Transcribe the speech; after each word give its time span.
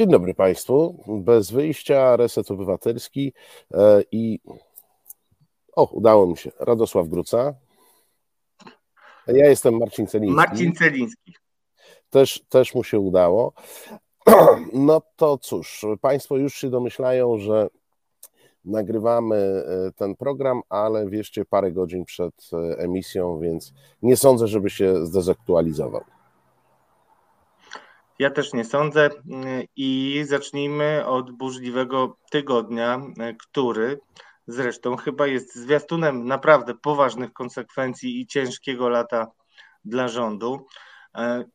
Dzień 0.00 0.10
dobry 0.10 0.34
Państwu. 0.34 1.04
Bez 1.08 1.50
wyjścia, 1.50 2.16
reset 2.16 2.50
obywatelski 2.50 3.32
e, 3.74 4.02
i 4.12 4.40
o, 5.76 5.84
udało 5.84 6.26
mi 6.26 6.36
się. 6.36 6.50
Radosław 6.60 7.08
Gruca. 7.08 7.54
Ja 9.26 9.48
jestem 9.48 9.78
Marcin 9.78 10.06
Celiński. 10.06 10.36
Marcin 10.36 10.72
Celiński. 10.72 11.34
Też, 12.10 12.44
też 12.48 12.74
mu 12.74 12.84
się 12.84 12.98
udało. 12.98 13.52
No 14.72 15.02
to 15.16 15.38
cóż, 15.38 15.86
Państwo 16.00 16.36
już 16.36 16.54
się 16.54 16.70
domyślają, 16.70 17.38
że 17.38 17.68
nagrywamy 18.64 19.36
e, 19.36 19.92
ten 19.92 20.16
program, 20.16 20.60
ale 20.68 21.08
wierzcie 21.08 21.44
parę 21.44 21.72
godzin 21.72 22.04
przed 22.04 22.50
e, 22.52 22.78
emisją, 22.78 23.38
więc 23.38 23.72
nie 24.02 24.16
sądzę, 24.16 24.46
żeby 24.46 24.70
się 24.70 25.06
zdezaktualizował. 25.06 26.04
Ja 28.20 28.30
też 28.30 28.52
nie 28.52 28.64
sądzę 28.64 29.10
i 29.76 30.22
zacznijmy 30.26 31.06
od 31.06 31.30
burzliwego 31.30 32.16
tygodnia, 32.30 33.00
który 33.38 34.00
zresztą 34.46 34.96
chyba 34.96 35.26
jest 35.26 35.54
zwiastunem 35.54 36.26
naprawdę 36.26 36.74
poważnych 36.74 37.32
konsekwencji 37.32 38.20
i 38.20 38.26
ciężkiego 38.26 38.88
lata 38.88 39.26
dla 39.84 40.08
rządu. 40.08 40.66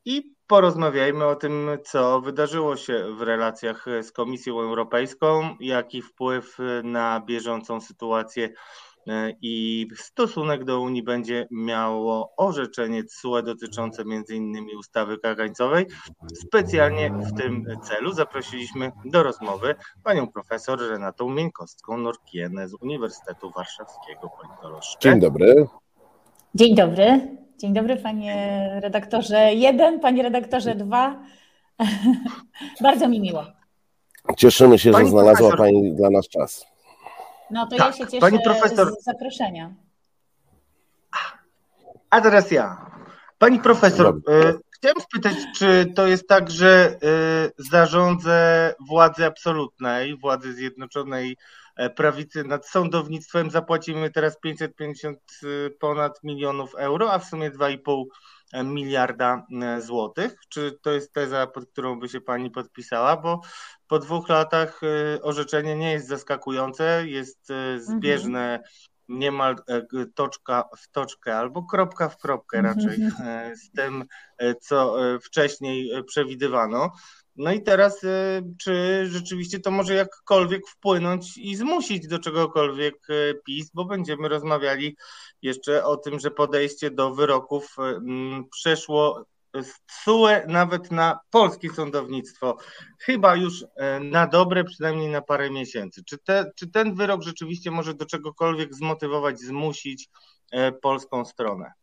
I 0.05 0.33
porozmawiajmy 0.47 1.25
o 1.25 1.35
tym, 1.35 1.69
co 1.83 2.21
wydarzyło 2.21 2.77
się 2.77 3.15
w 3.17 3.21
relacjach 3.21 3.85
z 4.01 4.11
Komisją 4.11 4.59
Europejską, 4.59 5.55
jaki 5.59 6.01
wpływ 6.01 6.57
na 6.83 7.21
bieżącą 7.25 7.81
sytuację 7.81 8.49
E, 8.49 8.94
i 9.41 9.87
stosunek 9.95 10.63
do 10.63 10.81
Unii 10.81 11.03
będzie 11.03 11.47
miało 11.51 12.33
orzeczenie 12.37 13.03
CUE 13.03 13.41
dotyczące 13.41 14.01
m.in. 14.01 14.67
ustawy 14.79 15.17
kagańcowej. 15.17 15.85
Specjalnie 16.33 17.11
w 17.11 17.37
tym 17.37 17.65
celu 17.83 18.13
zaprosiliśmy 18.13 18.91
do 19.05 19.23
rozmowy 19.23 19.75
panią 20.03 20.27
profesor 20.27 20.79
Renatą 20.79 21.29
Mieńkowską-Norkienę 21.29 22.67
z 22.67 22.73
Uniwersytetu 22.81 23.51
Warszawskiego. 23.55 24.31
Dzień 25.01 25.19
dobry. 25.19 25.67
Dzień 26.55 26.75
dobry. 26.75 27.37
Dzień 27.57 27.73
dobry 27.73 27.95
panie 27.95 28.69
redaktorze 28.83 29.53
jeden, 29.53 29.99
panie 29.99 30.23
redaktorze 30.23 30.75
dwa. 30.75 31.19
Bardzo 32.81 33.07
mi 33.07 33.19
miło. 33.19 33.43
Cieszymy 34.37 34.79
się, 34.79 34.91
Pani 34.91 35.05
że 35.05 35.11
znalazła 35.11 35.49
profesor... 35.49 35.57
Pani 35.57 35.95
dla 35.95 36.09
nas 36.09 36.27
czas. 36.29 36.74
No 37.51 37.67
to 37.67 37.75
tak, 37.75 37.87
ja 37.87 37.93
się 37.93 38.11
cieszę 38.11 38.19
pani 38.19 38.39
profesor... 38.43 38.91
z 39.01 39.03
zaproszenia. 39.03 39.73
A 42.09 42.21
teraz 42.21 42.51
ja. 42.51 42.91
Pani 43.37 43.59
profesor, 43.59 44.07
e, 44.07 44.53
chciałem 44.71 45.01
spytać, 45.01 45.33
czy 45.55 45.93
to 45.95 46.07
jest 46.07 46.27
tak, 46.27 46.51
że 46.51 46.99
e, 47.03 47.51
zarządzę 47.57 48.73
władzy 48.87 49.25
absolutnej, 49.25 50.17
władzy 50.17 50.53
Zjednoczonej 50.53 51.37
e, 51.75 51.89
Prawicy 51.89 52.43
nad 52.43 52.67
sądownictwem 52.67 53.51
zapłacimy 53.51 54.11
teraz 54.11 54.39
550 54.39 55.19
ponad 55.79 56.23
milionów 56.23 56.75
euro, 56.75 57.13
a 57.13 57.19
w 57.19 57.25
sumie 57.25 57.51
2,5 57.51 58.03
miliarda 58.63 59.47
złotych. 59.79 60.35
Czy 60.49 60.77
to 60.81 60.91
jest 60.91 61.13
teza, 61.13 61.47
pod 61.47 61.65
którą 61.65 61.99
by 61.99 62.09
się 62.09 62.21
Pani 62.21 62.51
podpisała? 62.51 63.17
Bo 63.17 63.41
po 63.87 63.99
dwóch 63.99 64.29
latach 64.29 64.81
y, 64.83 65.21
orzeczenie 65.21 65.75
nie 65.75 65.91
jest 65.91 66.07
zaskakujące, 66.07 67.07
jest 67.07 67.49
y, 67.49 67.53
mhm. 67.53 67.81
zbieżne 67.81 68.59
niemal 69.09 69.55
e, 69.67 69.81
toczka 70.15 70.69
w 70.77 70.91
toczkę 70.91 71.37
albo 71.37 71.63
kropka 71.63 72.09
w 72.09 72.17
kropkę 72.17 72.61
raczej 72.61 73.01
mhm. 73.01 73.51
e, 73.51 73.55
z 73.55 73.71
tym, 73.71 74.03
e, 74.37 74.55
co 74.55 74.95
wcześniej 75.23 76.03
przewidywano. 76.07 76.91
No 77.35 77.51
i 77.51 77.61
teraz, 77.61 78.01
czy 78.57 79.05
rzeczywiście 79.07 79.59
to 79.59 79.71
może 79.71 79.93
jakkolwiek 79.93 80.67
wpłynąć 80.67 81.37
i 81.37 81.55
zmusić 81.55 82.07
do 82.07 82.19
czegokolwiek 82.19 83.07
PiS, 83.45 83.71
bo 83.73 83.85
będziemy 83.85 84.29
rozmawiali 84.29 84.97
jeszcze 85.41 85.85
o 85.85 85.97
tym, 85.97 86.19
że 86.19 86.31
podejście 86.31 86.91
do 86.91 87.15
wyroków 87.15 87.75
przeszło 88.51 89.25
TSUE 89.87 90.47
nawet 90.47 90.91
na 90.91 91.19
polskie 91.29 91.69
sądownictwo, 91.69 92.57
chyba 92.99 93.35
już 93.35 93.65
na 94.01 94.27
dobre, 94.27 94.63
przynajmniej 94.63 95.09
na 95.09 95.21
parę 95.21 95.49
miesięcy. 95.49 96.03
Czy, 96.03 96.17
te, 96.17 96.51
czy 96.55 96.67
ten 96.67 96.95
wyrok 96.95 97.21
rzeczywiście 97.21 97.71
może 97.71 97.93
do 97.93 98.05
czegokolwiek 98.05 98.73
zmotywować, 98.73 99.39
zmusić 99.39 100.09
polską 100.81 101.25
stronę? 101.25 101.73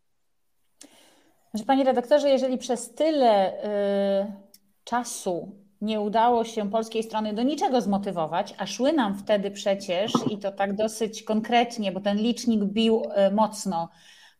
Panie 1.66 1.84
redaktorze, 1.84 2.28
jeżeli 2.28 2.58
przez 2.58 2.94
tyle 2.94 3.64
y, 3.64 4.51
czasu 4.84 5.62
nie 5.80 6.00
udało 6.00 6.44
się 6.44 6.70
polskiej 6.70 7.02
strony 7.02 7.32
do 7.32 7.42
niczego 7.42 7.80
zmotywować, 7.80 8.54
a 8.58 8.66
szły 8.66 8.92
nam 8.92 9.18
wtedy 9.18 9.50
przecież, 9.50 10.12
i 10.30 10.38
to 10.38 10.52
tak 10.52 10.76
dosyć 10.76 11.22
konkretnie, 11.22 11.92
bo 11.92 12.00
ten 12.00 12.18
licznik 12.18 12.64
bił 12.64 13.02
y, 13.02 13.34
mocno, 13.34 13.88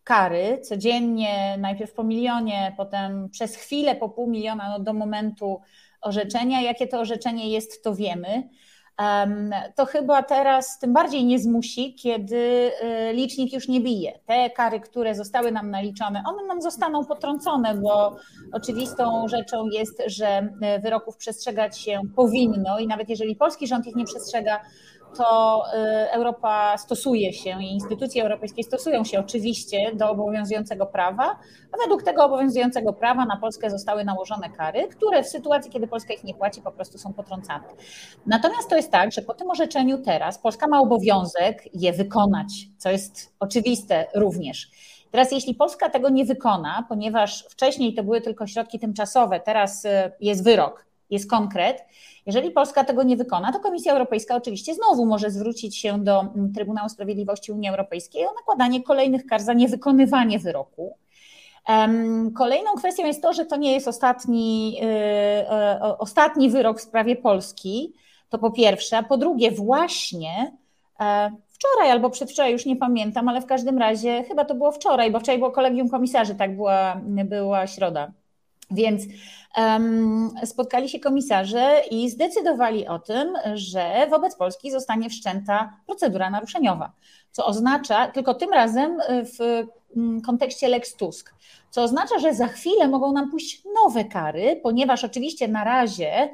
kary 0.04 0.60
codziennie, 0.62 1.56
najpierw 1.58 1.92
po 1.92 2.04
milionie, 2.04 2.74
potem 2.76 3.28
przez 3.30 3.56
chwilę 3.56 3.96
po 3.96 4.08
pół 4.08 4.30
miliona 4.30 4.68
no, 4.68 4.84
do 4.84 4.92
momentu 4.92 5.60
orzeczenia. 6.00 6.60
Jakie 6.60 6.86
to 6.86 7.00
orzeczenie 7.00 7.50
jest, 7.50 7.84
to 7.84 7.94
wiemy. 7.94 8.48
To 9.74 9.86
chyba 9.86 10.22
teraz 10.22 10.78
tym 10.78 10.92
bardziej 10.92 11.24
nie 11.24 11.38
zmusi, 11.38 11.94
kiedy 11.94 12.36
y, 12.36 13.12
licznik 13.12 13.52
już 13.52 13.68
nie 13.68 13.80
bije. 13.80 14.18
Te 14.26 14.50
kary, 14.50 14.80
które 14.80 15.14
zostały 15.14 15.52
nam 15.52 15.70
naliczone, 15.70 16.22
one 16.26 16.46
nam 16.46 16.62
zostaną 16.62 17.04
potrącone, 17.04 17.74
bo 17.74 18.16
oczywistą 18.52 19.28
rzeczą 19.28 19.66
jest, 19.66 20.02
że 20.06 20.48
y, 20.76 20.80
wyroków 20.80 21.16
przestrzegać 21.16 21.78
się 21.78 22.00
powinno 22.16 22.78
i 22.78 22.86
nawet 22.86 23.08
jeżeli 23.08 23.36
polski 23.36 23.66
rząd 23.66 23.86
ich 23.86 23.96
nie 23.96 24.04
przestrzega, 24.04 24.60
to 25.16 25.62
y, 25.74 26.10
Europa 26.10 26.78
stosuje 26.78 27.32
się 27.32 27.62
i 27.62 27.72
instytucje 27.72 28.22
europejskie 28.22 28.62
stosują 28.62 29.04
się 29.04 29.20
oczywiście 29.20 29.94
do 29.94 30.10
obowiązującego 30.10 30.86
prawa, 30.86 31.38
a 31.72 31.76
według 31.82 32.02
tego 32.02 32.24
obowiązującego 32.24 32.92
prawa 32.92 33.24
na 33.24 33.36
Polskę 33.36 33.70
zostały 33.70 34.04
nałożone 34.04 34.50
kary, 34.50 34.88
które 34.88 35.22
w 35.22 35.28
sytuacji, 35.28 35.70
kiedy 35.70 35.86
Polska 35.86 36.14
ich 36.14 36.24
nie 36.24 36.34
płaci, 36.34 36.62
po 36.62 36.72
prostu 36.72 36.98
są 36.98 37.12
potrącane. 37.12 37.64
Natomiast 38.26 38.68
to 38.68 38.76
jest 38.76 38.90
tak, 38.90 39.12
że 39.12 39.22
po 39.22 39.34
tym 39.34 39.50
orzeczeniu 39.50 39.98
teraz 39.98 40.38
Polska 40.38 40.66
ma 40.66 40.80
obowiązek 40.80 41.74
je 41.74 41.92
wykonać, 41.92 42.48
co 42.78 42.90
jest 42.90 43.34
oczywiste 43.40 44.06
również. 44.14 44.70
Teraz, 45.10 45.32
jeśli 45.32 45.54
Polska 45.54 45.90
tego 45.90 46.08
nie 46.08 46.24
wykona, 46.24 46.86
ponieważ 46.88 47.44
wcześniej 47.50 47.94
to 47.94 48.04
były 48.04 48.20
tylko 48.20 48.46
środki 48.46 48.78
tymczasowe, 48.78 49.40
teraz 49.40 49.84
y, 49.84 49.88
jest 50.20 50.44
wyrok, 50.44 50.91
jest 51.12 51.30
konkret, 51.30 51.84
jeżeli 52.26 52.50
Polska 52.50 52.84
tego 52.84 53.02
nie 53.02 53.16
wykona, 53.16 53.52
to 53.52 53.60
Komisja 53.60 53.92
Europejska 53.92 54.36
oczywiście 54.36 54.74
znowu 54.74 55.06
może 55.06 55.30
zwrócić 55.30 55.76
się 55.76 56.04
do 56.04 56.20
mm, 56.20 56.52
Trybunału 56.52 56.88
Sprawiedliwości 56.88 57.52
Unii 57.52 57.68
Europejskiej 57.68 58.26
o 58.26 58.34
nakładanie 58.34 58.82
kolejnych 58.82 59.26
kar 59.26 59.40
za 59.42 59.52
niewykonywanie 59.52 60.38
wyroku. 60.38 60.96
Kolejną 62.34 62.70
kwestią 62.76 63.06
jest 63.06 63.22
to, 63.22 63.32
że 63.32 63.44
to 63.44 63.56
nie 63.56 63.72
jest 63.72 63.88
ostatni, 63.88 64.76
y, 65.80 65.98
ostatni 65.98 66.50
wyrok 66.50 66.78
w 66.78 66.82
sprawie 66.82 67.16
Polski. 67.16 67.92
To 68.28 68.38
po 68.38 68.50
pierwsze, 68.50 68.96
a 68.96 69.02
po 69.02 69.16
drugie, 69.16 69.50
właśnie 69.50 70.56
e, 71.00 71.30
wczoraj 71.48 71.90
albo 71.90 72.10
przedwczoraj, 72.10 72.52
już 72.52 72.66
nie 72.66 72.76
pamiętam, 72.76 73.28
ale 73.28 73.40
w 73.40 73.46
każdym 73.46 73.78
razie 73.78 74.24
chyba 74.24 74.44
to 74.44 74.54
było 74.54 74.72
wczoraj, 74.72 75.10
bo 75.10 75.20
wczoraj 75.20 75.38
było 75.38 75.50
kolegium 75.50 75.88
komisarzy, 75.88 76.34
tak 76.34 76.56
była, 76.56 77.00
była 77.24 77.66
środa. 77.66 78.12
Więc 78.70 79.02
spotkali 80.44 80.88
się 80.88 81.00
komisarze 81.00 81.82
i 81.90 82.10
zdecydowali 82.10 82.86
o 82.86 82.98
tym, 82.98 83.34
że 83.54 84.06
wobec 84.10 84.36
Polski 84.36 84.70
zostanie 84.70 85.10
wszczęta 85.10 85.76
procedura 85.86 86.30
naruszeniowa, 86.30 86.92
co 87.32 87.46
oznacza, 87.46 88.08
tylko 88.08 88.34
tym 88.34 88.52
razem 88.52 88.98
w 89.08 89.66
mm, 89.96 90.20
kontekście 90.20 90.68
Lex 90.68 90.96
Tusk, 90.96 91.34
co 91.70 91.82
oznacza, 91.82 92.18
że 92.18 92.34
za 92.34 92.46
chwilę 92.46 92.88
mogą 92.88 93.12
nam 93.12 93.30
pójść 93.30 93.62
nowe 93.84 94.04
kary, 94.04 94.60
ponieważ 94.62 95.04
oczywiście 95.04 95.48
na 95.48 95.64
razie 95.64 96.28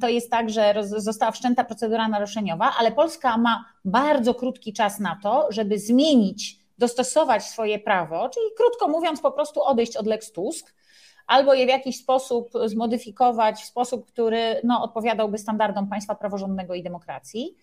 to 0.00 0.08
jest 0.08 0.30
tak, 0.30 0.50
że 0.50 0.74
została 0.84 1.32
wszczęta 1.32 1.64
procedura 1.64 2.08
naruszeniowa, 2.08 2.74
ale 2.78 2.92
Polska 2.92 3.38
ma 3.38 3.64
bardzo 3.84 4.34
krótki 4.34 4.72
czas 4.72 5.00
na 5.00 5.18
to, 5.22 5.46
żeby 5.50 5.78
zmienić, 5.78 6.60
dostosować 6.78 7.44
swoje 7.44 7.78
prawo, 7.78 8.28
czyli 8.28 8.46
krótko 8.56 8.88
mówiąc, 8.88 9.20
po 9.20 9.32
prostu 9.32 9.62
odejść 9.62 9.96
od 9.96 10.06
Lex 10.06 10.32
Tusk 10.32 10.74
albo 11.30 11.54
je 11.54 11.66
w 11.66 11.68
jakiś 11.68 11.98
sposób 11.98 12.50
zmodyfikować 12.64 13.56
w 13.56 13.64
sposób, 13.64 14.06
który 14.06 14.60
no, 14.64 14.82
odpowiadałby 14.82 15.38
standardom 15.38 15.88
państwa 15.88 16.14
praworządnego 16.14 16.74
i 16.74 16.82
demokracji. 16.82 17.56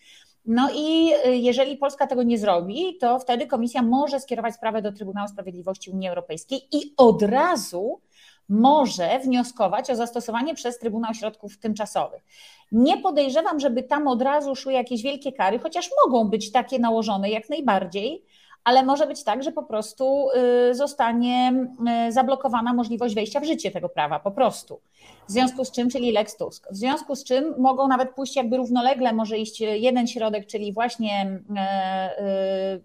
No 0.46 0.70
i 0.76 1.12
y, 1.26 1.36
jeżeli 1.36 1.78
Polska 1.78 2.08
tego 2.08 2.24
nie 2.24 2.38
zrobi, 2.38 2.98
to 3.00 3.20
wtedy 3.20 3.48
komisja 3.48 3.82
może 3.82 4.20
skierować 4.20 4.56
sprawę 4.56 4.82
do 4.82 4.92
Trybunału 4.92 5.28
Sprawiedliwości 5.28 5.92
Unii 5.92 6.10
Europejskiej 6.10 6.60
i 6.72 6.94
od 6.98 7.22
razu 7.22 8.02
może 8.50 9.20
wnioskować 9.20 9.90
o 9.90 9.96
zastosowanie 9.96 10.56
przez 10.56 10.80
Trybunał 10.80 11.14
Środków 11.14 11.58
Tymczasowych. 11.58 12.24
Nie 12.72 12.98
podejrzewam, 12.98 13.60
żeby 13.60 13.84
tam 13.84 14.08
od 14.08 14.22
razu 14.22 14.56
szły 14.56 14.74
jakieś 14.74 15.04
wielkie 15.04 15.32
kary, 15.32 15.60
chociaż 15.60 15.90
mogą 16.06 16.30
być 16.30 16.52
takie 16.52 16.80
nałożone 16.80 17.30
jak 17.30 17.50
najbardziej, 17.50 18.24
ale 18.68 18.84
może 18.84 19.08
być 19.08 19.24
tak, 19.24 19.44
że 19.44 19.52
po 19.52 19.64
prostu 19.64 20.30
y, 20.70 20.76
zostanie 20.76 21.68
y, 22.08 22.12
zablokowana 22.12 22.74
możliwość 22.74 23.16
wejścia 23.16 23.40
w 23.40 23.46
życie 23.46 23.72
tego 23.72 23.90
prawa, 23.90 24.20
po 24.20 24.32
prostu. 24.32 24.80
W 25.28 25.32
związku 25.32 25.66
z 25.66 25.72
czym, 25.72 25.90
czyli 25.90 26.12
Lex 26.12 26.38
Tusk, 26.38 26.68
w 26.72 26.76
związku 26.76 27.16
z 27.16 27.24
czym 27.24 27.56
mogą 27.58 27.88
nawet 27.88 28.10
pójść 28.16 28.36
jakby 28.36 28.58
równolegle, 28.58 29.14
może 29.14 29.38
iść 29.38 29.62
jeden 29.62 30.08
środek, 30.08 30.48
czyli 30.48 30.74
właśnie 30.74 31.40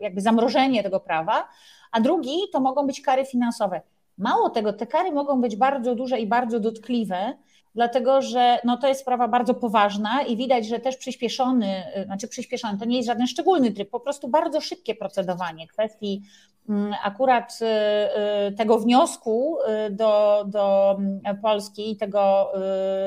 jakby 0.01 0.21
zamrożenie 0.21 0.83
tego 0.83 1.01
prawa, 1.01 1.49
a 1.93 2.01
drugi 2.01 2.37
to 2.53 2.61
mogą 2.61 2.87
być 2.87 3.01
kary 3.01 3.25
finansowe. 3.25 3.81
Mało 4.19 4.51
tego, 4.51 4.73
te 4.73 4.87
kary 4.87 5.13
mogą 5.13 5.41
być 5.41 5.57
bardzo 5.57 5.95
duże 5.95 6.21
i 6.21 6.27
bardzo 6.27 6.61
dotkliwe, 6.61 7.35
dlatego 7.75 8.23
że 8.23 8.59
no, 8.65 8.77
to 8.77 8.89
jest 8.89 9.01
sprawa 9.01 9.29
bardzo 9.29 9.55
poważna 9.55 10.23
i 10.23 10.37
widać, 10.37 10.67
że 10.67 10.79
też 10.79 10.97
przyspieszony, 10.97 11.83
znaczy 12.07 12.29
przyspieszony, 12.29 12.79
to 12.79 12.85
nie 12.85 12.97
jest 12.97 13.07
żaden 13.07 13.27
szczególny 13.27 13.73
tryb, 13.73 13.91
po 13.91 14.01
prostu 14.01 14.29
bardzo 14.29 14.61
szybkie 14.61 14.95
procedowanie 14.95 15.69
kwestii 15.69 16.23
mm, 16.69 16.95
akurat 17.05 17.59
y, 17.63 17.67
y, 18.49 18.53
tego 18.53 18.79
wniosku 18.79 19.57
y, 19.87 19.91
do, 19.91 20.45
do 20.47 20.97
Polski 21.43 21.91
i 21.91 21.97
tego, 21.97 22.53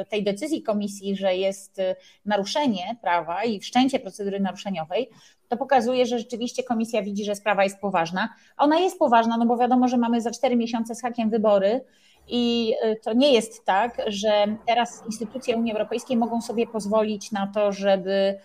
tej 0.09 0.23
decyzji 0.23 0.63
komisji, 0.63 1.15
że 1.15 1.35
jest 1.35 1.81
naruszenie 2.25 2.97
prawa 3.01 3.43
i 3.43 3.59
wszczęcie 3.59 3.99
procedury 3.99 4.39
naruszeniowej, 4.39 5.09
to 5.47 5.57
pokazuje, 5.57 6.05
że 6.05 6.19
rzeczywiście 6.19 6.63
komisja 6.63 7.01
widzi, 7.01 7.25
że 7.25 7.35
sprawa 7.35 7.63
jest 7.63 7.79
poważna. 7.79 8.29
Ona 8.57 8.79
jest 8.79 8.99
poważna, 8.99 9.37
no 9.37 9.45
bo 9.45 9.57
wiadomo, 9.57 9.87
że 9.87 9.97
mamy 9.97 10.21
za 10.21 10.31
cztery 10.31 10.55
miesiące 10.55 10.95
z 10.95 11.01
hakiem 11.01 11.29
wybory 11.29 11.81
i 12.27 12.73
y, 12.85 12.99
to 13.03 13.13
nie 13.13 13.33
jest 13.33 13.65
tak, 13.65 14.01
że 14.07 14.57
teraz 14.67 15.03
instytucje 15.05 15.57
Unii 15.57 15.73
Europejskiej 15.73 16.17
mogą 16.17 16.41
sobie 16.41 16.67
pozwolić 16.67 17.31
na 17.31 17.47
to, 17.47 17.71
żeby, 17.71 18.39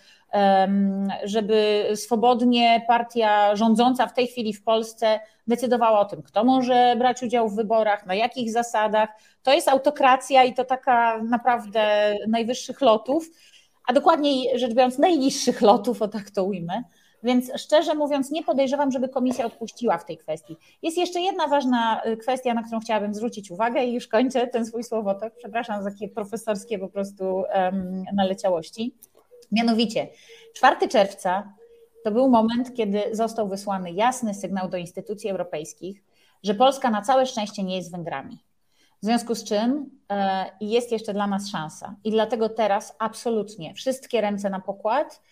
żeby 1.24 1.88
swobodnie 1.94 2.84
partia 2.88 3.56
rządząca 3.56 4.06
w 4.06 4.14
tej 4.14 4.26
chwili 4.26 4.54
w 4.54 4.62
Polsce 4.62 5.20
decydowała 5.46 6.00
o 6.00 6.04
tym, 6.04 6.22
kto 6.22 6.44
może 6.44 6.94
brać 6.98 7.22
udział 7.22 7.48
w 7.48 7.56
wyborach, 7.56 8.06
na 8.06 8.14
jakich 8.14 8.52
zasadach. 8.52 9.08
To 9.42 9.52
jest 9.54 9.68
autokracja 9.68 10.44
i 10.44 10.54
to 10.54 10.64
taka 10.64 11.22
naprawdę 11.22 12.16
najwyższych 12.28 12.80
lotów, 12.80 13.30
a 13.86 13.92
dokładniej 13.92 14.58
rzecz 14.58 14.74
biorąc 14.74 14.98
najniższych 14.98 15.60
lotów, 15.62 16.02
o 16.02 16.08
tak 16.08 16.30
to 16.30 16.44
ujmę. 16.44 16.82
Więc 17.22 17.50
szczerze 17.56 17.94
mówiąc, 17.94 18.31
nie 18.31 18.43
podejrzewam, 18.43 18.93
żeby 18.93 19.08
komisja 19.08 19.46
odpuściła 19.46 19.99
w 19.99 20.05
tej 20.05 20.19
kwestii. 20.19 20.56
Jest 20.82 20.99
jeszcze 20.99 21.20
jedna 21.20 21.49
ważna 21.49 22.02
y, 22.06 22.17
kwestia, 22.17 22.55
na 22.55 22.62
którą 22.62 22.81
chciałabym 22.81 23.14
zwrócić 23.14 23.50
uwagę 23.50 23.84
i 23.84 23.94
już 23.94 24.08
kończę 24.08 24.46
ten 24.46 24.67
swój 24.67 24.84
słowotok. 24.84 25.32
Przepraszam 25.37 25.82
za 25.82 25.90
takie 25.90 26.08
profesorskie 26.08 26.78
po 26.78 26.88
prostu 26.88 27.25
um, 27.55 28.05
naleciałości. 28.14 28.94
Mianowicie, 29.52 30.08
4 30.55 30.88
czerwca 30.88 31.52
to 32.05 32.11
był 32.11 32.28
moment, 32.28 32.75
kiedy 32.76 33.02
został 33.12 33.49
wysłany 33.49 33.93
jasny 33.93 34.34
sygnał 34.34 34.69
do 34.69 34.76
instytucji 34.76 35.31
europejskich, 35.31 36.02
że 36.43 36.55
Polska 36.55 36.90
na 36.90 37.02
całe 37.02 37.26
szczęście 37.26 37.62
nie 37.62 37.76
jest 37.76 37.93
Węgrami. 37.93 38.44
W 39.02 39.05
związku 39.05 39.34
z 39.34 39.44
czym 39.44 39.90
e, 40.11 40.50
jest 40.61 40.93
jeszcze 40.93 41.14
dla 41.14 41.26
nas 41.26 41.49
szansa. 41.49 41.96
I 42.05 42.11
dlatego 42.11 42.49
teraz 42.49 42.96
absolutnie 42.99 43.75
wszystkie 43.75 44.20
ręce 44.20 44.50
na 44.50 44.61
pokład 44.61 45.23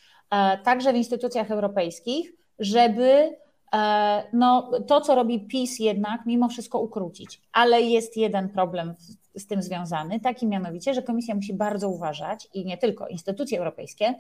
także 0.65 0.93
w 0.93 0.97
instytucjach 0.97 1.51
europejskich, 1.51 2.33
żeby 2.59 3.37
e, 3.75 4.25
no, 4.33 4.71
to, 4.87 5.01
co 5.01 5.15
robi 5.15 5.41
PiS 5.41 5.79
jednak 5.79 6.27
mimo 6.27 6.49
wszystko 6.49 6.79
ukrócić. 6.79 7.43
Ale 7.53 7.81
jest 7.81 8.17
jeden 8.17 8.49
problem 8.49 8.95
z 9.35 9.47
tym 9.47 9.63
związany, 9.63 10.21
taki 10.21 10.47
mianowicie, 10.47 10.95
że 10.95 11.03
Komisja 11.03 11.35
musi 11.35 11.55
bardzo 11.55 11.89
uważać 11.89 12.49
i 12.55 12.65
nie 12.65 12.79
tylko 12.79 13.09
instytucje 13.09 13.59
europejskie 13.59 14.15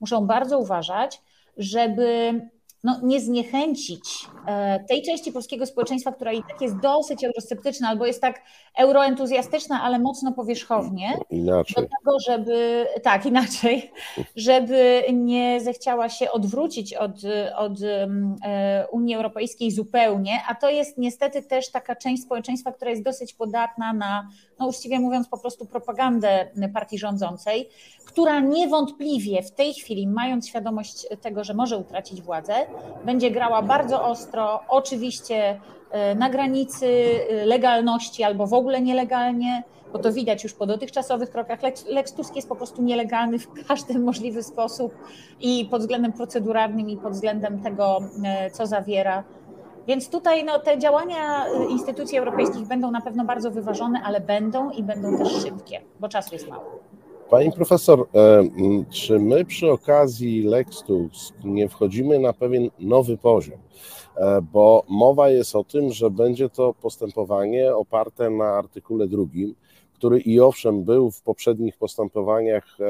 muszą 0.00 0.26
bardzo 0.26 0.58
uważać, 0.58 1.22
żeby 1.56 2.40
no, 2.84 3.00
nie 3.02 3.20
zniechęcić 3.20 4.26
e, 4.46 4.84
tej 4.88 5.02
części 5.02 5.32
polskiego 5.32 5.66
społeczeństwa, 5.66 6.12
która 6.12 6.32
i 6.32 6.42
tak 6.42 6.60
jest 6.60 6.76
dosyć 6.76 7.24
eurosceptyczna 7.24 7.88
albo 7.88 8.06
jest 8.06 8.20
tak 8.20 8.42
euroentuzjastyczna, 8.78 9.82
ale 9.82 9.98
mocno 9.98 10.32
powierzchownie, 10.32 11.12
inaczej. 11.30 11.74
do 11.74 11.82
tego, 11.82 12.20
żeby, 12.26 12.86
tak, 13.02 13.26
inaczej, 13.26 13.92
żeby 14.36 15.02
nie 15.12 15.60
zechciała 15.60 16.08
się 16.08 16.30
odwrócić 16.30 16.94
od, 16.94 17.16
od 17.56 17.72
e, 17.82 18.86
Unii 18.92 19.14
Europejskiej 19.14 19.70
zupełnie, 19.70 20.40
a 20.48 20.54
to 20.54 20.70
jest 20.70 20.98
niestety 20.98 21.42
też 21.42 21.70
taka 21.70 21.96
część 21.96 22.22
społeczeństwa, 22.22 22.72
która 22.72 22.90
jest 22.90 23.02
dosyć 23.02 23.34
podatna 23.34 23.92
na, 23.92 24.28
no 24.58 24.66
uczciwie 24.66 25.00
mówiąc, 25.00 25.28
po 25.28 25.38
prostu 25.38 25.66
propagandę 25.66 26.46
partii 26.74 26.98
rządzącej, 26.98 27.68
która 28.04 28.40
niewątpliwie 28.40 29.42
w 29.42 29.50
tej 29.50 29.74
chwili, 29.74 30.06
mając 30.06 30.48
świadomość 30.48 31.06
tego, 31.20 31.44
że 31.44 31.54
może 31.54 31.76
utracić 31.76 32.22
władzę, 32.22 32.54
będzie 33.04 33.30
grała 33.30 33.62
bardzo 33.62 34.04
ostro, 34.04 34.60
oczywiście 34.68 35.60
e, 35.90 36.14
na 36.14 36.30
granicy 36.30 36.86
e, 36.86 37.46
legalności 37.46 38.24
albo 38.24 38.46
w 38.46 38.54
ogóle 38.54 38.80
nielegalnie, 38.80 39.62
bo 39.92 39.98
to 39.98 40.12
widać 40.12 40.44
już 40.44 40.52
po 40.54 40.66
dotychczasowych 40.66 41.30
krokach. 41.30 41.62
Lex, 41.62 41.86
Lex 41.86 42.12
Tusk 42.12 42.36
jest 42.36 42.48
po 42.48 42.56
prostu 42.56 42.82
nielegalny 42.82 43.38
w 43.38 43.66
każdy 43.68 43.98
możliwy 44.08 44.42
sposób 44.42 44.94
i 45.40 45.68
pod 45.70 45.80
względem 45.80 46.12
proceduralnym, 46.12 46.90
i 46.90 46.96
pod 46.96 47.12
względem 47.12 47.62
tego, 47.62 48.00
e, 48.24 48.50
co 48.50 48.66
zawiera. 48.66 49.24
Więc 49.86 50.10
tutaj 50.10 50.44
no, 50.44 50.58
te 50.58 50.78
działania 50.78 51.44
instytucji 51.70 52.18
europejskich 52.18 52.66
będą 52.66 52.90
na 52.90 53.00
pewno 53.00 53.24
bardzo 53.24 53.50
wyważone, 53.50 54.02
ale 54.04 54.20
będą 54.20 54.70
i 54.70 54.82
będą 54.82 55.18
też 55.18 55.32
szybkie, 55.42 55.80
bo 56.00 56.08
czasu 56.08 56.34
jest 56.34 56.48
mało. 56.48 56.64
Pani 57.30 57.52
profesor, 57.52 58.06
e, 58.14 58.44
czy 58.90 59.18
my 59.18 59.44
przy 59.44 59.70
okazji 59.70 60.42
Lex 60.42 60.84
nie 61.44 61.68
wchodzimy 61.68 62.18
na 62.18 62.32
pewien 62.32 62.70
nowy 62.78 63.16
poziom? 63.16 63.58
E, 64.16 64.40
bo 64.52 64.84
mowa 64.88 65.28
jest 65.28 65.56
o 65.56 65.64
tym, 65.64 65.92
że 65.92 66.10
będzie 66.10 66.48
to 66.48 66.74
postępowanie 66.74 67.76
oparte 67.76 68.30
na 68.30 68.44
artykule 68.44 69.06
drugim, 69.06 69.54
który 70.04 70.20
i 70.20 70.40
owszem 70.40 70.84
był 70.84 71.10
w 71.10 71.22
poprzednich 71.22 71.76
postępowaniach 71.76 72.80
e, 72.80 72.84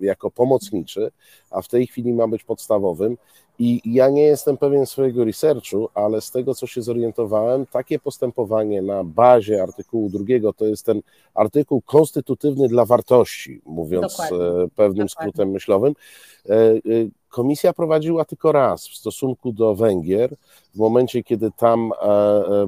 jako 0.00 0.30
pomocniczy, 0.30 1.10
a 1.50 1.62
w 1.62 1.68
tej 1.68 1.86
chwili 1.86 2.12
ma 2.12 2.28
być 2.28 2.44
podstawowym. 2.44 3.16
I 3.58 3.80
ja 3.84 4.10
nie 4.10 4.22
jestem 4.22 4.56
pewien 4.56 4.86
swojego 4.86 5.24
researchu, 5.24 5.88
ale 5.94 6.20
z 6.20 6.30
tego, 6.30 6.54
co 6.54 6.66
się 6.66 6.82
zorientowałem, 6.82 7.66
takie 7.66 7.98
postępowanie 7.98 8.82
na 8.82 9.04
bazie 9.04 9.62
artykułu 9.62 10.08
drugiego 10.08 10.52
to 10.52 10.64
jest 10.64 10.86
ten 10.86 11.00
artykuł 11.34 11.82
konstytutywny 11.82 12.68
dla 12.68 12.84
wartości, 12.84 13.60
mówiąc 13.66 14.16
Dokładnie. 14.16 14.46
E, 14.46 14.68
pewnym 14.76 15.06
Dokładnie. 15.06 15.08
skrótem 15.08 15.50
myślowym. 15.50 15.94
E, 16.48 16.54
komisja 17.28 17.72
prowadziła 17.72 18.24
tylko 18.24 18.52
raz 18.52 18.88
w 18.88 18.96
stosunku 18.96 19.52
do 19.52 19.74
Węgier, 19.74 20.36
w 20.74 20.78
momencie, 20.78 21.22
kiedy 21.22 21.50
tam 21.50 21.92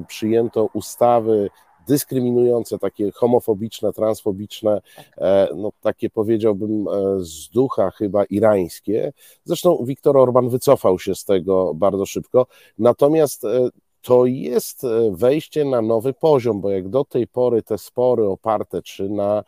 przyjęto 0.07 0.69
ustawy 0.73 1.49
dyskryminujące, 1.89 2.79
takie 2.79 3.11
homofobiczne, 3.11 3.93
transfobiczne, 3.93 4.81
e, 5.17 5.47
no 5.55 5.71
takie 5.81 6.09
powiedziałbym 6.09 6.87
e, 6.87 7.19
z 7.19 7.49
ducha 7.49 7.91
chyba 7.91 8.23
irańskie. 8.23 9.13
Zresztą 9.43 9.83
Viktor 9.85 10.17
Orban 10.17 10.49
wycofał 10.49 10.99
się 10.99 11.15
z 11.15 11.25
tego 11.25 11.73
bardzo 11.73 12.05
szybko. 12.05 12.47
Natomiast 12.77 13.45
e, 13.45 13.69
to 14.01 14.25
jest 14.25 14.81
wejście 15.11 15.65
na 15.65 15.81
nowy 15.81 16.13
poziom, 16.13 16.61
bo 16.61 16.69
jak 16.69 16.89
do 16.89 17.05
tej 17.05 17.27
pory 17.27 17.63
te 17.63 17.77
spory 17.77 18.25
oparte 18.25 18.81
czy 18.81 19.09
na 19.09 19.43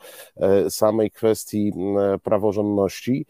samej 0.69 1.11
kwestii 1.11 1.73
praworządności, 2.23 3.25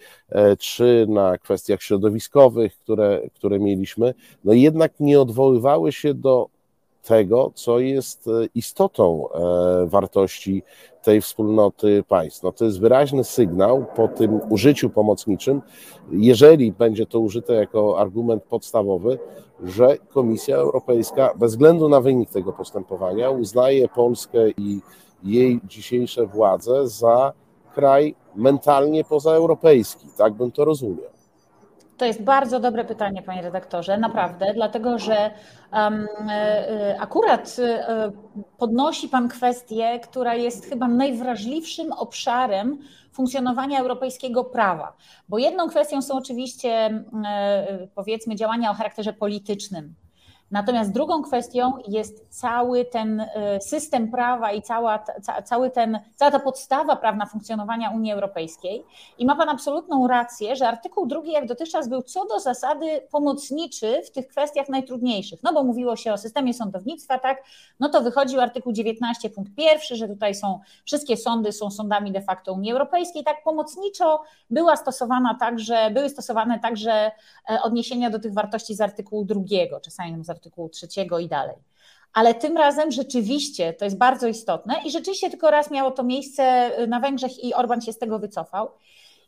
czy 0.59 1.05
na 1.09 1.37
kwestiach 1.37 1.81
środowiskowych, 1.81 2.77
które, 2.77 3.21
które 3.33 3.59
mieliśmy, 3.59 4.13
no 4.43 4.53
jednak 4.53 4.99
nie 4.99 5.21
odwoływały 5.21 5.91
się 5.91 6.13
do 6.13 6.49
tego, 7.01 7.51
co 7.55 7.79
jest 7.79 8.27
e, 8.27 8.31
istotą 8.55 9.27
e, 9.29 9.85
wartości 9.85 10.63
tej 11.03 11.21
wspólnoty 11.21 12.03
państw. 12.07 12.43
No 12.43 12.51
to 12.51 12.65
jest 12.65 12.79
wyraźny 12.79 13.23
sygnał 13.23 13.85
po 13.95 14.07
tym 14.07 14.39
użyciu 14.49 14.89
pomocniczym, 14.89 15.61
jeżeli 16.11 16.71
będzie 16.71 17.05
to 17.05 17.19
użyte 17.19 17.53
jako 17.53 17.99
argument 17.99 18.43
podstawowy, 18.43 19.19
że 19.63 19.97
Komisja 19.97 20.57
Europejska 20.57 21.33
bez 21.35 21.51
względu 21.51 21.89
na 21.89 22.01
wynik 22.01 22.29
tego 22.29 22.53
postępowania 22.53 23.29
uznaje 23.29 23.87
Polskę 23.87 24.49
i 24.49 24.81
jej 25.23 25.59
dzisiejsze 25.67 26.25
władze 26.25 26.87
za 26.87 27.33
kraj 27.75 28.15
mentalnie 28.35 29.03
pozaeuropejski. 29.03 30.07
Tak 30.17 30.33
bym 30.33 30.51
to 30.51 30.65
rozumiał. 30.65 31.10
To 32.01 32.05
jest 32.05 32.23
bardzo 32.23 32.59
dobre 32.59 32.85
pytanie, 32.85 33.21
panie 33.21 33.41
redaktorze, 33.41 33.97
naprawdę, 33.97 34.53
dlatego 34.53 34.99
że 34.99 35.31
um, 35.73 36.07
akurat 36.99 37.57
e, 37.59 38.11
podnosi 38.57 39.09
pan 39.09 39.29
kwestię, 39.29 39.99
która 39.99 40.35
jest 40.35 40.65
chyba 40.65 40.87
najwrażliwszym 40.87 41.91
obszarem 41.91 42.77
funkcjonowania 43.11 43.79
europejskiego 43.79 44.43
prawa. 44.43 44.97
Bo 45.29 45.37
jedną 45.37 45.69
kwestią 45.69 46.01
są 46.01 46.17
oczywiście, 46.17 47.03
powiedzmy, 47.95 48.35
działania 48.35 48.71
o 48.71 48.73
charakterze 48.73 49.13
politycznym, 49.13 49.95
Natomiast 50.51 50.91
drugą 50.91 51.23
kwestią 51.23 51.73
jest 51.87 52.27
cały 52.29 52.85
ten 52.85 53.19
e, 53.19 53.61
system 53.61 54.11
prawa 54.11 54.51
i 54.51 54.61
cała, 54.61 54.99
ca, 54.99 55.41
cały 55.41 55.69
ten, 55.69 55.99
cała 56.15 56.31
ta 56.31 56.39
podstawa 56.39 56.95
prawna 56.95 57.25
funkcjonowania 57.25 57.89
Unii 57.89 58.11
Europejskiej. 58.11 58.85
I 59.17 59.25
ma 59.25 59.35
Pan 59.35 59.49
absolutną 59.49 60.07
rację, 60.07 60.55
że 60.55 60.67
artykuł 60.67 61.05
drugi, 61.05 61.31
jak 61.31 61.45
dotychczas, 61.45 61.89
był 61.89 62.01
co 62.01 62.25
do 62.25 62.39
zasady 62.39 63.01
pomocniczy 63.11 64.01
w 64.05 64.11
tych 64.11 64.27
kwestiach 64.27 64.69
najtrudniejszych. 64.69 65.43
No 65.43 65.53
bo 65.53 65.63
mówiło 65.63 65.95
się 65.95 66.13
o 66.13 66.17
systemie 66.17 66.53
sądownictwa, 66.53 67.19
tak? 67.19 67.43
No 67.79 67.89
to 67.89 68.01
wychodził 68.01 68.41
artykuł 68.41 68.73
19, 68.73 69.29
punkt 69.29 69.55
pierwszy, 69.55 69.95
że 69.95 70.07
tutaj 70.07 70.35
są 70.35 70.59
wszystkie 70.85 71.17
sądy 71.17 71.51
są 71.51 71.71
sądami 71.71 72.11
de 72.11 72.21
facto 72.21 72.53
Unii 72.53 72.71
Europejskiej. 72.71 73.23
Tak 73.23 73.43
pomocniczo 73.43 74.21
była 74.49 74.75
stosowana 74.75 75.37
także, 75.39 75.91
były 75.91 76.09
stosowane 76.09 76.59
także 76.59 77.11
e, 77.49 77.61
odniesienia 77.61 78.09
do 78.09 78.19
tych 78.19 78.33
wartości 78.33 78.75
z 78.75 78.81
artykułu 78.81 79.25
drugiego, 79.25 79.79
czasami 79.79 80.23
z 80.23 80.29
artykułu 80.29 80.40
artykułu 80.41 80.69
trzeciego 80.69 81.19
i 81.19 81.27
dalej. 81.27 81.55
Ale 82.13 82.33
tym 82.35 82.57
razem 82.57 82.91
rzeczywiście 82.91 83.73
to 83.73 83.85
jest 83.85 83.97
bardzo 83.97 84.27
istotne 84.27 84.75
i 84.85 84.91
rzeczywiście 84.91 85.29
tylko 85.29 85.51
raz 85.51 85.71
miało 85.71 85.91
to 85.91 86.03
miejsce 86.03 86.71
na 86.87 86.99
Węgrzech 86.99 87.43
i 87.43 87.53
Orban 87.53 87.81
się 87.81 87.93
z 87.93 87.97
tego 87.97 88.19
wycofał. 88.19 88.69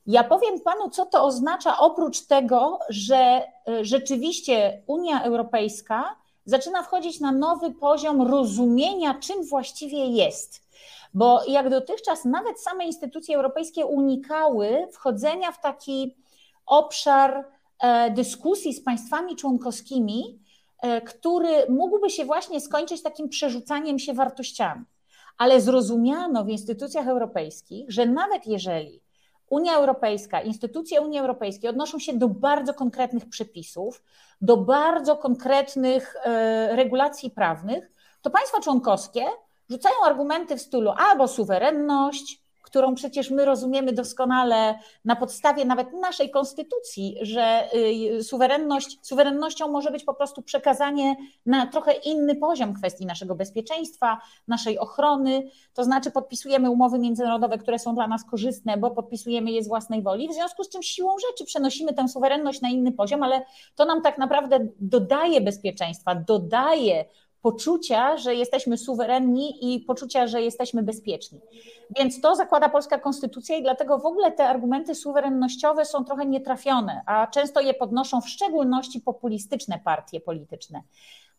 Ja 0.08 0.24
powiem 0.24 0.60
panu, 0.60 0.89
co 0.89 1.05
to 1.05 1.24
oznacza, 1.24 1.77
oprócz 1.77 2.22
tego, 2.22 2.79
że 2.89 3.15
e, 3.15 3.86
rzeczywiście 3.86 4.82
Unia 4.88 5.24
Europejska 5.24 6.15
zaczyna 6.46 6.84
wchodzić 6.84 7.20
na 7.20 7.32
nowy 7.32 7.72
poziom 7.72 8.22
rozumienia, 8.22 9.13
czym 9.13 9.43
właściwie 9.43 10.05
jest. 10.05 10.63
Bo 11.13 11.43
jak 11.48 11.70
dotychczas 11.70 12.25
nawet 12.25 12.60
same 12.60 12.86
instytucje 12.86 13.36
europejskie 13.36 13.86
unikały 13.86 14.88
wchodzenia 14.91 15.51
w 15.51 15.62
taki 15.62 16.15
obszar 16.65 17.46
e, 17.79 18.12
dyskusji 18.12 18.74
z 18.74 18.84
państwami 18.84 19.36
członkowskimi, 19.36 20.43
który 21.06 21.66
mógłby 21.70 22.10
się 22.10 22.25
właśnie 22.25 22.62
skończyć 22.62 23.04
takim 23.04 23.30
przerzucaniem 23.30 24.00
się 24.00 24.13
wartościami. 24.13 24.86
Ale 25.38 25.62
zrozumiano 25.62 26.44
w 26.44 26.50
instytucjach 26.50 27.08
europejskich, 27.08 27.92
że 27.92 28.06
nawet 28.06 28.48
jeżeli 28.48 29.04
Unia 29.50 29.75
Europejska, 29.75 30.42
instytucje 30.42 31.02
Unii 31.02 31.20
Europejskiej 31.20 31.70
odnoszą 31.70 32.00
się 32.00 32.13
do 32.13 32.28
bardzo 32.28 32.74
konkretnych 32.74 33.30
przepisów, 33.30 34.04
do 34.42 34.58
bardzo 34.58 35.18
konkretnych 35.18 36.16
e, 36.24 36.75
regulacji 36.75 37.32
prawnych, 37.32 37.92
to 38.22 38.30
państwa 38.30 38.60
członkowskie 38.60 39.25
rzucają 39.70 39.96
argumenty 40.06 40.58
w 40.58 40.62
stylu 40.62 40.92
albo 40.98 41.28
suwerenność, 41.28 42.43
którą 42.74 42.96
przecież 42.96 43.32
my 43.32 43.46
rozumiemy 43.46 43.94
doskonale 43.94 44.80
na 45.06 45.15
podstawie 45.15 45.65
nawet 45.65 45.94
naszej 45.94 46.30
konstytucji, 46.30 47.18
że 47.22 47.70
y, 48.20 48.24
suwerenność, 48.24 49.00
suwerennością 49.01 49.68
może 49.68 49.92
być 49.92 50.03
po 50.03 50.13
prostu 50.13 50.42
przekazanie 50.42 51.15
na 51.46 51.68
trochę 51.68 51.94
inny 51.94 52.36
poziom 52.36 52.74
kwestii 52.74 53.06
naszego 53.06 53.36
bezpieczeństwa, 53.36 54.22
naszej 54.48 54.80
ochrony, 54.80 55.50
to 55.74 55.84
znaczy 55.84 56.12
podpisujemy 56.12 56.70
umowy 56.72 57.00
międzynarodowe, 57.00 57.58
które 57.58 57.80
są 57.80 57.96
dla 57.96 58.08
nas 58.08 58.25
korzystne, 58.25 58.77
bo 58.77 58.92
podpisujemy 58.92 59.51
je 59.51 59.63
z 59.63 59.68
własnej 59.68 60.01
woli, 60.01 60.30
w 60.30 60.34
związku 60.34 60.63
z 60.63 60.70
czym 60.70 60.84
siłą 60.84 61.15
rzeczy 61.30 61.46
przenosimy 61.46 61.94
tę 61.94 62.08
suwerenność 62.08 62.62
na 62.62 62.70
inny 62.70 62.92
poziom, 62.92 63.24
ale 63.24 63.42
to 63.75 63.86
nam 63.86 64.01
tak 64.01 64.18
naprawdę 64.18 64.68
dodaje 64.80 65.42
bezpieczeństwa, 65.42 66.15
dodaje 66.15 67.06
poczucia, 67.44 68.18
że 68.18 68.36
jesteśmy 68.36 68.78
suwerenni 68.78 69.76
i 69.76 69.80
poczucia, 69.80 70.28
że 70.28 70.42
jesteśmy 70.42 70.84
bezpieczni. 70.84 71.42
Więc 71.98 72.22
to 72.22 72.36
zakłada 72.36 72.70
polska 72.70 73.00
konstytucja 73.00 73.58
i 73.58 73.62
dlatego 73.62 74.00
w 74.00 74.06
ogóle 74.06 74.32
te 74.32 74.48
argumenty 74.48 74.96
suwerennościowe 74.96 75.86
są 75.86 76.06
trochę 76.06 76.26
nietrafione, 76.26 77.02
a 77.06 77.28
często 77.28 77.62
je 77.62 77.74
podnoszą 77.74 78.22
w 78.22 78.30
szczególności 78.30 79.00
populistyczne 79.00 79.80
partie 79.84 80.20
polityczne. 80.20 80.82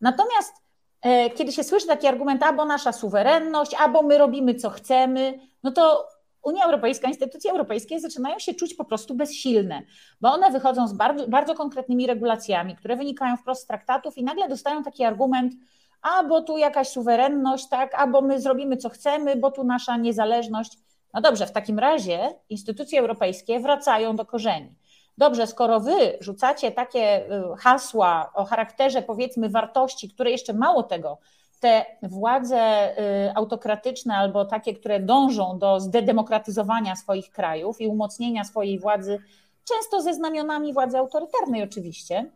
Natomiast 0.01 0.53
e, 1.01 1.29
kiedy 1.29 1.51
się 1.51 1.63
słyszy 1.63 1.87
taki 1.87 2.07
argument, 2.07 2.43
albo 2.43 2.65
nasza 2.65 2.91
suwerenność, 2.91 3.73
albo 3.73 4.01
my 4.01 4.17
robimy 4.17 4.55
co 4.55 4.69
chcemy, 4.69 5.39
no 5.63 5.71
to 5.71 6.07
Unia 6.43 6.65
Europejska, 6.65 7.07
instytucje 7.07 7.51
europejskie 7.51 7.99
zaczynają 7.99 8.39
się 8.39 8.53
czuć 8.53 8.73
po 8.73 8.85
prostu 8.85 9.15
bezsilne, 9.15 9.81
bo 10.21 10.33
one 10.33 10.51
wychodzą 10.51 10.87
z 10.87 10.93
bardzo, 10.93 11.27
bardzo 11.27 11.55
konkretnymi 11.55 12.07
regulacjami, 12.07 12.75
które 12.75 12.95
wynikają 12.95 13.37
wprost 13.37 13.63
z 13.63 13.65
traktatów 13.65 14.17
i 14.17 14.23
nagle 14.23 14.49
dostają 14.49 14.83
taki 14.83 15.03
argument, 15.03 15.53
a 16.01 16.23
bo 16.23 16.41
tu 16.41 16.57
jakaś 16.57 16.87
suwerenność, 16.87 17.69
tak, 17.69 17.95
albo 17.95 18.21
my 18.21 18.41
zrobimy 18.41 18.77
co 18.77 18.89
chcemy, 18.89 19.35
bo 19.35 19.51
tu 19.51 19.63
nasza 19.63 19.97
niezależność. 19.97 20.77
No 21.13 21.21
dobrze, 21.21 21.45
w 21.47 21.51
takim 21.51 21.79
razie 21.79 22.33
instytucje 22.49 22.99
europejskie 22.99 23.59
wracają 23.59 24.15
do 24.15 24.25
korzeni. 24.25 24.75
Dobrze, 25.17 25.47
skoro 25.47 25.79
wy 25.79 26.17
rzucacie 26.19 26.71
takie 26.71 27.25
y, 27.25 27.57
hasła 27.57 28.31
o 28.33 28.45
charakterze 28.45 29.01
powiedzmy 29.01 29.49
wartości, 29.49 30.09
które 30.09 30.31
jeszcze 30.31 30.53
mało 30.53 30.83
tego, 30.83 31.17
te 31.59 31.85
władze 32.01 32.91
y, 32.99 33.35
autokratyczne 33.35 34.15
albo 34.15 34.45
takie, 34.45 34.73
które 34.73 34.99
dążą 34.99 35.59
do 35.59 35.79
zdedemokratyzowania 35.79 36.95
swoich 36.95 37.29
krajów 37.29 37.81
i 37.81 37.87
umocnienia 37.87 38.43
swojej 38.43 38.79
władzy, 38.79 39.19
często 39.63 40.01
ze 40.01 40.13
znamionami 40.13 40.73
władzy 40.73 40.97
autorytarnej 40.97 41.63
oczywiście, 41.63 42.31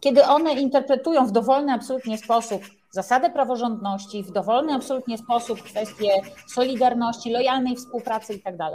kiedy 0.00 0.24
one 0.24 0.52
interpretują 0.52 1.26
w 1.26 1.32
dowolny 1.32 1.72
absolutnie 1.72 2.18
sposób 2.18 2.62
zasadę 2.90 3.30
praworządności, 3.30 4.22
w 4.22 4.30
dowolny 4.30 4.74
absolutnie 4.74 5.18
sposób 5.18 5.62
kwestie 5.62 6.12
solidarności, 6.46 7.32
lojalnej 7.32 7.76
współpracy 7.76 8.32
itd., 8.32 8.58
tak 8.58 8.72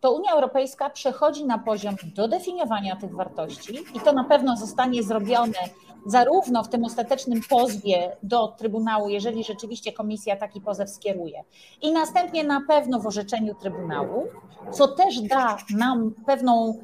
to 0.00 0.12
Unia 0.12 0.32
Europejska 0.32 0.90
przechodzi 0.90 1.44
na 1.44 1.58
poziom 1.58 1.96
dodefiniowania 2.14 2.96
tych 2.96 3.14
wartości 3.14 3.78
i 3.94 4.00
to 4.00 4.12
na 4.12 4.24
pewno 4.24 4.56
zostanie 4.56 5.02
zrobione 5.02 5.58
zarówno 6.06 6.64
w 6.64 6.68
tym 6.68 6.84
ostatecznym 6.84 7.40
pozwie 7.48 8.16
do 8.22 8.48
Trybunału, 8.48 9.08
jeżeli 9.08 9.44
rzeczywiście 9.44 9.92
komisja 9.92 10.36
taki 10.36 10.60
pozew 10.60 10.90
skieruje, 10.90 11.44
i 11.82 11.92
następnie 11.92 12.44
na 12.44 12.60
pewno 12.68 13.00
w 13.00 13.06
orzeczeniu 13.06 13.54
Trybunału, 13.54 14.26
co 14.72 14.88
też 14.88 15.20
da 15.20 15.56
nam 15.70 16.14
pewną 16.26 16.78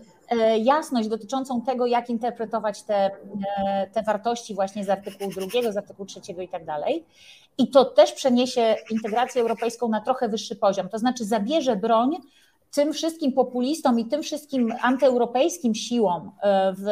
jasność 0.58 1.08
dotyczącą 1.08 1.62
tego, 1.62 1.86
jak 1.86 2.10
interpretować 2.10 2.82
te, 2.82 3.10
e, 3.66 3.86
te 3.92 4.02
wartości 4.02 4.54
właśnie 4.54 4.84
z 4.84 4.90
artykułu 4.90 5.30
drugiego, 5.30 5.72
z 5.72 5.76
artykułu 5.76 6.06
trzeciego 6.06 6.42
i 6.42 6.48
tak 6.48 6.64
dalej. 6.64 7.04
I 7.58 7.68
to 7.70 7.84
też 7.84 8.12
przeniesie 8.12 8.76
integrację 8.90 9.42
europejską 9.42 9.88
na 9.88 10.00
trochę 10.00 10.28
wyższy 10.28 10.56
poziom, 10.56 10.88
to 10.88 10.98
znaczy 10.98 11.24
zabierze 11.24 11.76
broń 11.76 12.16
tym 12.70 12.92
wszystkim 12.92 13.32
populistom 13.32 13.98
i 13.98 14.04
tym 14.04 14.22
wszystkim 14.22 14.74
antyeuropejskim 14.82 15.74
siłom 15.74 16.30
e, 16.42 16.72
w 16.72 16.84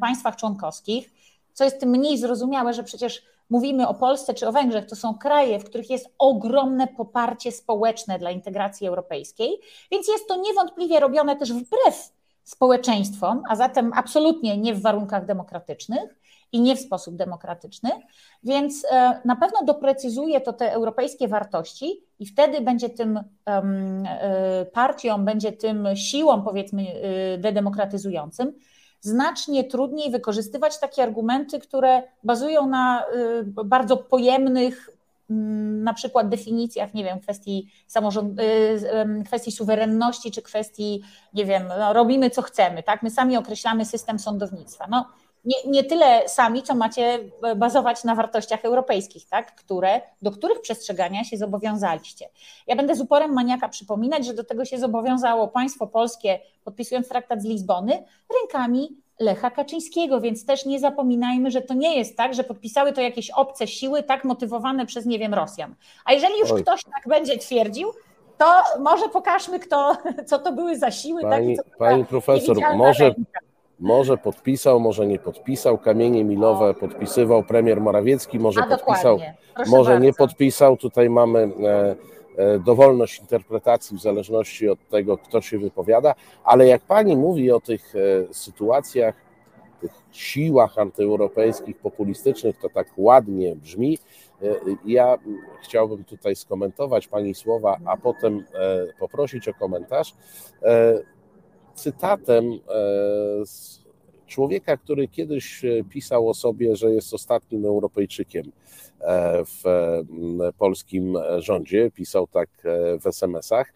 państwach 0.00 0.36
członkowskich, 0.36 1.10
co 1.52 1.64
jest 1.64 1.80
tym 1.80 1.88
mniej 1.88 2.18
zrozumiałe, 2.18 2.74
że 2.74 2.82
przecież 2.82 3.22
mówimy 3.50 3.88
o 3.88 3.94
Polsce 3.94 4.34
czy 4.34 4.48
o 4.48 4.52
Węgrzech, 4.52 4.86
to 4.86 4.96
są 4.96 5.14
kraje, 5.14 5.58
w 5.58 5.64
których 5.64 5.90
jest 5.90 6.06
ogromne 6.18 6.88
poparcie 6.88 7.52
społeczne 7.52 8.18
dla 8.18 8.30
integracji 8.30 8.86
europejskiej, 8.86 9.60
więc 9.90 10.08
jest 10.08 10.28
to 10.28 10.36
niewątpliwie 10.36 11.00
robione 11.00 11.36
też 11.36 11.52
wbrew 11.52 12.12
społeczeństwom, 12.44 13.42
a 13.48 13.56
zatem 13.56 13.92
absolutnie 13.94 14.58
nie 14.58 14.74
w 14.74 14.82
warunkach 14.82 15.26
demokratycznych 15.26 16.22
i 16.52 16.60
nie 16.60 16.76
w 16.76 16.80
sposób 16.80 17.16
demokratyczny, 17.16 17.90
więc 18.42 18.86
e, 18.90 19.20
na 19.24 19.36
pewno 19.36 19.64
doprecyzuje 19.64 20.40
to 20.40 20.52
te 20.52 20.72
europejskie 20.72 21.28
wartości 21.28 22.04
i 22.18 22.26
wtedy 22.26 22.60
będzie 22.60 22.90
tym 22.90 23.20
e, 23.46 24.66
partią, 24.72 25.24
będzie 25.24 25.52
tym 25.52 25.88
siłą, 25.94 26.42
powiedzmy, 26.42 26.82
e, 26.82 27.38
dedemokratyzującym, 27.38 28.52
znacznie 29.00 29.64
trudniej 29.64 30.10
wykorzystywać 30.10 30.80
takie 30.80 31.02
argumenty, 31.02 31.58
które 31.58 32.02
bazują 32.24 32.68
na 32.68 33.04
bardzo 33.44 33.96
pojemnych 33.96 34.90
na 35.82 35.94
przykład 35.94 36.28
definicjach, 36.28 36.94
nie 36.94 37.04
wiem, 37.04 37.20
kwestii 37.20 37.68
samorząd, 37.86 38.40
y, 38.40 39.24
kwestii 39.26 39.52
suwerenności, 39.52 40.30
czy 40.30 40.42
kwestii, 40.42 41.02
nie 41.34 41.44
wiem, 41.44 41.68
no, 41.78 41.92
robimy 41.92 42.30
co 42.30 42.42
chcemy, 42.42 42.82
tak? 42.82 43.02
My 43.02 43.10
sami 43.10 43.36
określamy 43.36 43.84
system 43.84 44.18
sądownictwa. 44.18 44.86
No, 44.90 45.06
nie, 45.44 45.56
nie 45.66 45.84
tyle 45.84 46.28
sami, 46.28 46.62
co 46.62 46.74
macie 46.74 47.18
bazować 47.56 48.04
na 48.04 48.14
wartościach 48.14 48.64
europejskich, 48.64 49.28
tak? 49.28 49.54
Które, 49.54 50.00
do 50.22 50.30
których 50.30 50.60
przestrzegania 50.60 51.24
się 51.24 51.36
zobowiązaliście. 51.36 52.28
Ja 52.66 52.76
będę 52.76 52.94
z 52.94 53.00
uporem 53.00 53.32
maniaka 53.32 53.68
przypominać, 53.68 54.26
że 54.26 54.34
do 54.34 54.44
tego 54.44 54.64
się 54.64 54.78
zobowiązało 54.78 55.48
państwo 55.48 55.86
polskie, 55.86 56.38
podpisując 56.64 57.08
traktat 57.08 57.42
z 57.42 57.44
Lizbony, 57.44 58.04
rękami 58.40 59.01
Lecha 59.22 59.50
Kaczyńskiego, 59.50 60.20
więc 60.20 60.46
też 60.46 60.66
nie 60.66 60.80
zapominajmy, 60.80 61.50
że 61.50 61.62
to 61.62 61.74
nie 61.74 61.98
jest 61.98 62.16
tak, 62.16 62.34
że 62.34 62.44
podpisały 62.44 62.92
to 62.92 63.00
jakieś 63.00 63.30
obce 63.30 63.66
siły, 63.66 64.02
tak 64.02 64.24
motywowane 64.24 64.86
przez, 64.86 65.06
nie 65.06 65.18
wiem, 65.18 65.34
Rosjan. 65.34 65.74
A 66.04 66.12
jeżeli 66.12 66.38
już 66.40 66.52
Oj. 66.52 66.62
ktoś 66.62 66.84
tak 66.84 67.08
będzie 67.08 67.38
twierdził, 67.38 67.92
to 68.38 68.80
może 68.80 69.08
pokażmy, 69.08 69.60
kto, 69.60 69.96
co 70.28 70.38
to 70.38 70.52
były 70.52 70.78
za 70.78 70.90
siły. 70.90 71.22
Pani, 71.22 71.56
tak, 71.56 71.66
pani 71.78 72.04
profesor, 72.04 72.56
może, 72.76 73.14
może 73.80 74.16
podpisał, 74.16 74.80
może 74.80 75.06
nie 75.06 75.18
podpisał, 75.18 75.78
kamienie 75.78 76.24
milowe 76.24 76.70
o. 76.70 76.74
podpisywał 76.74 77.44
premier 77.44 77.80
Morawiecki, 77.80 78.38
może 78.38 78.60
A, 78.60 78.66
podpisał, 78.66 79.18
może 79.66 79.90
bardzo. 79.90 80.04
nie 80.04 80.12
podpisał. 80.12 80.76
Tutaj 80.76 81.10
mamy... 81.10 81.50
E, 81.64 82.12
dowolność 82.64 83.20
interpretacji 83.20 83.96
w 83.96 84.00
zależności 84.00 84.68
od 84.68 84.88
tego, 84.88 85.18
kto 85.18 85.40
się 85.40 85.58
wypowiada, 85.58 86.14
ale 86.44 86.66
jak 86.66 86.82
pani 86.82 87.16
mówi 87.16 87.52
o 87.52 87.60
tych 87.60 87.94
e, 87.96 88.34
sytuacjach 88.34 89.14
tych 89.80 89.92
siłach 90.12 90.78
antyeuropejskich, 90.78 91.78
populistycznych, 91.78 92.58
to 92.58 92.68
tak 92.68 92.88
ładnie 92.96 93.56
brzmi. 93.56 93.98
Ja 94.84 95.18
chciałbym 95.62 96.04
tutaj 96.04 96.36
skomentować 96.36 97.08
Pani 97.08 97.34
słowa, 97.34 97.78
a 97.84 97.96
potem 97.96 98.44
poprosić 98.98 99.48
o 99.48 99.54
komentarz 99.54 100.14
cytatem 101.74 102.44
z 103.44 103.81
człowieka, 104.32 104.76
który 104.76 105.08
kiedyś 105.08 105.64
e, 105.64 105.84
pisał 105.84 106.28
o 106.28 106.34
sobie, 106.34 106.76
że 106.76 106.90
jest 106.90 107.14
ostatnim 107.14 107.66
Europejczykiem 107.66 108.52
e, 109.00 109.44
w 109.44 109.62
polskim 110.58 111.18
rządzie, 111.38 111.90
pisał 111.90 112.26
tak 112.26 112.48
e, 112.64 112.98
w 112.98 113.06
SMS-ach. 113.06 113.72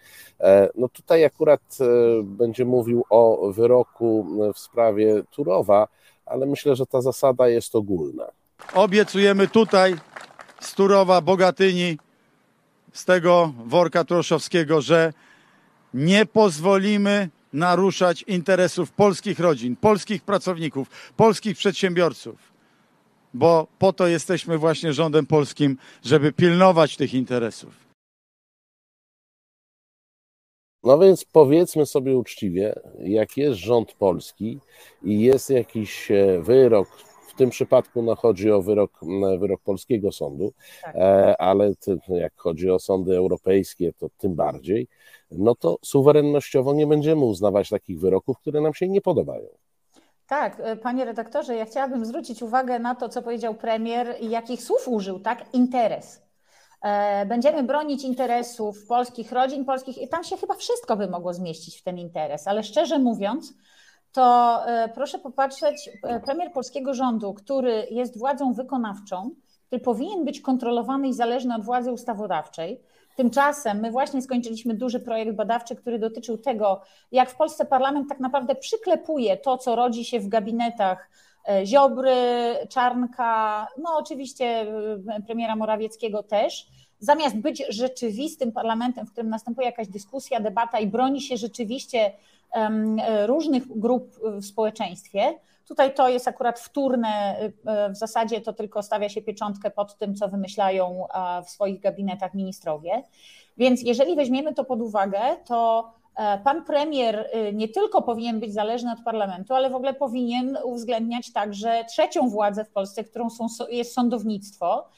No 0.75 0.89
tutaj 0.89 1.25
akurat 1.25 1.79
będzie 2.23 2.65
mówił 2.65 3.05
o 3.11 3.53
wyroku 3.53 4.27
w 4.55 4.59
sprawie 4.59 5.23
Turowa, 5.31 5.89
ale 6.27 6.47
myślę, 6.47 6.77
że 6.77 6.87
ta 6.87 7.01
zasada 7.01 7.49
jest 7.49 7.77
ogólna. 7.77 8.25
Obiecujemy 8.75 9.49
tutaj 9.49 9.95
z 10.61 10.75
Turowa, 10.75 11.21
Bogatyni, 11.21 11.99
z 12.93 13.05
tego 13.05 13.53
worka 13.67 14.05
Troszowskiego, 14.05 14.81
że 14.81 15.13
nie 15.95 16.27
pozwolimy 16.27 17.29
naruszać 17.57 18.23
interesów 18.23 18.93
polskich 18.93 19.41
rodzin, 19.41 19.77
polskich 19.77 20.23
pracowników, 20.23 21.13
polskich 21.17 21.57
przedsiębiorców, 21.57 22.53
bo 23.35 23.67
po 23.79 23.93
to 23.93 24.07
jesteśmy 24.07 24.59
właśnie 24.59 24.93
rządem 24.93 25.27
polskim, 25.27 25.79
żeby 26.05 26.33
pilnować 26.33 26.97
tych 26.97 27.15
interesów. 27.15 27.87
No 30.85 30.99
więc 30.99 31.25
powiedzmy 31.25 31.87
sobie 31.87 32.17
uczciwie, 32.17 32.75
jak 32.99 33.37
jest 33.37 33.61
rząd 33.61 33.93
polski 33.93 34.61
i 35.03 35.21
jest 35.21 35.51
jakiś 35.51 36.11
e, 36.11 36.41
wyrok, 36.43 36.89
tym 37.37 37.51
przypadku 37.51 38.03
no, 38.03 38.17
chodzi 38.17 38.51
o 38.51 38.63
wyrok, 38.63 39.01
wyrok 39.39 39.61
polskiego 39.61 40.13
sądu, 40.13 40.53
tak. 40.83 40.97
E, 40.97 41.41
ale 41.41 41.73
jak 42.09 42.33
chodzi 42.37 42.71
o 42.71 42.79
sądy 42.79 43.17
europejskie, 43.17 43.93
to 43.93 44.09
tym 44.19 44.35
bardziej 44.35 44.89
no 45.31 45.55
to 45.55 45.79
suwerennościowo 45.83 46.75
nie 46.75 46.87
będziemy 46.87 47.25
uznawać 47.25 47.69
takich 47.69 48.01
wyroków, 48.01 48.39
które 48.39 48.61
nam 48.61 48.75
się 48.75 48.89
nie 48.89 49.01
podobają. 49.01 49.49
Tak, 50.27 50.61
e, 50.61 50.77
panie 50.77 51.05
redaktorze, 51.05 51.57
ja 51.57 51.65
chciałabym 51.65 52.05
zwrócić 52.05 52.43
uwagę 52.43 52.79
na 52.79 52.95
to, 52.95 53.09
co 53.09 53.23
powiedział 53.23 53.55
premier 53.55 54.17
i 54.21 54.31
jakich 54.31 54.63
słów 54.63 54.89
użył, 54.89 55.21
tak? 55.21 55.45
Interes. 55.53 56.23
E, 56.83 57.27
będziemy 57.27 57.63
bronić 57.63 58.05
interesów 58.05 58.87
polskich 58.87 59.33
rodzin, 59.33 59.65
polskich, 59.65 59.99
i 59.99 60.09
tam 60.09 60.25
się 60.25 60.37
chyba 60.37 60.55
wszystko 60.55 60.97
by 60.97 61.09
mogło 61.09 61.35
zmieścić 61.35 61.77
w 61.79 61.83
ten 61.83 61.99
interes, 61.99 62.47
ale 62.47 62.63
szczerze 62.63 62.99
mówiąc, 62.99 63.55
to 64.17 64.63
e, 64.67 64.89
proszę 64.89 65.19
popatrzeć, 65.19 65.91
premier 66.25 66.53
polskiego 66.53 66.95
rządu, 66.95 67.35
który 67.35 67.87
jest 67.91 68.19
władzą 68.19 68.53
wykonawczą, 68.53 69.31
który 69.67 69.81
powinien 69.81 70.25
być 70.25 70.41
kontrolowany 70.41 71.09
i 71.09 71.15
zależny 71.15 71.55
od 71.55 71.65
władzy 71.65 71.93
ustawodawczej, 71.93 72.81
Tymczasem 73.17 73.81
my 73.81 73.91
właśnie 73.91 74.23
skończyliśmy 74.23 74.75
duży 74.75 75.01
projekt 75.01 75.33
badawczy, 75.33 75.77
który 75.77 75.99
dotyczył 75.99 76.39
tego, 76.39 76.81
jak 77.13 77.31
w 77.31 77.37
Polsce 77.37 77.65
parlament 77.65 78.09
tak 78.09 78.21
naprawdę 78.21 78.55
przyklepuje 78.55 79.37
to, 79.37 79.59
co 79.59 79.77
rodzi 79.77 80.05
się 80.05 80.21
w 80.21 80.29
gabinetach 80.29 81.11
e, 81.49 81.67
Ziobry, 81.67 82.15
Czarnka, 82.69 83.67
no 83.79 83.97
oczywiście 83.97 84.45
e, 84.47 85.23
premiera 85.27 85.57
Morawieckiego 85.57 86.23
też, 86.23 86.67
zamiast 86.99 87.37
być 87.37 87.63
rzeczywistym 87.69 88.53
parlamentem, 88.53 89.07
w 89.07 89.13
którym 89.13 89.31
następuje 89.31 89.67
jakaś 89.67 89.89
dyskusja, 89.89 90.41
debata 90.41 90.79
i 90.79 90.87
broni 90.87 91.21
się 91.21 91.37
rzeczywiście 91.37 91.99
e, 91.99 92.13
różnych 93.27 93.79
grup 93.79 94.19
w 94.41 94.45
społeczeństwie, 94.45 95.35
Tutaj 95.69 95.95
to 95.95 96.09
jest 96.09 96.29
akurat 96.29 96.61
wtórne, 96.61 97.37
w 97.91 97.97
zasadzie 97.97 98.41
to 98.41 98.53
tylko 98.53 98.83
stawia 98.83 99.09
się 99.09 99.23
pieczątkę 99.23 99.71
pod 99.71 99.97
tym, 99.99 100.15
co 100.15 100.29
wymyślają 100.29 101.07
w 101.45 101.51
swoich 101.51 101.81
gabinetach 101.81 102.35
ministrowie. 102.35 103.03
Więc 103.57 103.83
jeżeli 103.83 104.17
weźmiemy 104.17 104.55
to 104.55 104.65
pod 104.65 104.81
uwagę, 104.81 105.21
to 105.45 105.91
e, 106.17 106.39
pan 106.39 106.65
premier 106.65 107.31
y, 107.49 107.53
nie 107.53 107.69
tylko 107.69 108.03
powinien 108.03 108.41
być 108.41 108.53
zależny 108.53 108.93
od 108.93 109.05
parlamentu, 109.05 109.55
ale 109.55 109.71
w 109.71 109.75
ogóle 109.75 109.95
powinien 109.95 110.59
uwzględniać 110.65 111.33
także 111.33 111.85
trzecią 111.85 112.29
władzę 112.29 112.65
w 112.65 112.71
Polsce, 112.71 113.05
którą 113.05 113.31
są, 113.31 113.47
jest 113.69 113.95
sądownictwo. 113.95 114.89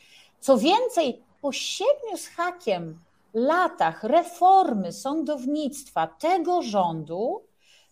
Co 0.41 0.59
więcej, 0.59 1.23
po 1.41 1.53
siedmiu 1.53 2.17
z 2.17 2.27
hakiem 2.27 2.99
latach 3.47 4.05
reformy 4.05 4.93
sądownictwa 4.93 6.07
tego 6.07 6.63
rządu, 6.63 7.45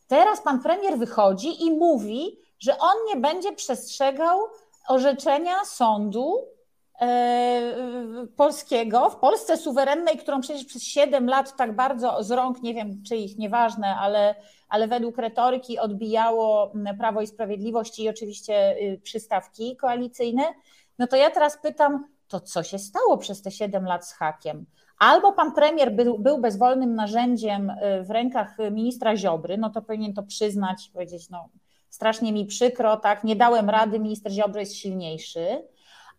teraz 0.06 0.40
pan 0.40 0.62
premier 0.62 0.98
wychodzi 0.98 1.64
i 1.64 1.70
mówi, 1.70 2.38
że 2.58 2.78
on 2.78 2.96
nie 3.06 3.16
będzie 3.16 3.52
przestrzegał 3.52 4.40
orzeczenia 4.88 5.64
sądu 5.64 6.48
e, 7.00 7.62
polskiego, 8.36 9.10
w 9.10 9.16
Polsce 9.16 9.56
suwerennej, 9.56 10.18
którą 10.18 10.40
przecież 10.40 10.64
przez 10.64 10.82
7 10.82 11.28
lat 11.28 11.56
tak 11.56 11.76
bardzo 11.76 12.22
z 12.22 12.30
rąk, 12.30 12.62
nie 12.62 12.74
wiem 12.74 13.02
czy 13.08 13.16
ich 13.16 13.38
nieważne, 13.38 13.96
ale, 13.96 14.34
ale 14.68 14.88
według 14.88 15.18
retoryki 15.18 15.78
odbijało 15.78 16.72
Prawo 16.98 17.20
i 17.20 17.26
Sprawiedliwość 17.26 17.98
i 17.98 18.08
oczywiście 18.08 18.76
y, 18.76 19.00
przystawki 19.02 19.76
koalicyjne, 19.76 20.42
no 20.98 21.06
to 21.06 21.16
ja 21.16 21.30
teraz 21.30 21.58
pytam, 21.62 22.04
to 22.28 22.40
co 22.40 22.62
się 22.62 22.78
stało 22.78 23.18
przez 23.18 23.42
te 23.42 23.50
7 23.50 23.84
lat 23.84 24.06
z 24.06 24.12
hakiem? 24.12 24.66
Albo 24.98 25.32
pan 25.32 25.52
premier 25.52 25.92
był, 25.92 26.18
był 26.18 26.38
bezwolnym 26.38 26.94
narzędziem 26.94 27.70
y, 27.70 28.04
w 28.04 28.10
rękach 28.10 28.56
ministra 28.70 29.16
Ziobry, 29.16 29.58
no 29.58 29.70
to 29.70 29.82
powinien 29.82 30.14
to 30.14 30.22
przyznać, 30.22 30.90
powiedzieć, 30.92 31.30
no 31.30 31.48
strasznie 31.90 32.32
mi 32.32 32.46
przykro, 32.46 32.96
tak, 32.96 33.24
nie 33.24 33.36
dałem 33.36 33.70
rady, 33.70 33.98
minister 33.98 34.32
Ziobro 34.32 34.60
jest 34.60 34.74
silniejszy, 34.74 35.62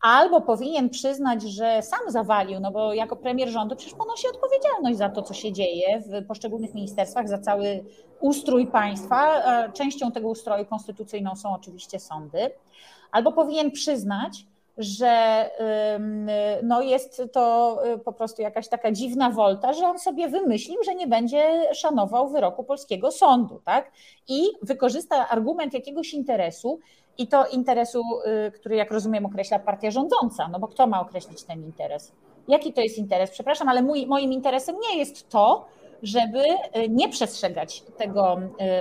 albo 0.02 0.42
powinien 0.42 0.90
przyznać, 0.90 1.42
że 1.44 1.82
sam 1.82 2.00
zawalił, 2.08 2.60
no 2.60 2.72
bo 2.72 2.94
jako 2.94 3.16
premier 3.16 3.50
rządu 3.50 3.76
przecież 3.76 3.96
ponosi 3.96 4.28
odpowiedzialność 4.28 4.98
za 4.98 5.10
to, 5.10 5.22
co 5.22 5.34
się 5.34 5.52
dzieje 5.52 6.02
w 6.02 6.28
poszczególnych 6.28 6.74
ministerstwach, 6.74 7.30
za 7.30 7.38
cały 7.38 7.84
ustrój 8.20 8.68
państwa. 8.68 9.44
Częścią 9.74 10.12
tego 10.12 10.30
ustroju 10.30 10.66
konstytucyjną 10.66 11.36
są 11.36 11.54
oczywiście 11.54 12.00
sądy. 12.00 12.52
Albo 13.12 13.32
powinien 13.32 13.72
przyznać, 13.72 14.46
że 14.78 15.50
no 16.64 16.82
jest 16.82 17.22
to 17.32 17.78
y, 17.96 18.00
po 18.00 18.14
prostu 18.14 18.42
jakaś 18.42 18.68
taka 18.68 18.92
dziwna 18.92 19.30
wolta, 19.30 19.74
że 19.74 19.88
on 19.88 20.00
sobie 20.00 20.30
wymyślił, 20.30 20.84
że 20.84 20.96
nie 20.96 21.08
będzie 21.08 21.74
szanował 21.74 22.30
wyroku 22.30 22.64
polskiego 22.64 23.12
sądu, 23.12 23.62
tak? 23.66 23.92
I 24.28 24.42
wykorzysta 24.62 25.30
argument 25.30 25.74
jakiegoś 25.74 26.14
interesu, 26.14 26.80
i 27.18 27.28
to 27.28 27.48
interesu, 27.48 28.04
y, 28.48 28.52
który 28.52 28.76
jak 28.76 28.92
rozumiem 28.92 29.26
określa 29.26 29.60
partia 29.60 29.92
rządząca, 29.92 30.48
no 30.48 30.60
bo 30.60 30.68
kto 30.68 30.88
ma 30.88 31.02
określić 31.02 31.44
ten 31.44 31.64
interes? 31.64 32.12
Jaki 32.48 32.74
to 32.74 32.82
jest 32.82 32.98
interes? 32.98 33.32
Przepraszam, 33.32 33.70
ale 33.70 33.82
mój, 33.82 34.08
moim 34.08 34.34
interesem 34.34 34.76
nie 34.92 34.98
jest 34.98 35.30
to, 35.30 35.66
żeby 36.04 36.40
y, 36.40 36.90
nie 36.90 37.10
przestrzegać 37.10 37.84
tego 37.98 38.38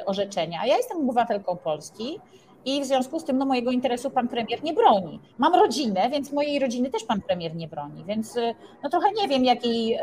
orzeczenia. 0.06 0.66
Ja 0.66 0.76
jestem 0.76 0.98
obywatelką 0.98 1.56
Polski, 1.56 2.20
i 2.66 2.81
w 2.81 2.85
związku 2.85 3.20
z 3.20 3.24
tym 3.24 3.38
no, 3.38 3.46
mojego 3.46 3.70
interesu 3.70 4.11
pan 4.11 4.29
premier 4.29 4.64
nie 4.64 4.72
broni. 4.72 5.20
Mam 5.38 5.55
rodzinę, 5.55 6.11
więc 6.11 6.33
mojej 6.33 6.59
rodziny 6.59 6.90
też 6.90 7.05
pan 7.05 7.20
premier 7.20 7.57
nie 7.57 7.68
broni, 7.68 8.05
więc 8.05 8.37
y, 8.37 8.55
no 8.83 8.90
trochę 8.90 9.12
nie 9.12 9.29
wiem, 9.29 9.44
jakiej, 9.44 9.94
y, 9.94 10.00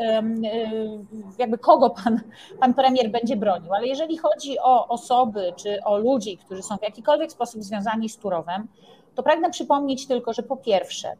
jakby 1.38 1.58
kogo 1.58 1.90
pan, 1.90 2.20
pan 2.60 2.74
premier 2.74 3.10
będzie 3.10 3.36
bronił, 3.36 3.74
ale 3.74 3.86
jeżeli 3.86 4.18
chodzi 4.18 4.58
o 4.58 4.88
osoby 4.88 5.52
czy 5.56 5.84
o 5.84 5.98
ludzi, 5.98 6.36
którzy 6.36 6.62
są 6.62 6.76
w 6.76 6.82
jakikolwiek 6.82 7.32
sposób 7.32 7.62
związani 7.62 8.08
z 8.08 8.16
Turowem, 8.16 8.68
to 9.14 9.22
pragnę 9.22 9.50
przypomnieć 9.50 10.06
tylko, 10.06 10.32
że 10.32 10.42
po 10.42 10.56
pierwsze, 10.56 11.16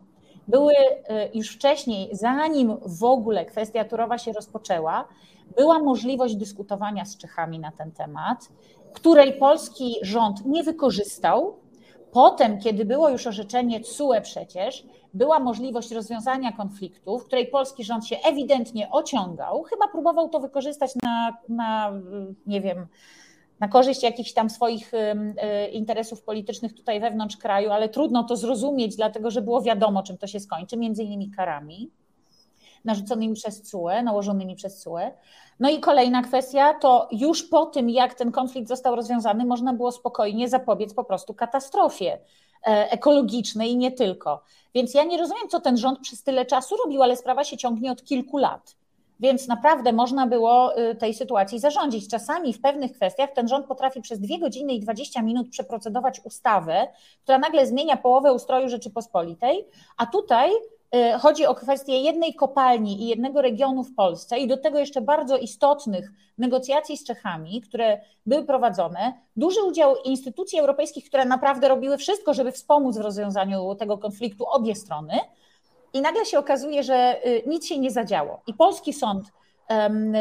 były 0.49 0.75
y, 0.75 1.31
już 1.35 1.55
wcześniej, 1.55 2.09
zanim 2.13 2.77
w 2.87 3.05
ogóle 3.05 3.45
kwestia 3.45 3.85
Turowa 3.85 4.19
się 4.19 4.33
rozpoczęła, 4.33 5.09
była 5.57 5.79
możliwość 5.79 6.37
dyskutowania 6.37 7.05
z 7.05 7.17
Czechami 7.17 7.59
na 7.59 7.73
ten 7.73 7.93
temat 7.93 8.49
której 8.95 9.33
polski 9.33 9.95
rząd 10.03 10.47
nie 10.47 10.63
wykorzystał. 10.63 11.57
Potem, 12.13 12.61
kiedy 12.61 12.85
było 12.85 13.09
już 13.09 13.27
orzeczenie 13.27 13.81
CUE 13.81 14.21
przecież, 14.23 14.85
była 15.15 15.39
możliwość 15.39 15.91
rozwiązania 15.91 16.53
konfliktu, 16.53 17.19
w 17.19 17.27
której 17.27 17.47
polski 17.47 17.85
rząd 17.85 18.07
się 18.07 18.17
ewidentnie 18.17 18.91
ociągał, 18.91 19.63
chyba 19.63 19.89
próbował 19.89 20.29
to 20.29 20.41
wykorzystać 20.41 20.91
na, 21.03 21.37
na 21.49 21.93
nie 22.47 22.61
wiem, 22.61 22.87
na 23.61 23.69
korzyść 23.69 24.03
jakichś 24.03 24.33
tam 24.33 24.51
swoich 24.51 24.95
y, 24.95 25.69
interesów 25.73 26.23
politycznych 26.23 26.75
tutaj 26.75 27.01
wewnątrz 27.01 27.37
kraju, 27.37 27.71
ale 27.71 27.89
trudno 27.89 28.25
to 28.25 28.37
zrozumieć, 28.37 28.97
dlatego 28.97 29.31
że 29.31 29.43
było 29.43 29.63
wiadomo, 29.63 30.03
czym 30.03 30.19
to 30.19 30.27
się 30.27 30.41
skończy, 30.41 30.77
między 30.77 31.03
innymi 31.03 31.31
karami 31.31 31.91
narzuconymi 32.85 33.35
przez 33.35 33.71
CUE, 33.71 34.03
nałożonymi 34.03 34.57
przez 34.57 34.81
CUE. 34.83 35.11
No 35.61 35.71
i 35.71 35.81
kolejna 35.81 36.23
kwestia 36.23 36.75
to 36.75 37.09
już 37.13 37.43
po 37.43 37.67
tym, 37.67 37.91
jak 37.91 38.15
ten 38.15 38.33
konflikt 38.33 38.69
został 38.69 38.97
rozwiązany, 38.97 39.45
można 39.45 39.73
było 39.73 39.93
spokojnie 39.93 40.49
zapobiec 40.49 40.95
po 40.95 41.05
prostu 41.05 41.35
katastrofie 41.35 42.19
e, 42.67 42.91
ekologicznej 42.91 43.71
i 43.71 43.77
nie 43.77 43.93
tylko. 43.93 44.43
Więc 44.75 44.95
ja 44.95 45.05
nie 45.05 45.19
rozumiem, 45.19 45.49
co 45.49 45.61
ten 45.61 45.77
rząd 45.77 45.99
przez 45.99 46.23
tyle 46.23 46.47
czasu 46.47 46.77
robił, 46.85 47.03
ale 47.03 47.17
sprawa 47.17 47.45
się 47.45 47.57
ciągnie 47.57 47.93
od 47.93 48.05
kilku 48.05 48.39
lat. 48.39 48.77
Więc 49.21 49.49
naprawdę 49.49 49.93
można 49.93 50.27
było 50.27 50.79
y, 50.79 50.95
tej 50.95 51.15
sytuacji 51.15 51.59
zarządzić. 51.59 52.09
Czasami 52.09 52.53
w 52.53 52.61
pewnych 52.61 52.93
kwestiach 52.93 53.33
ten 53.33 53.49
rząd 53.49 53.67
potrafi 53.67 54.01
przez 54.01 54.21
dwie 54.21 54.39
godziny 54.39 54.73
i 54.73 54.81
20 54.81 55.23
minut 55.23 55.49
przeprocedować 55.51 56.21
ustawę, 56.25 56.89
która 57.23 57.39
nagle 57.39 57.67
zmienia 57.67 57.97
połowę 57.97 58.33
ustroju 58.33 58.69
Rzeczypospolitej, 58.69 59.65
a 59.97 60.07
tutaj 60.07 60.51
chodzi 61.21 61.47
o 61.47 61.55
kwestię 61.55 62.01
jednej 62.01 62.35
kopalni 62.35 63.03
i 63.03 63.09
jednego 63.09 63.43
regionu 63.43 63.85
w 63.85 63.95
Polsce 63.95 64.39
i 64.39 64.49
do 64.49 64.57
tego 64.57 64.79
jeszcze 64.79 65.01
bardzo 65.01 65.37
istotnych 65.37 66.11
negocjacji 66.39 66.97
z 66.97 67.05
Czechami, 67.05 67.61
które 67.61 68.01
były 68.27 68.45
prowadzone, 68.45 69.13
duży 69.37 69.63
udział 69.63 69.97
instytucji 70.05 70.59
europejskich, 70.59 71.05
które 71.05 71.25
naprawdę 71.25 71.69
robiły 71.69 71.97
wszystko, 71.97 72.35
żeby 72.35 72.53
wspomóc 72.53 72.97
w 72.97 73.01
rozwiązaniu 73.01 73.75
tego 73.75 73.99
konfliktu 73.99 74.45
obie 74.47 74.75
strony. 74.75 75.15
I 75.93 76.01
nagle 76.01 76.25
się 76.25 76.39
okazuje, 76.39 76.83
że 76.83 77.27
y, 77.27 77.43
nic 77.47 77.67
się 77.67 77.79
nie 77.79 77.91
zadziało. 77.91 78.41
I 78.47 78.55
polski 78.55 78.93
sąd 78.93 79.33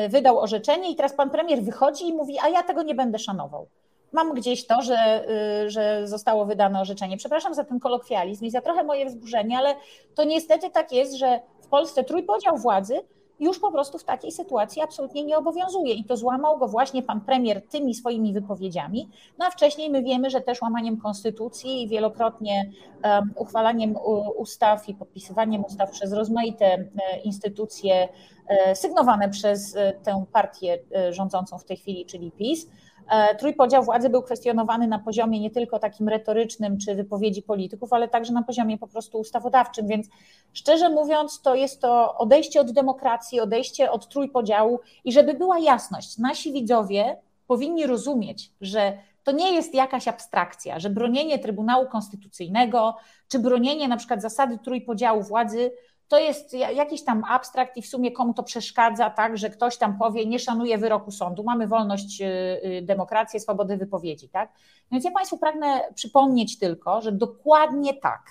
wydał 0.09 0.39
orzeczenie, 0.39 0.91
i 0.91 0.95
teraz 0.95 1.13
pan 1.13 1.29
premier 1.29 1.63
wychodzi 1.63 2.07
i 2.07 2.13
mówi: 2.13 2.39
A 2.39 2.49
ja 2.49 2.63
tego 2.63 2.83
nie 2.83 2.95
będę 2.95 3.19
szanował. 3.19 3.67
Mam 4.13 4.33
gdzieś 4.33 4.67
to, 4.67 4.81
że, 4.81 5.25
y, 5.65 5.69
że 5.69 6.07
zostało 6.07 6.45
wydane 6.45 6.81
orzeczenie. 6.81 7.17
Przepraszam 7.17 7.53
za 7.53 7.63
ten 7.63 7.79
kolokwializm 7.79 8.45
i 8.45 8.51
za 8.51 8.61
trochę 8.61 8.83
moje 8.83 9.05
wzburzenie, 9.05 9.57
ale 9.57 9.75
to 10.15 10.23
niestety 10.23 10.69
tak 10.69 10.91
jest, 10.91 11.13
że 11.13 11.39
w 11.61 11.67
Polsce 11.67 12.03
trójpodział 12.03 12.57
władzy 12.57 13.01
już 13.39 13.59
po 13.59 13.71
prostu 13.71 13.97
w 13.97 14.03
takiej 14.03 14.31
sytuacji 14.31 14.81
absolutnie 14.81 15.23
nie 15.23 15.37
obowiązuje. 15.37 15.93
I 15.93 16.03
to 16.03 16.17
złamał 16.17 16.57
go 16.57 16.67
właśnie 16.67 17.03
pan 17.03 17.21
premier 17.21 17.67
tymi 17.67 17.95
swoimi 17.95 18.33
wypowiedziami. 18.33 19.09
No 19.39 19.45
a 19.45 19.49
wcześniej 19.49 19.89
my 19.89 20.03
wiemy, 20.03 20.29
że 20.29 20.41
też 20.41 20.61
łamaniem 20.61 20.97
konstytucji 20.97 21.83
i 21.83 21.87
wielokrotnie 21.87 22.71
um, 23.03 23.33
uchwalaniem 23.35 23.95
ustaw 24.37 24.89
i 24.89 24.93
podpisywaniem 24.93 25.65
ustaw 25.65 25.91
przez 25.91 26.13
rozmaite 26.13 26.65
e, 26.65 26.87
instytucje 27.23 28.09
e, 28.47 28.75
sygnowane 28.75 29.29
przez 29.29 29.75
e, 29.75 29.93
tę 30.03 30.25
partię 30.33 30.79
rządzącą 31.09 31.57
w 31.57 31.65
tej 31.65 31.77
chwili, 31.77 32.05
czyli 32.05 32.31
PiS 32.31 32.67
E, 32.67 32.92
trójpodział 33.39 33.83
władzy 33.83 34.09
był 34.09 34.21
kwestionowany 34.21 34.87
na 34.87 34.99
poziomie 34.99 35.39
nie 35.39 35.51
tylko 35.51 35.79
takim 35.79 36.09
retorycznym 36.09 36.77
czy 36.77 36.95
wypowiedzi 36.95 37.41
polityków, 37.41 37.93
ale 37.93 38.07
także 38.07 38.33
na 38.33 38.43
poziomie 38.43 38.77
po 38.77 38.87
prostu 38.87 39.19
ustawodawczym. 39.19 39.87
Więc 39.87 40.07
szczerze 40.53 40.89
mówiąc, 40.89 41.41
to 41.41 41.55
jest 41.55 41.81
to 41.81 42.17
odejście 42.17 42.61
od 42.61 42.71
demokracji, 42.71 43.39
odejście 43.39 43.91
od 43.91 44.09
trójpodziału 44.09 44.79
i 45.05 45.11
żeby 45.11 45.33
była 45.33 45.59
jasność, 45.59 46.17
nasi 46.17 46.53
widzowie 46.53 47.17
powinni 47.47 47.85
rozumieć, 47.85 48.51
że 48.61 48.97
to 49.23 49.31
nie 49.31 49.53
jest 49.53 49.73
jakaś 49.73 50.07
abstrakcja, 50.07 50.79
że 50.79 50.89
bronienie 50.89 51.39
Trybunału 51.39 51.87
Konstytucyjnego 51.87 52.95
czy 53.27 53.39
bronienie 53.39 53.87
na 53.87 53.97
przykład 53.97 54.21
zasady 54.21 54.59
trójpodziału 54.63 55.21
władzy 55.21 55.71
to 56.07 56.19
jest 56.19 56.53
jakiś 56.53 57.03
tam 57.03 57.23
abstrakt 57.23 57.77
i 57.77 57.81
w 57.81 57.87
sumie 57.87 58.11
komu 58.11 58.33
to 58.33 58.43
przeszkadza, 58.43 59.09
tak, 59.09 59.37
że 59.37 59.49
ktoś 59.49 59.77
tam 59.77 59.97
powie, 59.97 60.25
nie 60.25 60.39
szanuje 60.39 60.77
wyroku 60.77 61.11
sądu, 61.11 61.43
mamy 61.43 61.67
wolność, 61.67 62.21
y, 62.21 62.25
y, 62.25 62.81
demokrację, 62.81 63.39
swobody 63.39 63.77
wypowiedzi, 63.77 64.29
tak? 64.29 64.51
Więc 64.91 65.05
ja 65.05 65.11
Państwu 65.11 65.37
pragnę 65.37 65.81
przypomnieć 65.95 66.59
tylko, 66.59 67.01
że 67.01 67.11
dokładnie 67.11 67.93
tak. 67.93 68.21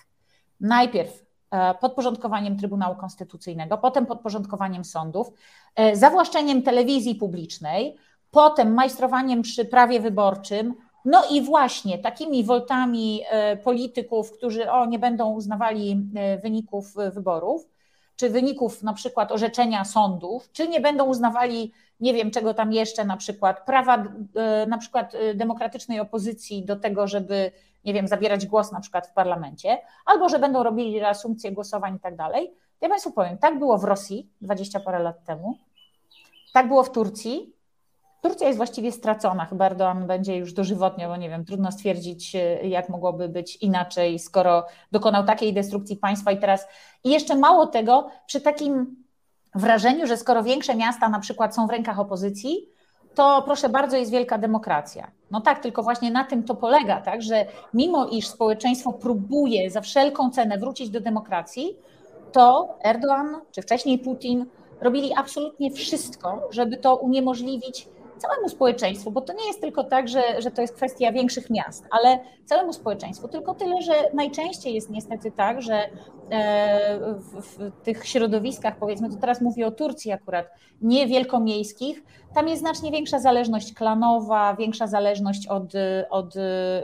Najpierw 0.61 1.25
e, 1.51 1.75
podporządkowaniem 1.75 2.57
Trybunału 2.57 2.97
Konstytucyjnego, 2.97 3.79
potem 3.79 4.07
podporządkowaniem 4.07 4.85
sądów, 4.85 5.33
e, 5.77 5.97
zawłaszczeniem 5.97 6.63
telewizji 6.63 7.15
publicznej, 7.15 7.97
potem 8.31 8.75
majstrowaniem 8.75 9.43
przy 9.43 9.65
prawie 9.65 10.01
wyborczym, 10.01 10.75
no 11.05 11.23
i 11.31 11.43
właśnie 11.43 11.99
takimi 11.99 12.45
woltami 12.45 13.23
e, 13.31 13.57
polityków, 13.57 14.33
którzy 14.33 14.71
o, 14.71 14.87
nie 14.87 14.99
będą 14.99 15.33
uznawali 15.33 16.07
wyników 16.43 16.95
wyborów, 17.15 17.73
czy 18.17 18.31
wyników 18.31 18.83
na 18.83 18.93
przykład 18.93 19.33
orzeczenia 19.33 19.85
sądów, 19.85 20.53
czy 20.53 20.69
nie 20.69 20.81
będą 20.81 21.05
uznawali, 21.05 21.73
nie 22.01 22.15
wiem 22.15 22.31
czego 22.31 22.55
tam 22.55 22.73
jeszcze, 22.73 23.05
na 23.05 23.17
przykład 23.17 23.67
prawa 23.67 24.05
e, 24.35 24.67
na 24.67 24.79
przykład 24.79 25.15
e, 25.15 25.35
demokratycznej 25.35 26.01
opozycji 26.01 26.65
do 26.65 26.77
tego, 26.77 27.09
żeby, 27.09 27.53
nie 27.85 27.95
wiem, 27.95 28.09
zabierać 28.09 28.47
głos 28.47 28.73
na 28.73 28.81
przykład 28.81 29.07
w 29.07 29.13
parlamencie, 29.13 29.79
albo 30.07 30.29
że 30.29 30.39
będą 30.39 30.63
robili 30.63 31.01
reasumpcję 31.01 31.53
głosowań 31.53 31.97
i 31.97 32.01
tak 32.01 32.17
dalej. 32.17 32.55
Ja 32.81 32.89
Państwu 32.89 33.13
powiem, 33.13 33.39
tak 33.39 33.59
było 33.59 33.79
w 33.79 33.85
Rosji 33.85 34.29
20 34.41 34.81
parę 34.81 34.99
lat 34.99 35.25
temu, 35.25 35.59
tak 36.53 36.69
było 36.69 36.83
w 36.83 36.93
Turcji, 36.93 37.53
Turcja 38.23 38.47
jest 38.47 38.57
właściwie 38.57 38.93
stracona, 38.93 39.47
chyba 39.47 39.71
Erdoğan 39.71 40.07
będzie 40.07 40.37
już 40.37 40.53
dożywotnio, 40.53 41.09
bo 41.09 41.17
nie 41.17 41.31
wiem, 41.31 41.45
trudno 41.45 41.73
stwierdzić, 41.73 42.37
e, 42.37 42.69
jak 42.69 42.89
mogłoby 42.89 43.29
być 43.29 43.57
inaczej, 43.57 44.19
skoro 44.19 44.67
dokonał 44.93 45.25
takiej 45.25 45.53
destrukcji 45.53 45.97
państwa 45.97 46.33
i 46.33 46.39
teraz. 46.39 46.67
I 47.05 47.11
jeszcze 47.11 47.37
mało 47.37 47.67
tego, 47.67 48.09
przy 48.27 48.41
takim 48.41 48.97
wrażeniu, 49.55 50.07
że 50.07 50.17
skoro 50.17 50.43
większe 50.43 50.75
miasta 50.75 51.09
na 51.09 51.21
przykład 51.21 51.55
są 51.55 51.67
w 51.67 51.71
rękach 51.71 51.99
opozycji, 51.99 52.69
to 53.15 53.43
proszę 53.45 53.69
bardzo, 53.69 53.97
jest 53.97 54.11
wielka 54.11 54.39
demokracja. 54.39 55.11
No 55.31 55.41
tak, 55.41 55.63
tylko 55.63 55.83
właśnie 55.83 56.11
na 56.11 56.25
tym 56.25 56.43
to 56.43 56.55
polega, 56.55 57.01
tak, 57.01 57.23
że 57.23 57.47
mimo 57.75 58.07
iż 58.07 58.29
społeczeństwo 58.29 58.93
próbuje 58.93 59.71
za 59.71 59.81
wszelką 59.81 60.31
cenę 60.31 60.59
wrócić 60.59 60.91
do 60.91 61.01
demokracji, 61.01 61.77
to 62.33 62.75
Erdoğan 62.85 63.41
czy 63.53 63.63
wcześniej 63.63 63.99
Putin 63.99 64.47
robili 64.81 65.13
absolutnie 65.17 65.71
wszystko, 65.71 66.49
żeby 66.51 66.77
to 66.77 66.97
uniemożliwić 66.97 67.89
całemu 68.23 68.49
społeczeństwu, 68.49 69.11
bo 69.11 69.21
to 69.21 69.33
nie 69.33 69.47
jest 69.47 69.61
tylko 69.61 69.85
tak, 69.85 70.09
że, 70.09 70.23
że 70.43 70.51
to 70.51 70.63
jest 70.63 70.75
kwestia 70.75 71.13
większych 71.13 71.51
miast, 71.51 71.85
ale 71.91 72.19
całemu 72.45 72.73
społeczeństwu. 72.73 73.29
Tylko 73.29 73.55
tyle, 73.55 73.83
że 73.83 73.93
najczęściej 74.15 74.75
jest 74.75 74.91
niestety 74.91 75.31
tak, 75.31 75.63
że 75.63 75.89
w, 77.17 77.59
w 77.59 77.83
tych 77.83 78.07
środowiskach, 78.07 78.77
powiedzmy, 78.77 79.11
to 79.11 79.17
teraz 79.17 79.41
mówię 79.41 79.67
o 79.67 79.71
Turcji 79.71 80.13
akurat, 80.13 80.47
nie 80.83 81.07
wielkomiejskich, 81.07 82.03
tam 82.35 82.49
jest 82.49 82.63
znacznie 82.63 82.91
większa 82.91 83.19
zależność 83.19 83.75
klanowa, 83.75 84.57
większa 84.57 84.87
zależność 84.87 85.47
od, 85.47 85.73
od 86.11 86.35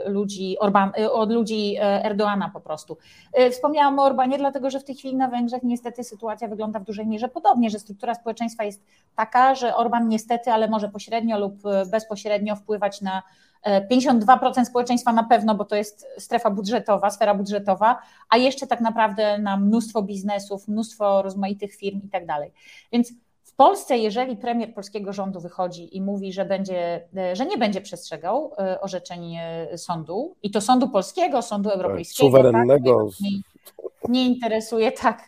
ludzi 0.05 0.59
Orban, 0.59 0.91
od 1.11 1.31
ludzi 1.31 1.75
e, 1.77 2.05
Erdoana 2.05 2.49
po 2.53 2.59
prostu. 2.61 2.97
E, 3.33 3.49
wspomniałam 3.49 3.99
o 3.99 4.03
Orbanie, 4.03 4.37
dlatego 4.37 4.69
że 4.69 4.79
w 4.79 4.83
tej 4.83 4.95
chwili 4.95 5.15
na 5.15 5.27
Węgrzech 5.27 5.63
niestety 5.63 6.03
sytuacja 6.03 6.47
wygląda 6.47 6.79
w 6.79 6.83
dużej 6.83 7.07
mierze 7.07 7.29
podobnie, 7.29 7.69
że 7.69 7.79
struktura 7.79 8.15
społeczeństwa 8.15 8.63
jest 8.63 8.83
taka, 9.15 9.55
że 9.55 9.75
Orban 9.75 10.07
niestety, 10.07 10.51
ale 10.51 10.67
może 10.67 10.89
pośrednio 10.89 11.39
lub 11.39 11.55
bezpośrednio 11.91 12.55
wpływać 12.55 13.01
na 13.01 13.23
52% 13.65 14.59
e, 14.59 14.65
społeczeństwa 14.65 15.13
na 15.13 15.23
pewno, 15.23 15.55
bo 15.55 15.65
to 15.65 15.75
jest 15.75 16.07
strefa 16.17 16.49
budżetowa, 16.51 17.09
sfera 17.09 17.35
budżetowa, 17.35 18.01
a 18.29 18.37
jeszcze 18.37 18.67
tak 18.67 18.81
naprawdę 18.81 19.37
na 19.37 19.57
mnóstwo 19.57 20.01
biznesów, 20.01 20.67
mnóstwo 20.67 21.21
rozmaitych 21.21 21.75
firm 21.75 22.01
i 22.03 22.09
tak 22.09 22.25
dalej. 22.25 22.51
Więc 22.91 23.13
Polsce, 23.59 23.97
jeżeli 23.97 24.37
premier 24.37 24.73
polskiego 24.73 25.13
rządu 25.13 25.39
wychodzi 25.39 25.97
i 25.97 26.01
mówi, 26.01 26.33
że, 26.33 26.45
będzie, 26.45 27.07
że 27.33 27.45
nie 27.45 27.57
będzie 27.57 27.81
przestrzegał 27.81 28.51
e, 28.57 28.81
orzeczeń 28.81 29.35
e, 29.35 29.77
sądu, 29.77 30.35
i 30.43 30.51
to 30.51 30.61
sądu 30.61 30.89
polskiego, 30.89 31.41
sądu 31.41 31.69
tak, 31.69 31.77
europejskiego, 31.77 32.31
tak, 32.31 32.41
suwerennego. 32.41 33.09
Tak, 33.09 33.19
nie, 33.21 33.39
nie 34.09 34.25
interesuje, 34.25 34.91
tak, 34.91 35.23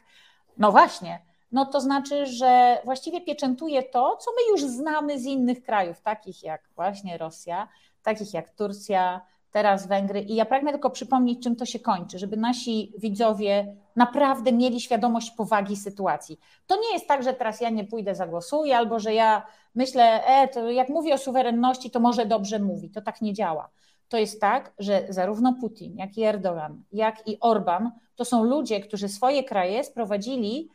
no 0.58 0.72
właśnie, 0.72 1.20
no 1.52 1.66
to 1.66 1.82
znaczy, 1.82 2.26
że 2.26 2.82
właściwie 2.86 3.22
pieczętuje 3.22 3.84
to, 3.84 4.18
co 4.18 4.32
my 4.32 4.52
już 4.52 4.72
znamy 4.72 5.20
z 5.20 5.26
innych 5.26 5.64
krajów, 5.64 6.02
takich 6.02 6.44
jak 6.44 6.62
właśnie 6.76 7.18
Rosja, 7.18 7.68
takich 8.04 8.34
jak 8.34 8.50
Turcja, 8.50 9.22
teraz 9.52 9.88
Węgry. 9.88 10.22
I 10.22 10.36
ja 10.36 10.46
pragnę 10.46 10.72
tylko 10.72 10.90
przypomnieć, 10.90 11.44
czym 11.44 11.56
to 11.56 11.66
się 11.66 11.80
kończy, 11.80 12.20
żeby 12.20 12.38
nasi 12.38 12.94
widzowie 12.98 13.76
naprawdę 13.96 14.52
mieli 14.52 14.82
świadomość 14.82 15.32
powagi 15.32 15.76
sytuacji. 15.76 16.40
To 16.68 16.76
nie 16.76 16.94
jest 16.94 17.08
tak, 17.08 17.24
że 17.24 17.34
teraz 17.34 17.62
ja 17.62 17.70
nie 17.70 17.84
pójdę, 17.84 18.16
zagłosuję, 18.16 18.78
albo 18.78 19.00
że 19.00 19.14
ja 19.14 19.46
myślę, 19.76 20.26
e, 20.26 20.48
to 20.48 20.72
jak 20.72 20.90
mówię 20.90 21.14
o 21.14 21.18
suwerenności, 21.18 21.92
to 21.92 22.00
może 22.00 22.26
dobrze 22.26 22.60
mówi. 22.60 22.90
To 22.90 23.02
tak 23.02 23.22
nie 23.22 23.34
działa. 23.34 23.70
To 24.10 24.18
jest 24.18 24.42
tak, 24.42 24.74
że 24.80 25.06
zarówno 25.10 25.56
Putin, 25.62 25.98
jak 25.98 26.18
i 26.18 26.24
Erdogan, 26.24 26.84
jak 26.92 27.28
i 27.28 27.38
Orban 27.40 27.92
to 28.16 28.26
są 28.26 28.44
ludzie, 28.44 28.80
którzy 28.80 29.10
swoje 29.10 29.44
kraje 29.44 29.84
sprowadzili 29.84 30.70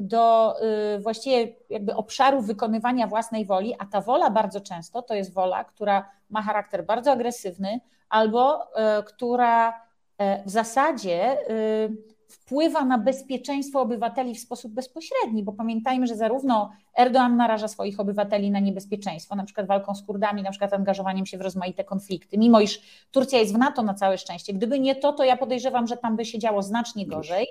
do 0.00 0.54
y, 0.96 1.00
właściwie 1.00 1.54
jakby 1.70 1.94
obszaru 1.94 2.42
wykonywania 2.42 3.06
własnej 3.06 3.46
woli, 3.46 3.74
a 3.78 3.86
ta 3.86 4.00
wola 4.00 4.30
bardzo 4.30 4.60
często 4.60 5.02
to 5.02 5.14
jest 5.14 5.32
wola, 5.32 5.64
która 5.64 6.10
ma 6.30 6.42
charakter 6.42 6.86
bardzo 6.86 7.12
agresywny 7.12 7.80
albo 8.08 8.74
e, 8.76 9.02
która 9.02 9.80
e, 10.18 10.44
w 10.44 10.50
zasadzie 10.50 11.38
y, 11.50 12.14
wpływa 12.28 12.84
na 12.84 12.98
bezpieczeństwo 12.98 13.80
obywateli 13.80 14.34
w 14.34 14.38
sposób 14.38 14.72
bezpośredni, 14.72 15.42
bo 15.42 15.52
pamiętajmy, 15.52 16.06
że 16.06 16.16
zarówno 16.16 16.72
Erdoğan 16.98 17.36
naraża 17.36 17.68
swoich 17.68 18.00
obywateli 18.00 18.50
na 18.50 18.60
niebezpieczeństwo, 18.60 19.36
na 19.36 19.44
przykład 19.44 19.66
walką 19.66 19.94
z 19.94 20.02
Kurdami, 20.02 20.42
na 20.42 20.50
przykład 20.50 20.72
angażowaniem 20.72 21.26
się 21.26 21.38
w 21.38 21.40
rozmaite 21.40 21.84
konflikty, 21.84 22.38
mimo 22.38 22.60
iż 22.60 22.80
Turcja 23.10 23.38
jest 23.38 23.54
w 23.54 23.58
NATO 23.58 23.82
na 23.82 23.94
całe 23.94 24.18
szczęście. 24.18 24.52
Gdyby 24.52 24.78
nie 24.78 24.94
to, 24.94 25.12
to 25.12 25.24
ja 25.24 25.36
podejrzewam, 25.36 25.86
że 25.86 25.96
tam 25.96 26.16
by 26.16 26.24
się 26.24 26.38
działo 26.38 26.62
znacznie 26.62 27.06
gorzej. 27.06 27.46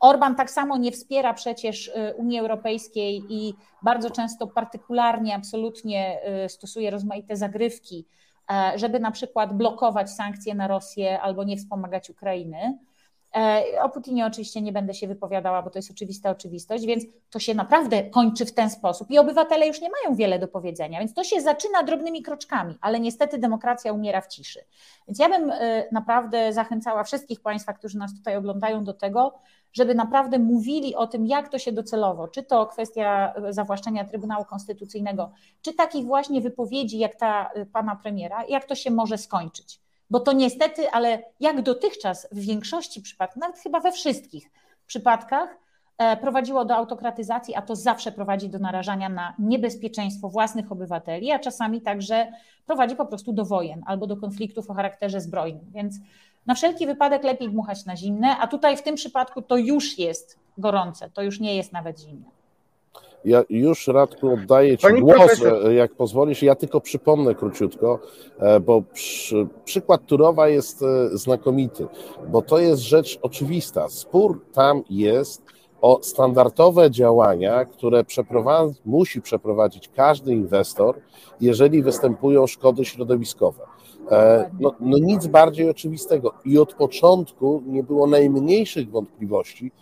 Orban 0.00 0.34
tak 0.34 0.50
samo 0.50 0.76
nie 0.76 0.92
wspiera 0.92 1.34
przecież 1.34 1.88
y, 1.88 2.14
Unii 2.16 2.38
Europejskiej 2.38 3.24
i 3.28 3.54
bardzo 3.82 4.10
często 4.10 4.46
partykularnie, 4.46 5.34
absolutnie 5.34 6.20
y, 6.44 6.48
stosuje 6.48 6.90
rozmaite 6.90 7.36
zagrywki, 7.36 8.06
e, 8.50 8.72
żeby 8.78 9.00
na 9.00 9.10
przykład 9.10 9.56
blokować 9.56 10.10
sankcje 10.10 10.54
na 10.54 10.68
Rosję 10.68 11.20
albo 11.20 11.44
nie 11.44 11.56
wspomagać 11.56 12.10
Ukrainy. 12.10 12.78
E, 13.36 13.64
o 13.82 13.88
Putinie 13.88 14.26
oczywiście 14.26 14.62
nie 14.62 14.72
będę 14.72 14.94
się 14.94 15.08
wypowiadała, 15.08 15.62
bo 15.62 15.70
to 15.70 15.78
jest 15.78 15.90
oczywista 15.90 16.30
oczywistość, 16.30 16.86
więc 16.86 17.04
to 17.30 17.38
się 17.38 17.54
naprawdę 17.54 18.04
kończy 18.04 18.46
w 18.46 18.52
ten 18.52 18.70
sposób 18.70 19.10
i 19.10 19.18
obywatele 19.18 19.66
już 19.66 19.80
nie 19.80 19.88
mają 19.88 20.16
wiele 20.16 20.38
do 20.38 20.48
powiedzenia, 20.48 20.98
więc 20.98 21.14
to 21.14 21.24
się 21.24 21.40
zaczyna 21.40 21.82
drobnymi 21.82 22.22
kroczkami, 22.22 22.74
ale 22.80 23.00
niestety 23.00 23.38
demokracja 23.38 23.92
umiera 23.92 24.20
w 24.20 24.28
ciszy. 24.28 24.60
Więc 25.08 25.18
ja 25.18 25.28
bym 25.28 25.50
e, 25.50 25.84
naprawdę 25.92 26.52
zachęcała 26.52 27.04
wszystkich 27.04 27.40
Państwa, 27.40 27.72
którzy 27.72 27.98
nas 27.98 28.14
tutaj 28.16 28.36
oglądają, 28.36 28.84
do 28.84 28.94
tego, 28.94 29.34
żeby 29.72 29.94
naprawdę 29.94 30.38
mówili 30.38 30.94
o 30.94 31.06
tym, 31.06 31.26
jak 31.26 31.48
to 31.48 31.58
się 31.58 31.72
docelowo, 31.72 32.28
czy 32.28 32.42
to 32.42 32.66
kwestia 32.66 33.34
zawłaszczenia 33.50 34.04
Trybunału 34.04 34.44
Konstytucyjnego, 34.44 35.30
czy 35.62 35.74
takich 35.74 36.04
właśnie 36.04 36.40
wypowiedzi 36.40 36.98
jak 36.98 37.16
ta 37.16 37.50
e, 37.54 37.66
pana 37.66 37.96
premiera, 37.96 38.44
jak 38.48 38.64
to 38.64 38.74
się 38.74 38.90
może 38.90 39.18
skończyć 39.18 39.80
bo 40.10 40.20
to 40.20 40.32
niestety, 40.32 40.90
ale 40.90 41.22
jak 41.40 41.62
dotychczas 41.62 42.28
w 42.32 42.38
większości 42.38 43.02
przypadków, 43.02 43.40
nawet 43.40 43.58
chyba 43.58 43.80
we 43.80 43.92
wszystkich 43.92 44.50
przypadkach, 44.86 45.56
e, 45.98 46.16
prowadziło 46.16 46.64
do 46.64 46.76
autokratyzacji, 46.76 47.54
a 47.54 47.62
to 47.62 47.76
zawsze 47.76 48.12
prowadzi 48.12 48.48
do 48.48 48.58
narażania 48.58 49.08
na 49.08 49.34
niebezpieczeństwo 49.38 50.28
własnych 50.28 50.72
obywateli, 50.72 51.32
a 51.32 51.38
czasami 51.38 51.80
także 51.80 52.32
prowadzi 52.66 52.96
po 52.96 53.06
prostu 53.06 53.32
do 53.32 53.44
wojen 53.44 53.82
albo 53.86 54.06
do 54.06 54.16
konfliktów 54.16 54.70
o 54.70 54.74
charakterze 54.74 55.20
zbrojnym. 55.20 55.66
Więc 55.74 55.96
na 56.46 56.54
wszelki 56.54 56.86
wypadek 56.86 57.24
lepiej 57.24 57.50
dmuchać 57.50 57.86
na 57.86 57.96
zimne, 57.96 58.38
a 58.38 58.46
tutaj 58.46 58.76
w 58.76 58.82
tym 58.82 58.94
przypadku 58.94 59.42
to 59.42 59.56
już 59.56 59.98
jest 59.98 60.38
gorące, 60.58 61.10
to 61.10 61.22
już 61.22 61.40
nie 61.40 61.56
jest 61.56 61.72
nawet 61.72 62.00
zimne. 62.00 62.39
Ja 63.24 63.44
już 63.50 63.86
Radku 63.86 64.32
oddaję 64.32 64.78
Ci 64.78 64.82
Pani 64.82 65.00
głos, 65.00 65.16
profesor. 65.16 65.66
E, 65.66 65.74
jak 65.74 65.94
pozwolisz. 65.94 66.42
Ja 66.42 66.54
tylko 66.54 66.80
przypomnę 66.80 67.34
króciutko, 67.34 67.98
e, 68.38 68.60
bo 68.60 68.82
przy, 68.92 69.46
przykład 69.64 70.06
Turowa 70.06 70.48
jest 70.48 70.82
e, 70.82 71.18
znakomity, 71.18 71.86
bo 72.28 72.42
to 72.42 72.58
jest 72.58 72.82
rzecz 72.82 73.18
oczywista. 73.22 73.88
Spór 73.88 74.44
tam 74.52 74.82
jest 74.90 75.42
o 75.80 76.02
standardowe 76.02 76.90
działania, 76.90 77.64
które 77.64 78.04
przeprowadzi, 78.04 78.74
musi 78.84 79.22
przeprowadzić 79.22 79.88
każdy 79.88 80.32
inwestor, 80.32 81.00
jeżeli 81.40 81.82
występują 81.82 82.46
szkody 82.46 82.84
środowiskowe. 82.84 83.62
No, 84.60 84.74
no 84.80 84.98
nic 84.98 85.26
bardziej 85.26 85.70
oczywistego. 85.70 86.32
I 86.44 86.58
od 86.58 86.74
początku 86.74 87.62
nie 87.66 87.82
było 87.82 88.06
najmniejszych 88.06 88.90
wątpliwości, 88.90 89.72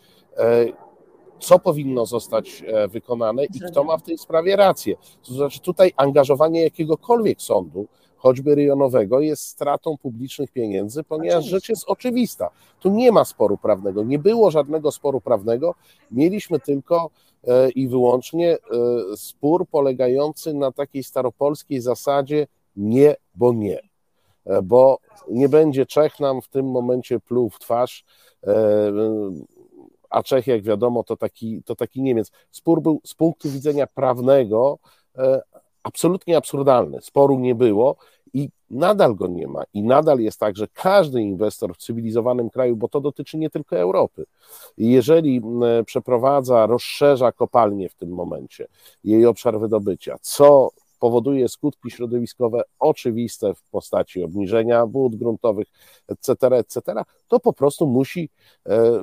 co 1.40 1.58
powinno 1.58 2.06
zostać 2.06 2.62
e, 2.66 2.88
wykonane 2.88 3.44
i 3.44 3.60
kto 3.60 3.84
ma 3.84 3.96
w 3.96 4.02
tej 4.02 4.18
sprawie 4.18 4.56
rację. 4.56 4.96
To 5.26 5.34
znaczy 5.34 5.60
tutaj 5.60 5.92
angażowanie 5.96 6.62
jakiegokolwiek 6.62 7.42
sądu, 7.42 7.86
choćby 8.16 8.54
rejonowego, 8.54 9.20
jest 9.20 9.42
stratą 9.42 9.96
publicznych 9.98 10.52
pieniędzy, 10.52 11.04
ponieważ 11.04 11.44
rzecz 11.44 11.68
jest 11.68 11.84
oczywista. 11.86 12.50
Tu 12.80 12.90
nie 12.90 13.12
ma 13.12 13.24
sporu 13.24 13.58
prawnego, 13.58 14.04
nie 14.04 14.18
było 14.18 14.50
żadnego 14.50 14.92
sporu 14.92 15.20
prawnego, 15.20 15.74
mieliśmy 16.10 16.60
tylko 16.60 17.10
e, 17.46 17.70
i 17.70 17.88
wyłącznie 17.88 18.52
e, 18.52 18.58
spór 19.16 19.66
polegający 19.66 20.54
na 20.54 20.72
takiej 20.72 21.04
staropolskiej 21.04 21.80
zasadzie 21.80 22.46
nie, 22.76 23.16
bo 23.34 23.52
nie. 23.52 23.80
Bo 24.62 24.98
nie 25.30 25.48
będzie 25.48 25.86
Czech 25.86 26.20
nam 26.20 26.42
w 26.42 26.48
tym 26.48 26.70
momencie 26.70 27.20
pluł 27.20 27.50
w 27.50 27.58
twarz 27.58 28.04
a 30.10 30.22
Czech, 30.22 30.46
jak 30.46 30.62
wiadomo, 30.62 31.04
to 31.04 31.16
taki, 31.16 31.62
to 31.62 31.76
taki 31.76 32.02
Niemiec. 32.02 32.32
Spór 32.50 32.82
był 32.82 33.00
z 33.04 33.14
punktu 33.14 33.50
widzenia 33.50 33.86
prawnego 33.86 34.78
e, 35.18 35.42
absolutnie 35.82 36.36
absurdalny. 36.36 37.00
Sporu 37.00 37.38
nie 37.38 37.54
było 37.54 37.96
i 38.34 38.48
nadal 38.70 39.14
go 39.14 39.26
nie 39.26 39.46
ma. 39.46 39.62
I 39.74 39.82
nadal 39.82 40.20
jest 40.20 40.40
tak, 40.40 40.56
że 40.56 40.68
każdy 40.68 41.22
inwestor 41.22 41.74
w 41.74 41.76
cywilizowanym 41.76 42.50
kraju, 42.50 42.76
bo 42.76 42.88
to 42.88 43.00
dotyczy 43.00 43.38
nie 43.38 43.50
tylko 43.50 43.76
Europy, 43.76 44.24
jeżeli 44.78 45.42
przeprowadza, 45.86 46.66
rozszerza 46.66 47.32
kopalnię 47.32 47.88
w 47.88 47.94
tym 47.94 48.08
momencie, 48.10 48.66
jej 49.04 49.26
obszar 49.26 49.60
wydobycia, 49.60 50.16
co 50.20 50.70
powoduje 50.98 51.48
skutki 51.48 51.90
środowiskowe 51.90 52.62
oczywiste 52.78 53.54
w 53.54 53.62
postaci 53.62 54.22
obniżenia 54.22 54.86
wód 54.86 55.16
gruntowych, 55.16 55.68
etc., 56.08 56.56
etc., 56.56 56.80
to 57.28 57.40
po 57.40 57.52
prostu 57.52 57.86
musi 57.86 58.30
e, 58.66 59.02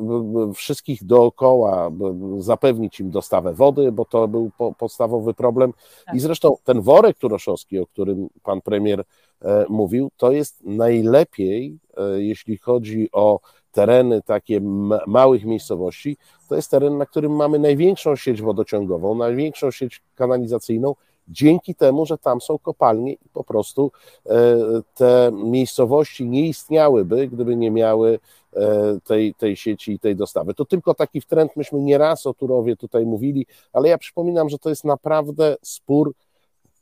wszystkich 0.53 1.03
dookoła 1.03 1.91
zapewnić 2.37 2.99
im 2.99 3.11
dostawę 3.11 3.53
wody, 3.53 3.91
bo 3.91 4.05
to 4.05 4.27
był 4.27 4.51
podstawowy 4.77 5.33
problem. 5.33 5.69
I 5.69 6.05
tak. 6.05 6.21
zresztą 6.21 6.55
ten 6.63 6.81
worek 6.81 7.17
turoszowski, 7.17 7.79
o 7.79 7.87
którym 7.87 8.27
pan 8.43 8.61
premier 8.61 9.03
e, 9.41 9.65
mówił, 9.69 10.11
to 10.17 10.31
jest 10.31 10.63
najlepiej, 10.63 11.77
e, 11.97 12.21
jeśli 12.21 12.57
chodzi 12.57 13.09
o 13.11 13.39
tereny 13.71 14.21
takie 14.21 14.61
małych 15.07 15.45
miejscowości, 15.45 16.17
to 16.49 16.55
jest 16.55 16.71
teren, 16.71 16.97
na 16.97 17.05
którym 17.05 17.35
mamy 17.35 17.59
największą 17.59 18.15
sieć 18.15 18.41
wodociągową, 18.41 19.15
największą 19.15 19.71
sieć 19.71 20.01
kanalizacyjną 20.15 20.95
dzięki 21.27 21.75
temu, 21.75 22.05
że 22.05 22.17
tam 22.17 22.41
są 22.41 22.59
kopalnie 22.59 23.13
i 23.13 23.29
po 23.33 23.43
prostu 23.43 23.91
e, 24.25 24.57
te 24.93 25.31
miejscowości 25.33 26.25
nie 26.25 26.47
istniałyby, 26.47 27.27
gdyby 27.27 27.55
nie 27.55 27.71
miały 27.71 28.19
e, 28.53 28.99
tej, 29.03 29.33
tej 29.33 29.55
sieci 29.55 29.91
i 29.91 29.99
tej 29.99 30.15
dostawy. 30.15 30.53
To 30.53 30.65
tylko 30.65 30.93
taki 30.93 31.21
trend, 31.21 31.55
myśmy 31.55 31.79
nieraz 31.81 32.25
o 32.25 32.33
Turowie 32.33 32.75
tutaj 32.75 33.05
mówili, 33.05 33.45
ale 33.73 33.89
ja 33.89 33.97
przypominam, 33.97 34.49
że 34.49 34.57
to 34.57 34.69
jest 34.69 34.83
naprawdę 34.83 35.55
spór, 35.61 36.13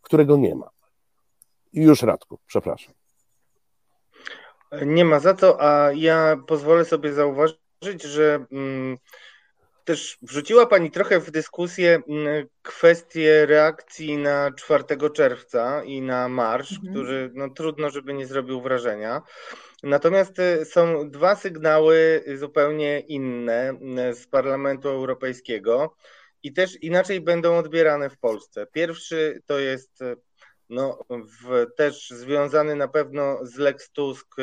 którego 0.02 0.38
nie 0.38 0.56
ma. 0.56 0.70
Już 1.74 2.02
Radku, 2.02 2.38
przepraszam. 2.48 2.94
Nie 4.86 5.06
ma 5.06 5.20
za 5.20 5.34
to, 5.34 5.62
a 5.62 5.92
ja 5.92 6.38
pozwolę 6.48 6.86
sobie 6.86 7.14
zauważyć, 7.14 8.04
że 8.04 8.46
mm, 8.52 8.98
też 9.84 10.18
wrzuciła 10.22 10.66
Pani 10.66 10.92
trochę 10.92 11.20
w 11.20 11.32
dyskusję 11.32 12.02
mm, 12.08 12.48
kwestię 12.62 13.46
reakcji 13.46 14.18
na 14.18 14.52
4 14.52 14.84
czerwca 15.14 15.84
i 15.84 16.02
na 16.02 16.30
marsz, 16.30 16.72
mhm. 16.72 16.94
który 16.94 17.32
no, 17.34 17.50
trudno, 17.50 17.90
żeby 17.90 18.14
nie 18.14 18.28
zrobił 18.28 18.62
wrażenia. 18.62 19.22
Natomiast 19.84 20.40
y, 20.40 20.66
są 20.66 21.10
dwa 21.10 21.36
sygnały 21.36 22.24
zupełnie 22.36 23.00
inne 23.00 23.70
mm, 23.70 24.16
z 24.16 24.28
Parlamentu 24.28 24.90
Europejskiego 24.90 25.96
i 26.44 26.54
też 26.54 26.84
inaczej 26.84 27.22
będą 27.22 27.58
odbierane 27.58 28.10
w 28.10 28.18
Polsce. 28.18 28.68
Pierwszy 28.72 29.42
to 29.46 29.60
jest 29.60 30.00
no, 30.70 31.00
w, 31.10 31.66
też 31.78 32.10
związany 32.10 32.76
na 32.76 32.88
pewno 32.88 33.46
z 33.46 33.58
Lex 33.58 33.92
Tusk 33.92 34.36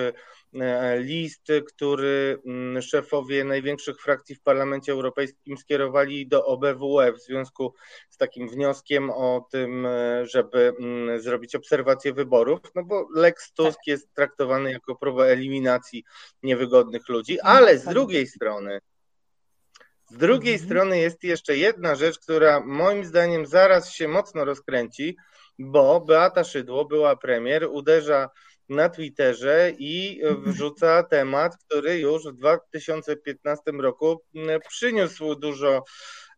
list, 0.99 1.49
który 1.67 2.39
mm, 2.47 2.83
szefowie 2.83 3.45
największych 3.45 4.01
frakcji 4.01 4.35
w 4.35 4.43
Parlamencie 4.43 4.93
Europejskim 4.93 5.59
skierowali 5.59 6.29
do 6.29 6.47
OBWE 6.47 7.13
w 7.13 7.21
związku 7.21 7.75
z 8.11 8.17
takim 8.17 8.49
wnioskiem 8.49 9.11
o 9.11 9.47
tym, 9.51 9.87
e, 9.87 10.27
żeby 10.27 10.73
mm, 10.79 11.21
zrobić 11.21 11.55
obserwację 11.55 12.13
wyborów, 12.13 12.61
no 12.75 12.85
bo 12.85 13.09
Lex 13.15 13.53
Tusk 13.53 13.79
tak. 13.79 13.87
jest 13.87 14.15
traktowany 14.15 14.73
jako 14.73 14.97
próba 14.97 15.25
eliminacji 15.25 16.05
niewygodnych 16.43 17.09
ludzi, 17.09 17.41
ale 17.41 17.79
z 17.79 17.85
drugiej 17.85 18.27
strony 18.27 18.81
z 20.11 20.17
drugiej 20.17 20.55
mhm. 20.55 20.69
strony 20.71 20.99
jest 20.99 21.25
jeszcze 21.25 21.57
jedna 21.57 21.95
rzecz, 21.95 22.19
która 22.19 22.61
moim 22.61 23.05
zdaniem 23.05 23.47
zaraz 23.47 23.93
się 23.93 24.09
mocno 24.09 24.45
rozkręci, 24.45 25.17
bo 25.59 26.01
Beata 26.01 26.45
Szydło, 26.45 26.85
była 26.85 27.17
premier, 27.17 27.69
uderza 27.71 28.29
na 28.71 28.89
Twitterze 28.89 29.73
i 29.79 30.21
wrzuca 30.47 31.03
temat, 31.03 31.57
który 31.57 31.99
już 31.99 32.25
w 32.25 32.37
2015 32.37 33.71
roku 33.73 34.23
mm, 34.35 34.61
przyniósł 34.69 35.35
dużo 35.35 35.85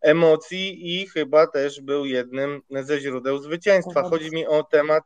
emocji 0.02 0.94
i 1.02 1.06
chyba 1.06 1.46
też 1.46 1.80
był 1.80 2.06
jednym 2.06 2.62
ze 2.70 3.00
źródeł 3.00 3.38
zwycięstwa. 3.38 4.02
Chodzi 4.02 4.30
mi 4.30 4.46
o 4.46 4.62
temat 4.62 5.04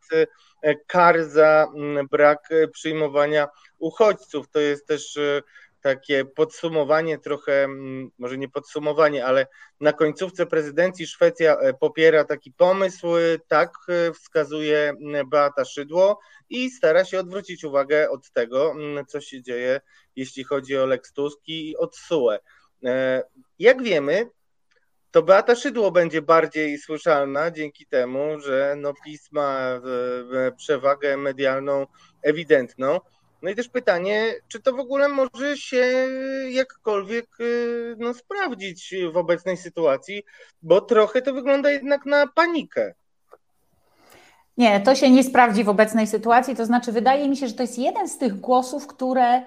e, 0.63 0.75
kar 0.87 1.25
za 1.25 1.67
mm, 1.77 2.07
brak 2.09 2.49
przyjmowania 2.73 3.49
uchodźców. 3.79 4.49
To 4.49 4.61
jest 4.61 4.87
też 4.87 5.17
e, 5.17 5.43
takie 5.87 6.25
podsumowanie 6.25 7.19
trochę, 7.19 7.65
mm, 7.65 8.11
może 8.19 8.39
nie 8.39 8.49
podsumowanie, 8.49 9.27
ale 9.27 9.47
na 9.81 9.93
końcówce 9.93 10.47
prezydencji 10.47 11.07
Szwecja 11.07 11.57
e, 11.57 11.75
popiera 11.75 12.25
taki 12.25 12.53
pomysł, 12.53 13.07
tak 13.49 13.73
wskazuje 14.15 14.93
Beata 15.27 15.65
Szydło 15.65 16.19
i 16.51 16.71
stara 16.71 17.05
się 17.05 17.21
odwrócić 17.21 17.65
uwagę 17.65 18.11
od 18.11 18.31
tego, 18.31 18.71
mm, 18.71 19.07
co 19.07 19.21
się 19.21 19.43
dzieje, 19.43 19.81
jeśli 20.17 20.45
chodzi 20.45 20.79
o 20.79 20.87
Lex 20.87 21.13
Tusk 21.13 21.41
i 21.47 21.77
od 21.77 21.97
SUE. 21.97 22.39
E, 22.85 23.23
jak 23.59 23.83
wiemy, 23.83 24.31
to 25.11 25.23
Beata 25.23 25.55
Szydło 25.55 25.91
będzie 25.91 26.23
bardziej 26.23 26.79
słyszalna 26.79 27.51
dzięki 27.51 27.87
temu, 27.87 28.41
że 28.41 28.75
no 28.79 28.93
PiS 29.05 29.33
ma 29.33 29.81
przewagę 30.57 31.17
medialną 31.17 31.87
ewidentną. 32.23 33.01
No 33.43 33.51
i 33.51 33.55
też 33.55 33.69
pytanie, 33.69 34.35
czy 34.49 34.61
to 34.61 34.73
w 34.73 34.81
ogóle 34.81 35.09
może 35.09 35.57
się 35.57 36.09
jakkolwiek 36.51 37.41
y, 37.41 37.97
no, 37.99 38.15
sprawdzić 38.15 38.95
w 39.13 39.17
obecnej 39.17 39.57
sytuacji, 39.57 40.23
bo 40.63 40.81
trochę 40.81 41.23
to 41.23 41.33
wygląda 41.33 41.71
jednak 41.71 42.07
na 42.07 42.27
panikę. 42.27 42.95
Nie, 44.57 44.81
to 44.81 44.95
się 44.95 45.11
nie 45.11 45.25
sprawdzi 45.25 45.65
w 45.65 45.69
obecnej 45.69 46.07
sytuacji. 46.07 46.57
To 46.57 46.67
znaczy, 46.67 46.93
wydaje 46.93 47.29
mi 47.29 47.37
się, 47.37 47.49
że 47.49 47.55
to 47.55 47.63
jest 47.63 47.79
jeden 47.79 48.09
z 48.09 48.19
tych 48.19 48.41
głosów, 48.41 48.87
które 48.87 49.43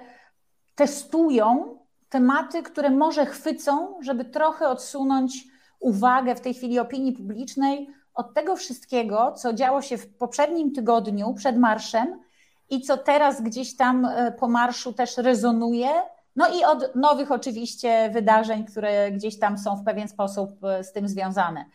testują 0.75 1.77
tematy, 2.09 2.63
które 2.63 2.89
może 2.89 3.25
chwycą, 3.25 3.99
żeby 4.01 4.25
trochę 4.25 4.67
odsunąć 4.67 5.43
uwagę 5.79 6.35
w 6.35 6.41
tej 6.41 6.53
chwili 6.53 6.79
opinii 6.79 7.13
publicznej 7.13 7.89
od 8.13 8.33
tego 8.33 8.55
wszystkiego, 8.55 9.31
co 9.31 9.53
działo 9.53 9.81
się 9.81 9.97
w 9.97 10.07
poprzednim 10.17 10.73
tygodniu 10.73 11.33
przed 11.33 11.57
marszem 11.57 12.19
i 12.69 12.81
co 12.81 12.97
teraz 12.97 13.41
gdzieś 13.41 13.75
tam 13.75 14.05
e, 14.05 14.31
po 14.31 14.47
marszu 14.47 14.93
też 14.93 15.17
rezonuje. 15.17 15.89
No 16.35 16.47
i 16.47 16.63
od 16.63 16.95
nowych 16.95 17.31
oczywiście 17.31 18.09
wydarzeń, 18.09 18.65
które 18.65 19.11
gdzieś 19.11 19.39
tam 19.39 19.57
są 19.57 19.75
w 19.75 19.83
pewien 19.83 20.07
sposób 20.07 20.63
e, 20.63 20.83
z 20.83 20.91
tym 20.91 21.07
związane. 21.07 21.65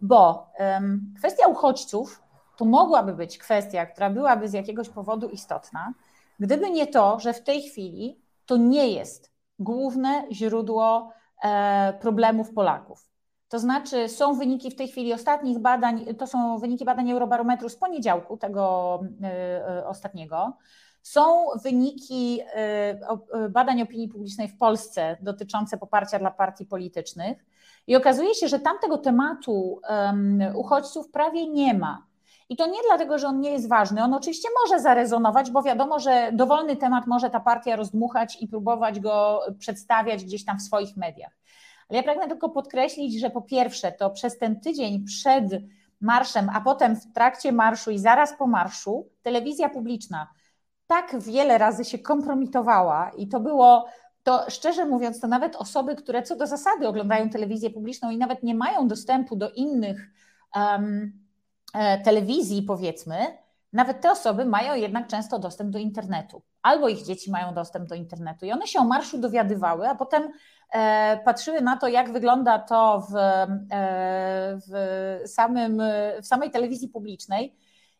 Bo 0.00 0.50
um, 0.58 1.14
kwestia 1.18 1.46
uchodźców 1.46 2.22
to 2.56 2.64
mogłaby 2.64 3.14
być 3.14 3.38
kwestia, 3.38 3.86
która 3.86 4.10
byłaby 4.10 4.48
z 4.48 4.52
jakiegoś 4.52 4.88
powodu 4.88 5.28
istotna, 5.28 5.94
gdyby 6.40 6.70
nie 6.70 6.86
to, 6.86 7.20
że 7.20 7.32
w 7.32 7.42
tej 7.42 7.62
chwili 7.62 8.20
to 8.46 8.56
nie 8.56 8.88
jest 8.88 9.32
główne 9.58 10.24
źródło 10.32 11.12
e, 11.42 11.92
problemów 12.00 12.54
Polaków. 12.54 13.13
To 13.48 13.58
znaczy, 13.58 14.08
są 14.08 14.34
wyniki 14.34 14.70
w 14.70 14.76
tej 14.76 14.88
chwili 14.88 15.12
ostatnich 15.12 15.58
badań, 15.58 16.14
to 16.18 16.26
są 16.26 16.58
wyniki 16.58 16.84
badań 16.84 17.10
Eurobarometru 17.10 17.68
z 17.68 17.76
poniedziałku, 17.76 18.36
tego 18.36 19.00
e, 19.22 19.26
e, 19.68 19.86
ostatniego. 19.86 20.56
Są 21.02 21.46
wyniki 21.62 22.40
badań 23.50 23.82
opinii 23.82 24.08
publicznej 24.08 24.48
w 24.48 24.58
Polsce 24.58 25.16
dotyczące 25.20 25.78
poparcia 25.78 26.18
dla 26.18 26.30
partii 26.30 26.66
politycznych. 26.66 27.44
I 27.86 27.96
okazuje 27.96 28.34
się, 28.34 28.48
że 28.48 28.60
tamtego 28.60 28.98
tematu 28.98 29.80
uchodźców 30.54 31.10
prawie 31.10 31.50
nie 31.50 31.74
ma. 31.74 32.06
I 32.48 32.56
to 32.56 32.66
nie 32.66 32.78
dlatego, 32.88 33.18
że 33.18 33.26
on 33.26 33.40
nie 33.40 33.50
jest 33.50 33.68
ważny. 33.68 34.02
On 34.02 34.14
oczywiście 34.14 34.48
może 34.62 34.82
zarezonować, 34.82 35.50
bo 35.50 35.62
wiadomo, 35.62 35.98
że 35.98 36.30
dowolny 36.32 36.76
temat 36.76 37.06
może 37.06 37.30
ta 37.30 37.40
partia 37.40 37.76
rozdmuchać 37.76 38.42
i 38.42 38.48
próbować 38.48 39.00
go 39.00 39.40
przedstawiać 39.58 40.24
gdzieś 40.24 40.44
tam 40.44 40.58
w 40.58 40.62
swoich 40.62 40.96
mediach. 40.96 41.32
Ale 41.88 41.96
ja 41.96 42.02
pragnę 42.02 42.28
tylko 42.28 42.48
podkreślić, 42.48 43.20
że 43.20 43.30
po 43.30 43.42
pierwsze, 43.42 43.92
to 43.92 44.10
przez 44.10 44.38
ten 44.38 44.60
tydzień 44.60 45.04
przed 45.04 45.44
marszem, 46.00 46.50
a 46.54 46.60
potem 46.60 46.96
w 46.96 47.12
trakcie 47.12 47.52
marszu 47.52 47.90
i 47.90 47.98
zaraz 47.98 48.38
po 48.38 48.46
marszu, 48.46 49.08
telewizja 49.22 49.68
publiczna 49.68 50.28
tak 50.86 51.20
wiele 51.20 51.58
razy 51.58 51.84
się 51.84 51.98
kompromitowała 51.98 53.10
i 53.16 53.28
to 53.28 53.40
było 53.40 53.86
to 54.22 54.50
szczerze 54.50 54.86
mówiąc, 54.86 55.20
to 55.20 55.28
nawet 55.28 55.56
osoby, 55.56 55.96
które 55.96 56.22
co 56.22 56.36
do 56.36 56.46
zasady 56.46 56.88
oglądają 56.88 57.30
telewizję 57.30 57.70
publiczną 57.70 58.10
i 58.10 58.18
nawet 58.18 58.42
nie 58.42 58.54
mają 58.54 58.88
dostępu 58.88 59.36
do 59.36 59.50
innych 59.50 60.10
um, 60.56 61.12
telewizji, 62.04 62.62
powiedzmy, 62.62 63.16
nawet 63.72 64.00
te 64.00 64.10
osoby 64.10 64.44
mają 64.44 64.74
jednak 64.74 65.06
często 65.06 65.38
dostęp 65.38 65.70
do 65.70 65.78
internetu, 65.78 66.42
albo 66.64 66.88
ich 66.88 67.02
dzieci 67.02 67.30
mają 67.30 67.54
dostęp 67.54 67.88
do 67.88 67.94
internetu 67.94 68.46
i 68.46 68.52
one 68.52 68.66
się 68.66 68.78
o 68.78 68.84
marszu 68.84 69.18
dowiadywały, 69.18 69.88
a 69.88 69.94
potem 69.94 70.32
e, 70.72 71.20
patrzyły 71.24 71.60
na 71.60 71.76
to, 71.76 71.88
jak 71.88 72.12
wygląda 72.12 72.58
to 72.58 73.06
w, 73.10 73.16
e, 73.16 73.46
w, 74.68 74.72
samym, 75.26 75.82
w 76.22 76.26
samej 76.26 76.50
telewizji 76.50 76.88
publicznej 76.88 77.56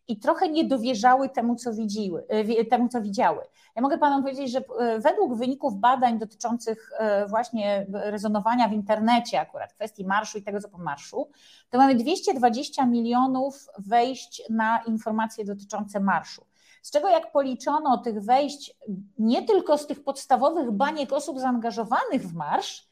i 0.09 0.19
trochę 0.19 0.49
nie 0.49 0.65
dowierzały 0.65 1.29
temu, 1.29 1.57
co 1.57 1.75
widziły, 1.75 2.27
temu, 2.71 2.89
co 2.89 3.03
widziały. 3.03 3.43
Ja 3.77 3.83
mogę 3.83 3.99
Panom 3.99 4.23
powiedzieć, 4.23 4.53
że 4.53 4.63
według 4.99 5.39
wyników 5.39 5.81
badań 5.81 6.19
dotyczących 6.19 6.91
właśnie 7.29 7.87
rezonowania 7.93 8.69
w 8.69 8.73
internecie, 8.73 9.41
akurat 9.41 9.73
kwestii 9.73 10.05
marszu 10.05 10.39
i 10.39 10.43
tego, 10.43 10.61
co 10.61 10.69
po 10.69 10.79
marszu, 10.79 11.29
to 11.71 11.79
mamy 11.79 11.95
220 11.95 12.87
milionów 12.87 13.67
wejść 13.79 14.43
na 14.51 14.83
informacje 14.87 15.45
dotyczące 15.45 16.01
marszu. 16.01 16.47
Z 16.85 16.91
czego 16.91 17.09
jak 17.09 17.33
policzono 17.33 17.99
tych 17.99 18.25
wejść 18.25 18.75
nie 19.19 19.43
tylko 19.43 19.79
z 19.79 19.87
tych 19.87 20.05
podstawowych 20.05 20.71
baniek 20.71 21.13
osób 21.13 21.41
zaangażowanych 21.41 22.23
w 22.23 22.35
marsz, 22.35 22.89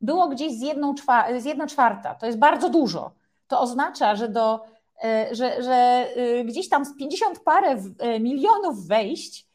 było 0.00 0.28
gdzieś 0.28 0.52
z 0.52 0.60
jedną, 0.60 0.94
z 1.38 1.44
jedna 1.44 1.66
czwarta. 1.66 2.14
To 2.14 2.26
jest 2.26 2.38
bardzo 2.38 2.70
dużo. 2.70 3.10
To 3.48 3.60
oznacza, 3.60 4.16
że, 4.16 4.28
do, 4.28 4.64
e, 5.04 5.28
że, 5.34 5.62
że 5.62 5.72
e, 5.72 6.44
gdzieś 6.44 6.68
tam 6.68 6.84
z 6.84 6.96
50 6.96 7.40
parę 7.40 7.76
e, 7.98 8.20
milionów 8.20 8.86
wejść, 8.86 9.48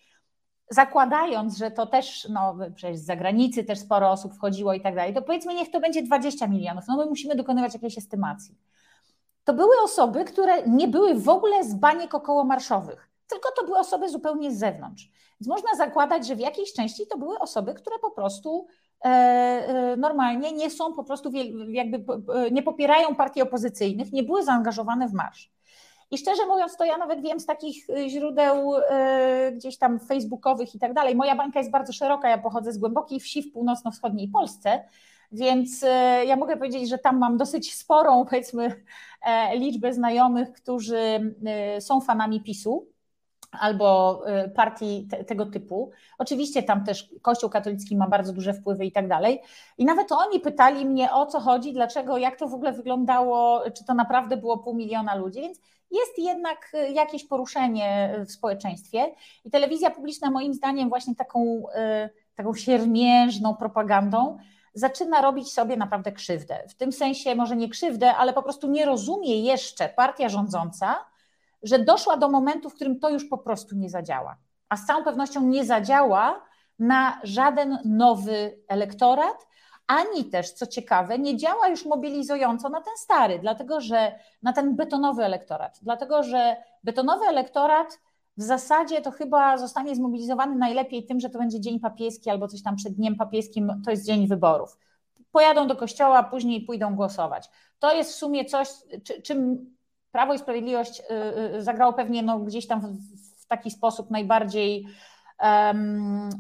zakładając, 0.70 1.58
że 1.58 1.72
to 1.72 1.86
też, 1.86 2.28
no 2.30 2.56
przecież 2.76 2.98
z 2.98 3.06
zagranicy 3.06 3.64
też 3.64 3.80
sporo 3.80 4.12
osób 4.12 4.34
wchodziło 4.34 4.74
i 4.74 4.82
tak 4.82 4.96
dalej, 4.96 5.14
to 5.14 5.22
powiedzmy 5.22 5.54
niech 5.54 5.72
to 5.72 5.80
będzie 5.80 6.04
20 6.04 6.48
milionów, 6.48 6.84
no 6.88 6.98
my 6.98 7.06
musimy 7.06 7.36
dokonywać 7.36 7.74
jakiejś 7.74 7.98
estymacji 7.98 8.56
to 9.44 9.54
były 9.54 9.82
osoby, 9.84 10.26
które 10.26 10.68
nie 10.68 10.88
były 10.88 11.16
w 11.16 11.30
ogóle 11.30 11.64
z 11.64 11.74
baniek 11.74 12.14
okołomarszowych, 12.14 13.13
tylko 13.34 13.50
to 13.52 13.66
były 13.66 13.78
osoby 13.78 14.10
zupełnie 14.10 14.52
z 14.52 14.60
zewnątrz. 14.60 15.10
Więc 15.42 15.48
można 15.48 15.76
zakładać, 15.78 16.28
że 16.28 16.36
w 16.36 16.40
jakiejś 16.40 16.74
części 16.74 17.08
to 17.08 17.18
były 17.18 17.40
osoby, 17.40 17.74
które 17.74 18.00
po 18.00 18.12
prostu 18.12 18.68
e, 19.06 19.08
e, 19.08 19.98
normalnie 19.98 20.52
nie 20.52 20.70
są 20.70 20.94
po 20.94 21.04
prostu, 21.04 21.32
jakby 21.68 22.06
nie 22.52 22.64
popierają 22.64 23.16
partii 23.16 23.42
opozycyjnych, 23.42 24.12
nie 24.12 24.24
były 24.24 24.44
zaangażowane 24.44 25.08
w 25.08 25.14
marsz. 25.14 25.52
I 26.12 26.18
szczerze 26.18 26.46
mówiąc, 26.46 26.78
to 26.78 26.86
ja 26.86 26.98
nawet 26.98 27.22
wiem 27.22 27.40
z 27.40 27.46
takich 27.46 27.90
e, 27.90 28.10
źródeł 28.10 28.74
gdzieś 29.54 29.78
tam 29.78 30.00
facebookowych 30.00 30.76
i 30.76 30.80
tak 30.80 30.94
dalej. 30.94 31.16
Moja 31.16 31.36
bańka 31.36 31.60
jest 31.60 31.72
bardzo 31.72 31.94
szeroka, 31.94 32.30
ja 32.30 32.38
pochodzę 32.38 32.74
z 32.74 32.78
głębokiej 32.78 33.20
wsi 33.20 33.44
w 33.44 33.54
północno-wschodniej 33.54 34.28
Polsce, 34.28 34.84
więc 35.34 35.84
e, 35.84 36.26
ja 36.26 36.36
mogę 36.36 36.58
powiedzieć, 36.58 36.90
że 36.90 36.98
tam 36.98 37.18
mam 37.18 37.38
dosyć 37.38 37.76
sporą, 37.76 38.26
powiedzmy, 38.26 38.84
e, 39.22 39.58
liczbę 39.58 39.94
znajomych, 39.94 40.54
którzy 40.54 41.34
e, 41.46 41.82
są 41.82 42.02
fanami 42.02 42.42
PiSu 42.42 42.88
albo 43.60 44.22
partii 44.56 45.08
te, 45.12 45.24
tego 45.24 45.46
typu. 45.46 45.92
Oczywiście 46.18 46.64
tam 46.64 46.84
też 46.84 47.10
Kościół 47.22 47.50
katolicki 47.50 47.98
ma 47.98 48.08
bardzo 48.08 48.34
duże 48.34 48.54
wpływy 48.54 48.86
i 48.86 48.92
tak 48.92 49.08
dalej. 49.08 49.42
I 49.78 49.86
nawet 49.86 50.12
oni 50.12 50.40
pytali 50.40 50.86
mnie 50.86 51.12
o 51.12 51.26
co 51.26 51.40
chodzi, 51.40 51.74
dlaczego, 51.74 52.18
jak 52.18 52.36
to 52.40 52.48
w 52.48 52.54
ogóle 52.54 52.74
wyglądało, 52.74 53.62
czy 53.72 53.86
to 53.86 53.94
naprawdę 53.94 54.38
było 54.38 54.58
pół 54.58 54.76
miliona 54.76 55.16
ludzi, 55.16 55.42
więc 55.42 55.60
jest 55.92 56.18
jednak 56.18 56.72
jakieś 56.94 57.28
poruszenie 57.28 58.16
w 58.28 58.32
społeczeństwie 58.32 59.06
i 59.46 59.52
telewizja 59.52 59.90
publiczna 59.90 60.32
moim 60.32 60.54
zdaniem 60.54 60.90
właśnie 60.90 61.16
taką, 61.16 61.64
taką 62.36 62.54
siermiężną 62.54 63.56
propagandą 63.56 64.38
zaczyna 64.74 65.22
robić 65.22 65.52
sobie 65.52 65.78
naprawdę 65.78 66.12
krzywdę. 66.12 66.64
W 66.68 66.76
tym 66.76 66.92
sensie 66.92 67.36
może 67.36 67.56
nie 67.56 67.70
krzywdę, 67.70 68.16
ale 68.16 68.34
po 68.34 68.44
prostu 68.44 68.72
nie 68.72 68.86
rozumie 68.86 69.42
jeszcze 69.42 69.90
partia 69.90 70.30
rządząca, 70.30 71.06
że 71.64 71.80
doszła 71.80 72.18
do 72.18 72.30
momentu, 72.30 72.70
w 72.70 72.76
którym 72.76 73.00
to 73.00 73.10
już 73.10 73.26
po 73.26 73.38
prostu 73.38 73.76
nie 73.76 73.90
zadziała. 73.90 74.38
A 74.70 74.78
z 74.78 74.86
całą 74.86 75.04
pewnością 75.04 75.42
nie 75.42 75.66
zadziała 75.66 76.42
na 76.80 77.20
żaden 77.24 77.78
nowy 77.86 78.60
elektorat, 78.68 79.48
ani 79.88 80.26
też, 80.26 80.52
co 80.52 80.68
ciekawe, 80.68 81.20
nie 81.20 81.38
działa 81.38 81.68
już 81.68 81.86
mobilizująco 81.86 82.70
na 82.70 82.82
ten 82.82 82.94
stary, 82.98 83.40
dlatego 83.40 83.82
że 83.82 84.20
na 84.44 84.54
ten 84.54 84.76
betonowy 84.76 85.24
elektorat, 85.24 85.80
dlatego 85.82 86.24
że 86.24 86.56
betonowy 86.84 87.26
elektorat 87.26 88.00
w 88.38 88.42
zasadzie 88.42 89.02
to 89.02 89.12
chyba 89.12 89.58
zostanie 89.58 89.96
zmobilizowany 89.96 90.56
najlepiej 90.56 91.06
tym, 91.06 91.20
że 91.20 91.30
to 91.30 91.40
będzie 91.40 91.60
dzień 91.60 91.80
papieski 91.80 92.30
albo 92.30 92.48
coś 92.48 92.64
tam 92.64 92.76
przed 92.76 92.94
dniem 92.94 93.16
papieskim, 93.16 93.82
to 93.86 93.92
jest 93.92 94.06
dzień 94.06 94.28
wyborów. 94.28 94.78
Pojadą 95.32 95.68
do 95.68 95.76
kościoła, 95.76 96.24
później 96.24 96.62
pójdą 96.62 96.96
głosować. 96.96 97.50
To 97.80 97.96
jest 97.96 98.12
w 98.12 98.16
sumie 98.16 98.46
coś, 98.46 98.68
czym 99.24 99.70
Prawo 100.14 100.34
i 100.34 100.40
Sprawiedliwość 100.40 101.00
y, 101.00 101.56
y, 101.56 101.64
zagrało 101.64 101.94
pewnie 101.94 102.24
no, 102.24 102.40
gdzieś 102.40 102.68
tam 102.68 102.98
w 103.38 103.46
taki 103.48 103.72
sposób 103.72 104.12
najbardziej 104.12 104.86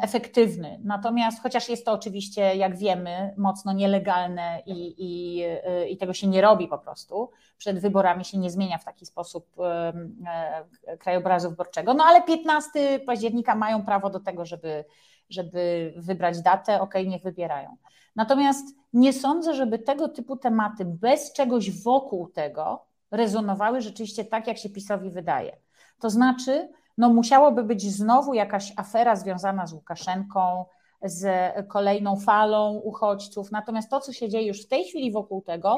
efektywny. 0.03 0.79
Natomiast 0.83 1.43
chociaż 1.43 1.69
jest 1.69 1.86
to 1.86 1.91
oczywiście, 1.91 2.55
jak 2.55 2.77
wiemy, 2.77 3.33
mocno 3.38 3.73
nielegalne 3.73 4.62
i, 4.65 4.95
i, 4.97 5.43
y, 5.43 5.89
i, 5.89 5.97
tego 5.97 6.13
się 6.13 6.27
nie 6.27 6.41
robi 6.41 6.67
po 6.67 6.77
prostu, 6.77 7.31
przed 7.57 7.79
wyborami 7.79 8.25
się 8.25 8.38
nie 8.38 8.51
zmienia 8.51 8.77
w 8.77 8.86
taki 8.86 9.05
sposób 9.05 9.47
e, 9.59 10.97
krajobrazu 10.97 11.49
wyborczego, 11.49 11.93
no 11.93 12.03
ale 12.03 12.23
15 12.23 12.99
października 12.99 13.55
mają 13.55 13.86
prawo 13.86 14.09
do 14.09 14.19
tego, 14.19 14.45
żeby, 14.45 14.86
żeby 15.29 15.93
wybrać 15.97 16.41
datę, 16.41 16.81
ok, 16.81 16.93
niech 17.07 17.23
wybierają. 17.23 17.77
Natomiast 18.15 18.65
nie 18.93 19.13
sądzę, 19.13 19.53
żeby 19.53 19.79
tego 19.79 20.09
typu 20.09 20.38
tematy 20.38 20.86
bez 20.86 21.33
czegoś 21.33 21.83
wokół 21.83 22.27
tego 22.27 22.92
rezonowały 23.13 23.82
rzeczywiście 23.82 24.26
tak, 24.26 24.47
jak 24.47 24.58
się 24.58 24.69
PiSowi 24.69 25.10
wydaje. 25.10 25.58
To 25.99 26.10
znaczy, 26.10 26.69
no 26.97 27.10
musiałoby 27.10 27.63
być 27.63 27.91
znowu 27.91 28.34
jakaś 28.34 28.73
afera 28.78 29.15
związana 29.15 29.67
z 29.67 29.73
Łukaszenką, 29.73 30.65
z 31.04 31.28
kolejną 31.67 32.19
falą 32.19 32.73
uchodźców. 32.73 33.52
Natomiast 33.52 33.89
to, 33.89 33.99
co 33.99 34.13
się 34.13 34.30
dzieje 34.30 34.47
już 34.47 34.65
w 34.65 34.67
tej 34.67 34.86
chwili 34.86 35.12
wokół 35.12 35.41
tego, 35.41 35.76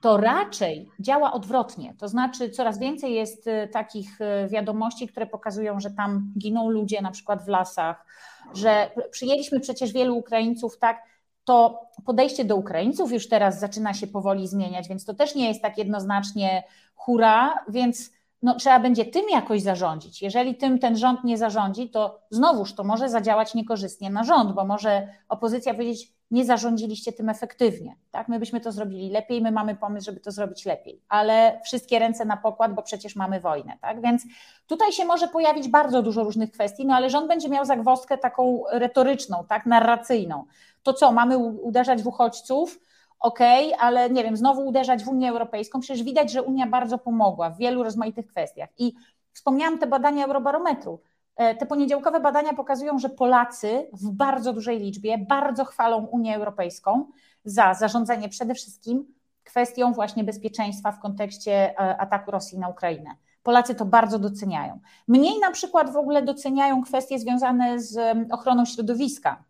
to 0.00 0.16
raczej 0.16 0.88
działa 1.00 1.32
odwrotnie. 1.32 1.94
To 1.98 2.08
znaczy, 2.08 2.50
coraz 2.50 2.78
więcej 2.78 3.14
jest 3.14 3.46
y, 3.46 3.68
takich 3.72 4.20
y, 4.20 4.48
wiadomości, 4.48 5.08
które 5.08 5.26
pokazują, 5.26 5.80
że 5.80 5.90
tam 5.90 6.32
giną 6.38 6.70
ludzie, 6.70 7.02
na 7.02 7.10
przykład 7.10 7.44
w 7.44 7.48
lasach, 7.48 8.06
że 8.54 8.90
przyjęliśmy 9.10 9.60
przecież 9.60 9.92
wielu 9.92 10.16
Ukraińców, 10.16 10.78
tak. 10.78 11.10
To 11.44 11.86
podejście 12.06 12.44
do 12.44 12.56
Ukraińców 12.56 13.12
już 13.12 13.28
teraz 13.28 13.60
zaczyna 13.60 13.94
się 13.94 14.06
powoli 14.06 14.48
zmieniać, 14.48 14.88
więc 14.88 15.04
to 15.04 15.14
też 15.14 15.34
nie 15.34 15.48
jest 15.48 15.62
tak 15.62 15.78
jednoznacznie 15.78 16.62
hura, 16.94 17.54
więc 17.68 18.10
no, 18.42 18.54
trzeba 18.54 18.80
będzie 18.80 19.04
tym 19.04 19.24
jakoś 19.30 19.62
zarządzić. 19.62 20.22
Jeżeli 20.22 20.54
tym 20.54 20.78
ten 20.78 20.96
rząd 20.96 21.24
nie 21.24 21.38
zarządzi, 21.38 21.90
to 21.90 22.20
znowuż 22.30 22.74
to 22.74 22.84
może 22.84 23.08
zadziałać 23.08 23.54
niekorzystnie 23.54 24.10
na 24.10 24.24
rząd, 24.24 24.52
bo 24.52 24.64
może 24.64 25.08
opozycja 25.28 25.74
powiedzieć, 25.74 26.12
nie 26.30 26.44
zarządziliście 26.44 27.12
tym 27.12 27.28
efektywnie. 27.28 27.96
Tak? 28.10 28.28
My 28.28 28.38
byśmy 28.38 28.60
to 28.60 28.72
zrobili 28.72 29.10
lepiej, 29.10 29.42
my 29.42 29.52
mamy 29.52 29.76
pomysł, 29.76 30.06
żeby 30.06 30.20
to 30.20 30.32
zrobić 30.32 30.66
lepiej, 30.66 31.02
ale 31.08 31.60
wszystkie 31.64 31.98
ręce 31.98 32.24
na 32.24 32.36
pokład, 32.36 32.74
bo 32.74 32.82
przecież 32.82 33.16
mamy 33.16 33.40
wojnę. 33.40 33.78
Tak? 33.80 34.00
Więc 34.00 34.22
tutaj 34.66 34.92
się 34.92 35.04
może 35.04 35.28
pojawić 35.28 35.68
bardzo 35.68 36.02
dużo 36.02 36.24
różnych 36.24 36.50
kwestii, 36.50 36.86
no 36.86 36.94
ale 36.94 37.10
rząd 37.10 37.28
będzie 37.28 37.48
miał 37.48 37.64
zagwozdkę 37.64 38.18
taką 38.18 38.62
retoryczną, 38.72 39.44
tak? 39.48 39.66
narracyjną. 39.66 40.44
To 40.82 40.92
co, 40.92 41.12
mamy 41.12 41.38
uderzać 41.38 42.02
w 42.02 42.06
uchodźców? 42.06 42.78
okej, 43.20 43.74
okay, 43.74 43.80
ale 43.80 44.10
nie 44.10 44.24
wiem, 44.24 44.36
znowu 44.36 44.66
uderzać 44.66 45.04
w 45.04 45.08
Unię 45.08 45.30
Europejską. 45.30 45.80
Przecież 45.80 46.02
widać, 46.02 46.32
że 46.32 46.42
Unia 46.42 46.66
bardzo 46.66 46.98
pomogła 46.98 47.50
w 47.50 47.58
wielu 47.58 47.82
rozmaitych 47.82 48.26
kwestiach. 48.26 48.68
I 48.78 48.92
wspomniałam 49.32 49.78
te 49.78 49.86
badania 49.86 50.24
Eurobarometru. 50.24 51.00
E, 51.36 51.54
te 51.54 51.66
poniedziałkowe 51.66 52.20
badania 52.20 52.52
pokazują, 52.52 52.98
że 52.98 53.08
Polacy 53.08 53.88
w 53.92 54.10
bardzo 54.10 54.52
dużej 54.52 54.78
liczbie 54.78 55.18
bardzo 55.18 55.64
chwalą 55.64 56.06
Unię 56.06 56.36
Europejską 56.36 57.06
za 57.44 57.74
zarządzanie 57.74 58.28
przede 58.28 58.54
wszystkim 58.54 59.14
kwestią 59.44 59.92
właśnie 59.92 60.24
bezpieczeństwa 60.24 60.92
w 60.92 61.00
kontekście 61.00 61.52
e, 61.52 61.96
ataku 62.00 62.30
Rosji 62.30 62.58
na 62.58 62.68
Ukrainę. 62.68 63.10
Polacy 63.42 63.74
to 63.74 63.84
bardzo 63.84 64.18
doceniają. 64.18 64.80
Mniej 65.08 65.40
na 65.40 65.50
przykład 65.50 65.92
w 65.92 65.96
ogóle 65.96 66.22
doceniają 66.22 66.82
kwestie 66.82 67.18
związane 67.18 67.80
z 67.80 68.16
ochroną 68.32 68.64
środowiska, 68.64 69.44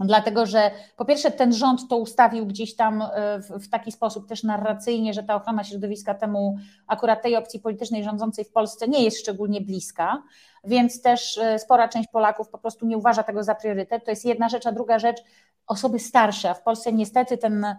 Dlatego, 0.00 0.46
że 0.46 0.70
po 0.96 1.04
pierwsze 1.04 1.30
ten 1.30 1.52
rząd 1.52 1.88
to 1.88 1.96
ustawił 1.96 2.46
gdzieś 2.46 2.76
tam 2.76 3.02
e, 3.02 3.38
w, 3.38 3.48
w, 3.48 3.68
taki 3.68 3.92
sposób 3.92 4.28
też 4.28 4.42
narracyjnie, 4.42 5.14
że 5.14 5.22
ta 5.22 5.34
ochrona 5.34 5.64
środowiska 5.64 6.14
temu 6.14 6.56
akurat 6.86 7.22
tej 7.22 7.36
opcji 7.36 7.60
politycznej 7.60 8.04
rządzącej 8.04 8.44
w 8.44 8.52
Polsce 8.52 8.88
nie 8.88 9.04
jest 9.04 9.18
szczególnie 9.18 9.60
bliska, 9.60 10.22
więc 10.64 11.02
też 11.02 11.38
e, 11.38 11.58
spora 11.58 11.88
część 11.88 12.08
Polaków 12.08 12.48
po 12.48 12.58
prostu 12.58 12.86
nie 12.86 12.98
uważa 12.98 13.22
tego 13.22 13.44
za 13.44 13.54
priorytet. 13.54 14.04
To 14.04 14.10
jest 14.10 14.24
jedna 14.24 14.48
rzecz, 14.48 14.66
a 14.66 14.72
druga 14.72 14.98
rzecz, 14.98 15.22
osoby 15.66 15.98
starsze, 15.98 16.50
a 16.50 16.54
w 16.54 16.62
Polsce 16.62 16.92
niestety 16.92 17.38
ten 17.38 17.64
e, 17.64 17.74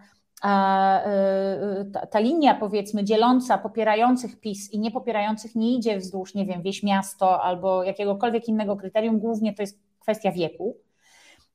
ta, 1.94 2.06
ta, 2.08 2.20
linia 2.20 2.56
powiedzmy 2.56 3.04
dzieląca 3.04 3.58
popierających 3.58 4.40
PiS 4.40 4.72
i 4.72 4.80
niepopierających 4.80 5.56
nie 5.56 5.76
idzie 5.76 5.98
wzdłuż, 5.98 6.36
nie 6.36 6.46
wiem, 6.46 6.62
wieś 6.62 6.84
miasto 6.84 7.44
albo 7.44 7.84
jakiegokolwiek 7.84 8.48
innego 8.48 8.76
kryterium, 8.76 9.20
głównie 9.20 9.54
to 9.54 9.64
jest 9.64 9.80
kwestia 10.00 10.32
wieku. 10.32 10.89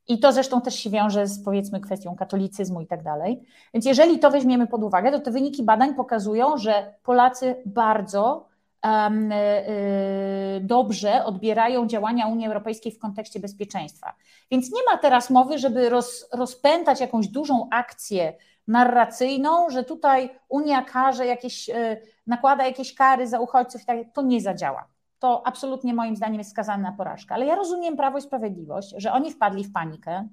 I 0.09 0.19
to 0.19 0.33
zresztą 0.33 0.61
też 0.61 0.75
się 0.75 0.91
wiąże 0.91 1.27
z 1.27 1.45
powiedzmy 1.45 1.81
kwestią 1.81 2.17
katolicyzmu 2.17 2.81
i 2.81 2.87
tak 2.87 3.03
dalej. 3.03 3.43
Więc 3.75 3.87
jeżeli 3.87 4.19
to 4.19 4.31
weźmiemy 4.31 4.67
pod 4.67 4.83
uwagę, 4.83 5.13
to 5.13 5.21
te 5.21 5.31
wyniki 5.31 5.63
badań 5.63 5.95
pokazują, 5.95 6.57
że 6.57 6.95
Polacy 7.03 7.57
bardzo 7.67 8.49
um, 8.85 9.33
y, 9.33 10.61
dobrze 10.63 11.25
odbierają 11.25 11.87
działania 11.87 12.27
Unii 12.27 12.47
Europejskiej 12.47 12.93
w 12.93 12.99
kontekście 12.99 13.41
bezpieczeństwa. 13.41 14.15
Więc 14.51 14.73
nie 14.73 14.81
ma 14.93 14.99
teraz 14.99 15.31
mowy, 15.31 15.59
żeby 15.59 15.89
roz, 15.89 16.29
rozpętać 16.33 17.01
jakąś 17.01 17.29
dużą 17.29 17.69
akcję 17.71 18.33
narracyjną, 18.69 19.71
że 19.71 19.85
tutaj 19.85 20.31
Unia 20.49 20.83
karze 20.83 21.27
jakieś, 21.27 21.69
y, 21.69 22.01
nakłada 22.27 22.67
jakieś 22.67 22.95
kary 22.95 23.27
za 23.27 23.41
uchodźców 23.41 23.83
i 23.83 23.87
tak, 23.87 23.99
to 24.15 24.23
nie 24.23 24.41
zadziała 24.41 24.94
to 25.25 25.47
absolutnie 25.47 25.95
moim 25.95 26.17
zdaniem 26.17 26.39
jest 26.39 26.51
skazane 26.51 26.83
na 26.83 26.93
porażkę. 26.93 27.35
Ale 27.35 27.47
ja 27.47 27.55
rozumiem 27.55 27.97
Prawo 27.97 28.19
i 28.19 28.23
Sprawiedliwość, 28.23 28.95
że 28.97 29.13
oni 29.13 29.33
wpadli 29.33 29.65
w 29.65 29.73
panikę 29.73 30.29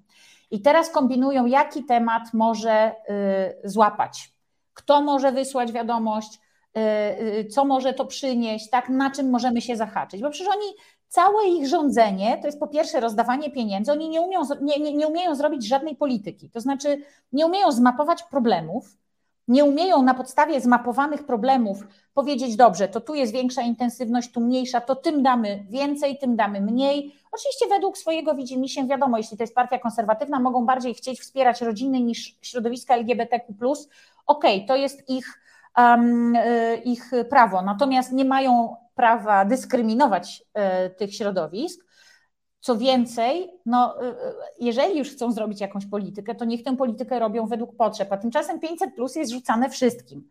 i 0.51 0.61
teraz 0.61 0.89
kombinują, 0.89 1.45
jaki 1.45 1.85
temat 1.85 2.33
może 2.33 2.91
y, 3.63 3.69
złapać, 3.69 4.33
kto 4.73 5.01
może 5.01 5.31
wysłać 5.31 5.71
wiadomość, 5.71 6.39
y, 6.77 6.79
y, 7.39 7.45
co 7.45 7.65
może 7.65 7.93
to 7.93 8.05
przynieść, 8.05 8.69
tak, 8.69 8.89
na 8.89 9.11
czym 9.11 9.29
możemy 9.29 9.61
się 9.61 9.75
zahaczyć. 9.75 10.21
Bo 10.21 10.29
przecież 10.29 10.53
oni, 10.55 10.67
całe 11.07 11.45
ich 11.45 11.67
rządzenie 11.67 12.37
to 12.41 12.47
jest 12.47 12.59
po 12.59 12.67
pierwsze 12.67 12.99
rozdawanie 12.99 13.51
pieniędzy, 13.51 13.91
oni 13.91 14.09
nie, 14.09 14.21
umieją, 14.21 14.41
nie, 14.61 14.79
nie, 14.79 14.93
nie 14.93 15.07
umieją 15.07 15.35
zrobić 15.35 15.67
żadnej 15.67 15.95
polityki, 15.95 16.49
to 16.49 16.59
znaczy 16.61 17.03
nie 17.31 17.45
umieją 17.45 17.71
zmapować 17.71 18.23
problemów, 18.23 18.97
nie 19.47 19.63
umieją 19.63 20.03
na 20.03 20.13
podstawie 20.13 20.61
zmapowanych 20.61 21.25
problemów 21.25 21.83
powiedzieć, 22.13 22.55
dobrze, 22.55 22.87
to 22.87 23.01
tu 23.01 23.15
jest 23.15 23.33
większa 23.33 23.61
intensywność, 23.61 24.31
tu 24.31 24.41
mniejsza, 24.41 24.81
to 24.81 24.95
tym 24.95 25.23
damy 25.23 25.65
więcej, 25.69 26.17
tym 26.17 26.35
damy 26.35 26.61
mniej. 26.61 27.15
Oczywiście 27.31 27.67
według 27.69 27.97
swojego 27.97 28.35
widzimisię, 28.35 28.87
wiadomo, 28.87 29.17
jeśli 29.17 29.37
to 29.37 29.43
jest 29.43 29.55
partia 29.55 29.79
konserwatywna, 29.79 30.39
mogą 30.39 30.65
bardziej 30.65 30.93
chcieć 30.93 31.19
wspierać 31.21 31.61
rodziny 31.61 32.01
niż 32.01 32.37
środowiska 32.41 32.95
LGBTQ+. 32.95 33.53
Okej, 34.27 34.55
okay, 34.55 34.67
to 34.67 34.75
jest 34.75 35.09
ich, 35.09 35.41
um, 35.77 36.37
ich 36.85 37.11
prawo, 37.29 37.61
natomiast 37.61 38.11
nie 38.11 38.25
mają 38.25 38.75
prawa 38.95 39.45
dyskryminować 39.45 40.43
y, 40.85 40.89
tych 40.89 41.15
środowisk, 41.15 41.85
co 42.61 42.77
więcej, 42.77 43.49
no, 43.65 44.03
y, 44.03 44.07
y, 44.07 44.15
jeżeli 44.59 44.97
już 44.97 45.09
chcą 45.11 45.31
zrobić 45.31 45.61
jakąś 45.61 45.85
politykę, 45.85 46.35
to 46.35 46.45
niech 46.45 46.63
tę 46.63 46.77
politykę 46.77 47.19
robią 47.19 47.47
według 47.47 47.75
potrzeb, 47.75 48.11
a 48.11 48.17
tymczasem 48.17 48.59
500 48.59 48.95
plus 48.95 49.15
jest 49.15 49.31
rzucane 49.31 49.69
wszystkim. 49.69 50.29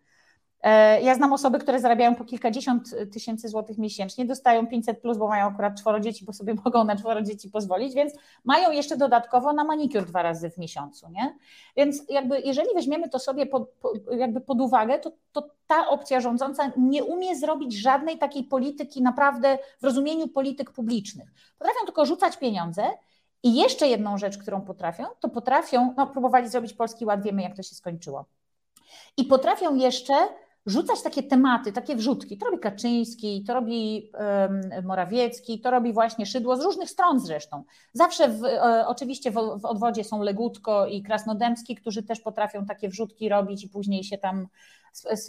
E, 0.62 1.02
ja 1.02 1.14
znam 1.14 1.32
osoby, 1.32 1.58
które 1.58 1.80
zarabiają 1.80 2.14
po 2.14 2.24
kilkadziesiąt 2.24 2.94
tysięcy 3.12 3.48
złotych 3.48 3.78
miesięcznie, 3.78 4.24
dostają 4.24 4.66
500 4.66 5.00
plus, 5.00 5.18
bo 5.18 5.28
mają 5.28 5.46
akurat 5.46 5.80
czworo 5.80 6.00
dzieci, 6.00 6.24
bo 6.24 6.32
sobie 6.32 6.54
mogą 6.64 6.84
na 6.84 6.96
czworo 6.96 7.22
dzieci 7.22 7.50
pozwolić, 7.50 7.94
więc 7.94 8.12
mają 8.44 8.70
jeszcze 8.70 8.96
dodatkowo 8.96 9.52
na 9.52 9.64
manikur 9.64 10.04
dwa 10.04 10.22
razy 10.22 10.50
w 10.50 10.58
miesiącu, 10.58 11.08
nie? 11.10 11.36
Więc 11.76 12.02
jakby 12.08 12.40
jeżeli 12.40 12.68
weźmiemy 12.74 13.08
to 13.08 13.18
sobie 13.18 13.46
pod, 13.46 13.70
jakby 14.18 14.40
pod 14.40 14.60
uwagę, 14.60 14.98
to, 14.98 15.12
to 15.32 15.50
ta 15.66 15.88
opcja 15.88 16.20
rządząca 16.20 16.72
nie 16.76 17.04
umie 17.04 17.36
zrobić 17.36 17.74
żadnej 17.74 18.18
takiej 18.18 18.44
polityki 18.44 19.02
naprawdę 19.02 19.58
w 19.80 19.84
rozumieniu 19.84 20.28
polityk 20.28 20.70
publicznych. 20.70 21.28
Potrafią 21.58 21.80
tylko 21.84 22.06
rzucać 22.06 22.36
pieniądze 22.36 22.82
i 23.42 23.54
jeszcze 23.54 23.88
jedną 23.88 24.18
rzecz, 24.18 24.38
którą 24.38 24.60
potrafią, 24.60 25.04
to 25.20 25.28
potrafią, 25.28 25.94
no 25.96 26.06
próbowali 26.06 26.48
zrobić 26.48 26.72
Polski 26.72 27.04
Ład, 27.06 27.22
wiemy 27.22 27.42
jak 27.42 27.56
to 27.56 27.62
się 27.62 27.74
skończyło. 27.74 28.24
I 29.16 29.24
potrafią 29.24 29.74
jeszcze 29.74 30.14
rzucać 30.66 31.02
takie 31.02 31.22
tematy, 31.22 31.72
takie 31.72 31.96
wrzutki. 31.96 32.38
To 32.38 32.46
robi 32.46 32.58
Kaczyński, 32.58 33.44
to 33.46 33.54
robi 33.54 34.10
Morawiecki, 34.84 35.60
to 35.60 35.70
robi 35.70 35.92
właśnie 35.92 36.26
Szydło, 36.26 36.56
z 36.56 36.64
różnych 36.64 36.90
stron 36.90 37.20
zresztą. 37.20 37.64
Zawsze 37.92 38.28
w, 38.28 38.44
e, 38.44 38.86
oczywiście 38.86 39.30
w, 39.30 39.34
w 39.34 39.64
odwodzie 39.64 40.04
są 40.04 40.22
Legutko 40.22 40.86
i 40.86 41.02
Krasnodębski, 41.02 41.74
którzy 41.74 42.02
też 42.02 42.20
potrafią 42.20 42.66
takie 42.66 42.88
wrzutki 42.88 43.28
robić 43.28 43.64
i 43.64 43.68
później 43.68 44.04
się 44.04 44.18
tam 44.18 44.46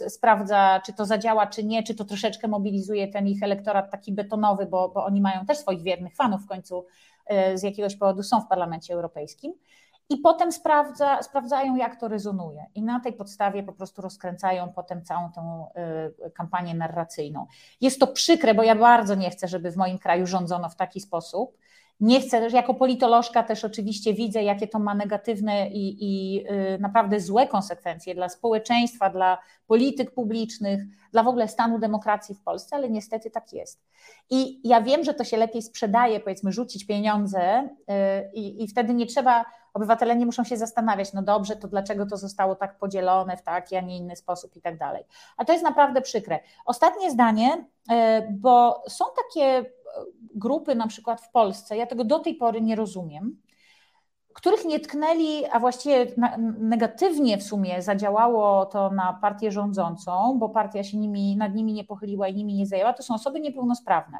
sprawdza, 0.08 0.80
czy 0.86 0.92
to 0.92 1.04
zadziała, 1.04 1.46
czy 1.46 1.64
nie, 1.64 1.82
czy 1.82 1.94
to 1.94 2.04
troszeczkę 2.04 2.48
mobilizuje 2.48 3.08
ten 3.08 3.28
ich 3.28 3.42
elektorat 3.42 3.90
taki 3.90 4.12
betonowy, 4.12 4.66
bo, 4.66 4.88
bo 4.88 5.04
oni 5.04 5.20
mają 5.20 5.46
też 5.46 5.58
swoich 5.58 5.82
wiernych 5.82 6.14
fanów 6.14 6.42
w 6.42 6.46
końcu 6.46 6.86
e, 7.26 7.58
z 7.58 7.62
jakiegoś 7.62 7.96
powodu 7.96 8.22
są 8.22 8.40
w 8.40 8.48
Parlamencie 8.48 8.94
Europejskim 8.94 9.52
i 10.10 10.16
potem 10.16 10.52
sprawdza, 10.52 11.22
sprawdzają, 11.22 11.76
jak 11.76 12.00
to 12.00 12.08
rezonuje. 12.08 12.66
I 12.74 12.82
na 12.82 13.00
tej 13.00 13.12
podstawie 13.12 13.62
po 13.62 13.72
prostu 13.72 14.02
rozkręcają 14.02 14.72
potem 14.72 15.04
całą 15.04 15.32
tą 15.32 15.66
y, 16.26 16.30
kampanię 16.30 16.74
narracyjną. 16.74 17.46
Jest 17.80 18.00
to 18.00 18.06
przykre, 18.06 18.54
bo 18.54 18.62
ja 18.62 18.74
bardzo 18.74 19.14
nie 19.14 19.30
chcę, 19.30 19.48
żeby 19.48 19.70
w 19.70 19.76
moim 19.76 19.98
kraju 19.98 20.26
rządzono 20.26 20.68
w 20.68 20.76
taki 20.76 21.00
sposób. 21.00 21.58
Nie 22.00 22.20
chcę, 22.20 22.48
jako 22.48 22.74
politolożka 22.74 23.42
też 23.42 23.64
oczywiście 23.64 24.14
widzę, 24.14 24.42
jakie 24.42 24.68
to 24.68 24.78
ma 24.78 24.94
negatywne 24.94 25.68
i, 25.68 25.96
i 26.00 26.40
y, 26.50 26.78
naprawdę 26.80 27.20
złe 27.20 27.46
konsekwencje 27.46 28.14
dla 28.14 28.28
społeczeństwa, 28.28 29.10
dla 29.10 29.38
polityk 29.66 30.10
publicznych, 30.10 30.82
dla 31.12 31.22
w 31.22 31.28
ogóle 31.28 31.48
stanu 31.48 31.78
demokracji 31.78 32.34
w 32.34 32.42
Polsce, 32.42 32.76
ale 32.76 32.90
niestety 32.90 33.30
tak 33.30 33.52
jest. 33.52 33.82
I 34.30 34.68
ja 34.68 34.80
wiem, 34.82 35.04
że 35.04 35.14
to 35.14 35.24
się 35.24 35.36
lepiej 35.36 35.62
sprzedaje, 35.62 36.20
powiedzmy, 36.20 36.52
rzucić 36.52 36.86
pieniądze 36.86 37.62
y, 37.64 38.30
i 38.34 38.68
wtedy 38.68 38.94
nie 38.94 39.06
trzeba 39.06 39.44
obywatele 39.74 40.16
nie 40.16 40.26
muszą 40.26 40.44
się 40.44 40.56
zastanawiać, 40.56 41.12
no 41.12 41.22
dobrze, 41.22 41.56
to 41.56 41.68
dlaczego 41.68 42.06
to 42.06 42.16
zostało 42.16 42.54
tak 42.54 42.78
podzielone 42.78 43.36
w 43.36 43.42
taki, 43.42 43.76
a 43.76 43.80
nie 43.80 43.96
inny 43.96 44.16
sposób 44.16 44.56
i 44.56 44.60
tak 44.60 44.78
dalej. 44.78 45.04
A 45.36 45.44
to 45.44 45.52
jest 45.52 45.64
naprawdę 45.64 46.00
przykre. 46.00 46.40
Ostatnie 46.64 47.10
zdanie, 47.10 47.66
e, 47.90 48.28
bo 48.30 48.82
są 48.88 49.04
takie 49.24 49.44
e, 49.44 49.64
grupy 50.34 50.74
na 50.74 50.86
przykład 50.86 51.20
w 51.20 51.30
Polsce, 51.30 51.76
ja 51.76 51.86
tego 51.86 52.04
do 52.04 52.18
tej 52.18 52.34
pory 52.34 52.60
nie 52.60 52.76
rozumiem, 52.76 53.36
których 54.32 54.64
nie 54.64 54.80
tknęli, 54.80 55.44
a 55.52 55.60
właściwie 55.60 56.06
negatywnie 56.58 57.38
w 57.38 57.42
sumie 57.42 57.82
zadziałało 57.82 58.66
to 58.66 58.90
na 58.90 59.12
partię 59.12 59.52
rządzącą, 59.52 60.38
bo 60.38 60.48
partia 60.48 60.84
się 60.84 60.96
nimi, 60.96 61.36
nad 61.36 61.54
nimi 61.54 61.72
nie 61.72 61.84
pochyliła 61.84 62.28
i 62.28 62.34
nimi 62.34 62.54
nie 62.54 62.66
zajęła, 62.66 62.92
to 62.92 63.02
są 63.02 63.14
osoby 63.14 63.40
niepełnosprawne. 63.40 64.18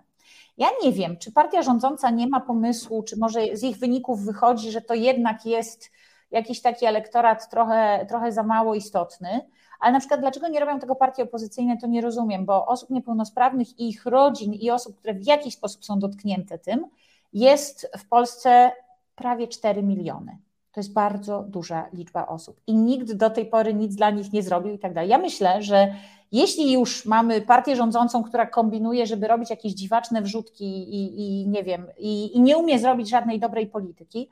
Ja 0.57 0.69
nie 0.83 0.93
wiem, 0.93 1.17
czy 1.17 1.33
partia 1.33 1.63
rządząca 1.63 2.11
nie 2.11 2.27
ma 2.27 2.41
pomysłu, 2.41 3.03
czy 3.03 3.17
może 3.19 3.41
z 3.57 3.63
ich 3.63 3.77
wyników 3.77 4.25
wychodzi, 4.25 4.71
że 4.71 4.81
to 4.81 4.95
jednak 4.95 5.47
jest 5.47 5.91
jakiś 6.31 6.61
taki 6.61 6.87
elektorat 6.87 7.51
trochę, 7.51 8.07
trochę 8.09 8.33
za 8.33 8.43
mało 8.43 8.75
istotny, 8.75 9.41
ale 9.81 9.93
na 9.93 9.99
przykład 9.99 10.21
dlaczego 10.21 10.49
nie 10.49 10.61
robią 10.61 10.79
tego 10.79 10.95
partie 10.95 11.23
opozycyjne, 11.23 11.79
to 11.79 11.87
nie 11.87 12.01
rozumiem, 12.01 12.45
bo 12.45 12.67
osób 12.67 12.91
niepełnosprawnych 12.91 13.79
i 13.79 13.89
ich 13.89 14.07
rodzin 14.07 14.55
i 14.55 14.71
osób, 14.71 14.99
które 14.99 15.15
w 15.15 15.27
jakiś 15.27 15.55
sposób 15.55 15.85
są 15.85 15.99
dotknięte 15.99 16.59
tym, 16.59 16.87
jest 17.33 17.91
w 17.99 18.09
Polsce 18.09 18.73
prawie 19.15 19.49
4 19.49 19.83
miliony. 19.83 20.39
To 20.73 20.81
jest 20.81 20.93
bardzo 20.93 21.45
duża 21.49 21.89
liczba 21.93 22.27
osób 22.27 22.61
i 22.67 22.75
nikt 22.75 23.13
do 23.13 23.31
tej 23.31 23.47
pory 23.47 23.75
nic 23.75 23.97
dla 23.97 24.11
nich 24.11 24.33
nie 24.33 24.43
zrobił 24.43 24.75
i 24.75 24.79
tak 24.79 24.95
dalej. 24.95 25.11
Ja 25.11 25.19
myślę, 25.19 25.63
że 25.63 25.95
jeśli 26.33 26.73
już 26.73 27.07
mamy 27.07 27.41
partię 27.41 27.77
rządzącą, 27.77 28.23
która 28.23 28.47
kombinuje, 28.47 29.07
żeby 29.07 29.29
robić 29.29 29.51
jakieś 29.51 29.73
dziwaczne 29.73 30.23
wrzutki 30.23 30.65
i, 30.65 31.21
i 31.21 31.49
nie 31.49 31.63
wiem, 31.63 31.87
i, 31.99 32.37
i 32.37 32.41
nie 32.41 32.59
umie 32.59 32.79
zrobić 32.79 33.09
żadnej 33.09 33.41
dobrej 33.41 33.67
polityki, 33.67 34.29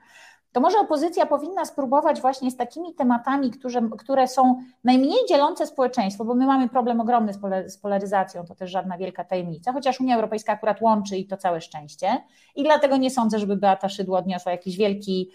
to 0.51 0.61
może 0.61 0.79
opozycja 0.79 1.25
powinna 1.25 1.65
spróbować 1.65 2.21
właśnie 2.21 2.51
z 2.51 2.57
takimi 2.57 2.93
tematami, 2.93 3.51
które, 3.51 3.89
które 3.97 4.27
są 4.27 4.63
najmniej 4.83 5.19
dzielące 5.29 5.67
społeczeństwo, 5.67 6.25
bo 6.25 6.35
my 6.35 6.45
mamy 6.45 6.69
problem 6.69 7.01
ogromny 7.01 7.33
z 7.65 7.77
polaryzacją, 7.77 8.45
to 8.45 8.55
też 8.55 8.71
żadna 8.71 8.97
wielka 8.97 9.23
tajemnica, 9.23 9.73
chociaż 9.73 10.01
Unia 10.01 10.15
Europejska 10.15 10.53
akurat 10.53 10.81
łączy 10.81 11.17
i 11.17 11.27
to 11.27 11.37
całe 11.37 11.61
szczęście. 11.61 12.23
I 12.55 12.63
dlatego 12.63 12.97
nie 12.97 13.11
sądzę, 13.11 13.39
żeby 13.39 13.57
Beata 13.57 13.89
Szydło 13.89 14.17
odniosła 14.17 14.51
jakiś 14.51 14.77
wielki 14.77 15.29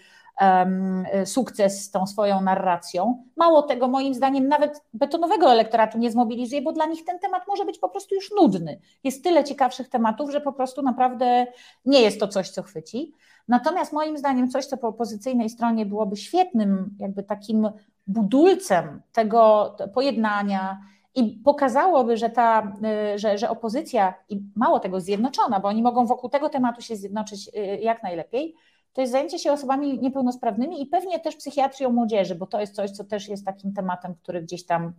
sukces 1.25 1.83
z 1.83 1.91
tą 1.91 2.07
swoją 2.07 2.41
narracją. 2.41 3.23
Mało 3.35 3.61
tego, 3.61 3.87
moim 3.87 4.13
zdaniem, 4.13 4.47
nawet 4.47 4.83
betonowego 4.93 5.51
elektoratu 5.51 5.97
nie 5.97 6.11
zmobilizuje, 6.11 6.61
bo 6.61 6.71
dla 6.71 6.85
nich 6.85 7.05
ten 7.05 7.19
temat 7.19 7.43
może 7.47 7.65
być 7.65 7.79
po 7.79 7.89
prostu 7.89 8.15
już 8.15 8.31
nudny. 8.31 8.79
Jest 9.03 9.23
tyle 9.23 9.43
ciekawszych 9.43 9.89
tematów, 9.89 10.31
że 10.31 10.41
po 10.41 10.53
prostu 10.53 10.81
naprawdę 10.81 11.47
nie 11.85 12.01
jest 12.01 12.19
to 12.19 12.27
coś, 12.27 12.49
co 12.49 12.63
chwyci. 12.63 13.13
Natomiast 13.47 13.93
moim 13.93 14.17
zdaniem 14.17 14.49
coś, 14.49 14.65
co 14.65 14.77
po 14.77 14.87
opozycyjnej 14.87 15.49
stronie 15.49 15.85
byłoby 15.85 16.15
świetnym, 16.15 16.95
jakby 16.99 17.23
takim 17.23 17.69
budulcem 18.07 19.01
tego 19.13 19.75
pojednania 19.93 20.81
i 21.15 21.41
pokazałoby, 21.45 22.17
że 22.17 22.29
ta, 22.29 22.73
y, 23.15 23.19
że, 23.19 23.37
że 23.37 23.49
opozycja 23.49 24.13
i 24.29 24.41
mało 24.55 24.79
tego 24.79 25.01
zjednoczona, 25.01 25.59
bo 25.59 25.67
oni 25.67 25.81
mogą 25.81 26.05
wokół 26.05 26.29
tego 26.29 26.49
tematu 26.49 26.81
się 26.81 26.95
zjednoczyć 26.95 27.47
y, 27.47 27.79
jak 27.81 28.03
najlepiej, 28.03 28.55
to 28.97 29.01
jest 29.01 29.11
zajęcie 29.11 29.39
się 29.39 29.51
osobami 29.51 29.99
niepełnosprawnymi 29.99 30.81
i 30.81 30.85
pewnie 30.85 31.19
też 31.19 31.35
psychiatrią 31.35 31.89
młodzieży, 31.89 32.35
bo 32.35 32.45
to 32.45 32.59
jest 32.59 32.75
coś, 32.75 32.91
co 32.91 33.03
też 33.03 33.27
jest 33.27 33.45
takim 33.45 33.73
tematem, 33.73 34.15
który 34.15 34.41
gdzieś 34.41 34.65
tam 34.65 34.93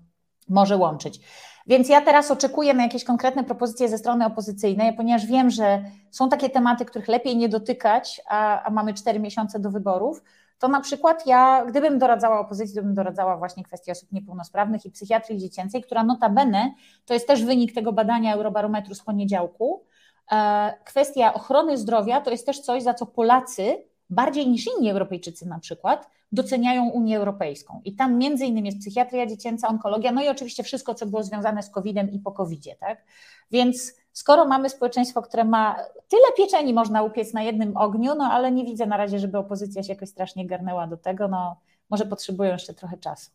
może 0.49 0.77
łączyć. 0.77 1.21
Więc 1.67 1.89
ja 1.89 2.01
teraz 2.01 2.31
oczekuję 2.31 2.75
na 2.75 2.83
jakieś 2.83 3.05
konkretne 3.05 3.45
propozycje 3.45 3.89
ze 3.89 3.99
strony 3.99 4.27
opozycyjnej, 4.27 4.93
ponieważ 4.93 5.27
wiem, 5.27 5.51
że 5.51 5.85
są 6.11 6.29
takie 6.29 6.51
tematy, 6.51 6.85
których 6.85 7.09
lepiej 7.09 7.37
nie 7.37 7.49
dotykać, 7.49 8.21
a, 8.29 8.63
a 8.63 8.71
mamy 8.71 8.95
cztery 8.95 9.21
miesiące 9.21 9.59
do 9.59 9.71
wyborów. 9.71 10.23
To 10.59 10.69
na 10.69 10.81
przykład 10.81 11.27
ja, 11.27 11.65
gdybym 11.69 11.99
doradzała 11.99 12.41
opozycji, 12.41 12.77
to 12.77 12.83
bym 12.83 12.95
doradzała 12.95 13.37
właśnie 13.37 13.65
kwestii 13.65 13.91
osób 13.91 14.13
niepełnosprawnych 14.13 14.87
i 14.87 14.91
psychiatrii 14.91 15.39
dziecięcej, 15.39 15.83
która 15.83 16.05
notabene, 16.05 16.73
to 17.05 17.15
jest 17.15 17.27
też 17.27 17.45
wynik 17.45 17.75
tego 17.75 17.93
badania 17.93 18.35
Eurobarometru 18.35 18.95
z 18.95 19.03
poniedziałku, 19.03 19.85
e, 20.33 20.75
kwestia 20.85 21.35
ochrony 21.35 21.79
zdrowia 21.79 22.21
to 22.21 22.31
jest 22.31 22.47
też 22.47 22.61
coś, 22.61 22.83
za 22.83 22.95
co 22.95 23.07
Polacy 23.07 23.88
bardziej 24.11 24.49
niż 24.49 24.67
inni 24.67 24.91
Europejczycy 24.91 25.47
na 25.47 25.59
przykład 25.59 26.11
doceniają 26.33 26.89
Unię 26.89 27.19
Europejską. 27.19 27.81
I 27.85 27.97
tam 27.97 28.19
między 28.19 28.47
innymi 28.47 28.67
jest 28.69 28.81
psychiatria 28.81 29.27
dziecięca, 29.27 29.69
onkologia, 29.69 30.13
no 30.13 30.23
i 30.23 30.29
oczywiście 30.29 30.63
wszystko, 30.63 30.95
co 30.95 31.07
było 31.07 31.23
związane 31.23 31.63
z 31.63 31.71
COVID-em 31.71 32.11
i 32.11 32.19
po 32.19 32.33
COVID-zie, 32.33 32.77
tak? 32.77 33.05
Więc 33.51 33.95
skoro 34.13 34.45
mamy 34.45 34.71
społeczeństwo, 34.71 35.23
które 35.23 35.45
ma 35.45 35.77
tyle 36.09 36.33
pieczeni 36.37 36.75
można 36.75 37.03
upiec 37.03 37.33
na 37.33 37.43
jednym 37.43 37.77
ogniu, 37.77 38.15
no 38.15 38.25
ale 38.25 38.53
nie 38.53 38.65
widzę 38.65 38.87
na 38.87 38.97
razie, 38.97 39.19
żeby 39.19 39.39
opozycja 39.39 39.83
się 39.83 39.93
jakoś 39.93 40.09
strasznie 40.09 40.47
garnęła 40.47 40.87
do 40.87 40.97
tego, 40.97 41.29
no 41.29 41.57
może 41.91 42.07
potrzebują 42.07 42.53
jeszcze 42.53 42.75
trochę 42.75 42.99
czasu. 42.99 43.31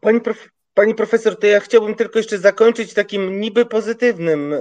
Pani, 0.00 0.20
prof, 0.20 0.48
Pani 0.78 0.94
profesor, 0.94 1.36
to 1.36 1.46
ja 1.46 1.60
chciałbym 1.60 1.94
tylko 1.94 2.18
jeszcze 2.18 2.38
zakończyć 2.38 2.94
takim 2.94 3.40
niby 3.40 3.66
pozytywnym 3.66 4.54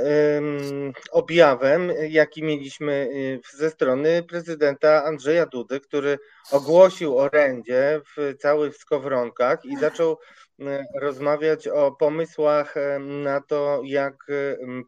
objawem, 1.11 1.91
jaki 2.09 2.43
mieliśmy 2.43 2.93
y, 2.93 3.41
ze 3.57 3.69
strony 3.69 4.23
prezydenta 4.23 5.03
Andrzeja 5.03 5.45
Dudy, 5.45 5.79
który 5.79 6.19
ogłosił 6.51 7.17
orędzie 7.17 8.01
w 8.17 8.37
całych 8.39 8.75
skowronkach 8.75 9.65
i 9.65 9.77
zaczął 9.77 10.17
y, 10.59 10.65
rozmawiać 11.01 11.67
o 11.67 11.91
pomysłach 11.91 12.75
na 12.99 13.41
to, 13.41 13.81
jak 13.85 14.15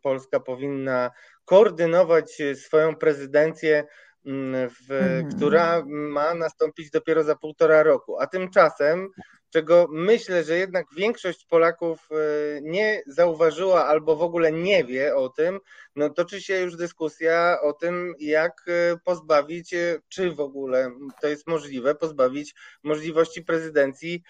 Polska 0.03 0.39
powinna 0.39 1.11
koordynować 1.45 2.37
swoją 2.55 2.95
prezydencję, 2.95 3.83
w, 4.25 4.91
mm. 4.91 5.31
która 5.31 5.83
ma 5.85 6.33
nastąpić 6.33 6.89
dopiero 6.89 7.23
za 7.23 7.35
półtora 7.35 7.83
roku. 7.83 8.19
A 8.19 8.27
tymczasem 8.27 9.09
czego 9.49 9.87
myślę, 9.89 10.43
że 10.43 10.57
jednak 10.57 10.85
większość 10.95 11.45
Polaków 11.45 12.09
e, 12.11 12.15
nie 12.61 13.01
zauważyła 13.07 13.85
albo 13.85 14.15
w 14.15 14.21
ogóle 14.21 14.51
nie 14.51 14.83
wie 14.83 15.15
o 15.15 15.29
tym, 15.29 15.59
no 15.95 16.09
toczy 16.09 16.41
się 16.41 16.59
już 16.59 16.75
dyskusja 16.75 17.57
o 17.61 17.73
tym, 17.73 18.13
jak 18.19 18.65
e, 18.67 18.97
pozbawić, 18.97 19.73
e, 19.73 19.99
czy 20.09 20.31
w 20.31 20.39
ogóle 20.39 20.91
to 21.21 21.27
jest 21.27 21.47
możliwe, 21.47 21.95
pozbawić 21.95 22.55
możliwości 22.83 23.43
prezydencji 23.43 24.23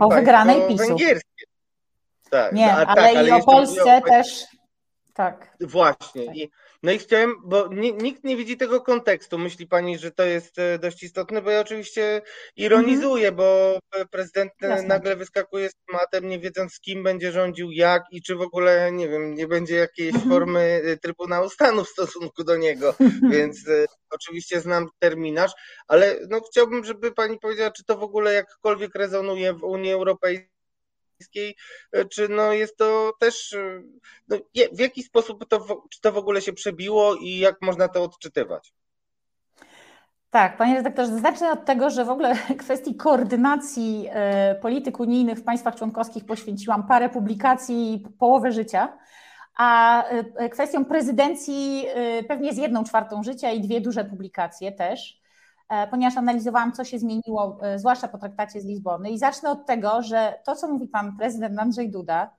o 0.00 0.08
wygranej 0.08 0.68
PiSu. 0.68 0.86
węgierskie. 0.86 1.44
Tak, 2.30 2.52
nie, 2.52 2.72
ale, 2.72 2.86
tak, 2.86 2.98
ale 2.98 3.28
i 3.28 3.30
o 3.30 3.44
Polsce 3.44 3.96
o... 3.96 4.00
też. 4.00 4.46
Tak. 5.14 5.56
Właśnie. 5.60 6.26
Tak. 6.26 6.36
I 6.36 6.50
no 6.82 6.92
i 6.92 6.98
chciałem, 6.98 7.36
bo 7.44 7.68
nikt 8.02 8.24
nie 8.24 8.36
widzi 8.36 8.56
tego 8.56 8.80
kontekstu. 8.80 9.38
Myśli 9.38 9.66
pani, 9.66 9.98
że 9.98 10.10
to 10.10 10.24
jest 10.24 10.58
e, 10.58 10.78
dość 10.78 11.02
istotne, 11.02 11.42
bo 11.42 11.50
ja 11.50 11.60
oczywiście 11.60 12.22
ironizuję, 12.56 13.28
mm 13.28 13.34
-hmm. 13.34 13.36
bo 13.36 13.78
prezydent 14.10 14.52
e, 14.62 14.68
Jasne. 14.68 14.88
nagle 14.88 15.16
wyskakuje 15.16 15.68
z 15.68 15.74
tematem, 15.86 16.28
nie 16.28 16.38
wiedząc 16.38 16.72
z 16.72 16.80
kim 16.80 17.02
będzie 17.02 17.32
rządził, 17.32 17.70
jak 17.70 18.02
i 18.10 18.22
czy 18.22 18.34
w 18.34 18.40
ogóle, 18.40 18.92
nie 18.92 19.08
wiem, 19.08 19.34
nie 19.34 19.48
będzie 19.48 19.76
jakiejś 19.76 20.14
mm 20.14 20.26
-hmm. 20.26 20.28
formy 20.28 20.82
e, 20.84 20.96
Trybunału 20.96 21.48
Stanu 21.48 21.84
w 21.84 21.88
stosunku 21.88 22.44
do 22.44 22.56
niego. 22.56 22.94
Więc 23.32 23.64
oczywiście 24.10 24.60
znam 24.60 24.88
terminarz, 24.98 25.52
ale 25.88 26.16
no 26.28 26.40
chciałbym, 26.40 26.84
żeby 26.84 27.12
pani 27.12 27.38
powiedziała, 27.38 27.70
czy 27.70 27.84
to 27.84 27.96
w 27.96 28.02
ogóle 28.02 28.32
jakkolwiek 28.32 28.94
rezonuje 28.94 29.52
w 29.52 29.64
Unii 29.64 29.92
Europejskiej 29.92 30.51
E, 30.51 30.51
czy 32.10 32.28
no 32.28 32.52
jest 32.52 32.76
to 32.76 33.12
też, 33.18 33.52
e, 33.52 33.82
no 34.28 34.36
w 34.72 34.80
jaki 34.80 35.02
sposób 35.02 35.48
to, 35.48 35.82
czy 35.90 36.00
to 36.00 36.12
w 36.12 36.16
ogóle 36.16 36.42
się 36.42 36.52
przebiło 36.52 37.14
i 37.14 37.38
jak 37.38 37.62
można 37.62 37.88
to 37.88 38.04
odczytywać? 38.04 38.72
Tak, 40.30 40.56
panie 40.56 40.74
redaktorze, 40.74 41.18
zacznę 41.18 41.52
od 41.52 41.64
tego, 41.64 41.90
że 41.90 42.04
w 42.04 42.10
ogóle 42.10 42.36
kwestii 42.64 42.94
koordynacji 42.94 44.08
e, 44.10 44.54
polityk 44.54 45.00
unijnych 45.00 45.38
w 45.38 45.44
państwach 45.44 45.76
członkowskich 45.76 46.26
poświęciłam 46.26 46.86
parę 46.86 47.08
publikacji 47.08 47.94
i 47.94 48.00
połowę 48.18 48.52
życia, 48.52 48.98
a 49.56 50.04
kwestią 50.50 50.84
prezydencji 50.84 51.86
pewnie 52.28 52.52
z 52.52 52.56
jedną 52.56 52.84
czwartą 52.84 53.22
życia 53.22 53.50
i 53.50 53.60
dwie 53.60 53.80
duże 53.80 54.04
publikacje 54.04 54.72
też. 54.72 55.21
E, 55.72 55.86
ponieważ 55.86 56.16
analizowałam, 56.16 56.72
co 56.72 56.84
się 56.84 56.98
zmieniło, 56.98 57.58
e, 57.62 57.78
zwłaszcza 57.78 58.08
po 58.08 58.18
traktacie 58.18 58.60
z 58.60 58.64
Lizbony. 58.64 59.10
I 59.10 59.18
zacznę 59.18 59.50
od 59.50 59.66
tego, 59.66 60.02
że 60.02 60.38
to, 60.44 60.56
co 60.56 60.68
mówi 60.68 60.88
pan 60.88 61.16
prezydent 61.16 61.58
Andrzej 61.58 61.90
Duda, 61.90 62.30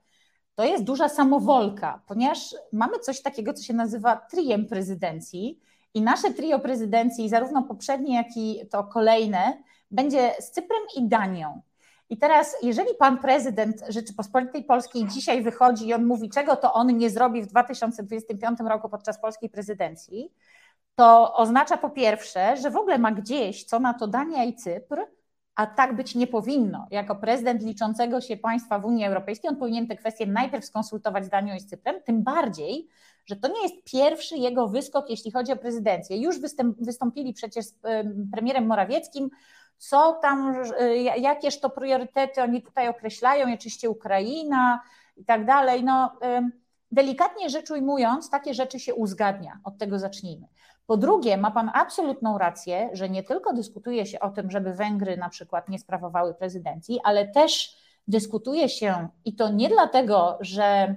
to 0.54 0.64
jest 0.64 0.84
duża 0.84 1.08
samowolka, 1.08 2.02
ponieważ 2.06 2.54
mamy 2.72 2.98
coś 2.98 3.22
takiego, 3.22 3.54
co 3.54 3.62
się 3.62 3.74
nazywa 3.74 4.16
triem 4.16 4.66
prezydencji. 4.66 5.60
I 5.94 6.02
nasze 6.02 6.34
trio 6.34 6.58
prezydencji, 6.58 7.28
zarówno 7.28 7.62
poprzednie, 7.62 8.14
jak 8.14 8.36
i 8.36 8.68
to 8.70 8.84
kolejne, 8.84 9.62
będzie 9.90 10.34
z 10.40 10.50
Cyprem 10.50 10.82
i 10.96 11.08
Danią. 11.08 11.60
I 12.10 12.18
teraz, 12.18 12.56
jeżeli 12.62 12.94
pan 12.98 13.18
prezydent 13.18 13.84
Rzeczypospolitej 13.88 14.64
Polskiej 14.64 15.08
dzisiaj 15.08 15.42
wychodzi 15.42 15.88
i 15.88 15.94
on 15.94 16.04
mówi, 16.04 16.30
czego 16.30 16.56
to 16.56 16.72
on 16.72 16.98
nie 16.98 17.10
zrobi 17.10 17.42
w 17.42 17.46
2025 17.46 18.58
roku 18.68 18.88
podczas 18.88 19.20
polskiej 19.20 19.50
prezydencji, 19.50 20.30
to 20.94 21.34
oznacza 21.34 21.76
po 21.76 21.90
pierwsze, 21.90 22.56
że 22.56 22.70
w 22.70 22.76
ogóle 22.76 22.98
ma 22.98 23.12
gdzieś 23.12 23.64
co 23.64 23.80
na 23.80 23.94
to 23.94 24.06
Dania 24.06 24.44
i 24.44 24.54
Cypr, 24.54 25.06
a 25.54 25.66
tak 25.66 25.96
być 25.96 26.14
nie 26.14 26.26
powinno. 26.26 26.86
Jako 26.90 27.16
prezydent 27.16 27.62
liczącego 27.62 28.20
się 28.20 28.36
państwa 28.36 28.78
w 28.78 28.84
Unii 28.84 29.04
Europejskiej, 29.04 29.50
on 29.50 29.56
powinien 29.56 29.86
te 29.86 29.96
kwestie 29.96 30.26
najpierw 30.26 30.64
skonsultować 30.64 31.24
z 31.24 31.28
Danią 31.28 31.54
i 31.54 31.60
z 31.60 31.66
Cyprem, 31.66 32.02
tym 32.02 32.22
bardziej, 32.22 32.88
że 33.26 33.36
to 33.36 33.48
nie 33.48 33.62
jest 33.62 33.74
pierwszy 33.92 34.36
jego 34.36 34.68
wyskok, 34.68 35.10
jeśli 35.10 35.30
chodzi 35.30 35.52
o 35.52 35.56
prezydencję. 35.56 36.16
Już 36.16 36.36
wystąpili 36.80 37.32
przecież 37.32 37.64
z 37.64 37.78
premierem 38.32 38.66
Morawieckim, 38.66 39.30
co 39.78 40.12
tam, 40.12 40.62
jakież 41.16 41.60
to 41.60 41.70
priorytety 41.70 42.42
oni 42.42 42.62
tutaj 42.62 42.88
określają, 42.88 43.54
oczywiście 43.54 43.90
Ukraina 43.90 44.80
i 45.16 45.24
tak 45.24 45.46
dalej. 45.46 45.84
No, 45.84 46.18
delikatnie 46.92 47.50
rzecz 47.50 47.70
ujmując, 47.70 48.30
takie 48.30 48.54
rzeczy 48.54 48.80
się 48.80 48.94
uzgadnia. 48.94 49.58
Od 49.64 49.78
tego 49.78 49.98
zacznijmy. 49.98 50.46
Po 50.86 50.96
drugie, 50.96 51.36
ma 51.36 51.50
Pan 51.50 51.70
absolutną 51.74 52.38
rację, 52.38 52.90
że 52.92 53.08
nie 53.08 53.22
tylko 53.22 53.52
dyskutuje 53.52 54.06
się 54.06 54.20
o 54.20 54.30
tym, 54.30 54.50
żeby 54.50 54.74
Węgry 54.74 55.16
na 55.16 55.28
przykład 55.28 55.68
nie 55.68 55.78
sprawowały 55.78 56.34
prezydencji, 56.34 57.00
ale 57.04 57.28
też 57.28 57.76
dyskutuje 58.08 58.68
się 58.68 59.08
i 59.24 59.36
to 59.36 59.48
nie 59.48 59.68
dlatego, 59.68 60.38
że. 60.40 60.96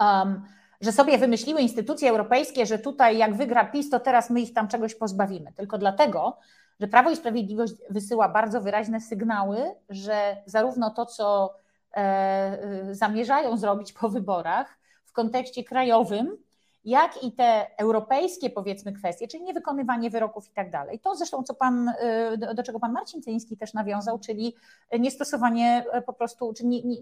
Um, 0.00 0.42
że 0.80 0.92
sobie 0.92 1.18
wymyśliły 1.18 1.60
instytucje 1.60 2.10
europejskie, 2.10 2.66
że 2.66 2.78
tutaj 2.78 3.18
jak 3.18 3.34
wygra 3.34 3.64
PiS, 3.64 3.90
to 3.90 4.00
teraz 4.00 4.30
my 4.30 4.40
ich 4.40 4.54
tam 4.54 4.68
czegoś 4.68 4.94
pozbawimy. 4.94 5.52
Tylko 5.52 5.78
dlatego, 5.78 6.38
że 6.80 6.88
Prawo 6.88 7.10
i 7.10 7.16
Sprawiedliwość 7.16 7.74
wysyła 7.90 8.28
bardzo 8.28 8.60
wyraźne 8.60 9.00
sygnały, 9.00 9.74
że 9.90 10.36
zarówno 10.46 10.90
to, 10.90 11.06
co 11.06 11.54
e, 11.96 12.88
zamierzają 12.94 13.56
zrobić 13.56 13.92
po 13.92 14.08
wyborach 14.08 14.78
w 15.04 15.12
kontekście 15.12 15.64
krajowym, 15.64 16.36
jak 16.84 17.22
i 17.22 17.32
te 17.32 17.66
europejskie, 17.78 18.50
powiedzmy, 18.50 18.92
kwestie, 18.92 19.28
czyli 19.28 19.44
niewykonywanie 19.44 20.10
wyroków 20.10 20.48
i 20.48 20.52
tak 20.52 20.70
dalej. 20.70 21.00
To 21.00 21.16
zresztą, 21.16 21.42
co 21.42 21.54
pan, 21.54 21.88
y, 21.88 22.54
do 22.54 22.62
czego 22.62 22.80
pan 22.80 22.92
Marcin 22.92 23.22
Celiński 23.22 23.56
też 23.56 23.74
nawiązał, 23.74 24.18
czyli 24.18 24.54
niestosowanie 24.98 25.84
y, 25.98 26.02
po 26.02 26.12
prostu, 26.12 26.52
czy 26.52 26.66
nie, 26.66 26.82
nie, 26.82 26.96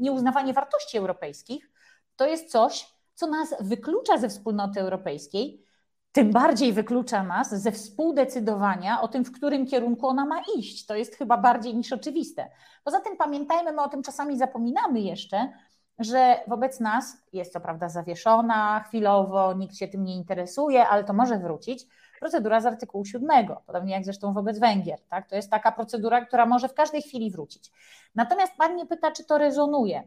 nieuznawanie 0.00 0.52
wartości 0.52 0.98
europejskich, 0.98 1.70
to 2.16 2.26
jest 2.26 2.50
coś, 2.50 2.94
co 3.14 3.26
nas 3.26 3.54
wyklucza 3.60 4.18
ze 4.18 4.28
wspólnoty 4.28 4.80
europejskiej, 4.80 5.68
tym 6.12 6.32
bardziej 6.32 6.72
wyklucza 6.72 7.22
nas 7.22 7.62
ze 7.62 7.72
współdecydowania 7.72 9.00
o 9.00 9.08
tym, 9.08 9.24
w 9.24 9.32
którym 9.32 9.66
kierunku 9.66 10.06
ona 10.06 10.26
ma 10.26 10.42
iść. 10.56 10.86
To 10.86 10.94
jest 10.94 11.14
chyba 11.14 11.36
bardziej 11.36 11.76
niż 11.76 11.92
oczywiste. 11.92 12.50
Poza 12.84 13.00
tym 13.00 13.16
pamiętajmy, 13.16 13.72
my 13.72 13.82
o 13.82 13.88
tym 13.88 14.02
czasami 14.02 14.38
zapominamy 14.38 15.00
jeszcze, 15.00 15.52
że 15.98 16.40
wobec 16.46 16.80
nas 16.80 17.16
jest 17.32 17.52
co 17.52 17.60
prawda 17.60 17.88
zawieszona 17.88 18.84
chwilowo, 18.88 19.54
nikt 19.54 19.76
się 19.76 19.88
tym 19.88 20.04
nie 20.04 20.16
interesuje, 20.16 20.88
ale 20.88 21.04
to 21.04 21.12
może 21.12 21.38
wrócić. 21.38 21.86
Procedura 22.20 22.60
z 22.60 22.66
artykułu 22.66 23.04
7, 23.04 23.46
podobnie 23.66 23.92
jak 23.92 24.04
zresztą 24.04 24.34
wobec 24.34 24.58
Węgier. 24.58 24.98
Tak? 25.08 25.28
To 25.28 25.36
jest 25.36 25.50
taka 25.50 25.72
procedura, 25.72 26.24
która 26.24 26.46
może 26.46 26.68
w 26.68 26.74
każdej 26.74 27.02
chwili 27.02 27.30
wrócić. 27.30 27.72
Natomiast 28.14 28.52
Pan 28.58 28.72
mnie 28.72 28.86
pyta, 28.86 29.12
czy 29.12 29.24
to 29.24 29.38
rezonuje. 29.38 30.02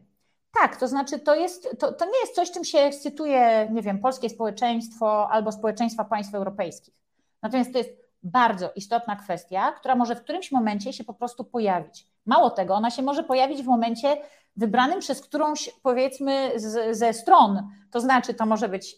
Tak, 0.60 0.76
to 0.76 0.88
znaczy 0.88 1.18
to, 1.18 1.34
jest, 1.34 1.78
to, 1.78 1.92
to 1.92 2.04
nie 2.04 2.20
jest 2.20 2.34
coś, 2.34 2.50
czym 2.50 2.64
się 2.64 2.78
ekscytuje, 2.78 3.68
nie 3.72 3.82
wiem, 3.82 3.98
polskie 3.98 4.30
społeczeństwo 4.30 5.30
albo 5.30 5.52
społeczeństwa 5.52 6.04
państw 6.04 6.34
europejskich. 6.34 6.94
Natomiast 7.42 7.72
to 7.72 7.78
jest 7.78 7.90
bardzo 8.22 8.72
istotna 8.76 9.16
kwestia, 9.16 9.72
która 9.72 9.94
może 9.94 10.16
w 10.16 10.22
którymś 10.22 10.52
momencie 10.52 10.92
się 10.92 11.04
po 11.04 11.14
prostu 11.14 11.44
pojawić. 11.44 12.11
Mało 12.26 12.50
tego, 12.50 12.74
ona 12.74 12.90
się 12.90 13.02
może 13.02 13.22
pojawić 13.22 13.62
w 13.62 13.66
momencie, 13.66 14.16
wybranym 14.56 15.00
przez 15.00 15.20
którąś, 15.20 15.70
powiedzmy, 15.82 16.52
z, 16.56 16.96
ze 16.96 17.12
stron. 17.12 17.68
To 17.90 18.00
znaczy, 18.00 18.34
to, 18.34 18.46
może 18.46 18.68
być, 18.68 18.96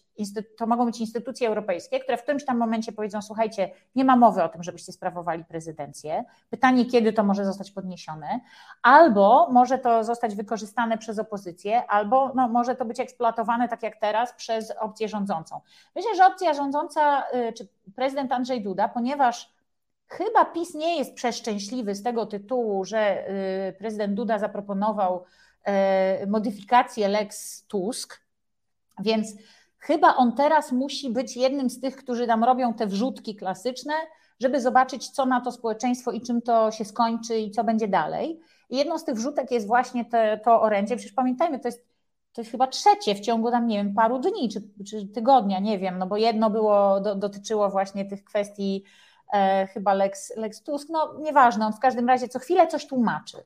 to 0.58 0.66
mogą 0.66 0.86
być 0.86 1.00
instytucje 1.00 1.48
europejskie, 1.48 2.00
które 2.00 2.16
w 2.16 2.22
którymś 2.22 2.44
tam 2.44 2.58
momencie 2.58 2.92
powiedzą: 2.92 3.22
Słuchajcie, 3.22 3.70
nie 3.94 4.04
ma 4.04 4.16
mowy 4.16 4.42
o 4.42 4.48
tym, 4.48 4.62
żebyście 4.62 4.92
sprawowali 4.92 5.44
prezydencję. 5.44 6.24
Pytanie, 6.50 6.86
kiedy 6.86 7.12
to 7.12 7.24
może 7.24 7.44
zostać 7.44 7.70
podniesione, 7.70 8.40
albo 8.82 9.48
może 9.52 9.78
to 9.78 10.04
zostać 10.04 10.34
wykorzystane 10.34 10.98
przez 10.98 11.18
opozycję, 11.18 11.86
albo 11.86 12.32
no, 12.34 12.48
może 12.48 12.74
to 12.74 12.84
być 12.84 13.00
eksploatowane, 13.00 13.68
tak 13.68 13.82
jak 13.82 13.96
teraz, 13.96 14.32
przez 14.32 14.70
opcję 14.70 15.08
rządzącą. 15.08 15.60
Myślę, 15.96 16.16
że 16.16 16.26
opcja 16.26 16.54
rządząca, 16.54 17.24
y, 17.48 17.52
czy 17.52 17.68
prezydent 17.96 18.32
Andrzej 18.32 18.62
Duda, 18.62 18.88
ponieważ 18.88 19.53
Chyba 20.08 20.44
PiS 20.44 20.74
nie 20.74 20.98
jest 20.98 21.14
przeszczęśliwy 21.14 21.94
z 21.94 22.02
tego 22.02 22.26
tytułu, 22.26 22.84
że 22.84 23.28
y, 23.68 23.72
prezydent 23.72 24.14
Duda 24.14 24.38
zaproponował 24.38 25.24
E, 25.64 26.26
modyfikację 26.26 27.08
Lex 27.08 27.64
Tusk, 27.66 28.20
więc 29.00 29.34
chyba 29.78 30.16
on 30.16 30.36
teraz 30.36 30.72
musi 30.72 31.10
być 31.10 31.36
jednym 31.36 31.70
z 31.70 31.80
tych, 31.80 31.96
którzy 31.96 32.26
tam 32.26 32.44
robią 32.44 32.74
te 32.74 32.86
wrzutki 32.86 33.36
klasyczne, 33.36 33.94
żeby 34.40 34.60
zobaczyć, 34.60 35.10
co 35.10 35.26
na 35.26 35.40
to 35.40 35.52
społeczeństwo 35.52 36.12
i 36.12 36.20
czym 36.20 36.42
to 36.42 36.70
się 36.70 36.84
skończy 36.84 37.38
i 37.38 37.50
co 37.50 37.64
będzie 37.64 37.88
dalej. 37.88 38.40
I 38.70 38.76
jedną 38.76 38.98
z 38.98 39.04
tych 39.04 39.14
wrzutek 39.14 39.50
jest 39.50 39.66
właśnie 39.66 40.04
te, 40.04 40.40
to 40.44 40.62
orędzie. 40.62 40.96
Przecież 40.96 41.12
pamiętajmy, 41.12 41.60
to 41.60 41.68
jest, 41.68 41.86
to 42.32 42.40
jest 42.40 42.50
chyba 42.50 42.66
trzecie 42.66 43.14
w 43.14 43.20
ciągu 43.20 43.50
tam, 43.50 43.66
nie 43.66 43.76
wiem, 43.76 43.94
paru 43.94 44.18
dni 44.18 44.48
czy, 44.48 44.62
czy 44.90 45.06
tygodnia, 45.06 45.58
nie 45.58 45.78
wiem, 45.78 45.98
no 45.98 46.06
bo 46.06 46.16
jedno 46.16 46.50
było, 46.50 47.00
do, 47.00 47.14
dotyczyło 47.14 47.70
właśnie 47.70 48.04
tych 48.04 48.24
kwestii 48.24 48.84
chyba 49.72 49.94
Lex, 49.94 50.36
Lex 50.36 50.62
Tusk, 50.62 50.88
no 50.90 51.14
nieważne, 51.20 51.66
on 51.66 51.72
w 51.72 51.80
każdym 51.80 52.08
razie 52.08 52.28
co 52.28 52.38
chwilę 52.38 52.66
coś 52.66 52.86
tłumaczy. 52.86 53.36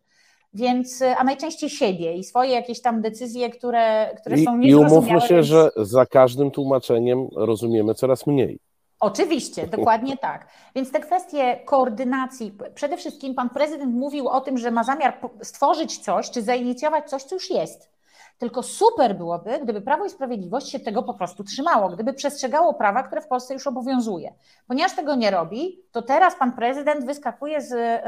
Więc, 0.55 1.03
a 1.16 1.24
najczęściej 1.24 1.70
siebie 1.70 2.14
i 2.14 2.24
swoje 2.24 2.51
jakieś 2.51 2.82
tam 2.82 3.03
decyzje, 3.03 3.51
które, 3.51 4.14
które 4.20 4.36
I, 4.36 4.45
są 4.45 4.57
niezrozumiałe. 4.57 4.95
I 4.95 4.99
umówmy 4.99 5.20
się, 5.20 5.34
więc... 5.34 5.47
że 5.47 5.70
za 5.76 6.07
każdym 6.07 6.51
tłumaczeniem 6.51 7.28
rozumiemy 7.36 7.95
coraz 7.95 8.26
mniej. 8.26 8.59
Oczywiście, 9.01 9.66
dokładnie 9.76 10.16
tak. 10.16 10.49
Więc 10.74 10.93
te 10.93 11.01
kwestie 11.01 11.61
koordynacji, 11.64 12.53
przede 12.74 12.97
wszystkim 12.97 13.34
pan 13.34 13.51
prezydent 13.51 13.95
mówił 13.95 14.28
o 14.28 14.41
tym, 14.41 14.59
że 14.59 14.70
ma 14.70 14.84
zamiar 14.84 15.18
stworzyć 15.43 15.99
coś, 15.99 16.30
czy 16.30 16.43
zainicjować 16.43 17.11
coś, 17.11 17.22
co 17.22 17.34
już 17.34 17.51
jest. 17.51 17.97
Tylko 18.39 18.62
super 18.62 19.16
byłoby, 19.16 19.61
gdyby 19.62 19.80
Prawo 19.80 20.05
i 20.05 20.11
Sprawiedliwość 20.11 20.70
się 20.70 20.80
tego 20.80 21.03
po 21.03 21.14
prostu 21.14 21.45
trzymało, 21.45 21.89
gdyby 21.89 22.12
przestrzegało 22.12 22.74
prawa, 22.74 23.03
które 23.03 23.20
w 23.20 23.26
Polsce 23.26 23.55
już 23.55 23.66
obowiązuje. 23.66 24.34
Ponieważ 24.66 24.97
tego 24.97 25.14
nie 25.14 25.30
robi, 25.30 25.82
to 25.93 26.03
teraz 26.03 26.36
pan 26.39 26.53
prezydent 26.53 27.07
wyskakuje 27.07 27.61
z 27.61 28.03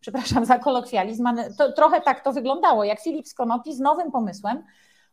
przepraszam 0.00 0.44
za 0.44 0.58
kolokwializm, 0.58 1.28
to 1.58 1.72
trochę 1.72 2.00
tak 2.00 2.24
to 2.24 2.32
wyglądało, 2.32 2.84
jak 2.84 3.00
Filip 3.00 3.28
Skonopi 3.28 3.74
z 3.74 3.80
nowym 3.80 4.12
pomysłem, 4.12 4.64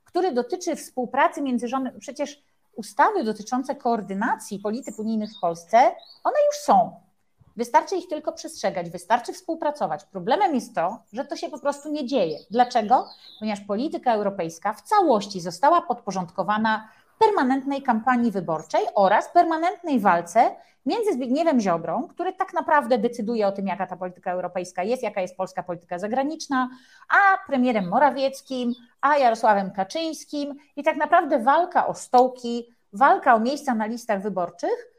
który 0.03 0.31
dotyczy 0.31 0.75
współpracy 0.75 1.41
między 1.41 1.67
rządem, 1.67 1.99
przecież 1.99 2.43
ustawy 2.75 3.23
dotyczące 3.23 3.75
koordynacji 3.75 4.59
polityk 4.59 4.99
unijnych 4.99 5.29
w 5.37 5.41
Polsce, 5.41 5.77
one 6.23 6.35
już 6.45 6.55
są. 6.55 6.95
Wystarczy 7.55 7.95
ich 7.95 8.07
tylko 8.07 8.31
przestrzegać, 8.31 8.89
wystarczy 8.89 9.33
współpracować. 9.33 10.05
Problemem 10.05 10.55
jest 10.55 10.75
to, 10.75 10.97
że 11.13 11.25
to 11.25 11.35
się 11.35 11.49
po 11.49 11.59
prostu 11.59 11.91
nie 11.91 12.05
dzieje. 12.05 12.37
Dlaczego? 12.51 13.07
Ponieważ 13.39 13.61
polityka 13.61 14.13
europejska 14.13 14.73
w 14.73 14.81
całości 14.81 15.41
została 15.41 15.81
podporządkowana 15.81 16.89
permanentnej 17.19 17.81
kampanii 17.81 18.31
wyborczej 18.31 18.81
oraz 18.95 19.29
permanentnej 19.29 19.99
walce 19.99 20.55
między 20.85 21.13
Zbigniewem 21.13 21.59
Ziobrą, 21.59 22.07
który 22.07 22.33
tak 22.33 22.53
naprawdę 22.53 22.97
decyduje 22.97 23.47
o 23.47 23.51
tym, 23.51 23.67
jaka 23.67 23.87
ta 23.87 23.97
polityka 23.97 24.31
europejska 24.31 24.83
jest, 24.83 25.03
jaka 25.03 25.21
jest 25.21 25.37
polska 25.37 25.63
polityka 25.63 25.99
zagraniczna, 25.99 26.69
a 27.09 27.47
premierem 27.47 27.87
Morawieckim, 27.89 28.73
a 29.01 29.17
Jarosławem 29.17 29.71
Kaczyńskim 29.71 30.55
i 30.75 30.83
tak 30.83 30.97
naprawdę 30.97 31.39
walka 31.39 31.87
o 31.87 31.93
stołki, 31.93 32.75
walka 32.93 33.35
o 33.35 33.39
miejsca 33.39 33.75
na 33.75 33.85
listach 33.85 34.21
wyborczych 34.21 34.92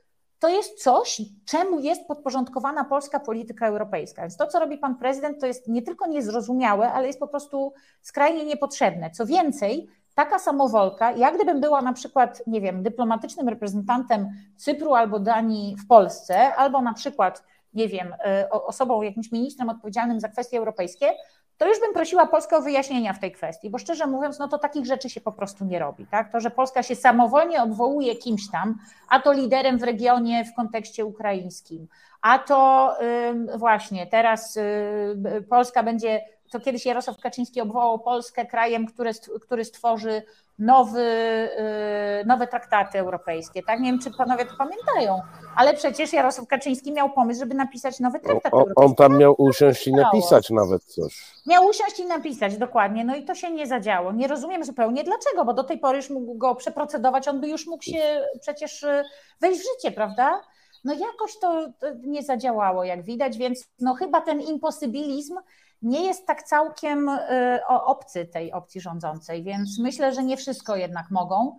to 0.45 0.49
jest 0.49 0.82
coś, 0.82 1.22
czemu 1.45 1.80
jest 1.80 2.07
podporządkowana 2.07 2.84
polska 2.84 3.20
polityka 3.20 3.66
europejska. 3.66 4.22
Więc 4.22 4.36
to, 4.36 4.47
co 4.47 4.61
robi 4.61 4.78
pan 4.78 4.97
prezydent, 4.97 5.40
to 5.40 5.47
jest 5.47 5.68
nie 5.68 5.82
tylko 5.82 6.07
niezrozumiałe, 6.07 6.92
ale 6.92 7.07
jest 7.07 7.18
po 7.18 7.28
prostu 7.28 7.72
skrajnie 8.03 8.45
niepotrzebne. 8.45 9.11
Co 9.11 9.26
więcej, 9.26 9.88
taka 10.14 10.38
samowolka, 10.38 11.12
jak 11.12 11.34
gdybym 11.34 11.61
była 11.61 11.82
na 11.82 11.92
przykład, 11.92 12.42
nie 12.47 12.61
wiem, 12.61 12.82
dyplomatycznym 12.82 13.49
reprezentantem 13.49 14.28
Cypru 14.57 14.95
albo 14.95 15.18
Danii 15.18 15.76
w 15.76 15.86
Polsce, 15.86 16.55
albo 16.55 16.82
na 16.82 16.95
przykład, 16.95 17.45
nie 17.74 17.88
wiem, 17.88 18.14
e, 18.24 18.51
osobą, 18.51 19.03
jakimś 19.03 19.32
ministrem 19.32 19.68
odpowiedzialnym 19.68 20.20
za 20.20 20.28
kwestie 20.28 20.59
europejskie, 20.59 21.07
to 21.59 21.68
już 21.68 21.80
bym 21.80 21.92
prosiła 21.92 22.26
Polskę 22.26 22.57
o 22.57 22.62
wyjaśnienia 22.62 23.12
w 23.12 23.18
tej 23.18 23.32
kwestii, 23.32 23.70
bo 23.70 23.78
szczerze 23.78 24.07
mówiąc, 24.07 24.38
no 24.38 24.48
to 24.48 24.59
takich 24.59 24.86
rzeczy 24.86 25.11
się 25.11 25.20
po 25.20 25.32
prostu 25.32 25.64
nie 25.64 25.78
robi. 25.78 26.07
Tak? 26.07 26.32
To, 26.32 26.40
że 26.40 26.50
Polska 26.50 26.82
się 26.82 26.96
samowolnie 26.96 27.62
obwołuje 27.62 28.16
kimś 28.16 28.50
tam, 28.50 28.78
a 29.09 29.20
to 29.20 29.32
liderem 29.32 29.78
w 29.78 29.82
regionie 29.82 30.44
w 30.44 30.55
kontekście 30.55 31.05
ukraińskim, 31.05 31.88
a 32.22 32.38
to 32.38 32.92
właśnie 33.57 34.07
teraz 34.07 34.57
yy, 34.57 35.42
Polska 35.42 35.82
będzie 35.82 36.20
to 36.50 36.61
kiedyś 36.61 36.86
Jarosław 36.86 37.20
Kaczyński 37.20 37.61
obwołał 37.61 37.98
Polskę 37.98 38.46
krajem, 38.46 38.86
który, 38.86 39.11
który 39.40 39.64
stworzy 39.64 40.22
nowy, 40.59 41.00
y, 42.22 42.26
nowe 42.26 42.46
traktaty 42.46 42.98
europejskie. 42.98 43.62
Tak? 43.62 43.80
Nie 43.80 43.90
wiem, 43.90 44.00
czy 44.00 44.11
panowie 44.18 44.46
to 44.46 44.52
pamiętają, 44.59 45.22
ale 45.57 45.74
przecież 45.74 46.12
Jarosław 46.12 46.48
Kaczyński 46.48 46.92
miał 46.92 47.11
pomysł, 47.11 47.40
żeby 47.40 47.55
napisać 47.55 48.00
nowy 48.00 48.20
traktat 48.20 48.55
o, 48.55 48.57
europejski. 48.57 48.84
On 48.84 48.94
tam 48.94 49.18
miał 49.18 49.34
usiąść 49.38 49.86
i 49.86 49.92
napisać 49.92 50.50
nawet 50.50 50.84
coś. 50.84 51.34
Miał 51.46 51.66
usiąść 51.66 51.98
i 51.98 52.07
napisać, 52.07 52.57
dokładnie. 52.57 53.05
No 53.05 53.16
i 53.16 53.24
to 53.24 53.34
się 53.34 53.50
nie 53.50 53.66
zadziało. 53.66 54.12
Nie 54.12 54.28
rozumiem 54.28 54.64
zupełnie 54.64 55.05
dlaczego, 55.05 55.44
bo 55.44 55.55
do 55.55 55.64
tej 55.64 55.78
pory 55.78 55.96
już 55.96 56.11
mógł 56.11 56.34
go 56.34 56.55
przeprocedować, 56.55 57.28
on 57.28 57.40
by 57.40 57.48
już 57.48 57.66
mógł 57.66 57.82
się 57.82 58.22
przecież 58.40 58.82
y, 58.82 59.05
wejść 59.40 59.61
w 59.61 59.64
życie, 59.64 59.94
prawda? 59.94 60.40
No 60.84 60.92
jakoś 60.94 61.38
to 61.38 61.66
nie 62.02 62.22
zadziałało, 62.22 62.84
jak 62.84 63.02
widać, 63.02 63.38
więc 63.38 63.64
no 63.80 63.94
chyba 63.94 64.20
ten 64.20 64.40
imposybilizm 64.40 65.36
nie 65.83 66.07
jest 66.07 66.27
tak 66.27 66.43
całkiem 66.43 67.09
y, 67.09 67.20
obcy 67.66 68.27
tej 68.27 68.53
opcji 68.53 68.81
rządzącej, 68.81 69.43
więc 69.43 69.79
myślę, 69.79 70.12
że 70.12 70.22
nie 70.22 70.37
wszystko 70.37 70.77
jednak 70.77 71.11
mogą. 71.11 71.59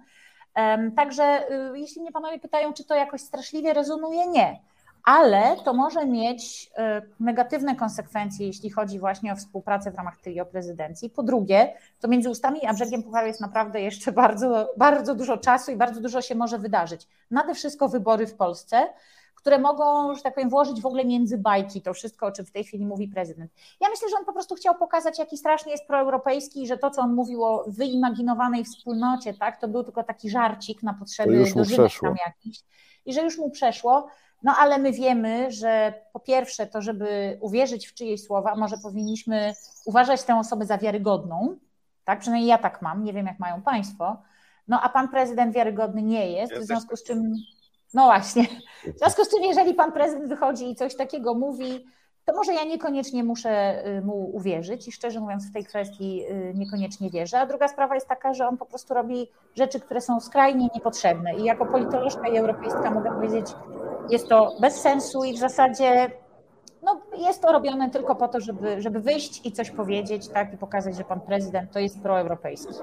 Także 0.96 1.52
y, 1.74 1.80
jeśli 1.80 2.02
mnie 2.02 2.12
panowie 2.12 2.40
pytają, 2.40 2.74
czy 2.74 2.86
to 2.86 2.96
jakoś 2.96 3.22
straszliwie 3.22 3.74
rezonuje, 3.74 4.28
nie. 4.28 4.60
Ale 5.06 5.56
to 5.66 5.74
może 5.74 6.06
mieć 6.06 6.72
y, 6.98 7.10
negatywne 7.20 7.76
konsekwencje, 7.76 8.48
jeśli 8.48 8.70
chodzi 8.70 9.00
właśnie 9.00 9.34
o 9.34 9.36
współpracę 9.36 9.92
w 9.92 9.96
ramach 9.96 10.18
trio 10.18 10.46
prezydencji. 10.46 11.10
Po 11.10 11.24
drugie, 11.24 11.74
to 12.00 12.08
między 12.08 12.30
ustami 12.30 12.66
a 12.66 12.74
brzegiem 12.74 13.04
Pucharu 13.04 13.28
jest 13.28 13.42
naprawdę 13.42 13.82
jeszcze 13.82 14.12
bardzo, 14.12 14.74
bardzo 14.78 15.16
dużo 15.16 15.38
czasu 15.38 15.72
i 15.72 15.76
bardzo 15.76 16.02
dużo 16.02 16.22
się 16.22 16.36
może 16.36 16.60
wydarzyć. 16.60 17.08
Nade 17.32 17.54
wszystko 17.54 17.90
wybory 17.90 18.28
w 18.28 18.36
Polsce 18.36 18.88
które 19.46 19.60
mogą, 19.60 20.16
że 20.16 20.22
tak 20.22 20.34
powiem, 20.34 20.50
włożyć 20.50 20.82
w 20.82 20.86
ogóle 20.86 21.06
między 21.06 21.38
bajki 21.38 21.82
to 21.82 21.94
wszystko, 21.94 22.26
o 22.26 22.32
czym 22.32 22.46
w 22.46 22.52
tej 22.52 22.64
chwili 22.64 22.86
mówi 22.86 23.08
prezydent. 23.08 23.52
Ja 23.82 23.90
myślę, 23.90 24.10
że 24.10 24.16
on 24.20 24.26
po 24.26 24.34
prostu 24.34 24.56
chciał 24.56 24.76
pokazać, 24.76 25.20
jaki 25.20 25.38
strasznie 25.38 25.72
jest 25.72 25.88
proeuropejski 25.88 26.64
i 26.64 26.68
że 26.68 26.78
to, 26.78 26.90
co 26.90 27.02
on 27.02 27.14
mówił 27.14 27.44
o 27.44 27.66
wyimaginowanej 27.68 28.66
wspólnocie, 28.66 29.34
tak, 29.34 29.62
to 29.62 29.68
był 29.68 29.84
tylko 29.84 30.04
taki 30.04 30.30
żarcik 30.30 30.84
na 30.84 30.94
potrzeby 30.94 31.44
dożynek 31.56 31.92
tam 32.02 32.16
jakiś 32.26 32.64
i 33.06 33.14
że 33.14 33.22
już 33.22 33.38
mu 33.38 33.50
przeszło. 33.50 34.08
No 34.44 34.56
ale 34.60 34.78
my 34.78 34.92
wiemy, 34.92 35.52
że 35.52 35.94
po 36.14 36.20
pierwsze 36.20 36.68
to, 36.68 36.82
żeby 36.82 37.38
uwierzyć 37.42 37.88
w 37.88 37.94
czyjeś 37.94 38.24
słowa, 38.24 38.56
może 38.56 38.78
powinniśmy 38.78 39.54
uważać 39.86 40.24
tę 40.24 40.40
osobę 40.40 40.66
za 40.66 40.78
wiarygodną, 40.78 41.58
tak? 42.04 42.20
Przynajmniej 42.20 42.50
ja 42.50 42.58
tak 42.58 42.82
mam, 42.82 43.04
nie 43.04 43.14
wiem 43.14 43.26
jak 43.26 43.40
mają 43.40 43.62
Państwo. 43.62 44.18
No 44.68 44.82
a 44.82 44.90
pan 44.90 45.10
prezydent 45.10 45.56
wiarygodny 45.56 46.02
nie 46.02 46.32
jest, 46.32 46.54
w 46.54 46.64
związku 46.64 46.96
z 46.96 47.04
czym, 47.04 47.34
no 47.94 48.06
właśnie, 48.06 48.44
w 48.96 49.00
związku 49.00 49.26
z 49.26 49.30
czym, 49.30 49.44
jeżeli 49.44 49.74
pan 49.74 49.92
prezydent 49.92 50.30
wychodzi 50.30 50.70
i 50.70 50.76
coś 50.76 50.96
takiego 50.96 51.34
mówi, 51.34 51.86
to 52.26 52.34
może 52.34 52.54
ja 52.54 52.64
niekoniecznie 52.64 53.24
muszę 53.24 53.84
y, 53.88 54.02
mu 54.02 54.36
uwierzyć 54.36 54.88
i 54.88 54.92
szczerze 54.92 55.20
mówiąc 55.20 55.50
w 55.50 55.54
tej 55.54 55.66
kwestii 55.66 56.26
y, 56.30 56.54
niekoniecznie 56.56 57.10
wierzę. 57.10 57.40
A 57.40 57.46
druga 57.46 57.68
sprawa 57.68 57.96
jest 57.96 58.08
taka, 58.08 58.34
że 58.34 58.48
on 58.48 58.58
po 58.58 58.66
prostu 58.66 58.94
robi 58.94 59.28
rzeczy, 59.56 59.80
które 59.80 60.02
są 60.02 60.20
skrajnie 60.20 60.70
niepotrzebne 60.76 61.36
i 61.36 61.44
jako 61.44 61.66
politolożka 61.66 62.28
i 62.28 62.38
europejska 62.38 62.92
mogę 62.92 63.12
powiedzieć, 63.12 63.46
jest 64.10 64.28
to 64.28 64.58
bez 64.62 64.82
sensu 64.82 65.24
i 65.24 65.34
w 65.34 65.38
zasadzie 65.38 66.12
no, 66.86 67.02
jest 67.18 67.42
to 67.42 67.52
robione 67.52 67.90
tylko 67.90 68.16
po 68.16 68.28
to, 68.28 68.40
żeby, 68.40 68.82
żeby 68.82 69.00
wyjść 69.00 69.46
i 69.46 69.52
coś 69.52 69.72
powiedzieć, 69.72 70.28
tak, 70.28 70.54
i 70.54 70.58
pokazać, 70.58 70.96
że 70.96 71.04
pan 71.04 71.22
prezydent 71.22 71.72
to 71.72 71.80
jest 71.80 72.02
proeuropejski. 72.02 72.74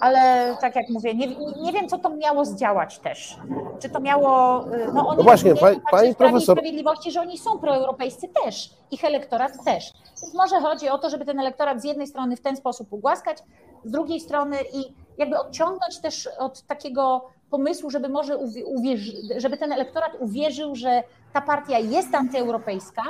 Ale 0.00 0.56
tak 0.60 0.76
jak 0.76 0.88
mówię, 0.88 1.14
nie, 1.14 1.26
nie 1.62 1.72
wiem, 1.72 1.88
co 1.88 1.98
to 1.98 2.10
miało 2.16 2.44
zdziałać 2.44 2.98
też. 2.98 3.38
Czy 3.80 3.90
to 3.90 4.00
miało. 4.00 4.64
No, 4.94 5.08
oni 5.08 5.18
no 5.18 5.22
właśnie, 5.22 5.54
pani, 5.54 5.80
pani 5.90 6.14
profesor. 6.14 6.56
Sprawiedliwości, 6.56 7.10
że 7.10 7.20
oni 7.20 7.38
są 7.38 7.58
proeuropejscy 7.58 8.28
też, 8.44 8.70
ich 8.90 9.04
elektorat 9.04 9.64
też. 9.64 9.92
Więc 10.22 10.34
może 10.34 10.60
chodzi 10.60 10.88
o 10.88 10.98
to, 10.98 11.10
żeby 11.10 11.24
ten 11.24 11.40
elektorat 11.40 11.80
z 11.80 11.84
jednej 11.84 12.06
strony 12.06 12.36
w 12.36 12.40
ten 12.40 12.56
sposób 12.56 12.92
ugłaskać, 12.92 13.38
z 13.84 13.90
drugiej 13.90 14.20
strony 14.20 14.56
i 14.72 14.94
jakby 15.18 15.38
odciągnąć 15.38 16.00
też 16.02 16.28
od 16.38 16.62
takiego 16.62 17.30
pomysłu, 17.50 17.90
żeby 17.90 18.08
może 18.08 18.38
uwierzy, 18.66 19.12
żeby 19.36 19.56
ten 19.56 19.72
elektorat 19.72 20.12
uwierzył, 20.20 20.74
że 20.74 21.02
ta 21.32 21.40
partia 21.40 21.78
jest 21.78 22.14
antyeuropejska, 22.14 23.02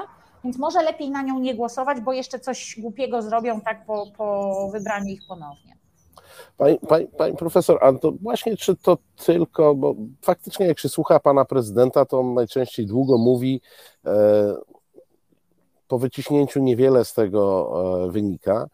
więc 0.45 0.59
może 0.59 0.83
lepiej 0.83 1.11
na 1.11 1.23
nią 1.23 1.39
nie 1.39 1.55
głosować, 1.55 2.01
bo 2.01 2.13
jeszcze 2.13 2.41
coś 2.41 2.77
głupiego 2.79 3.23
zrobią 3.23 3.61
tak 3.61 3.87
po, 3.87 4.07
po 4.17 4.69
wybraniu 4.73 5.07
ich 5.07 5.21
ponownie. 5.29 5.75
Pani, 6.57 6.79
pani, 6.89 7.07
pani, 7.07 7.37
profesor, 7.37 7.79
a 7.81 7.93
to 7.93 8.13
właśnie 8.23 8.57
czy 8.57 8.77
to 8.77 8.99
tylko, 9.27 9.75
bo 9.75 9.95
faktycznie 10.23 10.67
jak 10.67 10.79
się 10.79 10.89
słucha 10.89 11.21
pana 11.21 11.45
prezydenta, 11.45 12.05
to 12.05 12.21
on 12.21 12.35
najczęściej 12.35 12.87
długo 12.87 13.19
mówi, 13.19 13.61
e, 14.07 14.55
po 15.95 15.99
wyciśnięciu 15.99 16.61
niewiele 16.61 17.05
z 17.05 17.15
tego 17.15 17.73
e, 18.07 18.11
wynika. 18.11 18.67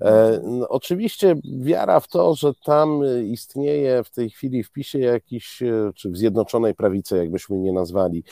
E, 0.00 0.40
oczywiście 0.68 1.36
wiara 1.60 2.00
w 2.00 2.08
to, 2.08 2.34
że 2.34 2.52
tam 2.64 3.00
istnieje 3.24 4.04
w 4.04 4.10
tej 4.10 4.30
chwili 4.30 4.64
w 4.64 4.72
PiSie 4.72 4.98
jakiś, 4.98 5.62
e, 5.62 5.90
czy 5.94 6.10
w 6.10 6.16
Zjednoczonej 6.16 6.74
Prawicy, 6.74 7.16
jakbyśmy 7.16 7.58
nie 7.58 7.72
nazwali, 7.72 8.24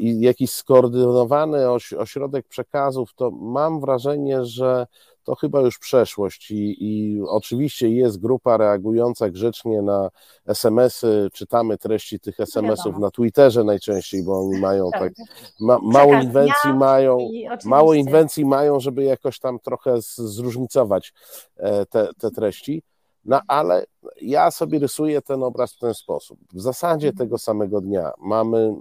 jakiś 0.00 0.50
skoordynowany 0.50 1.70
ośrodek 1.98 2.48
przekazów, 2.48 3.14
to 3.14 3.30
mam 3.30 3.80
wrażenie, 3.80 4.44
że 4.44 4.86
to 5.30 5.36
chyba 5.36 5.60
już 5.60 5.78
przeszłość 5.78 6.50
i, 6.50 6.76
i 6.80 7.22
oczywiście 7.22 7.90
jest 7.90 8.20
grupa 8.20 8.56
reagująca 8.56 9.30
grzecznie 9.30 9.82
na 9.82 10.10
SMS-y, 10.46 11.28
czytamy 11.32 11.78
treści 11.78 12.20
tych 12.20 12.40
SMS-ów 12.40 12.98
na 12.98 13.10
Twitterze 13.10 13.64
najczęściej, 13.64 14.24
bo 14.24 14.40
oni 14.40 14.60
mają 14.60 14.90
tak, 14.90 15.02
tak 15.02 15.26
ma, 15.60 15.78
mało 15.82 16.14
inwencji 16.14 16.72
mają, 16.74 17.18
mało 17.64 17.94
inwencji 17.94 18.44
mają, 18.44 18.80
żeby 18.80 19.04
jakoś 19.04 19.38
tam 19.38 19.58
trochę 19.58 19.94
zróżnicować 20.16 21.12
e, 21.56 21.86
te, 21.86 22.08
te 22.18 22.30
treści. 22.30 22.82
No 23.24 23.40
ale 23.48 23.84
ja 24.20 24.50
sobie 24.50 24.78
rysuję 24.78 25.22
ten 25.22 25.42
obraz 25.42 25.72
w 25.74 25.78
ten 25.78 25.94
sposób. 25.94 26.38
W 26.52 26.60
zasadzie 26.60 27.08
mhm. 27.08 27.16
tego 27.16 27.38
samego 27.38 27.80
dnia 27.80 28.12
mamy 28.18 28.74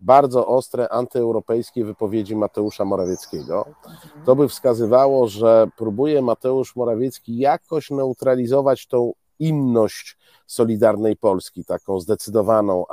bardzo 0.00 0.46
ostre 0.46 0.88
antyeuropejskie 0.88 1.84
wypowiedzi 1.84 2.36
Mateusza 2.36 2.84
Morawieckiego. 2.84 3.66
To 4.24 4.36
by 4.36 4.48
wskazywało, 4.48 5.28
że 5.28 5.68
próbuje 5.76 6.22
Mateusz 6.22 6.76
Morawiecki 6.76 7.38
jakoś 7.38 7.90
neutralizować 7.90 8.86
tą 8.86 9.12
inność 9.38 10.16
Solidarnej 10.46 11.16
Polski, 11.16 11.64
taką 11.64 12.00
zdecydowaną, 12.00 12.84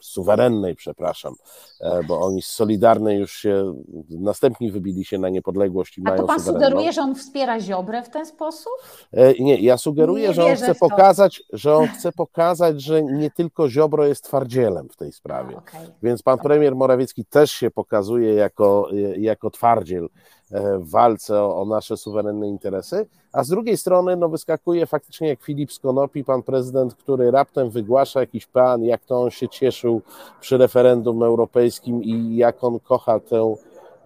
suwerennej, 0.00 0.74
przepraszam, 0.74 1.34
e, 1.80 2.04
bo 2.04 2.20
oni 2.20 2.42
z 2.42 2.46
Solidarnej 2.46 3.18
już 3.18 3.32
się, 3.32 3.74
następni 4.10 4.70
wybili 4.70 5.04
się 5.04 5.18
na 5.18 5.28
niepodległość 5.28 5.98
i 5.98 6.00
A 6.00 6.04
mają 6.04 6.16
to 6.16 6.26
pan 6.26 6.40
suwerenną. 6.40 6.66
sugeruje, 6.66 6.92
że 6.92 7.02
on 7.02 7.14
wspiera 7.14 7.60
Ziobrę 7.60 8.02
w 8.02 8.10
ten 8.10 8.26
sposób? 8.26 8.72
E, 9.12 9.34
nie, 9.34 9.56
ja 9.56 9.76
sugeruję, 9.76 10.28
nie 10.28 10.34
że 10.34 10.44
on 10.44 10.56
chce 10.56 10.74
pokazać, 10.74 11.42
że 11.52 11.76
on 11.76 11.88
chce 11.88 12.12
pokazać, 12.12 12.82
że 12.82 13.02
nie 13.02 13.30
tylko 13.30 13.68
Ziobro 13.68 14.06
jest 14.06 14.24
twardzielem 14.24 14.88
w 14.88 14.96
tej 14.96 15.12
sprawie. 15.12 15.56
Okay. 15.56 15.86
Więc 16.02 16.22
pan 16.22 16.38
premier 16.38 16.76
Morawiecki 16.76 17.24
też 17.24 17.50
się 17.50 17.70
pokazuje 17.70 18.34
jako, 18.34 18.88
jako 19.16 19.50
twardziel 19.50 20.08
E, 20.43 20.43
w 20.54 20.90
walce 20.90 21.42
o, 21.42 21.60
o, 21.60 21.64
nasze 21.64 21.96
suwerenne 21.96 22.48
interesy, 22.48 23.06
a 23.32 23.44
z 23.44 23.48
drugiej 23.48 23.76
strony 23.76 24.16
no, 24.16 24.28
wyskakuje 24.28 24.86
faktycznie 24.86 25.28
jak 25.28 25.42
Filip 25.42 25.72
Skonopi, 25.72 26.24
pan 26.24 26.42
prezydent, 26.42 26.94
który 26.94 27.30
raptem 27.30 27.70
wygłasza 27.70 28.20
jakiś 28.20 28.46
plan, 28.46 28.84
jak 28.84 29.04
to 29.04 29.22
on 29.22 29.30
się 29.30 29.48
cieszył 29.48 30.02
przy 30.40 30.58
referendum 30.58 31.22
europejskim 31.22 32.02
i 32.02 32.36
jak 32.36 32.64
on 32.64 32.80
kocha 32.80 33.20
tę 33.20 33.54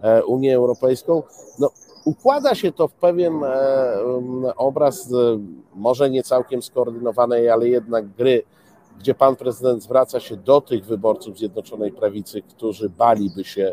e, 0.00 0.24
Unię 0.24 0.56
Europejską. 0.56 1.22
No, 1.58 1.70
układa 2.04 2.54
się 2.54 2.72
to 2.72 2.88
w 2.88 2.92
pewien 2.92 3.44
e, 3.44 4.56
obraz, 4.56 5.12
może 5.74 6.10
nie 6.10 6.22
całkiem 6.22 6.62
skoordynowanej, 6.62 7.48
ale 7.48 7.68
jednak 7.68 8.08
gry, 8.08 8.42
gdzie 8.98 9.14
pan 9.14 9.36
prezydent 9.36 9.82
zwraca 9.82 10.20
się 10.20 10.36
do 10.36 10.60
tych 10.60 10.84
wyborców 10.84 11.38
Zjednoczonej 11.38 11.92
Prawicy, 11.92 12.42
którzy 12.42 12.90
baliby 12.90 13.44
się 13.44 13.72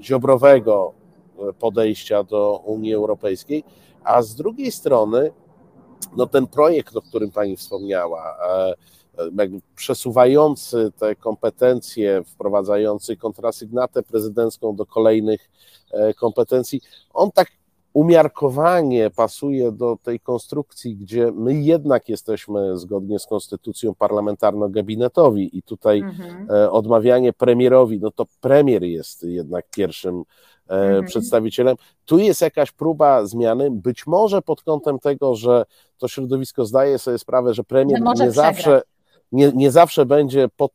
ziobrowego 0.00 0.97
podejścia 1.58 2.22
do 2.22 2.62
Unii 2.64 2.94
Europejskiej, 2.94 3.64
a 4.04 4.22
z 4.22 4.34
drugiej 4.34 4.72
strony 4.72 5.30
no 6.16 6.26
ten 6.26 6.46
projekt, 6.46 6.96
o 6.96 7.02
którym 7.02 7.30
Pani 7.30 7.56
wspomniała, 7.56 8.36
e, 8.48 8.74
przesuwający 9.76 10.92
te 10.98 11.16
kompetencje, 11.16 12.24
wprowadzający 12.24 13.16
kontrasygnatę 13.16 14.02
prezydencką 14.02 14.76
do 14.76 14.86
kolejnych 14.86 15.50
e, 15.90 16.14
kompetencji, 16.14 16.80
on 17.12 17.30
tak 17.32 17.57
umiarkowanie 17.92 19.10
pasuje 19.10 19.72
do 19.72 19.96
tej 20.02 20.20
konstrukcji, 20.20 20.96
gdzie 20.96 21.32
my 21.32 21.54
jednak 21.54 22.08
jesteśmy 22.08 22.78
zgodnie 22.78 23.18
z 23.18 23.26
konstytucją 23.26 23.94
parlamentarno-gabinetowi 23.94 25.48
i 25.52 25.62
tutaj 25.62 25.98
mhm. 25.98 26.46
E, 26.50 26.70
odmawianie 26.70 27.32
premierowi, 27.32 28.00
no 28.00 28.10
to 28.10 28.26
premier 28.40 28.82
jest 28.82 29.22
jednak 29.22 29.66
pierwszym 29.70 30.24
E, 30.68 30.74
mhm. 30.74 31.04
przedstawicielem. 31.04 31.76
Tu 32.04 32.18
jest 32.18 32.40
jakaś 32.40 32.72
próba 32.72 33.26
zmiany, 33.26 33.70
być 33.70 34.06
może 34.06 34.42
pod 34.42 34.62
kątem 34.62 34.98
tego, 34.98 35.34
że 35.34 35.64
to 35.98 36.08
środowisko 36.08 36.64
zdaje 36.64 36.98
sobie 36.98 37.18
sprawę, 37.18 37.54
że 37.54 37.64
premier 37.64 38.00
że 38.16 38.24
nie 38.24 38.30
zawsze. 38.30 38.82
Nie, 39.32 39.52
nie 39.52 39.70
zawsze 39.70 40.06
będzie 40.06 40.48
pod 40.56 40.72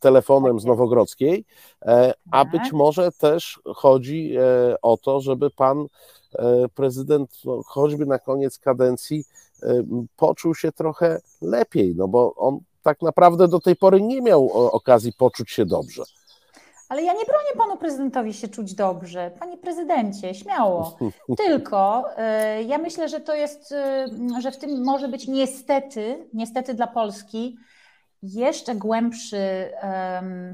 telefonem 0.00 0.60
z 0.60 0.64
Nowogrodzkiej, 0.64 1.44
e, 1.82 2.14
a 2.30 2.44
tak. 2.44 2.52
być 2.52 2.72
może 2.72 3.12
też 3.12 3.60
chodzi 3.74 4.36
e, 4.36 4.76
o 4.82 4.96
to, 4.96 5.20
żeby 5.20 5.50
pan 5.50 5.86
prezydent, 6.74 7.30
no, 7.44 7.62
choćby 7.66 8.06
na 8.06 8.18
koniec 8.18 8.58
kadencji, 8.58 9.24
poczuł 10.16 10.54
się 10.54 10.72
trochę 10.72 11.20
lepiej, 11.42 11.94
no 11.96 12.08
bo 12.08 12.34
on 12.34 12.58
tak 12.82 13.02
naprawdę 13.02 13.48
do 13.48 13.60
tej 13.60 13.76
pory 13.76 14.02
nie 14.02 14.22
miał 14.22 14.52
okazji 14.52 15.12
poczuć 15.12 15.50
się 15.50 15.66
dobrze. 15.66 16.02
Ale 16.88 17.02
ja 17.02 17.12
nie 17.12 17.24
bronię 17.24 17.50
panu 17.58 17.76
prezydentowi 17.76 18.34
się 18.34 18.48
czuć 18.48 18.74
dobrze. 18.74 19.30
Panie 19.38 19.56
prezydencie, 19.56 20.34
śmiało. 20.34 20.96
Tylko 21.46 22.04
ja 22.66 22.78
myślę, 22.78 23.08
że 23.08 23.20
to 23.20 23.34
jest, 23.34 23.74
że 24.40 24.50
w 24.50 24.58
tym 24.58 24.84
może 24.84 25.08
być 25.08 25.28
niestety, 25.28 26.28
niestety 26.32 26.74
dla 26.74 26.86
Polski 26.86 27.56
jeszcze 28.34 28.74
głębszy 28.74 29.70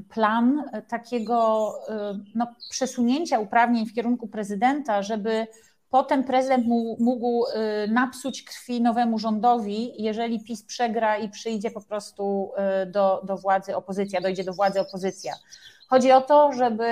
plan 0.09 0.63
takiego 0.87 1.69
y, 1.89 2.19
no, 2.35 2.47
przesunięcia 2.69 3.39
uprawnień 3.39 3.85
w 3.85 3.93
kierunku 3.93 4.27
prezydenta, 4.27 5.01
żeby 5.01 5.47
potem 5.89 6.23
prezydent 6.23 6.65
mógł 6.99 7.45
napsuć 7.87 8.43
krwi 8.43 8.81
nowemu 8.81 9.19
rządowi, 9.19 10.03
jeżeli 10.03 10.43
PiS 10.43 10.63
przegra 10.63 11.17
i 11.17 11.29
przyjdzie 11.29 11.71
po 11.71 11.81
prostu 11.81 12.51
do, 12.87 13.21
do 13.23 13.37
władzy 13.37 13.75
opozycja, 13.75 14.21
dojdzie 14.21 14.43
do 14.43 14.53
władzy 14.53 14.79
opozycja. 14.79 15.33
Chodzi 15.93 16.11
o 16.11 16.21
to, 16.21 16.53
żeby 16.53 16.85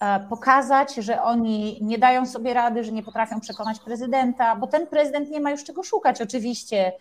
e, 0.00 0.20
pokazać, 0.28 0.94
że 0.94 1.22
oni 1.22 1.78
nie 1.82 1.98
dają 1.98 2.26
sobie 2.26 2.54
rady, 2.54 2.84
że 2.84 2.92
nie 2.92 3.02
potrafią 3.02 3.40
przekonać 3.40 3.80
prezydenta, 3.80 4.56
bo 4.56 4.66
ten 4.66 4.86
prezydent 4.86 5.30
nie 5.30 5.40
ma 5.40 5.50
już 5.50 5.64
czego 5.64 5.82
szukać 5.82 6.22
oczywiście 6.22 6.86
e, 6.86 6.92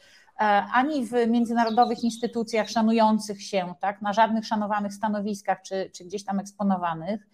ani 0.74 1.06
w 1.06 1.12
międzynarodowych 1.28 2.04
instytucjach 2.04 2.70
szanujących 2.70 3.44
się, 3.44 3.74
tak, 3.80 4.02
na 4.02 4.14
żadnych 4.14 4.46
szanowanych 4.46 4.94
stanowiskach 4.94 5.62
czy, 5.62 5.92
czy 5.96 6.06
gdzieś 6.06 6.26
tam 6.26 6.40
eksponowanych. 6.40 7.28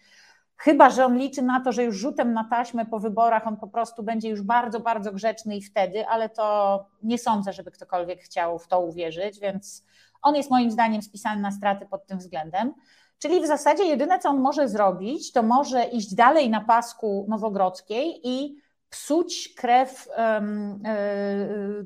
Chyba, 0.57 0.89
że 0.89 1.05
on 1.05 1.17
liczy 1.17 1.41
na 1.41 1.59
to, 1.59 1.71
że 1.71 1.83
już 1.83 1.97
rzutem 1.97 2.33
na 2.33 2.43
taśmę 2.43 2.85
po 2.85 2.99
wyborach 2.99 3.47
on 3.47 3.57
po 3.57 3.67
prostu 3.67 4.03
będzie 4.03 4.29
już 4.29 4.41
bardzo, 4.41 4.79
bardzo 4.79 5.11
grzeczny 5.11 5.57
i 5.57 5.61
wtedy, 5.61 6.07
ale 6.07 6.29
to 6.29 6.85
nie 7.03 7.17
sądzę, 7.17 7.53
żeby 7.53 7.71
ktokolwiek 7.71 8.19
chciał 8.21 8.59
w 8.59 8.67
to 8.67 8.81
uwierzyć, 8.81 9.39
więc 9.39 9.85
on 10.21 10.35
jest 10.35 10.49
moim 10.49 10.71
zdaniem 10.71 11.01
spisany 11.01 11.41
na 11.41 11.51
straty 11.51 11.85
pod 11.85 12.07
tym 12.07 12.17
względem. 12.17 12.73
Czyli 13.19 13.41
w 13.41 13.47
zasadzie 13.47 13.83
jedyne, 13.83 14.19
co 14.19 14.29
on 14.29 14.39
może 14.39 14.69
zrobić, 14.69 15.31
to 15.31 15.43
może 15.43 15.83
iść 15.83 16.15
dalej 16.15 16.49
na 16.49 16.61
pasku 16.61 17.25
Nowogrodzkiej 17.29 18.21
i 18.23 18.55
psuć 18.89 19.53
krew 19.57 20.07
e, 20.17 20.41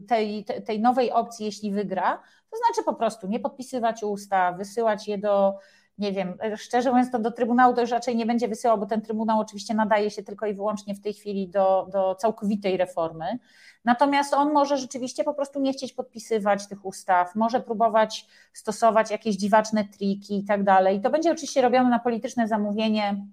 tej, 0.07 0.45
tej 0.65 0.81
nowej 0.81 1.11
opcji, 1.11 1.45
jeśli 1.45 1.71
wygra, 1.71 2.23
To 2.49 2.57
znaczy 2.57 2.85
po 2.85 2.93
prostu 2.93 3.27
nie 3.27 3.39
podpisywać 3.39 4.03
ustaw, 4.03 4.57
wysyłać 4.57 5.07
je 5.07 5.17
do 5.17 5.53
nie 5.99 6.11
wiem, 6.11 6.37
szczerze 6.55 6.89
mówiąc, 6.89 7.11
to 7.11 7.19
do 7.19 7.31
Trybunału 7.31 7.73
to 7.73 7.81
już 7.81 7.91
raczej 7.91 8.15
nie 8.15 8.25
będzie 8.25 8.47
wysyłał, 8.47 8.77
bo 8.77 8.85
ten 8.85 9.01
Trybunał 9.01 9.39
oczywiście 9.39 9.73
nadaje 9.73 10.11
się 10.11 10.23
tylko 10.23 10.45
i 10.45 10.53
wyłącznie 10.53 10.95
w 10.95 11.01
tej 11.01 11.13
chwili 11.13 11.49
do, 11.49 11.87
do 11.91 12.15
całkowitej 12.15 12.77
reformy. 12.77 13.39
Natomiast 13.85 14.33
on 14.33 14.53
może 14.53 14.77
rzeczywiście 14.77 15.23
po 15.23 15.33
prostu 15.33 15.59
nie 15.59 15.73
chcieć 15.73 15.93
podpisywać 15.93 16.67
tych 16.67 16.85
ustaw, 16.85 17.35
może 17.35 17.61
próbować 17.61 18.27
stosować 18.53 19.11
jakieś 19.11 19.35
dziwaczne 19.35 19.85
triki 19.85 20.39
i 20.39 20.43
tak 20.43 20.63
dalej. 20.63 21.01
To 21.01 21.09
będzie 21.09 21.31
oczywiście 21.31 21.61
robione 21.61 21.89
na 21.89 21.99
polityczne 21.99 22.47
zamówienie 22.47 23.25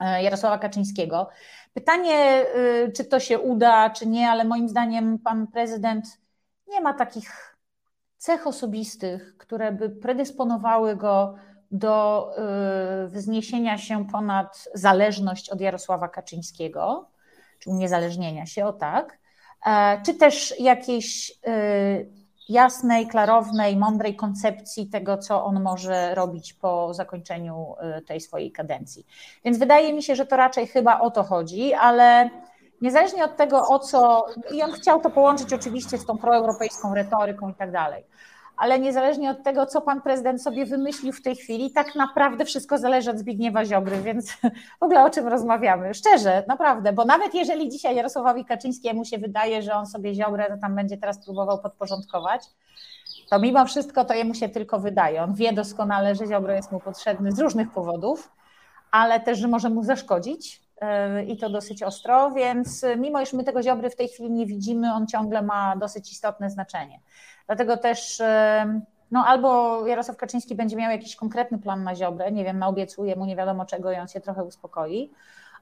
e, 0.00 0.22
Jarosława 0.22 0.58
Kaczyńskiego. 0.58 1.28
Pytanie, 1.78 2.46
y, 2.56 2.92
czy 2.96 3.04
to 3.04 3.20
się 3.20 3.38
uda, 3.38 3.90
czy 3.90 4.06
nie, 4.06 4.30
ale 4.30 4.44
moim 4.44 4.68
zdaniem 4.68 5.18
pan 5.18 5.46
prezydent 5.46 6.04
nie 6.68 6.80
ma 6.80 6.94
takich 6.94 7.56
cech 8.16 8.46
osobistych, 8.46 9.36
które 9.36 9.72
by 9.72 9.90
predysponowały 9.90 10.96
go 10.96 11.34
do 11.70 12.30
y, 13.04 13.08
wzniesienia 13.08 13.78
się 13.78 14.06
ponad 14.06 14.68
zależność 14.74 15.50
od 15.50 15.60
Jarosława 15.60 16.08
Kaczyńskiego, 16.08 17.10
czy 17.58 17.70
uniezależnienia 17.70 18.46
się, 18.46 18.66
o 18.66 18.72
tak, 18.72 19.18
e, 19.66 20.02
czy 20.02 20.14
też 20.14 20.60
jakiejś 20.60 21.30
y, 21.30 22.10
jasnej, 22.48 23.06
klarownej, 23.06 23.76
mądrej 23.76 24.16
koncepcji 24.16 24.86
tego, 24.86 25.18
co 25.18 25.44
on 25.44 25.62
może 25.62 26.14
robić 26.14 26.52
po 26.52 26.94
zakończeniu 26.94 27.74
y, 27.98 28.02
tej 28.02 28.20
swojej 28.20 28.52
kadencji. 28.52 29.06
Więc 29.44 29.58
wydaje 29.58 29.92
mi 29.92 30.02
się, 30.02 30.16
że 30.16 30.26
to 30.26 30.36
raczej 30.36 30.66
chyba 30.66 31.00
o 31.00 31.10
to 31.10 31.22
chodzi, 31.22 31.74
ale 31.74 32.30
niezależnie 32.80 33.24
od 33.24 33.36
tego, 33.36 33.68
o 33.68 33.78
co. 33.78 34.26
I 34.52 34.62
on 34.62 34.72
chciał 34.72 35.00
to 35.00 35.10
połączyć 35.10 35.52
oczywiście 35.52 35.98
z 35.98 36.06
tą 36.06 36.18
proeuropejską 36.18 36.94
retoryką 36.94 37.48
i 37.48 37.54
tak 37.54 37.72
dalej 37.72 38.04
ale 38.58 38.78
niezależnie 38.78 39.30
od 39.30 39.42
tego, 39.42 39.66
co 39.66 39.80
pan 39.80 40.02
prezydent 40.02 40.42
sobie 40.42 40.66
wymyślił 40.66 41.12
w 41.12 41.22
tej 41.22 41.36
chwili, 41.36 41.72
tak 41.72 41.94
naprawdę 41.94 42.44
wszystko 42.44 42.78
zależy 42.78 43.10
od 43.10 43.18
Zbigniewa 43.18 43.64
Ziobry, 43.64 44.00
więc 44.02 44.30
w 44.80 44.82
ogóle 44.82 45.04
o 45.04 45.10
czym 45.10 45.28
rozmawiamy? 45.28 45.94
Szczerze, 45.94 46.44
naprawdę, 46.48 46.92
bo 46.92 47.04
nawet 47.04 47.34
jeżeli 47.34 47.68
dzisiaj 47.68 47.96
Jarosławowi 47.96 48.44
Kaczyńskiemu 48.44 49.04
się 49.04 49.18
wydaje, 49.18 49.62
że 49.62 49.74
on 49.74 49.86
sobie 49.86 50.14
Ziobrę 50.14 50.46
to 50.48 50.56
tam 50.60 50.74
będzie 50.74 50.96
teraz 50.96 51.24
próbował 51.24 51.58
podporządkować, 51.58 52.42
to 53.30 53.38
mimo 53.38 53.66
wszystko 53.66 54.04
to 54.04 54.14
jemu 54.14 54.34
się 54.34 54.48
tylko 54.48 54.78
wydaje. 54.78 55.22
On 55.22 55.34
wie 55.34 55.52
doskonale, 55.52 56.14
że 56.14 56.26
Ziobro 56.26 56.52
jest 56.52 56.72
mu 56.72 56.80
potrzebny 56.80 57.32
z 57.32 57.38
różnych 57.38 57.70
powodów, 57.70 58.32
ale 58.90 59.20
też, 59.20 59.38
że 59.38 59.48
może 59.48 59.70
mu 59.70 59.82
zaszkodzić 59.82 60.62
yy, 61.16 61.24
i 61.24 61.36
to 61.36 61.50
dosyć 61.50 61.82
ostro, 61.82 62.30
więc 62.30 62.84
mimo 62.96 63.20
iż 63.20 63.32
my 63.32 63.44
tego 63.44 63.62
Ziobry 63.62 63.90
w 63.90 63.96
tej 63.96 64.08
chwili 64.08 64.30
nie 64.30 64.46
widzimy, 64.46 64.92
on 64.92 65.06
ciągle 65.06 65.42
ma 65.42 65.76
dosyć 65.76 66.12
istotne 66.12 66.50
znaczenie. 66.50 67.00
Dlatego 67.48 67.76
też 67.76 68.22
no 69.10 69.24
albo 69.26 69.86
Jarosław 69.86 70.16
Kaczyński 70.16 70.54
będzie 70.54 70.76
miał 70.76 70.90
jakiś 70.90 71.16
konkretny 71.16 71.58
plan 71.58 71.84
na 71.84 71.94
Ziobrę, 71.94 72.32
nie 72.32 72.44
wiem, 72.44 72.58
naobiecuje 72.58 73.16
mu 73.16 73.26
nie 73.26 73.36
wiadomo 73.36 73.64
czego 73.64 73.92
i 73.92 73.96
on 73.96 74.08
się 74.08 74.20
trochę 74.20 74.44
uspokoi, 74.44 75.10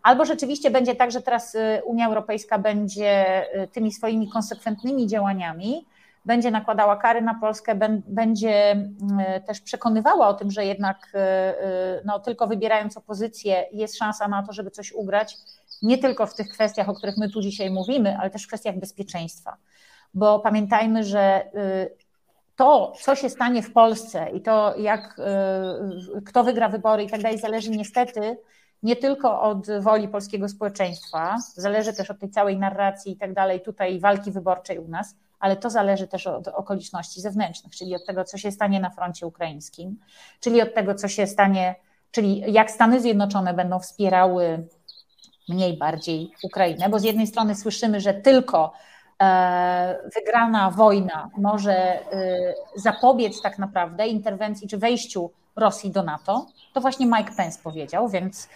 albo 0.02 0.24
rzeczywiście 0.24 0.70
będzie 0.70 0.94
tak, 0.94 1.10
że 1.10 1.22
teraz 1.22 1.54
y, 1.54 1.82
Unia 1.84 2.06
Europejska 2.06 2.58
będzie 2.58 3.44
y, 3.62 3.68
tymi 3.68 3.92
swoimi 3.92 4.30
konsekwentnymi 4.30 5.06
działaniami 5.06 5.86
będzie 6.24 6.50
nakładała 6.50 6.96
kary 6.96 7.22
na 7.22 7.34
Polskę, 7.34 7.74
będzie 8.06 8.76
y, 9.36 9.40
też 9.46 9.60
przekonywała 9.60 10.28
o 10.28 10.34
tym, 10.34 10.50
że 10.50 10.66
jednak 10.66 11.12
no, 12.04 12.18
tylko 12.18 12.46
wybierając 12.46 12.96
opozycję 12.96 13.66
jest 13.72 13.98
szansa 13.98 14.28
na 14.28 14.42
to, 14.42 14.52
żeby 14.52 14.70
coś 14.70 14.92
ugrać, 14.92 15.36
nie 15.82 15.98
tylko 15.98 16.26
w 16.26 16.34
tych 16.34 16.48
kwestiach, 16.48 16.88
o 16.88 16.94
których 16.94 17.16
my 17.16 17.30
tu 17.30 17.40
dzisiaj 17.40 17.70
mówimy, 17.70 18.18
ale 18.18 18.30
też 18.30 18.44
w 18.44 18.46
kwestiach 18.46 18.78
bezpieczeństwa 18.78 19.56
bo 20.14 20.38
pamiętajmy, 20.38 21.04
że 21.04 21.46
y, 21.54 21.96
to, 22.56 22.92
co 23.00 23.14
się 23.14 23.30
stanie 23.30 23.62
w 23.62 23.72
Polsce 23.72 24.30
i 24.30 24.40
to, 24.40 24.74
jak 24.78 25.18
y, 26.18 26.22
kto 26.22 26.44
wygra 26.44 26.68
wybory 26.68 27.04
i 27.04 27.10
tak 27.10 27.22
dalej, 27.22 27.38
zależy 27.38 27.70
niestety 27.70 28.36
nie 28.82 28.96
tylko 28.96 29.40
od 29.40 29.66
woli 29.80 30.08
polskiego 30.08 30.48
społeczeństwa, 30.48 31.36
zależy 31.54 31.92
też 31.92 32.10
od 32.10 32.18
tej 32.18 32.30
całej 32.30 32.58
narracji 32.58 33.12
i 33.12 33.16
tak 33.16 33.34
dalej, 33.34 33.60
tutaj 33.60 34.00
walki 34.00 34.30
wyborczej 34.30 34.78
u 34.78 34.88
nas, 34.88 35.14
ale 35.38 35.56
to 35.56 35.70
zależy 35.70 36.08
też 36.08 36.26
od 36.26 36.48
okoliczności 36.48 37.20
zewnętrznych, 37.20 37.76
czyli 37.76 37.94
od 37.94 38.06
tego, 38.06 38.24
co 38.24 38.38
się 38.38 38.52
stanie 38.52 38.80
na 38.80 38.90
froncie 38.90 39.26
ukraińskim, 39.26 39.98
czyli 40.40 40.62
od 40.62 40.74
tego, 40.74 40.94
co 40.94 41.08
się 41.08 41.26
stanie, 41.26 41.74
czyli 42.10 42.52
jak 42.52 42.70
Stany 42.70 43.00
Zjednoczone 43.00 43.54
będą 43.54 43.78
wspierały 43.78 44.68
mniej 45.48 45.76
bardziej 45.78 46.30
Ukrainę, 46.42 46.88
bo 46.88 46.98
z 46.98 47.04
jednej 47.04 47.26
strony 47.26 47.54
słyszymy, 47.54 48.00
że 48.00 48.14
tylko 48.14 48.72
wygrana 50.14 50.70
wojna 50.70 51.30
może 51.36 52.00
y, 52.00 52.54
zapobiec 52.76 53.42
tak 53.42 53.58
naprawdę 53.58 54.06
interwencji 54.06 54.68
czy 54.68 54.78
wejściu 54.78 55.30
Rosji 55.56 55.90
do 55.90 56.02
NATO, 56.02 56.46
to 56.72 56.80
właśnie 56.80 57.06
Mike 57.06 57.32
Pence 57.36 57.58
powiedział, 57.62 58.08
więc 58.08 58.48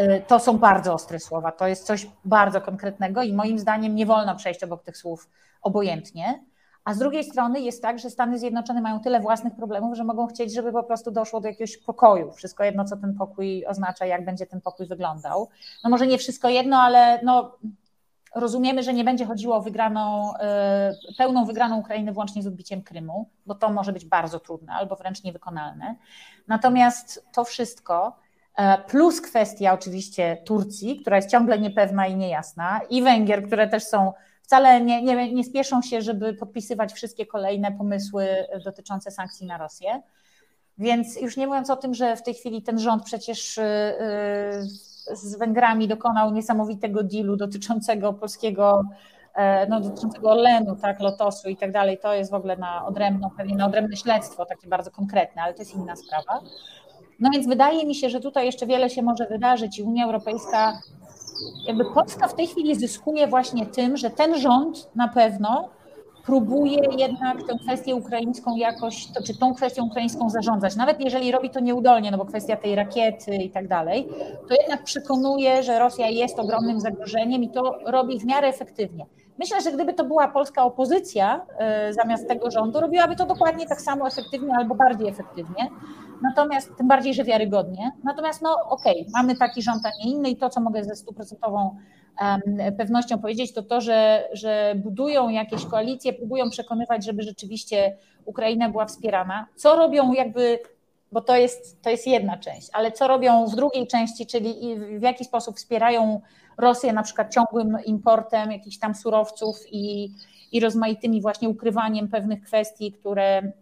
y, 0.00 0.22
to 0.26 0.38
są 0.38 0.58
bardzo 0.58 0.94
ostre 0.94 1.20
słowa. 1.20 1.52
To 1.52 1.66
jest 1.66 1.86
coś 1.86 2.06
bardzo 2.24 2.60
konkretnego 2.60 3.22
i 3.22 3.32
moim 3.32 3.58
zdaniem 3.58 3.94
nie 3.94 4.06
wolno 4.06 4.36
przejść 4.36 4.64
obok 4.64 4.82
tych 4.82 4.96
słów 4.96 5.28
obojętnie. 5.62 6.44
A 6.84 6.94
z 6.94 6.98
drugiej 6.98 7.24
strony 7.24 7.60
jest 7.60 7.82
tak, 7.82 7.98
że 7.98 8.10
Stany 8.10 8.38
Zjednoczone 8.38 8.80
mają 8.80 9.00
tyle 9.00 9.20
własnych 9.20 9.54
problemów, 9.54 9.96
że 9.96 10.04
mogą 10.04 10.26
chcieć, 10.26 10.54
żeby 10.54 10.72
po 10.72 10.82
prostu 10.82 11.10
doszło 11.10 11.40
do 11.40 11.48
jakiegoś 11.48 11.76
pokoju. 11.76 12.32
Wszystko 12.32 12.64
jedno, 12.64 12.84
co 12.84 12.96
ten 12.96 13.14
pokój 13.14 13.66
oznacza, 13.66 14.06
jak 14.06 14.24
będzie 14.24 14.46
ten 14.46 14.60
pokój 14.60 14.86
wyglądał. 14.86 15.48
No 15.84 15.90
może 15.90 16.06
nie 16.06 16.18
wszystko 16.18 16.48
jedno, 16.48 16.78
ale 16.78 17.20
no, 17.22 17.56
Rozumiemy, 18.34 18.82
że 18.82 18.92
nie 18.92 19.04
będzie 19.04 19.26
chodziło 19.26 19.56
o 19.56 19.62
wygraną, 19.62 20.34
e, 20.36 20.94
pełną 21.18 21.44
wygraną 21.44 21.78
Ukrainy 21.78 22.12
włącznie 22.12 22.42
z 22.42 22.46
odbiciem 22.46 22.82
Krymu, 22.82 23.28
bo 23.46 23.54
to 23.54 23.72
może 23.72 23.92
być 23.92 24.04
bardzo 24.04 24.40
trudne 24.40 24.72
albo 24.72 24.96
wręcz 24.96 25.24
niewykonalne. 25.24 25.96
Natomiast 26.48 27.24
to 27.32 27.44
wszystko, 27.44 28.16
e, 28.56 28.78
plus 28.78 29.20
kwestia 29.20 29.72
oczywiście 29.72 30.36
Turcji, 30.44 31.00
która 31.00 31.16
jest 31.16 31.30
ciągle 31.30 31.58
niepewna 31.58 32.06
i 32.06 32.16
niejasna, 32.16 32.80
i 32.90 33.02
Węgier, 33.02 33.46
które 33.46 33.68
też 33.68 33.84
są 33.84 34.12
wcale 34.42 34.80
nie, 34.80 35.02
nie, 35.02 35.32
nie 35.32 35.44
spieszą 35.44 35.82
się, 35.82 36.02
żeby 36.02 36.34
podpisywać 36.34 36.92
wszystkie 36.92 37.26
kolejne 37.26 37.72
pomysły 37.72 38.28
dotyczące 38.64 39.10
sankcji 39.10 39.46
na 39.46 39.58
Rosję. 39.58 40.02
Więc 40.78 41.20
już 41.20 41.36
nie 41.36 41.46
mówiąc 41.46 41.70
o 41.70 41.76
tym, 41.76 41.94
że 41.94 42.16
w 42.16 42.22
tej 42.22 42.34
chwili 42.34 42.62
ten 42.62 42.78
rząd 42.78 43.04
przecież 43.04 43.58
e, 43.58 44.62
z 45.12 45.36
Węgrami 45.38 45.88
dokonał 45.88 46.30
niesamowitego 46.30 47.02
dealu 47.02 47.36
dotyczącego 47.36 48.12
polskiego, 48.12 48.82
e, 49.34 49.66
no, 49.66 49.80
dotyczącego 49.80 50.30
Orlenu, 50.30 50.76
tak, 50.76 51.00
Lotosu 51.00 51.48
i 51.48 51.56
tak 51.56 51.72
dalej. 51.72 51.98
To 51.98 52.14
jest 52.14 52.30
w 52.30 52.34
ogóle 52.34 52.56
na 52.56 52.86
odrębną, 52.86 53.30
pewnie 53.36 53.56
na 53.56 53.66
odrębne 53.66 53.96
śledztwo, 53.96 54.46
takie 54.46 54.68
bardzo 54.68 54.90
konkretne, 54.90 55.42
ale 55.42 55.54
to 55.54 55.62
jest 55.62 55.74
inna 55.74 55.96
sprawa. 55.96 56.40
No 57.20 57.30
więc 57.30 57.46
wydaje 57.46 57.86
mi 57.86 57.94
się, 57.94 58.10
że 58.10 58.20
tutaj 58.20 58.46
jeszcze 58.46 58.66
wiele 58.66 58.90
się 58.90 59.02
może 59.02 59.26
wydarzyć 59.26 59.78
i 59.78 59.82
Unia 59.82 60.04
Europejska, 60.04 60.78
jakby 61.66 61.84
Polska 61.84 62.28
w 62.28 62.34
tej 62.34 62.46
chwili 62.46 62.74
zyskuje 62.74 63.26
właśnie 63.26 63.66
tym, 63.66 63.96
że 63.96 64.10
ten 64.10 64.40
rząd 64.40 64.90
na 64.94 65.08
pewno 65.08 65.68
próbuje 66.26 66.78
jednak 66.98 67.42
tę 67.42 67.58
kwestię 67.62 67.94
ukraińską 67.94 68.56
jakoś, 68.56 69.06
to, 69.06 69.22
czy 69.22 69.38
tą 69.38 69.54
kwestią 69.54 69.86
ukraińską 69.86 70.30
zarządzać. 70.30 70.76
Nawet 70.76 71.00
jeżeli 71.00 71.32
robi 71.32 71.50
to 71.50 71.60
nieudolnie, 71.60 72.10
no 72.10 72.18
bo 72.18 72.24
kwestia 72.24 72.56
tej 72.56 72.74
rakiety 72.74 73.36
i 73.36 73.50
tak 73.50 73.68
dalej, 73.68 74.08
to 74.48 74.54
jednak 74.54 74.84
przekonuje, 74.84 75.62
że 75.62 75.78
Rosja 75.78 76.08
jest 76.08 76.38
ogromnym 76.38 76.80
zagrożeniem 76.80 77.42
i 77.42 77.50
to 77.50 77.78
robi 77.86 78.18
w 78.20 78.24
miarę 78.24 78.48
efektywnie. 78.48 79.06
Myślę, 79.38 79.60
że 79.60 79.72
gdyby 79.72 79.94
to 79.94 80.04
była 80.04 80.28
polska 80.28 80.64
opozycja 80.64 81.46
y, 81.88 81.92
zamiast 81.92 82.28
tego 82.28 82.50
rządu, 82.50 82.80
robiłaby 82.80 83.16
to 83.16 83.26
dokładnie 83.26 83.66
tak 83.66 83.80
samo 83.80 84.06
efektywnie 84.06 84.54
albo 84.56 84.74
bardziej 84.74 85.08
efektywnie. 85.08 85.68
Natomiast 86.22 86.76
tym 86.76 86.88
bardziej, 86.88 87.14
że 87.14 87.24
wiarygodnie. 87.24 87.92
Natomiast 88.04 88.42
no 88.42 88.56
okej, 88.68 89.00
okay, 89.00 89.12
mamy 89.12 89.36
taki 89.36 89.62
rząd, 89.62 89.86
a 89.86 89.90
nie 90.04 90.12
inny 90.12 90.30
i 90.30 90.36
to, 90.36 90.50
co 90.50 90.60
mogę 90.60 90.84
ze 90.84 90.96
stuprocentową 90.96 91.76
pewnością 92.78 93.18
powiedzieć, 93.18 93.52
to 93.52 93.62
to, 93.62 93.80
że, 93.80 94.28
że 94.32 94.74
budują 94.76 95.28
jakieś 95.28 95.66
koalicje, 95.66 96.12
próbują 96.12 96.50
przekonywać, 96.50 97.04
żeby 97.04 97.22
rzeczywiście 97.22 97.96
Ukraina 98.24 98.68
była 98.68 98.86
wspierana. 98.86 99.46
Co 99.56 99.76
robią 99.76 100.12
jakby, 100.12 100.58
bo 101.12 101.20
to 101.20 101.36
jest, 101.36 101.82
to 101.82 101.90
jest 101.90 102.06
jedna 102.06 102.36
część, 102.36 102.68
ale 102.72 102.92
co 102.92 103.08
robią 103.08 103.46
w 103.46 103.56
drugiej 103.56 103.86
części, 103.86 104.26
czyli 104.26 104.76
w 104.98 105.02
jaki 105.02 105.24
sposób 105.24 105.56
wspierają 105.56 106.20
Rosję 106.58 106.92
na 106.92 107.02
przykład 107.02 107.34
ciągłym 107.34 107.78
importem 107.86 108.52
jakichś 108.52 108.78
tam 108.78 108.94
surowców 108.94 109.56
i, 109.72 110.10
i 110.52 110.60
rozmaitymi 110.60 111.22
właśnie 111.22 111.48
ukrywaniem 111.48 112.08
pewnych 112.08 112.42
kwestii, 112.42 112.92
które, 112.92 113.52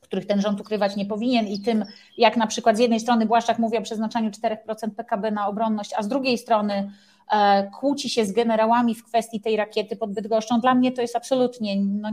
których 0.00 0.26
ten 0.26 0.40
rząd 0.40 0.60
ukrywać 0.60 0.96
nie 0.96 1.06
powinien 1.06 1.46
i 1.46 1.60
tym, 1.60 1.84
jak 2.18 2.36
na 2.36 2.46
przykład 2.46 2.76
z 2.76 2.80
jednej 2.80 3.00
strony 3.00 3.26
Błaszczak 3.26 3.58
mówi 3.58 3.78
o 3.78 3.82
przeznaczaniu 3.82 4.30
4% 4.30 4.90
PKB 4.96 5.30
na 5.30 5.46
obronność, 5.46 5.94
a 5.96 6.02
z 6.02 6.08
drugiej 6.08 6.38
strony 6.38 6.90
kłóci 7.78 8.10
się 8.10 8.26
z 8.26 8.32
generałami 8.32 8.94
w 8.94 9.04
kwestii 9.04 9.40
tej 9.40 9.56
rakiety 9.56 9.96
pod 9.96 10.12
Bydgoszczą. 10.12 10.60
Dla 10.60 10.74
mnie 10.74 10.92
to 10.92 11.02
jest 11.02 11.16
absolutnie 11.16 11.76
no, 11.80 12.10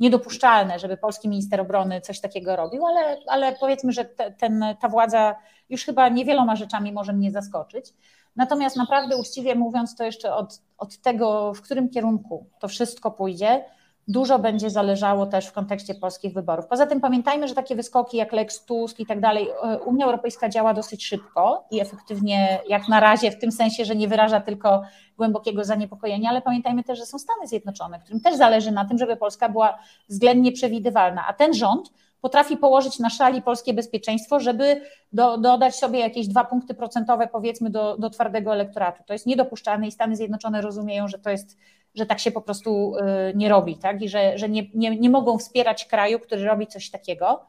niedopuszczalne, 0.00 0.78
żeby 0.78 0.96
polski 0.96 1.28
minister 1.28 1.60
obrony 1.60 2.00
coś 2.00 2.20
takiego 2.20 2.56
robił, 2.56 2.86
ale, 2.86 3.16
ale 3.26 3.56
powiedzmy, 3.60 3.92
że 3.92 4.04
te, 4.04 4.30
ten, 4.30 4.64
ta 4.80 4.88
władza 4.88 5.36
już 5.68 5.84
chyba 5.84 6.08
niewieloma 6.08 6.56
rzeczami 6.56 6.92
może 6.92 7.12
mnie 7.12 7.30
zaskoczyć. 7.30 7.94
Natomiast 8.36 8.76
naprawdę 8.76 9.16
uczciwie 9.16 9.54
mówiąc, 9.54 9.96
to 9.96 10.04
jeszcze 10.04 10.34
od, 10.34 10.60
od 10.78 10.98
tego, 10.98 11.54
w 11.54 11.60
którym 11.60 11.90
kierunku 11.90 12.46
to 12.60 12.68
wszystko 12.68 13.10
pójdzie, 13.10 13.64
dużo 14.12 14.38
będzie 14.38 14.70
zależało 14.70 15.26
też 15.26 15.46
w 15.46 15.52
kontekście 15.52 15.94
polskich 15.94 16.34
wyborów. 16.34 16.66
Poza 16.66 16.86
tym 16.86 17.00
pamiętajmy, 17.00 17.48
że 17.48 17.54
takie 17.54 17.76
wyskoki 17.76 18.16
jak 18.16 18.32
Lex 18.32 18.64
Tusk 18.64 19.00
i 19.00 19.06
tak 19.06 19.20
dalej, 19.20 19.48
e, 19.62 19.78
Unia 19.78 20.06
Europejska 20.06 20.48
działa 20.48 20.74
dosyć 20.74 21.06
szybko 21.06 21.64
i 21.70 21.80
efektywnie, 21.80 22.60
jak 22.68 22.88
na 22.88 23.00
razie, 23.00 23.30
w 23.30 23.38
tym 23.38 23.52
sensie, 23.52 23.84
że 23.84 23.96
nie 23.96 24.08
wyraża 24.08 24.40
tylko 24.40 24.82
głębokiego 25.16 25.64
zaniepokojenia, 25.64 26.30
ale 26.30 26.42
pamiętajmy 26.42 26.84
też, 26.84 26.98
że 26.98 27.06
są 27.06 27.18
Stany 27.18 27.46
Zjednoczone, 27.46 28.00
którym 28.00 28.20
też 28.20 28.36
zależy 28.36 28.72
na 28.72 28.84
tym, 28.84 28.98
żeby 28.98 29.16
Polska 29.16 29.48
była 29.48 29.78
względnie 30.08 30.52
przewidywalna, 30.52 31.24
a 31.28 31.32
ten 31.32 31.54
rząd 31.54 31.92
potrafi 32.20 32.56
położyć 32.56 32.98
na 32.98 33.10
szali 33.10 33.42
polskie 33.42 33.74
bezpieczeństwo, 33.74 34.40
żeby 34.40 34.80
do, 35.12 35.38
dodać 35.38 35.76
sobie 35.76 35.98
jakieś 35.98 36.28
dwa 36.28 36.44
punkty 36.44 36.74
procentowe, 36.74 37.28
powiedzmy, 37.28 37.70
do, 37.70 37.96
do 37.96 38.10
twardego 38.10 38.52
elektoratu. 38.52 39.02
To 39.06 39.12
jest 39.12 39.26
niedopuszczalne 39.26 39.86
i 39.86 39.92
Stany 39.92 40.16
Zjednoczone 40.16 40.60
rozumieją, 40.60 41.08
że 41.08 41.18
to 41.18 41.30
jest, 41.30 41.58
że 41.94 42.06
tak 42.06 42.18
się 42.18 42.30
po 42.30 42.40
prostu 42.40 42.94
y, 42.96 43.36
nie 43.36 43.48
robi, 43.48 43.76
tak? 43.76 44.02
I 44.02 44.08
że, 44.08 44.38
że 44.38 44.48
nie, 44.48 44.62
nie, 44.74 44.96
nie 44.96 45.10
mogą 45.10 45.38
wspierać 45.38 45.84
kraju, 45.84 46.18
który 46.18 46.44
robi 46.44 46.66
coś 46.66 46.90
takiego 46.90 47.46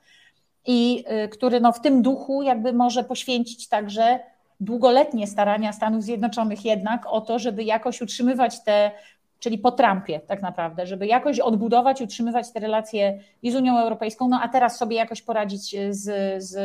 i 0.65 1.05
y, 1.25 1.29
który 1.29 1.59
no, 1.59 1.71
w 1.71 1.81
tym 1.81 2.01
duchu 2.01 2.41
jakby 2.41 2.73
może 2.73 3.03
poświęcić 3.03 3.67
także 3.69 4.19
długoletnie 4.59 5.27
starania 5.27 5.73
Stanów 5.73 6.03
Zjednoczonych 6.03 6.65
jednak 6.65 7.05
o 7.05 7.21
to, 7.21 7.39
żeby 7.39 7.63
jakoś 7.63 8.01
utrzymywać 8.01 8.63
te 8.63 8.91
czyli 9.39 9.57
po 9.57 9.71
Trumpie 9.71 10.19
tak 10.19 10.41
naprawdę, 10.41 10.87
żeby 10.87 11.07
jakoś 11.07 11.39
odbudować, 11.39 12.01
utrzymywać 12.01 12.51
te 12.51 12.59
relacje 12.59 13.19
i 13.41 13.51
z 13.51 13.55
Unią 13.55 13.79
Europejską, 13.79 14.27
no 14.29 14.39
a 14.43 14.47
teraz 14.47 14.77
sobie 14.77 14.95
jakoś 14.95 15.21
poradzić 15.21 15.75
z, 15.89 16.43
z 16.43 16.55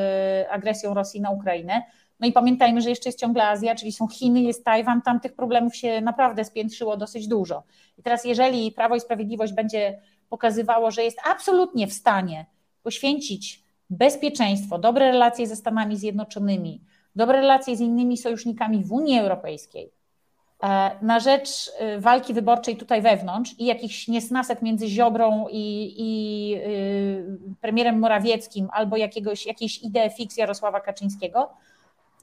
agresją 0.51 0.95
Rosji 0.95 1.21
na 1.21 1.31
Ukrainę. 1.31 1.83
No 2.21 2.27
i 2.27 2.33
pamiętajmy, 2.33 2.81
że 2.81 2.91
jeszcze 2.91 3.09
jest 3.09 3.21
ciągle 3.21 3.49
Azja, 3.49 3.75
czyli 3.75 3.93
są 3.93 4.09
Chiny, 4.09 4.41
jest 4.41 4.65
Tajwan, 4.65 5.03
tam 5.03 5.21
tych 5.21 5.35
problemów 5.35 5.77
się 5.77 6.01
naprawdę 6.01 6.45
spiętrzyło 6.45 6.97
dosyć 6.97 7.29
dużo. 7.29 7.63
I 7.99 8.03
teraz 8.03 8.25
jeżeli 8.25 8.73
Prawo 8.73 8.97
i 8.97 9.01
Sprawiedliwość 9.01 9.53
będzie 9.53 10.01
pokazywało, 10.29 10.91
że 10.91 11.05
jest 11.05 11.19
absolutnie 11.25 11.87
w 11.87 11.93
stanie 11.93 12.47
poświęcić 12.83 13.63
bezpieczeństwo, 13.91 14.79
dobre 14.79 15.13
relacje 15.13 15.47
ze 15.47 15.57
Stanami 15.57 15.97
Zjednoczonymi, 15.97 16.81
dobre 17.17 17.41
relacje 17.41 17.77
z 17.77 17.81
innymi 17.81 18.17
sojusznikami 18.17 18.85
w 18.85 18.93
Unii 18.93 19.19
Europejskiej, 19.19 19.93
E, 20.63 20.91
na 21.03 21.21
rzecz 21.21 21.71
e, 21.79 22.01
walki 22.01 22.35
wyborczej 22.35 22.77
tutaj 22.77 23.03
wewnątrz 23.03 23.55
i 23.59 23.67
jakichś 23.67 24.09
niesnasek 24.09 24.63
między 24.63 24.89
Ziobrą 24.89 25.47
i, 25.51 25.95
i 25.99 26.55
y, 26.55 27.55
premierem 27.61 27.99
Morawieckim 27.99 28.69
albo 28.73 28.97
jakiegoś, 28.97 29.47
jakiejś 29.47 29.83
idei 29.83 30.11
fix 30.11 30.37
Jarosława 30.37 30.81
Kaczyńskiego, 30.81 31.51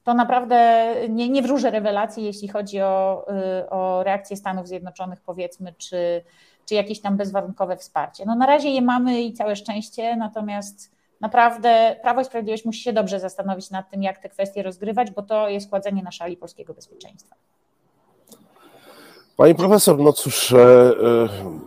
to 0.06 0.14
naprawdę 0.14 0.86
nie, 1.10 1.30
nie 1.30 1.42
wróżę 1.42 1.72
rewelacji, 1.72 2.24
jeśli 2.24 2.48
chodzi 2.48 2.82
o, 2.82 3.26
y, 3.64 3.70
o 3.70 4.04
reakcję 4.04 4.38
Stanów 4.38 4.68
Zjednoczonych, 4.68 5.22
powiedzmy, 5.22 5.74
czy, 5.78 6.22
czy 6.66 6.76
jakieś 6.76 7.02
tam 7.02 7.18
bezwarunkowe 7.18 7.78
wsparcie. 7.78 8.26
No 8.26 8.36
na 8.36 8.46
razie 8.46 8.70
je 8.70 8.82
mamy 8.82 9.22
i 9.22 9.34
całe 9.34 9.56
szczęście, 9.56 10.16
natomiast 10.16 10.92
naprawdę 11.22 11.96
Prawo 12.02 12.22
i 12.22 12.26
Sprawiedliwość 12.26 12.66
musi 12.66 12.82
się 12.82 12.94
dobrze 12.94 13.20
zastanowić 13.20 13.72
nad 13.72 13.90
tym, 13.90 14.04
jak 14.04 14.18
te 14.20 14.30
kwestie 14.30 14.64
rozgrywać, 14.64 15.12
bo 15.12 15.22
to 15.22 15.50
jest 15.50 15.70
kładzenie 15.70 16.04
na 16.04 16.12
szali 16.12 16.38
polskiego 16.38 16.74
bezpieczeństwa. 16.74 17.36
Pani 19.38 19.56
profesor, 19.56 20.00
no 20.00 20.14
cóż, 20.14 20.54
e, 20.54 20.58
e, 20.58 20.94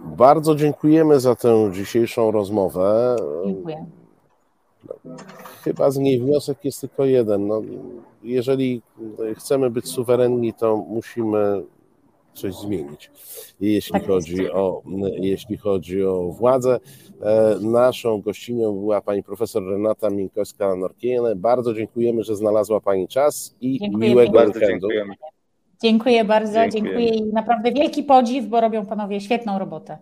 bardzo 0.04 0.54
dziękujemy 0.54 1.20
za 1.20 1.34
tę 1.34 1.70
dzisiejszą 1.72 2.30
rozmowę. 2.30 3.16
Dziękuję. 3.46 3.86
Chyba 5.64 5.90
z 5.90 5.98
niej 5.98 6.20
wniosek 6.20 6.64
jest 6.64 6.80
tylko 6.80 7.04
jeden. 7.04 7.46
No, 7.46 7.62
jeżeli 8.22 8.82
chcemy 9.36 9.70
być 9.70 9.86
suwerenni, 9.86 10.54
to 10.54 10.76
musimy 10.76 11.62
coś 12.32 12.54
zmienić, 12.54 13.10
jeśli 13.60 13.92
tak 13.92 14.06
chodzi, 14.06 14.50
o, 14.50 14.82
jeśli 15.16 15.56
chodzi 15.56 16.04
o 16.04 16.22
władzę. 16.22 16.78
E, 17.22 17.56
naszą 17.60 18.20
gościnią 18.20 18.72
była 18.72 19.00
pani 19.00 19.22
profesor 19.22 19.62
Renata 19.64 20.08
Minkowska-Norkiene. 20.08 21.36
Bardzo 21.36 21.74
dziękujemy, 21.74 22.22
że 22.24 22.36
znalazła 22.36 22.80
pani 22.80 23.08
czas 23.08 23.56
i 23.60 23.78
Dziękuję 23.78 24.08
miłego 24.08 24.38
weekendu. 24.38 24.88
Dziękuję 25.82 26.24
bardzo, 26.24 26.52
dziękuję. 26.52 26.82
dziękuję 26.82 27.08
i 27.08 27.32
naprawdę 27.32 27.72
wielki 27.72 28.02
podziw, 28.02 28.46
bo 28.46 28.60
robią 28.60 28.86
panowie 28.86 29.20
świetną 29.20 29.58
robotę. 29.58 29.98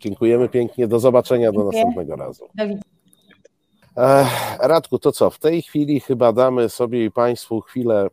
Dziękujemy 0.00 0.48
pięknie, 0.48 0.88
do 0.88 0.98
zobaczenia, 0.98 1.52
dziękuję. 1.52 1.64
do 1.64 1.78
następnego 1.78 2.16
razu. 2.16 2.44
Do 2.54 2.64
widzenia. 2.64 2.99
Radku, 4.60 4.98
to 4.98 5.12
co? 5.12 5.30
W 5.30 5.38
tej 5.38 5.62
chwili 5.62 6.00
chyba 6.00 6.32
damy 6.32 6.68
sobie 6.68 7.04
i 7.04 7.10
Państwu 7.10 7.60
chwilę 7.60 8.08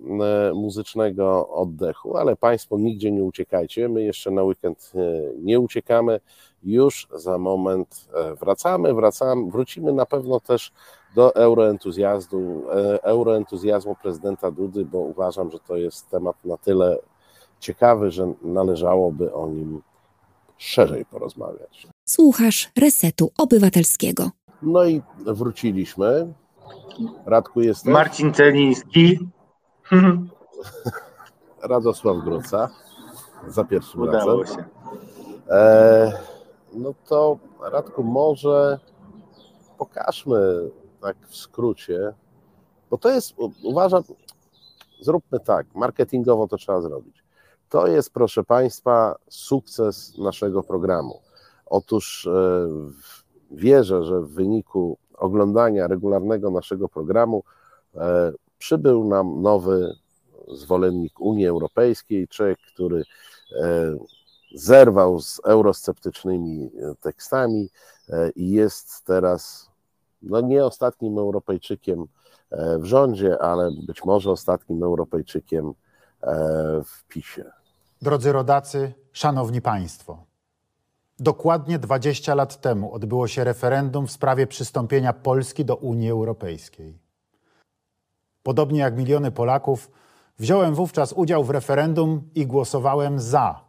e, 0.49 0.53
muzycznego 0.53 1.49
oddechu, 1.49 2.17
ale 2.17 2.35
Państwo 2.35 2.77
nigdzie 2.77 3.11
nie 3.11 3.23
uciekajcie. 3.23 3.89
My 3.89 4.03
jeszcze 4.03 4.31
na 4.31 4.43
weekend 4.43 4.91
e, 4.95 4.99
nie 5.41 5.59
uciekamy. 5.59 6.19
Już 6.63 7.07
za 7.15 7.37
moment 7.37 8.07
e, 8.13 8.35
wracamy, 8.35 8.93
wracamy, 8.93 9.51
wrócimy 9.51 9.93
na 9.93 10.05
pewno 10.05 10.39
też 10.39 10.71
do 11.15 11.35
euroentuzjazmu, 11.35 12.63
euroentuzjazmu 13.01 13.95
prezydenta 13.95 14.51
Dudy, 14.51 14.85
bo 14.85 14.99
uważam, 14.99 15.51
że 15.51 15.59
to 15.59 15.77
jest 15.77 16.09
temat 16.09 16.45
na 16.45 16.57
tyle 16.57 16.97
ciekawy, 17.59 18.11
że 18.11 18.33
należałoby 18.41 19.33
o 19.33 19.47
nim 19.47 19.81
szerzej 20.57 21.05
porozmawiać. 21.05 21.87
Słuchasz 22.05 22.69
Resetu 22.79 23.31
Obywatelskiego. 23.37 24.36
No 24.61 24.85
i 24.85 25.01
wróciliśmy. 25.25 26.33
Radku 27.25 27.61
jest. 27.61 27.85
Marcin 27.85 28.33
Celiński. 28.33 29.19
Radosław 31.63 32.17
Gruca 32.17 32.69
za 33.47 33.63
pierwszym 33.63 34.01
Udało 34.01 34.41
razem. 34.43 34.55
się. 34.55 34.63
E, 35.49 36.13
no 36.73 36.93
to 37.07 37.37
Radku, 37.61 38.03
może 38.03 38.79
pokażmy 39.77 40.69
tak 41.01 41.17
w 41.27 41.35
skrócie, 41.35 42.13
bo 42.89 42.97
to 42.97 43.09
jest, 43.09 43.35
uważam, 43.63 44.03
zróbmy 45.01 45.39
tak, 45.39 45.67
marketingowo 45.75 46.47
to 46.47 46.57
trzeba 46.57 46.81
zrobić. 46.81 47.23
To 47.69 47.87
jest, 47.87 48.13
proszę 48.13 48.43
Państwa, 48.43 49.15
sukces 49.29 50.17
naszego 50.17 50.63
programu. 50.63 51.21
Otóż 51.65 52.27
e, 52.27 52.67
wierzę, 53.51 54.03
że 54.03 54.21
w 54.21 54.33
wyniku 54.33 54.97
oglądania 55.13 55.87
regularnego 55.87 56.51
naszego 56.51 56.89
programu 56.89 57.43
e, 57.95 58.31
przybył 58.57 59.03
nam 59.03 59.41
nowy 59.41 59.95
zwolennik 60.47 61.19
Unii 61.19 61.47
Europejskiej, 61.47 62.27
człowiek, 62.27 62.59
który 62.73 63.03
e, 63.61 63.97
zerwał 64.55 65.21
z 65.21 65.41
eurosceptycznymi 65.45 66.71
tekstami 67.01 67.69
i 68.35 68.51
jest 68.51 69.05
teraz 69.05 69.69
no 70.21 70.41
nie 70.41 70.65
ostatnim 70.65 71.17
Europejczykiem 71.17 72.05
e, 72.51 72.79
w 72.79 72.85
rządzie, 72.85 73.41
ale 73.41 73.71
być 73.87 74.05
może 74.05 74.31
ostatnim 74.31 74.83
Europejczykiem 74.83 75.73
e, 76.23 76.33
w 76.85 77.03
PiSie. 77.07 77.51
Drodzy 78.01 78.31
rodacy, 78.31 78.93
szanowni 79.11 79.61
państwo. 79.61 80.26
Dokładnie 81.19 81.79
20 81.79 82.35
lat 82.35 82.61
temu 82.61 82.93
odbyło 82.93 83.27
się 83.27 83.43
referendum 83.43 84.07
w 84.07 84.11
sprawie 84.11 84.47
przystąpienia 84.47 85.13
Polski 85.13 85.65
do 85.65 85.75
Unii 85.75 86.09
Europejskiej. 86.09 86.99
Podobnie 88.43 88.79
jak 88.79 88.97
miliony 88.97 89.31
Polaków, 89.31 89.91
wziąłem 90.39 90.75
wówczas 90.75 91.13
udział 91.13 91.43
w 91.43 91.49
referendum 91.49 92.29
i 92.35 92.47
głosowałem 92.47 93.19
za. 93.19 93.61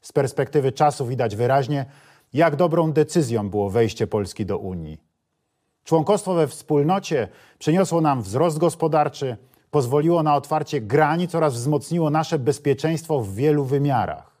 Z 0.00 0.12
perspektywy 0.12 0.72
czasu 0.72 1.06
widać 1.06 1.36
wyraźnie, 1.36 1.86
jak 2.32 2.56
dobrą 2.56 2.92
decyzją 2.92 3.50
było 3.50 3.70
wejście 3.70 4.06
Polski 4.06 4.46
do 4.46 4.58
Unii. 4.58 4.98
Członkostwo 5.84 6.34
we 6.34 6.48
wspólnocie 6.48 7.28
przyniosło 7.58 8.00
nam 8.00 8.22
wzrost 8.22 8.58
gospodarczy, 8.58 9.36
pozwoliło 9.70 10.22
na 10.22 10.36
otwarcie 10.36 10.80
granic 10.80 11.34
oraz 11.34 11.54
wzmocniło 11.54 12.10
nasze 12.10 12.38
bezpieczeństwo 12.38 13.20
w 13.20 13.34
wielu 13.34 13.64
wymiarach. 13.64 14.31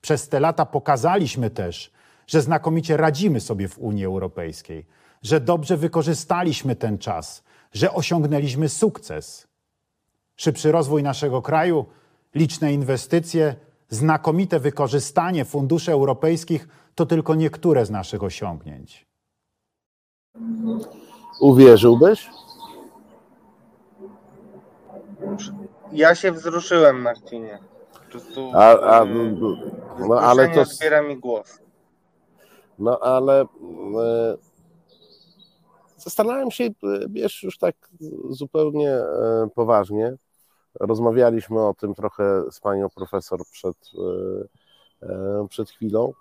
Przez 0.00 0.28
te 0.28 0.40
lata 0.40 0.66
pokazaliśmy 0.66 1.50
też, 1.50 1.92
że 2.26 2.42
znakomicie 2.42 2.96
radzimy 2.96 3.40
sobie 3.40 3.68
w 3.68 3.78
Unii 3.78 4.04
Europejskiej, 4.04 4.86
że 5.22 5.40
dobrze 5.40 5.76
wykorzystaliśmy 5.76 6.76
ten 6.76 6.98
czas, 6.98 7.42
że 7.72 7.92
osiągnęliśmy 7.92 8.68
sukces. 8.68 9.48
Szybszy 10.36 10.72
rozwój 10.72 11.02
naszego 11.02 11.42
kraju, 11.42 11.86
liczne 12.34 12.72
inwestycje, 12.72 13.54
znakomite 13.88 14.60
wykorzystanie 14.60 15.44
funduszy 15.44 15.92
europejskich 15.92 16.68
to 16.94 17.06
tylko 17.06 17.34
niektóre 17.34 17.86
z 17.86 17.90
naszych 17.90 18.22
osiągnięć. 18.22 19.06
Uwierzyłbyś? 21.40 22.30
Ja 25.92 26.14
się 26.14 26.32
wzruszyłem, 26.32 27.00
Marcinie. 27.02 27.69
Prostu. 28.10 28.50
A, 28.54 28.78
a, 28.80 29.04
y, 29.04 29.36
no, 30.08 30.20
ale 30.20 30.48
to. 30.48 31.02
Mi 31.08 31.16
głos. 31.16 31.58
No 32.78 32.98
ale. 32.98 33.40
E, 33.40 34.36
zastanawiam 35.96 36.50
się, 36.50 36.70
wiesz, 37.08 37.42
już 37.42 37.58
tak 37.58 37.74
zupełnie 38.30 38.90
e, 38.90 39.48
poważnie. 39.54 40.16
Rozmawialiśmy 40.80 41.66
o 41.66 41.74
tym 41.74 41.94
trochę 41.94 42.42
z 42.50 42.60
panią 42.60 42.88
profesor 42.94 43.40
przed, 43.50 43.76
e, 45.02 45.46
przed 45.48 45.70
chwilą. 45.70 46.12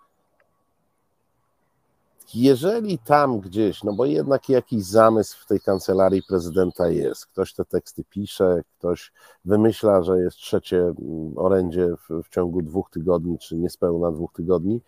Jeżeli 2.35 2.99
tam 2.99 3.39
gdzieś, 3.39 3.83
no 3.83 3.93
bo 3.93 4.05
jednak 4.05 4.49
jakiś 4.49 4.83
zamysł 4.83 5.39
w 5.39 5.45
tej 5.45 5.59
kancelarii 5.61 6.23
prezydenta 6.23 6.89
jest, 6.89 7.25
ktoś 7.25 7.53
te 7.53 7.65
teksty 7.65 8.03
pisze, 8.03 8.61
ktoś 8.77 9.11
wymyśla, 9.45 10.03
że 10.03 10.19
jest 10.19 10.37
trzecie 10.37 10.77
mm, 10.77 11.33
orędzie 11.35 11.87
w, 11.95 12.23
w 12.23 12.29
ciągu 12.29 12.61
dwóch 12.61 12.89
tygodni, 12.89 13.39
czy 13.39 13.55
niespełna 13.55 14.11
dwóch 14.11 14.33
tygodni, 14.33 14.81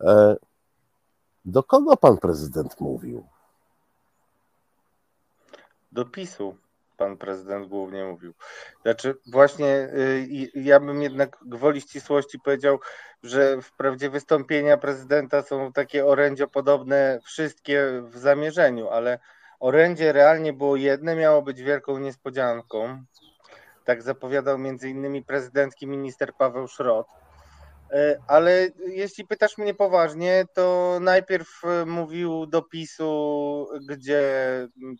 e, 0.00 0.36
do 1.44 1.62
kogo 1.62 1.96
pan 1.96 2.18
prezydent 2.18 2.80
mówił? 2.80 3.26
Do 5.92 6.04
PiSu 6.04 6.54
pan 6.98 7.16
prezydent 7.16 7.68
głównie 7.68 8.04
mówił. 8.04 8.34
Znaczy, 8.82 9.14
właśnie 9.26 9.66
y, 9.66 10.50
ja 10.54 10.80
bym 10.80 11.02
jednak 11.02 11.36
gwoli 11.46 11.80
ścisłości 11.80 12.38
powiedział, 12.40 12.78
że 13.22 13.62
wprawdzie 13.62 14.10
wystąpienia 14.10 14.76
prezydenta 14.76 15.42
są 15.42 15.72
takie 15.72 16.06
orędziopodobne 16.06 17.20
wszystkie 17.24 18.02
w 18.02 18.18
zamierzeniu, 18.18 18.88
ale 18.88 19.18
orędzie 19.60 20.12
realnie 20.12 20.52
było 20.52 20.76
jedne, 20.76 21.16
miało 21.16 21.42
być 21.42 21.62
wielką 21.62 21.98
niespodzianką. 21.98 23.04
Tak 23.84 24.02
zapowiadał 24.02 24.58
między 24.58 24.88
innymi 24.88 25.24
prezydentki 25.24 25.86
minister 25.86 26.34
Paweł 26.34 26.68
Szrot. 26.68 27.06
E, 27.92 28.18
ale 28.26 28.68
jeśli 28.86 29.26
pytasz 29.26 29.58
mnie 29.58 29.74
poważnie, 29.74 30.44
to 30.54 30.98
najpierw 31.00 31.64
e, 31.64 31.84
mówił 31.86 32.46
do 32.46 32.62
PiSu, 32.62 33.66
gdzie 33.88 34.22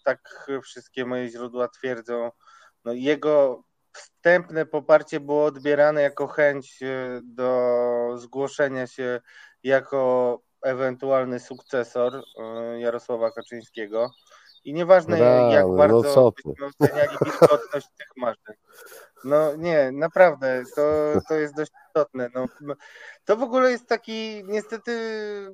tak 0.04 0.48
wszystkie 0.62 1.04
moje 1.04 1.28
źródła 1.28 1.68
twierdzą, 1.68 2.30
no 2.84 2.92
jego 2.92 3.62
wstępne 3.92 4.66
poparcie 4.66 5.20
było 5.20 5.44
odbierane 5.44 6.02
jako 6.02 6.26
chęć 6.26 6.82
e, 6.82 7.20
do 7.24 8.14
zgłoszenia 8.16 8.86
się 8.86 9.20
jako 9.62 10.40
ewentualny 10.62 11.40
sukcesor 11.40 12.22
Jarosława 12.78 13.30
Kaczyńskiego. 13.30 14.10
I 14.64 14.74
nieważne 14.74 15.18
jak 15.52 15.66
no 15.66 15.76
bardzo 15.76 16.14
no 16.14 16.32
byśmy 16.54 16.66
oceniali 16.66 17.16
wilgotność 17.24 17.88
tych 17.98 18.16
marzeń. 18.16 18.56
No 19.24 19.56
nie, 19.56 19.92
naprawdę, 19.92 20.62
to, 20.74 20.82
to 21.28 21.34
jest 21.34 21.56
dość 21.56 21.72
istotne. 21.86 22.30
No, 22.34 22.74
to 23.24 23.36
w 23.36 23.42
ogóle 23.42 23.70
jest 23.70 23.88
taki 23.88 24.44
niestety 24.44 24.92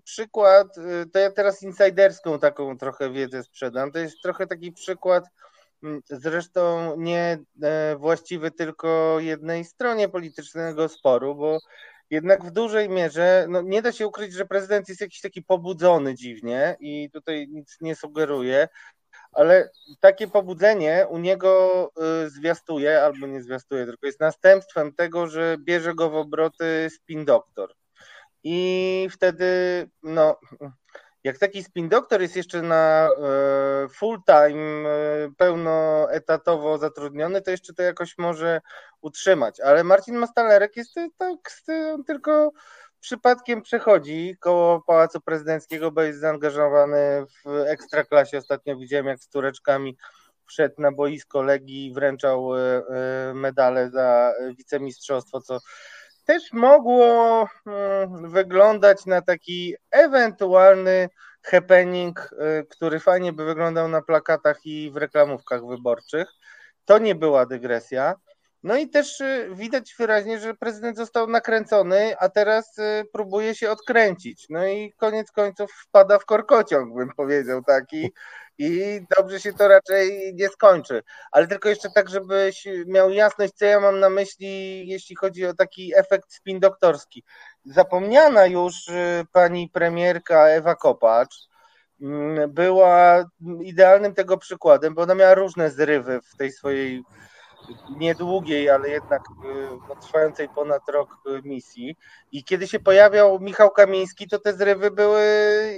przykład, 0.04 0.78
y, 0.78 1.06
to 1.12 1.18
ja 1.18 1.30
teraz 1.30 1.62
insiderską 1.62 2.38
taką 2.38 2.78
trochę 2.78 3.10
wiedzę 3.10 3.42
sprzedam, 3.42 3.92
to 3.92 3.98
jest 3.98 4.22
trochę 4.22 4.46
taki 4.46 4.72
przykład 4.72 5.24
mm, 5.82 6.00
zresztą 6.10 6.94
nie 6.96 7.38
e, 7.62 7.96
właściwy 7.96 8.50
tylko 8.50 9.16
jednej 9.20 9.64
stronie 9.64 10.08
politycznego 10.08 10.88
sporu, 10.88 11.34
bo 11.34 11.58
jednak 12.10 12.44
w 12.44 12.50
dużej 12.50 12.88
mierze 12.88 13.46
no, 13.48 13.62
nie 13.62 13.82
da 13.82 13.92
się 13.92 14.06
ukryć, 14.06 14.32
że 14.32 14.46
prezydent 14.46 14.88
jest 14.88 15.00
jakiś 15.00 15.20
taki 15.20 15.42
pobudzony 15.42 16.14
dziwnie 16.14 16.76
i 16.80 17.10
tutaj 17.12 17.48
nic 17.48 17.76
nie 17.80 17.96
sugeruje, 17.96 18.68
ale 19.34 19.70
takie 20.00 20.28
pobudzenie 20.28 21.06
u 21.10 21.18
niego 21.18 21.90
y, 22.26 22.30
zwiastuje, 22.30 23.02
albo 23.02 23.26
nie 23.26 23.42
zwiastuje, 23.42 23.86
tylko 23.86 24.06
jest 24.06 24.20
następstwem 24.20 24.92
tego, 24.92 25.26
że 25.26 25.56
bierze 25.58 25.94
go 25.94 26.10
w 26.10 26.16
obroty 26.16 26.88
spin 26.94 27.24
doktor. 27.24 27.74
I 28.44 29.08
wtedy, 29.12 29.46
no, 30.02 30.36
jak 31.24 31.38
taki 31.38 31.64
spin 31.64 31.88
doktor 31.88 32.22
jest 32.22 32.36
jeszcze 32.36 32.62
na 32.62 33.08
y, 33.84 33.88
full 33.88 34.18
time, 34.26 34.88
y, 34.88 35.32
pełnoetatowo 35.36 36.78
zatrudniony, 36.78 37.42
to 37.42 37.50
jeszcze 37.50 37.74
to 37.74 37.82
jakoś 37.82 38.18
może 38.18 38.60
utrzymać. 39.00 39.60
Ale 39.60 39.84
Marcin 39.84 40.16
Mastalerek 40.16 40.76
jest 40.76 40.94
tak, 41.18 41.52
tylko 42.06 42.52
przypadkiem 43.04 43.62
przechodzi 43.62 44.36
koło 44.40 44.82
Pałacu 44.82 45.20
Prezydenckiego, 45.20 45.92
bo 45.92 46.02
jest 46.02 46.20
zaangażowany 46.20 47.26
w 47.44 47.48
ekstraklasie. 47.66 48.38
Ostatnio 48.38 48.76
widziałem, 48.76 49.06
jak 49.06 49.20
z 49.20 49.28
tureczkami 49.28 49.96
wszedł 50.46 50.74
na 50.78 50.92
boisko 50.92 51.42
Legii 51.42 51.86
i 51.86 51.92
wręczał 51.92 52.56
e, 52.56 52.60
e, 52.60 53.34
medale 53.34 53.90
za 53.90 54.32
wicemistrzostwo, 54.58 55.40
co 55.40 55.58
też 56.24 56.52
mogło 56.52 57.48
mm, 57.66 58.30
wyglądać 58.30 59.06
na 59.06 59.22
taki 59.22 59.74
ewentualny 59.90 61.08
happening, 61.42 62.30
e, 62.38 62.62
który 62.62 63.00
fajnie 63.00 63.32
by 63.32 63.44
wyglądał 63.44 63.88
na 63.88 64.02
plakatach 64.02 64.66
i 64.66 64.90
w 64.90 64.96
reklamówkach 64.96 65.66
wyborczych. 65.66 66.28
To 66.84 66.98
nie 66.98 67.14
była 67.14 67.46
dygresja. 67.46 68.14
No 68.64 68.76
i 68.76 68.88
też 68.88 69.20
y, 69.20 69.48
widać 69.54 69.94
wyraźnie, 69.98 70.38
że 70.38 70.54
prezydent 70.54 70.96
został 70.96 71.28
nakręcony, 71.28 72.16
a 72.18 72.28
teraz 72.28 72.78
y, 72.78 73.04
próbuje 73.12 73.54
się 73.54 73.70
odkręcić. 73.70 74.46
No 74.50 74.66
i 74.66 74.92
koniec 74.92 75.30
końców 75.30 75.70
wpada 75.72 76.18
w 76.18 76.24
korkociąg, 76.24 76.94
bym 76.94 77.08
powiedział 77.16 77.62
taki. 77.62 78.12
I 78.58 79.00
dobrze 79.16 79.40
się 79.40 79.52
to 79.52 79.68
raczej 79.68 80.34
nie 80.34 80.48
skończy. 80.48 81.02
Ale 81.32 81.46
tylko 81.46 81.68
jeszcze 81.68 81.88
tak, 81.94 82.08
żebyś 82.08 82.68
miał 82.86 83.10
jasność, 83.10 83.52
co 83.54 83.64
ja 83.64 83.80
mam 83.80 84.00
na 84.00 84.10
myśli, 84.10 84.88
jeśli 84.88 85.16
chodzi 85.16 85.46
o 85.46 85.54
taki 85.54 85.92
efekt 85.96 86.32
spin 86.32 86.60
doktorski. 86.60 87.24
Zapomniana 87.64 88.46
już 88.46 88.88
y, 88.88 89.26
pani 89.32 89.70
premierka 89.72 90.48
Ewa 90.48 90.74
Kopacz, 90.74 91.34
mm, 92.00 92.52
była 92.52 93.24
idealnym 93.62 94.14
tego 94.14 94.38
przykładem, 94.38 94.94
bo 94.94 95.02
ona 95.02 95.14
miała 95.14 95.34
różne 95.34 95.70
zrywy 95.70 96.20
w 96.20 96.36
tej 96.36 96.52
swojej 96.52 97.02
niedługiej, 97.96 98.70
ale 98.70 98.88
jednak 98.88 99.22
y, 99.22 99.68
no, 99.88 99.96
trwającej 99.96 100.48
ponad 100.48 100.88
rok 100.88 101.08
y, 101.26 101.48
misji. 101.48 101.96
I 102.32 102.44
kiedy 102.44 102.68
się 102.68 102.80
pojawiał 102.80 103.40
Michał 103.40 103.70
Kamiński, 103.70 104.28
to 104.28 104.38
te 104.38 104.52
zrywy 104.52 104.90
były 104.90 105.22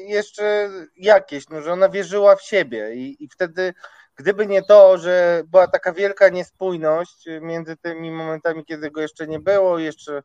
jeszcze 0.06 0.70
jakieś, 0.96 1.48
no, 1.48 1.62
że 1.62 1.72
ona 1.72 1.88
wierzyła 1.88 2.36
w 2.36 2.42
siebie 2.42 2.94
i, 2.94 3.24
i 3.24 3.28
wtedy 3.28 3.74
gdyby 4.16 4.46
nie 4.46 4.62
to, 4.62 4.98
że 4.98 5.42
była 5.46 5.68
taka 5.68 5.92
wielka 5.92 6.28
niespójność 6.28 7.28
między 7.40 7.76
tymi 7.76 8.10
momentami, 8.10 8.64
kiedy 8.64 8.90
go 8.90 9.00
jeszcze 9.00 9.26
nie 9.26 9.40
było, 9.40 9.78
jeszcze 9.78 10.22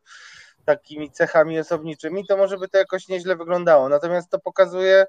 takimi 0.64 1.10
cechami 1.10 1.58
osobniczymi, 1.58 2.26
to 2.26 2.36
może 2.36 2.58
by 2.58 2.68
to 2.68 2.78
jakoś 2.78 3.08
nieźle 3.08 3.36
wyglądało. 3.36 3.88
Natomiast 3.88 4.30
to 4.30 4.38
pokazuje 4.38 5.06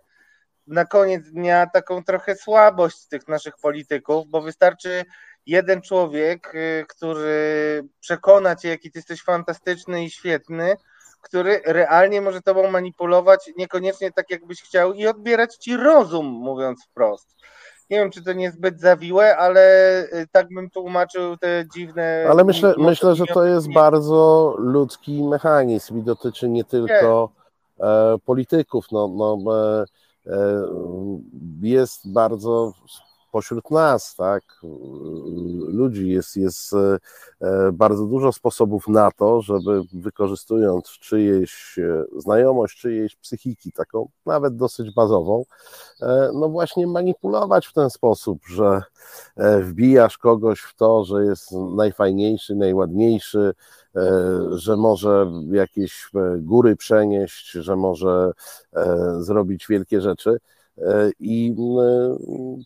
na 0.67 0.85
koniec 0.85 1.29
dnia 1.29 1.67
taką 1.73 2.03
trochę 2.03 2.35
słabość 2.35 3.07
tych 3.07 3.27
naszych 3.27 3.53
polityków, 3.61 4.27
bo 4.27 4.41
wystarczy 4.41 5.05
jeden 5.45 5.81
człowiek, 5.81 6.55
y, 6.55 6.85
który 6.89 7.83
przekona 7.99 8.55
cię, 8.55 8.69
jaki 8.69 8.91
ty 8.91 8.99
jesteś 8.99 9.23
fantastyczny 9.23 10.03
i 10.03 10.09
świetny, 10.09 10.75
który 11.21 11.61
realnie 11.65 12.21
może 12.21 12.41
tobą 12.41 12.71
manipulować, 12.71 13.51
niekoniecznie 13.57 14.11
tak, 14.11 14.29
jakbyś 14.29 14.61
chciał, 14.61 14.93
i 14.93 15.07
odbierać 15.07 15.55
ci 15.55 15.77
rozum, 15.77 16.25
mówiąc 16.25 16.85
wprost. 16.85 17.35
Nie 17.89 17.97
wiem, 17.99 18.11
czy 18.11 18.23
to 18.23 18.33
nie 18.33 18.51
zbyt 18.51 18.79
zawiłe, 18.79 19.37
ale 19.37 19.63
y, 20.03 20.27
tak 20.31 20.47
bym 20.49 20.69
tłumaczył 20.69 21.37
te 21.37 21.65
dziwne. 21.75 22.25
Ale 22.29 22.43
myślę, 22.43 22.73
myślę 22.77 23.15
że 23.15 23.25
to 23.25 23.45
jest 23.45 23.73
bardzo 23.73 24.55
ludzki 24.57 25.23
mechanizm 25.23 25.97
i 25.99 26.03
dotyczy 26.03 26.49
nie 26.49 26.63
tylko 26.63 27.31
nie. 27.79 28.19
polityków. 28.25 28.85
No, 28.91 29.07
no, 29.07 29.37
e, 29.53 29.85
e, 30.27 30.67
jest 31.61 32.13
bardzo 32.13 32.73
pośród 33.33 33.71
nas, 33.71 34.15
tak, 34.15 34.43
ludzi 35.67 36.09
jest, 36.09 36.37
jest 36.37 36.73
e, 36.73 37.71
bardzo 37.71 38.05
dużo 38.05 38.31
sposobów 38.31 38.87
na 38.87 39.11
to, 39.11 39.41
żeby 39.41 39.81
wykorzystując 39.93 40.85
czyjeś 40.89 41.79
e, 41.79 42.03
znajomość, 42.17 42.77
czyjejś 42.77 43.15
psychiki, 43.15 43.71
taką 43.71 44.09
nawet 44.25 44.55
dosyć 44.55 44.93
bazową, 44.95 45.45
e, 46.01 46.31
no 46.33 46.49
właśnie 46.49 46.87
manipulować 46.87 47.67
w 47.67 47.73
ten 47.73 47.89
sposób, 47.89 48.39
że 48.47 48.81
wbijasz 49.61 50.17
kogoś 50.17 50.59
w 50.59 50.75
to, 50.75 51.03
że 51.03 51.25
jest 51.25 51.51
najfajniejszy, 51.51 52.55
najładniejszy, 52.55 53.53
że 54.51 54.77
może 54.77 55.31
jakieś 55.51 56.09
góry 56.37 56.75
przenieść, 56.75 57.51
że 57.51 57.75
może 57.75 58.31
zrobić 59.19 59.67
wielkie 59.67 60.01
rzeczy. 60.01 60.39
E, 60.77 61.11
I 61.19 61.55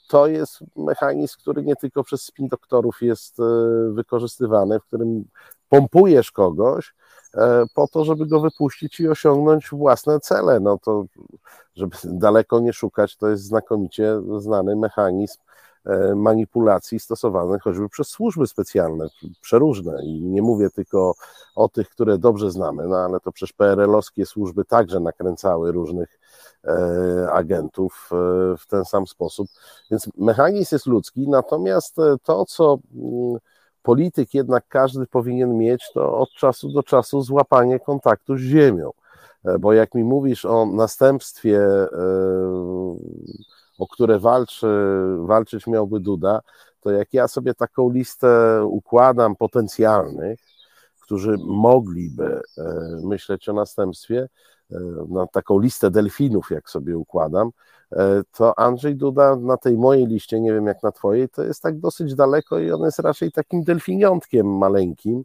to 0.07 0.27
jest 0.27 0.59
mechanizm, 0.75 1.37
który 1.39 1.63
nie 1.63 1.75
tylko 1.75 2.03
przez 2.03 2.21
spin 2.21 2.47
doktorów 2.47 3.01
jest 3.01 3.39
e, 3.39 3.43
wykorzystywany, 3.91 4.79
w 4.79 4.83
którym 4.83 5.25
pompujesz 5.69 6.31
kogoś 6.31 6.93
e, 7.35 7.65
po 7.75 7.87
to, 7.87 8.05
żeby 8.05 8.25
go 8.25 8.39
wypuścić 8.39 8.99
i 8.99 9.07
osiągnąć 9.07 9.69
własne 9.69 10.19
cele. 10.19 10.59
No 10.59 10.77
to, 10.77 11.05
żeby 11.75 11.97
daleko 12.03 12.59
nie 12.59 12.73
szukać, 12.73 13.15
to 13.15 13.29
jest 13.29 13.43
znakomicie 13.43 14.21
znany 14.37 14.75
mechanizm 14.75 15.37
manipulacji 16.15 16.99
stosowanych 16.99 17.61
choćby 17.61 17.89
przez 17.89 18.07
służby 18.07 18.47
specjalne, 18.47 19.07
przeróżne. 19.41 20.05
I 20.05 20.21
nie 20.21 20.41
mówię 20.41 20.69
tylko 20.69 21.13
o 21.55 21.69
tych, 21.69 21.89
które 21.89 22.17
dobrze 22.17 22.51
znamy, 22.51 22.87
no 22.87 22.97
ale 22.97 23.19
to 23.19 23.31
przecież 23.31 23.53
PRL-owskie 23.53 24.25
służby 24.25 24.65
także 24.65 24.99
nakręcały 24.99 25.71
różnych 25.71 26.19
E, 26.67 27.31
agentów 27.31 28.09
e, 28.11 28.15
w 28.57 28.67
ten 28.67 28.85
sam 28.85 29.07
sposób. 29.07 29.47
Więc 29.91 30.09
mechanizm 30.17 30.75
jest 30.75 30.85
ludzki, 30.85 31.29
natomiast 31.29 31.99
e, 31.99 32.15
to, 32.23 32.45
co 32.45 32.77
mm, 32.95 33.37
polityk 33.83 34.33
jednak 34.33 34.67
każdy 34.67 35.05
powinien 35.05 35.57
mieć, 35.57 35.91
to 35.93 36.17
od 36.17 36.29
czasu 36.29 36.69
do 36.69 36.83
czasu 36.83 37.21
złapanie 37.21 37.79
kontaktu 37.79 38.37
z 38.37 38.39
ziemią. 38.39 38.91
bo 39.59 39.73
jak 39.73 39.93
mi 39.95 40.03
mówisz 40.03 40.45
o 40.45 40.65
następstwie, 40.65 41.59
o 43.77 43.87
które 43.87 44.19
walczy, 44.19 44.67
walczyć 45.17 45.67
miałby 45.67 45.99
Duda, 45.99 46.41
to 46.81 46.91
jak 46.91 47.13
ja 47.13 47.27
sobie 47.27 47.53
taką 47.53 47.91
listę 47.91 48.61
układam 48.65 49.35
potencjalnych, 49.35 50.39
którzy 51.01 51.37
mogliby 51.45 52.41
myśleć 53.03 53.49
o 53.49 53.53
następstwie, 53.53 54.27
na 55.09 55.27
taką 55.27 55.59
listę 55.59 55.91
delfinów, 55.91 56.51
jak 56.51 56.69
sobie 56.69 56.97
układam, 56.97 57.51
E, 57.91 58.23
to 58.31 58.59
Andrzej 58.59 58.95
Duda 58.95 59.35
na 59.35 59.57
tej 59.57 59.77
mojej 59.77 60.07
liście, 60.07 60.39
nie 60.39 60.53
wiem 60.53 60.67
jak 60.67 60.83
na 60.83 60.91
twojej, 60.91 61.29
to 61.29 61.43
jest 61.43 61.63
tak 61.63 61.79
dosyć 61.79 62.15
daleko 62.15 62.59
i 62.59 62.71
on 62.71 62.81
jest 62.81 62.99
raczej 62.99 63.31
takim 63.31 63.63
delfiniątkiem 63.63 64.57
maleńkim. 64.57 65.23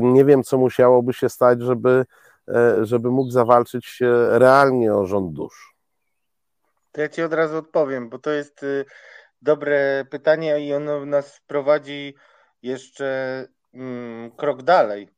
Nie 0.00 0.24
wiem, 0.24 0.42
co 0.42 0.58
musiałoby 0.58 1.12
się 1.12 1.28
stać, 1.28 1.62
żeby, 1.62 2.04
e, 2.48 2.86
żeby 2.86 3.10
mógł 3.10 3.30
zawalczyć 3.30 3.98
realnie 4.30 4.94
o 4.94 5.06
rząd 5.06 5.32
dusz. 5.32 5.77
Ja 6.98 7.08
ci 7.08 7.22
od 7.22 7.32
razu 7.32 7.56
odpowiem, 7.56 8.08
bo 8.08 8.18
to 8.18 8.30
jest 8.30 8.62
y, 8.62 8.84
dobre 9.42 10.04
pytanie 10.10 10.66
i 10.66 10.74
ono 10.74 11.06
nas 11.06 11.40
prowadzi 11.46 12.14
jeszcze 12.62 13.46
mm, 13.74 14.30
krok 14.30 14.62
dalej. 14.62 15.08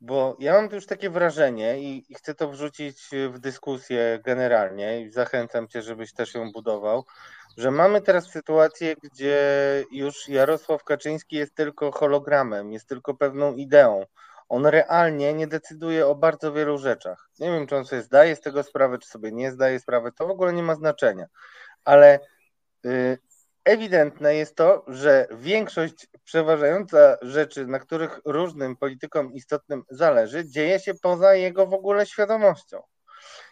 Bo 0.00 0.36
ja 0.40 0.52
mam 0.52 0.68
już 0.72 0.86
takie 0.86 1.10
wrażenie 1.10 1.78
i, 1.80 2.14
chcę 2.14 2.34
to 2.34 2.48
wrzucić 2.48 3.08
w 3.30 3.38
dyskusję 3.38 4.20
generalnie 4.24 5.00
i 5.00 5.10
zachęcam 5.10 5.68
Cię, 5.68 5.82
żebyś 5.82 6.12
też 6.12 6.34
ją 6.34 6.52
budował, 6.52 7.04
że 7.56 7.70
mamy 7.70 8.00
teraz 8.00 8.30
sytuację, 8.30 8.94
gdzie 9.02 9.38
już 9.92 10.28
Jarosław 10.28 10.84
Kaczyński 10.84 11.36
jest 11.36 11.54
tylko 11.54 11.92
hologramem, 11.92 12.72
jest 12.72 12.88
tylko 12.88 13.14
pewną 13.14 13.54
ideą. 13.54 14.04
On 14.48 14.66
realnie 14.66 15.34
nie 15.34 15.46
decyduje 15.46 16.06
o 16.06 16.14
bardzo 16.14 16.52
wielu 16.52 16.78
rzeczach. 16.78 17.30
Nie 17.38 17.50
wiem, 17.50 17.66
czy 17.66 17.76
on 17.76 17.84
sobie 17.84 18.02
zdaje 18.02 18.36
z 18.36 18.40
tego 18.40 18.62
sprawę, 18.62 18.98
czy 18.98 19.08
sobie 19.08 19.32
nie 19.32 19.52
zdaje 19.52 19.80
sprawy, 19.80 20.12
to 20.12 20.26
w 20.26 20.30
ogóle 20.30 20.52
nie 20.52 20.62
ma 20.62 20.74
znaczenia. 20.74 21.26
Ale 21.84 22.20
y, 22.86 23.18
ewidentne 23.64 24.34
jest 24.34 24.56
to, 24.56 24.84
że 24.88 25.26
większość 25.30 26.06
przeważająca 26.24 27.16
rzeczy, 27.22 27.66
na 27.66 27.78
których 27.78 28.20
różnym 28.24 28.76
politykom 28.76 29.32
istotnym 29.32 29.82
zależy, 29.90 30.48
dzieje 30.48 30.80
się 30.80 30.94
poza 30.94 31.34
jego 31.34 31.66
w 31.66 31.74
ogóle 31.74 32.06
świadomością. 32.06 32.82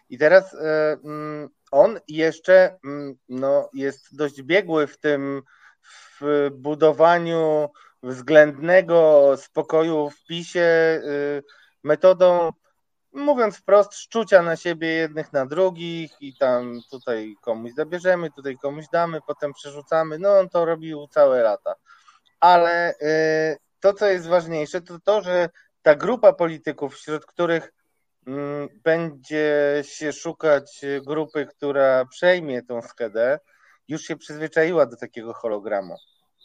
I 0.08 0.18
teraz 0.18 0.54
e, 0.54 0.96
mm, 1.04 1.48
on 1.70 2.00
jeszcze 2.08 2.78
mm, 2.84 3.14
no, 3.28 3.70
jest 3.72 4.16
dość 4.16 4.42
biegły 4.42 4.86
w 4.86 4.98
tym 4.98 5.42
w 6.20 6.50
budowaniu 6.52 7.68
względnego 8.04 9.30
spokoju 9.36 10.10
w 10.10 10.24
PiSie 10.24 11.00
y, 11.04 11.42
metodą 11.82 12.50
mówiąc 13.12 13.56
wprost, 13.56 13.94
szczucia 13.94 14.42
na 14.42 14.56
siebie 14.56 14.88
jednych 14.88 15.32
na 15.32 15.46
drugich 15.46 16.12
i 16.20 16.36
tam 16.36 16.80
tutaj 16.90 17.34
komuś 17.40 17.72
zabierzemy, 17.72 18.30
tutaj 18.30 18.56
komuś 18.56 18.84
damy, 18.92 19.20
potem 19.26 19.52
przerzucamy. 19.52 20.18
No 20.18 20.38
on 20.38 20.48
to 20.48 20.64
robił 20.64 21.06
całe 21.06 21.42
lata. 21.42 21.74
Ale 22.40 22.94
y, 22.94 23.56
to, 23.80 23.92
co 23.92 24.06
jest 24.06 24.26
ważniejsze, 24.26 24.80
to 24.80 24.98
to, 25.04 25.22
że 25.22 25.48
ta 25.82 25.94
grupa 25.94 26.32
polityków, 26.32 26.94
wśród 26.94 27.26
których 27.26 27.72
mm, 28.26 28.68
będzie 28.84 29.82
się 29.82 30.12
szukać 30.12 30.80
grupy, 31.06 31.46
która 31.46 32.04
przejmie 32.04 32.62
tą 32.62 32.82
skedę, 32.82 33.38
już 33.88 34.02
się 34.02 34.16
przyzwyczaiła 34.16 34.86
do 34.86 34.96
takiego 34.96 35.32
hologramu. 35.32 35.96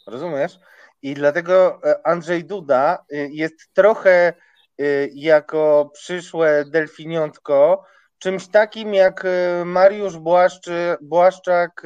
Rozumiesz? 0.06 0.58
I 1.02 1.14
dlatego 1.14 1.80
e, 1.84 2.06
Andrzej 2.06 2.44
Duda 2.44 3.04
y, 3.12 3.28
jest 3.32 3.72
trochę 3.72 4.32
Y, 4.80 5.10
jako 5.14 5.90
przyszłe 5.94 6.64
delfiniątko 6.64 7.84
czymś 8.18 8.48
takim 8.48 8.94
jak 8.94 9.24
y, 9.24 9.64
Mariusz 9.64 10.18
Błaszczy, 10.18 10.96
Błaszczak 11.00 11.82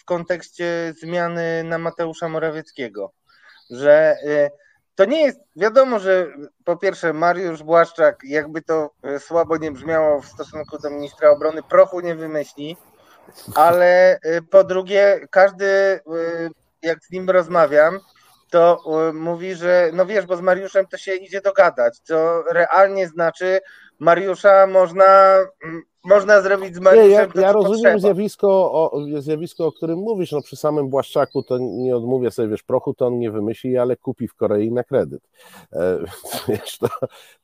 w 0.00 0.04
kontekście 0.04 0.94
zmiany 1.00 1.64
na 1.64 1.78
Mateusza 1.78 2.28
Morawieckiego. 2.28 3.12
Że 3.70 4.16
to 4.94 5.04
nie 5.04 5.22
jest, 5.22 5.40
wiadomo, 5.56 5.98
że 5.98 6.26
po 6.64 6.76
pierwsze 6.76 7.12
Mariusz 7.12 7.62
Błaszczak, 7.62 8.20
jakby 8.24 8.62
to 8.62 8.90
słabo 9.18 9.56
nie 9.56 9.72
brzmiało 9.72 10.20
w 10.20 10.26
stosunku 10.26 10.78
do 10.78 10.90
ministra 10.90 11.30
obrony, 11.30 11.62
prochu 11.62 12.00
nie 12.00 12.14
wymyśli, 12.14 12.76
ale 13.54 14.20
po 14.50 14.64
drugie 14.64 15.20
każdy, 15.30 16.00
jak 16.82 17.04
z 17.04 17.10
nim 17.10 17.30
rozmawiam, 17.30 18.00
to 18.50 18.78
y, 19.08 19.12
mówi, 19.12 19.54
że 19.54 19.90
no 19.92 20.06
wiesz, 20.06 20.26
bo 20.26 20.36
z 20.36 20.40
Mariuszem 20.40 20.86
to 20.86 20.96
się 20.96 21.14
idzie 21.14 21.40
dogadać, 21.40 21.98
co 21.98 22.42
realnie 22.52 23.08
znaczy 23.08 23.60
Mariusza 23.98 24.66
można, 24.66 25.38
można 26.04 26.40
zrobić 26.40 26.74
z 26.74 26.80
Mariuszem. 26.80 27.10
Nie, 27.10 27.14
ja, 27.14 27.26
to, 27.26 27.40
ja 27.40 27.52
rozumiem 27.52 28.00
zjawisko 28.00 28.48
o, 28.72 29.00
zjawisko, 29.18 29.66
o 29.66 29.72
którym 29.72 29.98
mówisz. 29.98 30.32
No, 30.32 30.42
przy 30.42 30.56
samym 30.56 30.88
Błaszczaku 30.88 31.42
to 31.42 31.58
nie 31.58 31.96
odmówię 31.96 32.30
sobie, 32.30 32.48
wiesz, 32.48 32.62
prochu 32.62 32.94
to 32.94 33.06
on 33.06 33.18
nie 33.18 33.30
wymyśli, 33.30 33.78
ale 33.78 33.96
kupi 33.96 34.28
w 34.28 34.34
Korei 34.34 34.72
na 34.72 34.84
kredyt. 34.84 35.22
E, 35.72 35.98
wiesz, 36.48 36.78
to, 36.78 36.88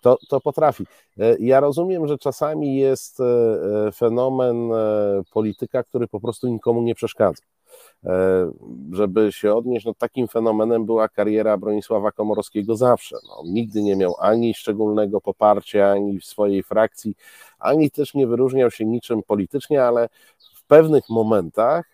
to, 0.01 0.19
to 0.29 0.41
potrafi. 0.41 0.87
E, 1.19 1.37
ja 1.39 1.61
rozumiem, 1.61 2.09
że 2.09 2.19
czasami 2.19 2.77
jest 2.77 3.21
e, 3.21 3.25
e 3.25 3.93
fenomen 3.93 4.73
e, 4.73 5.23
polityka, 5.33 5.83
który 5.83 6.09
po 6.09 6.21
prostu 6.21 6.49
nikomu 6.49 6.83
nie 6.83 6.95
przeszkadza. 6.95 7.43
E, 8.07 8.51
żeby 8.93 9.33
się 9.33 9.55
odnieść, 9.55 9.87
no 9.87 9.95
takim 9.95 10.29
fenomenem 10.29 10.87
była 10.87 11.09
kariera 11.09 11.57
Bronisława 11.57 12.13
Komorowskiego 12.13 12.77
zawsze. 12.77 13.17
No, 13.29 13.43
nigdy 13.45 13.83
nie 13.83 13.97
miał 13.97 14.15
ani 14.19 14.55
szczególnego 14.55 15.21
poparcia, 15.21 15.91
ani 15.91 16.21
w 16.21 16.25
swojej 16.25 16.63
frakcji, 16.63 17.15
ani 17.59 17.91
też 17.91 18.15
nie 18.15 18.27
wyróżniał 18.27 18.71
się 18.71 18.85
niczym 18.85 19.23
politycznie, 19.23 19.85
ale 19.85 20.09
w 20.55 20.67
pewnych 20.67 21.09
momentach 21.09 21.91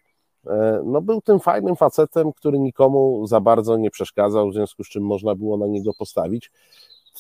e, 0.47 0.83
no, 0.85 1.01
był 1.01 1.21
tym 1.21 1.41
fajnym 1.41 1.77
facetem, 1.77 2.33
który 2.33 2.59
nikomu 2.59 3.27
za 3.27 3.41
bardzo 3.41 3.77
nie 3.77 3.91
przeszkadzał, 3.91 4.51
w 4.51 4.55
związku 4.55 4.85
z 4.85 4.89
czym 4.89 5.03
można 5.03 5.35
było 5.35 5.57
na 5.57 5.67
niego 5.67 5.95
postawić. 5.95 6.51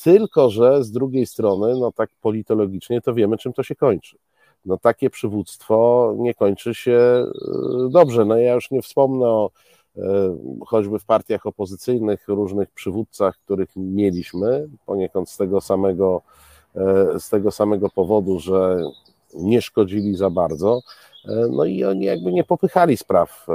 Tylko, 0.03 0.51
że 0.51 0.85
z 0.85 0.91
drugiej 0.91 1.27
strony, 1.27 1.75
no 1.81 1.93
tak 1.93 2.11
politologicznie, 2.21 3.01
to 3.01 3.15
wiemy, 3.15 3.39
czym 3.39 3.53
to 3.53 3.62
się 3.62 3.75
kończy 3.75 4.17
no 4.65 4.78
takie 4.78 5.11
przywództwo 5.11 6.12
nie 6.19 6.35
kończy 6.35 6.74
się 6.74 6.93
e, 6.93 7.28
dobrze. 7.91 8.24
No 8.24 8.37
ja 8.37 8.55
już 8.55 8.70
nie 8.70 8.82
wspomnę 8.82 9.27
o 9.27 9.51
e, 9.97 10.01
choćby 10.66 10.99
w 10.99 11.05
partiach 11.05 11.47
opozycyjnych 11.47 12.28
różnych 12.28 12.70
przywódcach, 12.70 13.39
których 13.45 13.69
mieliśmy, 13.77 14.69
poniekąd 14.87 15.31
z 15.31 15.37
tego 15.37 15.61
samego, 15.61 16.23
e, 16.77 17.20
z 17.20 17.28
tego 17.28 17.51
samego 17.51 17.89
powodu, 17.91 18.41
że 18.41 18.78
nie 19.35 19.62
szkodzili 19.62 20.16
za 20.16 20.31
bardzo. 20.31 20.81
No 21.51 21.65
i 21.65 21.85
oni 21.85 22.05
jakby 22.05 22.32
nie 22.32 22.45
popychali 22.45 22.97
spraw 22.97 23.47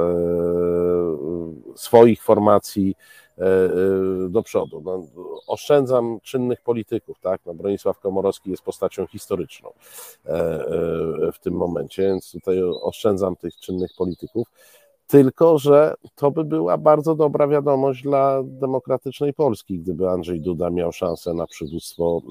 swoich 1.76 2.24
formacji 2.24 2.96
do 4.30 4.44
przodu. 4.44 4.82
No, 4.86 5.04
oszczędzam 5.48 6.20
czynnych 6.24 6.62
polityków, 6.62 7.20
tak? 7.20 7.42
No, 7.46 7.54
Bronisław 7.54 8.00
Komorowski 8.00 8.50
jest 8.52 8.64
postacią 8.64 9.08
historyczną 9.08 9.70
e, 9.70 11.32
w 11.34 11.40
tym 11.40 11.54
momencie, 11.54 12.04
więc 12.04 12.32
tutaj 12.32 12.64
oszczędzam 12.64 13.36
tych 13.36 13.56
czynnych 13.56 13.92
polityków. 13.98 14.48
Tylko, 15.08 15.58
że 15.58 15.94
to 16.16 16.32
by 16.32 16.44
była 16.44 16.78
bardzo 16.78 17.16
dobra 17.16 17.48
wiadomość 17.48 18.04
dla 18.04 18.42
demokratycznej 18.44 19.34
Polski, 19.34 19.80
gdyby 19.80 20.10
Andrzej 20.10 20.42
Duda 20.42 20.70
miał 20.70 20.92
szansę 20.92 21.34
na 21.34 21.48
przywództwo 21.48 22.22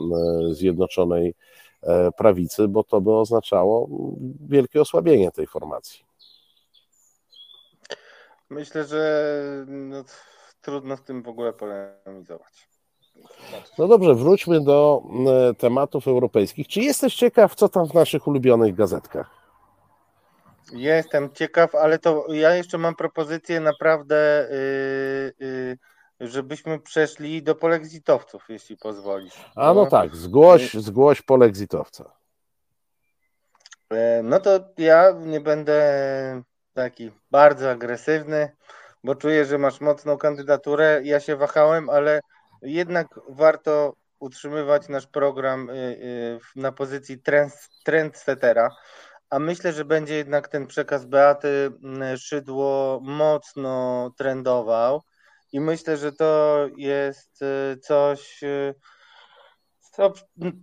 Zjednoczonej 0.50 1.34
Prawicy, 2.16 2.68
bo 2.68 2.84
to 2.84 3.00
by 3.00 3.12
oznaczało 3.12 3.88
wielkie 4.40 4.80
osłabienie 4.80 5.30
tej 5.30 5.46
formacji. 5.46 6.04
Myślę, 8.50 8.84
że 8.84 9.34
no, 9.68 10.04
trudno 10.64 10.96
z 10.96 11.02
tym 11.02 11.22
w 11.22 11.28
ogóle 11.28 11.52
polemizować. 11.52 12.68
No 13.78 13.88
dobrze, 13.88 14.14
wróćmy 14.14 14.60
do 14.60 15.02
e, 15.50 15.54
tematów 15.54 16.08
europejskich. 16.08 16.68
Czy 16.68 16.80
jesteś 16.80 17.14
ciekaw, 17.14 17.54
co 17.54 17.68
tam 17.68 17.88
w 17.88 17.94
naszych 17.94 18.26
ulubionych 18.26 18.74
gazetkach? 18.74 19.30
Jestem 20.72 21.32
ciekaw, 21.32 21.74
ale 21.74 21.98
to 21.98 22.26
ja 22.28 22.54
jeszcze 22.54 22.78
mam 22.78 22.94
propozycję 22.94 23.60
naprawdę, 23.60 24.48
yy, 25.38 25.78
yy, 26.20 26.28
żebyśmy 26.28 26.80
przeszli 26.80 27.42
do 27.42 27.54
polexitowców, 27.54 28.44
jeśli 28.48 28.76
pozwolisz. 28.76 29.44
A 29.56 29.66
no, 29.66 29.74
no 29.74 29.86
tak, 29.86 30.16
zgłoś, 30.16 30.74
zgłoś 30.74 31.22
polexitowca. 31.22 32.12
E, 33.90 34.22
no 34.22 34.40
to 34.40 34.60
ja 34.78 35.12
nie 35.26 35.40
będę 35.40 36.42
taki 36.74 37.10
bardzo 37.30 37.70
agresywny 37.70 38.50
bo 39.04 39.14
czuję, 39.14 39.44
że 39.44 39.58
masz 39.58 39.80
mocną 39.80 40.18
kandydaturę. 40.18 41.00
Ja 41.04 41.20
się 41.20 41.36
wahałem, 41.36 41.90
ale 41.90 42.20
jednak 42.62 43.06
warto 43.28 43.96
utrzymywać 44.18 44.88
nasz 44.88 45.06
program 45.06 45.70
y, 45.70 45.72
y, 45.74 46.38
na 46.56 46.72
pozycji 46.72 47.22
trendsettera. 47.84 48.70
A 49.30 49.38
myślę, 49.38 49.72
że 49.72 49.84
będzie 49.84 50.14
jednak 50.14 50.48
ten 50.48 50.66
przekaz 50.66 51.04
Beaty 51.04 51.70
mm, 51.84 52.16
Szydło 52.16 53.00
mocno 53.02 54.10
trendował. 54.18 55.02
I 55.52 55.60
myślę, 55.60 55.96
że 55.96 56.12
to 56.12 56.66
jest 56.76 57.42
y, 57.42 57.78
coś, 57.78 58.40
To, 59.96 60.12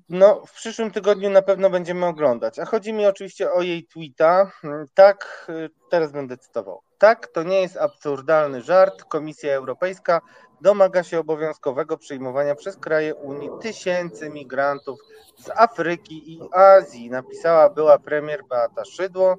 no, 0.09 0.45
w 0.45 0.53
przyszłym 0.53 0.91
tygodniu 0.91 1.29
na 1.29 1.41
pewno 1.41 1.69
będziemy 1.69 2.05
oglądać. 2.05 2.59
A 2.59 2.65
chodzi 2.65 2.93
mi 2.93 3.05
oczywiście 3.05 3.51
o 3.51 3.61
jej 3.61 3.87
tweeta. 3.87 4.51
Tak, 4.93 5.51
teraz 5.89 6.11
będę 6.11 6.37
cytował. 6.37 6.81
Tak, 6.97 7.27
to 7.27 7.43
nie 7.43 7.61
jest 7.61 7.77
absurdalny 7.77 8.61
żart. 8.61 9.03
Komisja 9.03 9.53
Europejska 9.53 10.21
domaga 10.61 11.03
się 11.03 11.19
obowiązkowego 11.19 11.97
przyjmowania 11.97 12.55
przez 12.55 12.77
kraje 12.77 13.15
Unii 13.15 13.49
tysięcy 13.61 14.29
migrantów 14.29 14.99
z 15.37 15.49
Afryki 15.49 16.33
i 16.33 16.39
Azji, 16.53 17.09
napisała 17.09 17.69
była 17.69 17.99
premier 17.99 18.43
Beata 18.49 18.85
Szydło 18.85 19.37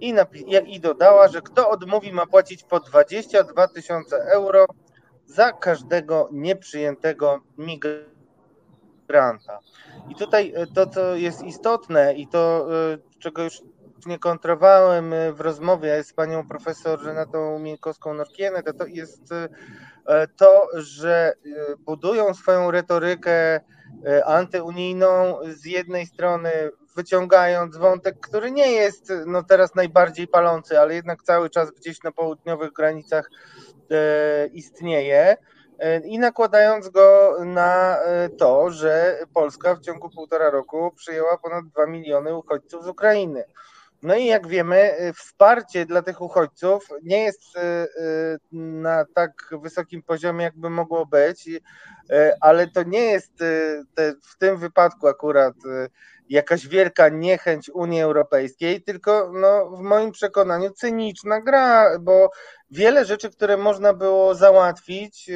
i, 0.00 0.14
i 0.66 0.80
dodała, 0.80 1.28
że 1.28 1.42
kto 1.42 1.70
odmówi 1.70 2.12
ma 2.12 2.26
płacić 2.26 2.64
po 2.64 2.80
22 2.80 3.68
tysiące 3.68 4.16
euro 4.16 4.66
za 5.26 5.52
każdego 5.52 6.28
nieprzyjętego 6.32 7.40
migranta. 7.58 8.11
I 10.08 10.14
tutaj 10.14 10.52
e, 10.56 10.66
to, 10.66 10.86
co 10.86 11.16
jest 11.16 11.42
istotne 11.42 12.14
i 12.14 12.28
to, 12.28 12.68
e, 12.92 12.98
czego 13.18 13.42
już 13.42 13.62
nie 14.06 14.18
kontrowałem 14.18 15.12
e, 15.12 15.32
w 15.32 15.40
rozmowie 15.40 16.04
z 16.04 16.12
panią 16.12 16.48
profesor 16.48 17.04
Renatą 17.04 17.58
Minkowską-Norkienę, 17.58 18.62
to, 18.62 18.72
to 18.72 18.86
jest 18.86 19.34
to, 20.36 20.68
że 20.74 21.32
budują 21.78 22.34
swoją 22.34 22.70
retorykę 22.70 23.60
antyunijną 24.24 25.38
z 25.48 25.64
jednej 25.64 26.06
strony 26.06 26.50
wyciągając 26.96 27.76
wątek, 27.76 28.20
który 28.20 28.50
nie 28.50 28.72
jest 28.72 29.12
no 29.26 29.42
teraz 29.42 29.74
najbardziej 29.74 30.28
palący, 30.28 30.80
ale 30.80 30.94
jednak 30.94 31.22
cały 31.22 31.50
czas 31.50 31.70
gdzieś 31.70 32.02
na 32.02 32.12
południowych 32.12 32.72
granicach 32.72 33.30
istnieje 34.52 35.36
i 36.04 36.18
nakładając 36.18 36.88
go 36.88 37.36
na 37.44 37.98
e, 37.98 38.28
to, 38.28 38.70
że 38.70 39.18
Polska 39.34 39.74
w 39.74 39.80
ciągu 39.80 40.10
półtora 40.10 40.50
roku 40.50 40.92
przyjęła 40.96 41.38
ponad 41.38 41.68
2 41.68 41.86
miliony 41.86 42.36
uchodźców 42.36 42.84
z 42.84 42.88
Ukrainy. 42.88 43.44
No 44.02 44.14
i 44.14 44.26
jak 44.26 44.46
wiemy, 44.46 44.96
wsparcie 45.16 45.86
dla 45.86 46.02
tych 46.02 46.20
uchodźców 46.20 46.88
nie 47.02 47.22
jest 47.24 47.42
na 48.52 49.04
tak 49.14 49.32
wysokim 49.62 50.02
poziomie, 50.02 50.44
jakby 50.44 50.70
mogło 50.70 51.06
być, 51.06 51.50
ale 52.40 52.66
to 52.66 52.82
nie 52.82 53.00
jest 53.00 53.32
w 54.22 54.38
tym 54.38 54.56
wypadku 54.56 55.08
akurat 55.08 55.54
jakaś 56.28 56.66
wielka 56.66 57.08
niechęć 57.08 57.70
Unii 57.70 58.00
Europejskiej, 58.00 58.82
tylko 58.82 59.30
no, 59.34 59.70
w 59.70 59.80
moim 59.80 60.12
przekonaniu 60.12 60.70
cyniczna 60.70 61.40
gra, 61.40 61.98
bo 62.00 62.30
wiele 62.70 63.04
rzeczy, 63.04 63.30
które 63.30 63.56
można 63.56 63.92
było 63.94 64.34
załatwić 64.34 65.30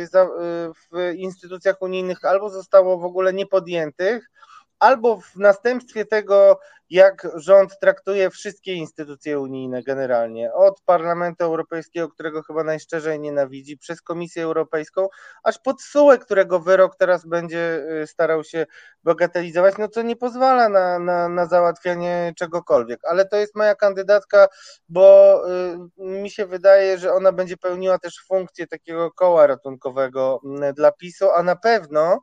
w 0.93 1.13
instytucjach 1.17 1.83
unijnych, 1.83 2.25
albo 2.25 2.51
zostało 2.51 2.99
w 2.99 3.05
ogóle 3.05 3.33
niepodjętych, 3.33 4.31
albo 4.79 5.21
w 5.21 5.37
następstwie 5.37 6.05
tego, 6.05 6.59
jak 6.91 7.29
rząd 7.35 7.79
traktuje 7.81 8.31
wszystkie 8.31 8.75
instytucje 8.75 9.41
unijne 9.41 9.83
generalnie, 9.83 10.53
od 10.55 10.81
Parlamentu 10.81 11.45
Europejskiego, 11.45 12.09
którego 12.09 12.43
chyba 12.43 12.65
najszczerzej 12.65 13.21
nienawidzi, 13.21 13.79
przez 13.79 14.03
Komisję 14.03 14.43
Europejską, 14.43 15.09
aż 15.45 15.59
pod 15.59 15.83
SUE, 15.83 16.19
którego 16.19 16.61
wyrok 16.61 16.97
teraz 16.97 17.27
będzie 17.27 17.87
y, 18.03 18.07
starał 18.07 18.45
się 18.45 18.67
bagatelizować, 19.05 19.75
no 19.79 19.89
co 19.89 20.03
nie 20.03 20.17
pozwala 20.17 20.69
na, 20.69 20.99
na, 20.99 21.29
na 21.29 21.47
załatwianie 21.47 22.33
czegokolwiek. 22.37 23.01
Ale 23.05 23.29
to 23.29 23.37
jest 23.37 23.57
moja 23.57 23.75
kandydatka, 23.75 24.49
bo 24.89 25.43
y, 25.51 25.79
mi 25.99 26.31
się 26.31 26.47
wydaje, 26.47 26.99
że 26.99 27.13
ona 27.13 27.33
będzie 27.33 27.57
pełniła 27.57 27.99
też 27.99 28.25
funkcję 28.29 28.67
takiego 28.67 29.11
koła 29.13 29.47
ratunkowego 29.47 30.41
y, 30.71 30.73
dla 30.73 30.93
PiSu, 30.93 31.31
a 31.31 31.43
na 31.43 31.57
pewno 31.57 32.21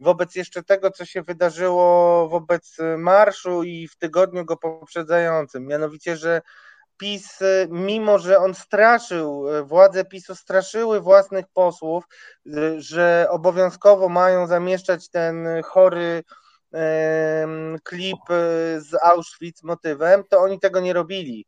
wobec 0.00 0.34
jeszcze 0.34 0.62
tego, 0.62 0.90
co 0.90 1.04
się 1.04 1.22
wydarzyło 1.22 2.28
wobec 2.28 2.76
marszu 2.98 3.62
i 3.62 3.88
w 3.88 3.96
tygodniu 3.96 4.44
go 4.44 4.56
poprzedzającym, 4.56 5.66
mianowicie, 5.66 6.16
że 6.16 6.42
PiS, 6.96 7.38
mimo 7.68 8.18
że 8.18 8.38
on 8.38 8.54
straszył, 8.54 9.44
władze 9.64 10.04
PiSu 10.04 10.34
straszyły 10.34 11.00
własnych 11.00 11.46
posłów, 11.54 12.04
że 12.76 13.26
obowiązkowo 13.30 14.08
mają 14.08 14.46
zamieszczać 14.46 15.08
ten 15.08 15.46
chory 15.64 16.22
klip 17.82 18.20
z 18.78 18.94
Auschwitz 19.02 19.62
motywem, 19.62 20.22
to 20.30 20.40
oni 20.40 20.60
tego 20.60 20.80
nie 20.80 20.92
robili. 20.92 21.46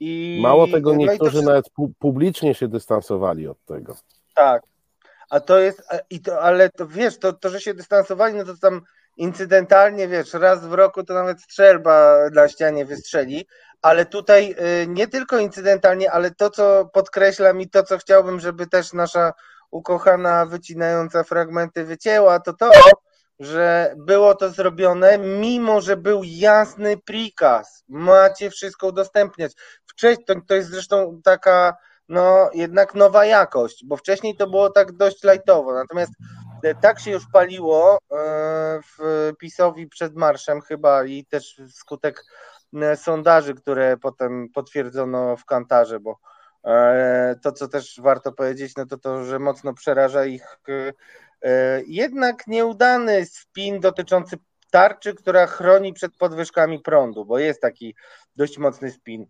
I, 0.00 0.38
Mało 0.42 0.66
tego, 0.68 0.94
niektórzy 0.94 1.36
no 1.36 1.42
to... 1.42 1.48
nawet 1.48 1.66
publicznie 1.98 2.54
się 2.54 2.68
dystansowali 2.68 3.48
od 3.48 3.64
tego. 3.64 3.96
Tak, 4.34 4.62
a 5.30 5.40
to 5.40 5.58
jest, 5.58 5.82
i 6.10 6.20
to, 6.22 6.42
ale 6.42 6.70
to 6.70 6.86
wiesz, 6.86 7.18
to, 7.18 7.32
to, 7.32 7.48
że 7.48 7.60
się 7.60 7.74
dystansowali, 7.74 8.34
no 8.34 8.44
to 8.44 8.56
tam 8.56 8.80
incydentalnie, 9.16 10.08
wiesz, 10.08 10.34
raz 10.34 10.66
w 10.66 10.72
roku 10.72 11.04
to 11.04 11.14
nawet 11.14 11.42
strzelba 11.42 12.16
na 12.32 12.48
ścianie 12.48 12.84
wystrzeli, 12.84 13.46
ale 13.82 14.06
tutaj 14.06 14.54
y, 14.82 14.86
nie 14.86 15.08
tylko 15.08 15.38
incydentalnie, 15.38 16.10
ale 16.12 16.30
to, 16.30 16.50
co 16.50 16.90
podkreślam 16.92 17.60
i 17.60 17.70
to, 17.70 17.82
co 17.82 17.98
chciałbym, 17.98 18.40
żeby 18.40 18.66
też 18.66 18.92
nasza 18.92 19.32
ukochana 19.70 20.46
wycinająca 20.46 21.24
fragmenty 21.24 21.84
wycięła, 21.84 22.40
to 22.40 22.52
to, 22.52 22.70
że 23.40 23.94
było 23.96 24.34
to 24.34 24.50
zrobione, 24.50 25.18
mimo 25.18 25.80
że 25.80 25.96
był 25.96 26.22
jasny 26.24 26.96
prikaz. 26.96 27.84
Macie 27.88 28.50
wszystko 28.50 28.86
udostępniać. 28.86 29.52
Wcześniej, 29.86 30.24
to, 30.24 30.34
to 30.46 30.54
jest 30.54 30.70
zresztą 30.70 31.20
taka 31.24 31.76
no 32.10 32.50
jednak 32.54 32.94
nowa 32.94 33.26
jakość, 33.26 33.84
bo 33.84 33.96
wcześniej 33.96 34.36
to 34.36 34.46
było 34.46 34.70
tak 34.70 34.92
dość 34.92 35.24
lajtowo, 35.24 35.74
natomiast 35.74 36.12
e, 36.62 36.74
tak 36.74 37.00
się 37.00 37.10
już 37.10 37.26
paliło 37.32 37.98
e, 37.98 37.98
w 38.82 39.32
PiSowi 39.38 39.88
przed 39.88 40.16
marszem 40.16 40.60
chyba 40.60 41.04
i 41.04 41.24
też 41.24 41.60
wskutek 41.68 42.24
e, 42.74 42.96
sondaży, 42.96 43.54
które 43.54 43.96
potem 43.96 44.48
potwierdzono 44.54 45.36
w 45.36 45.44
Kantarze, 45.44 46.00
bo 46.00 46.18
to, 47.42 47.52
co 47.52 47.68
też 47.68 48.00
warto 48.02 48.32
powiedzieć, 48.32 48.76
no 48.76 48.86
to 48.86 48.98
to, 48.98 49.24
że 49.24 49.38
mocno 49.38 49.74
przeraża 49.74 50.24
ich 50.24 50.58
jednak 51.86 52.46
nieudany 52.46 53.26
spin 53.26 53.80
dotyczący 53.80 54.36
tarczy, 54.70 55.14
która 55.14 55.46
chroni 55.46 55.92
przed 55.92 56.16
podwyżkami 56.16 56.80
prądu, 56.80 57.24
bo 57.24 57.38
jest 57.38 57.60
taki 57.60 57.94
dość 58.36 58.58
mocny 58.58 58.90
spin. 58.90 59.26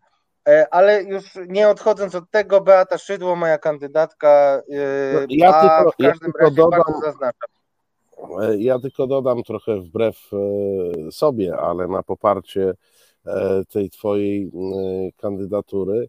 E, 0.50 0.74
ale 0.74 1.02
już 1.02 1.24
nie 1.48 1.68
odchodząc 1.68 2.14
od 2.14 2.30
tego, 2.30 2.60
Beata 2.60 2.98
Szydło, 2.98 3.36
moja 3.36 3.58
kandydatka, 3.58 4.62
e, 4.70 5.14
no, 5.14 5.20
ja 5.28 5.54
a 5.54 5.78
tylko, 5.78 5.92
w 5.92 5.96
każdym 5.96 6.32
ja 6.38 6.44
razie 6.44 6.56
dodam, 6.56 6.80
bardzo 6.86 7.00
zaznaczam. 7.00 7.50
E, 8.42 8.56
ja 8.58 8.78
tylko 8.78 9.06
dodam 9.06 9.42
trochę 9.42 9.80
wbrew 9.80 10.30
sobie, 11.10 11.56
ale 11.56 11.88
na 11.88 12.02
poparcie 12.02 12.74
tej 13.72 13.90
twojej 13.90 14.50
kandydatury. 15.16 16.08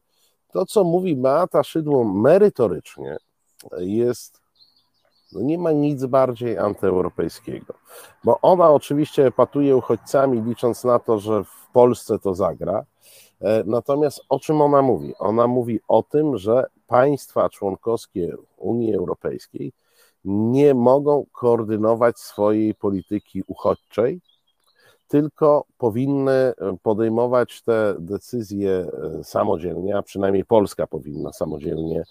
To, 0.52 0.66
co 0.66 0.84
mówi 0.84 1.16
Beata 1.16 1.64
Szydło 1.64 2.04
merytorycznie, 2.04 3.18
jest 3.78 4.42
no 5.32 5.42
nie 5.42 5.58
ma 5.58 5.72
nic 5.72 6.06
bardziej 6.06 6.58
antyeuropejskiego, 6.58 7.74
bo 8.24 8.40
ona 8.42 8.72
oczywiście 8.72 9.32
patuje 9.32 9.76
uchodźcami, 9.76 10.42
licząc 10.42 10.84
na 10.84 11.00
to, 11.00 11.20
że 11.20 11.44
w 11.44 11.68
Polsce 11.74 12.20
to 12.20 12.36
zagra, 12.36 12.86
natomiast 13.66 14.22
o 14.30 14.40
czym 14.40 14.62
ona 14.62 14.82
mówi? 14.82 15.14
Ona 15.20 15.48
mówi 15.48 15.80
o 15.88 16.04
tym, 16.04 16.38
że 16.38 16.66
państwa 16.88 17.50
członkowskie 17.50 18.36
Unii 18.58 18.96
Europejskiej 18.96 19.74
nie 20.26 20.74
mogą 20.74 21.26
koordynować 21.32 22.20
swojej 22.20 22.76
polityki 22.76 23.44
uchodźczej, 23.48 24.22
tylko 25.08 25.66
powinny 25.78 26.54
podejmować 26.84 27.62
te 27.62 27.96
decyzje 28.00 28.72
e, 28.72 29.24
samodzielnie, 29.24 29.98
a 29.98 30.02
przynajmniej 30.02 30.46
Polska 30.46 30.88
powinna 30.88 31.34
samodzielnie 31.34 32.04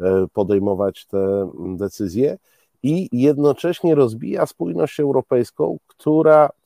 e, 0.00 0.26
podejmować 0.32 1.06
te 1.06 1.50
decyzje 1.76 2.38
i 2.82 3.08
jednocześnie 3.12 3.94
rozbija 3.94 4.46
spójność 4.46 5.00
europejską, 5.00 5.78
która 5.86 6.50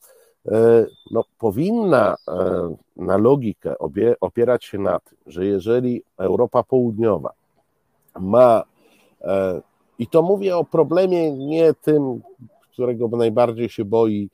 no, 1.11 1.23
powinna 1.39 2.15
e, 2.27 2.75
na 2.95 3.17
logikę 3.17 3.75
opierać 4.21 4.65
się 4.65 4.77
na 4.77 4.99
tym, 4.99 5.17
że 5.27 5.45
jeżeli 5.45 6.03
Europa 6.17 6.63
Południowa 6.63 7.33
ma, 8.19 8.63
e, 9.21 9.61
i 9.99 10.07
to 10.07 10.21
mówię 10.21 10.57
o 10.57 10.63
problemie 10.63 11.31
nie 11.31 11.73
tym, 11.73 12.21
którego 12.71 13.07
najbardziej 13.07 13.69
się 13.69 13.85
boi 13.85 14.29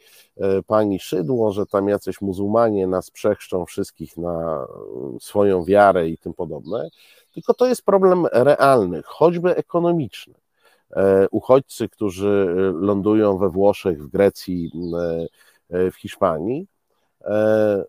pani 0.68 1.00
Szydło, 1.00 1.52
że 1.52 1.66
tam 1.66 1.88
jacyś 1.88 2.22
muzułmanie 2.22 2.88
nas 2.88 3.12
przechrzczą 3.12 3.66
wszystkich 3.66 4.18
na 4.18 4.68
swoją 5.20 5.64
wiarę 5.64 6.10
i 6.10 6.18
tym 6.18 6.34
podobne, 6.34 6.90
tylko 7.34 7.54
to 7.54 7.66
jest 7.66 7.86
problem 7.86 8.26
realny, 8.32 9.02
choćby 9.06 9.56
ekonomiczny. 9.56 10.34
Uchodźcy, 11.32 11.90
którzy 11.90 12.48
lądują 12.74 13.38
we 13.38 13.50
Włoszech, 13.50 14.04
w 14.04 14.08
Grecji, 14.08 14.72
E, 15.00 15.28
w 15.69 15.95
Hiszpanii, 15.95 16.68
e, 17.22 17.84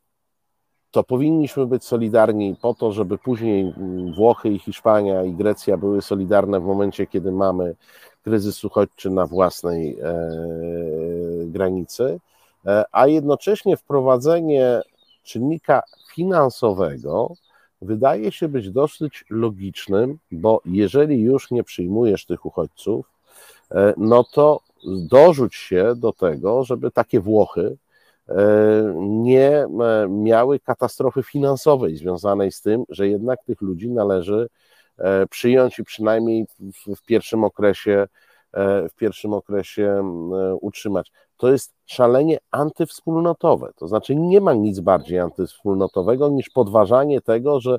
to 0.91 1.05
powinniśmy 1.05 1.67
być 1.67 1.85
solidarni 1.85 2.57
po 2.63 2.75
to, 2.75 2.93
żeby 2.93 3.19
później 3.19 3.75
Włochy 4.17 4.49
i 4.49 4.59
Hiszpania 4.59 5.25
i 5.25 5.33
Grecja 5.33 5.77
były 5.77 6.03
solidarne 6.03 6.61
w 6.61 6.65
momencie, 6.65 7.07
kiedy 7.07 7.33
mamy 7.33 7.75
kryzys 8.23 8.65
uchodźczy 8.65 9.11
na 9.11 9.27
własnej 9.27 9.99
e, 10.01 10.17
granicy, 11.47 12.21
a 12.93 13.07
jednocześnie 13.07 13.77
wprowadzenie 13.77 14.83
czynnika 15.23 15.83
finansowego 16.15 17.33
wydaje 17.83 18.33
się 18.33 18.49
być 18.49 18.71
dosyć 18.71 19.25
logicznym, 19.31 20.19
bo 20.33 20.61
jeżeli 20.65 21.21
już 21.21 21.51
nie 21.51 21.65
przyjmujesz 21.65 22.27
tych 22.27 22.47
uchodźców, 22.47 23.11
no 23.97 24.25
to 24.25 24.61
dorzuć 24.87 25.55
się 25.55 25.95
do 25.97 26.13
tego, 26.13 26.65
żeby 26.65 26.91
takie 26.91 27.21
Włochy 27.21 27.77
nie 29.01 29.67
miały 30.09 30.61
katastrofy 30.61 31.23
finansowej 31.23 31.97
związanej 31.97 32.53
z 32.53 32.63
tym, 32.63 32.85
że 32.89 33.09
jednak 33.09 33.45
tych 33.45 33.61
ludzi 33.61 33.91
należy 33.91 34.49
E, 34.99 35.27
przyjąć 35.27 35.79
i 35.79 35.85
przynajmniej 35.85 36.47
w, 36.97 37.03
pierwszym 37.03 37.45
okresie 37.45 38.07
e, 38.53 38.89
w 38.89 38.95
pierwszym 38.95 39.33
okresie 39.33 39.85
e, 39.85 40.55
utrzymać. 40.55 41.13
To 41.37 41.53
jest 41.53 41.75
szalenie 41.87 42.39
antywspólnotowe. 42.51 43.73
To 43.77 43.89
znaczy, 43.89 44.17
nie 44.17 44.41
ma 44.41 44.55
nic 44.55 44.81
bardziej 44.81 45.19
antywspólnotowego 45.19 46.29
niż 46.29 46.51
podważanie 46.51 47.21
tego, 47.21 47.61
że 47.61 47.79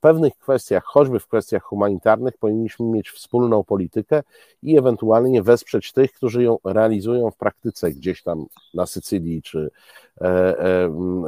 pewnych 0.00 0.38
kwestiach, 0.38 0.84
choćby 0.84 1.20
w 1.20 1.26
kwestiach 1.26 1.62
humanitarnych, 1.62 2.38
powinniśmy 2.38 2.86
mieć 2.86 3.10
wspólną 3.10 3.64
politykę 3.64 4.22
i 4.62 4.78
ewentualnie 4.78 5.42
wesprzeć 5.42 5.92
tych, 5.92 6.12
którzy 6.12 6.42
ją 6.42 6.58
realizują 6.64 7.30
w 7.30 7.36
praktyce 7.36 7.90
gdzieś 7.90 8.22
tam 8.22 8.46
na 8.74 8.86
Sycylii 8.86 9.42
czy, 9.42 9.70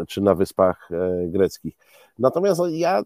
czy 0.08 0.20
na 0.20 0.34
Wyspach 0.34 0.88
Greckich. 1.26 1.76
Natomiast 2.18 2.60
ja 2.70 3.02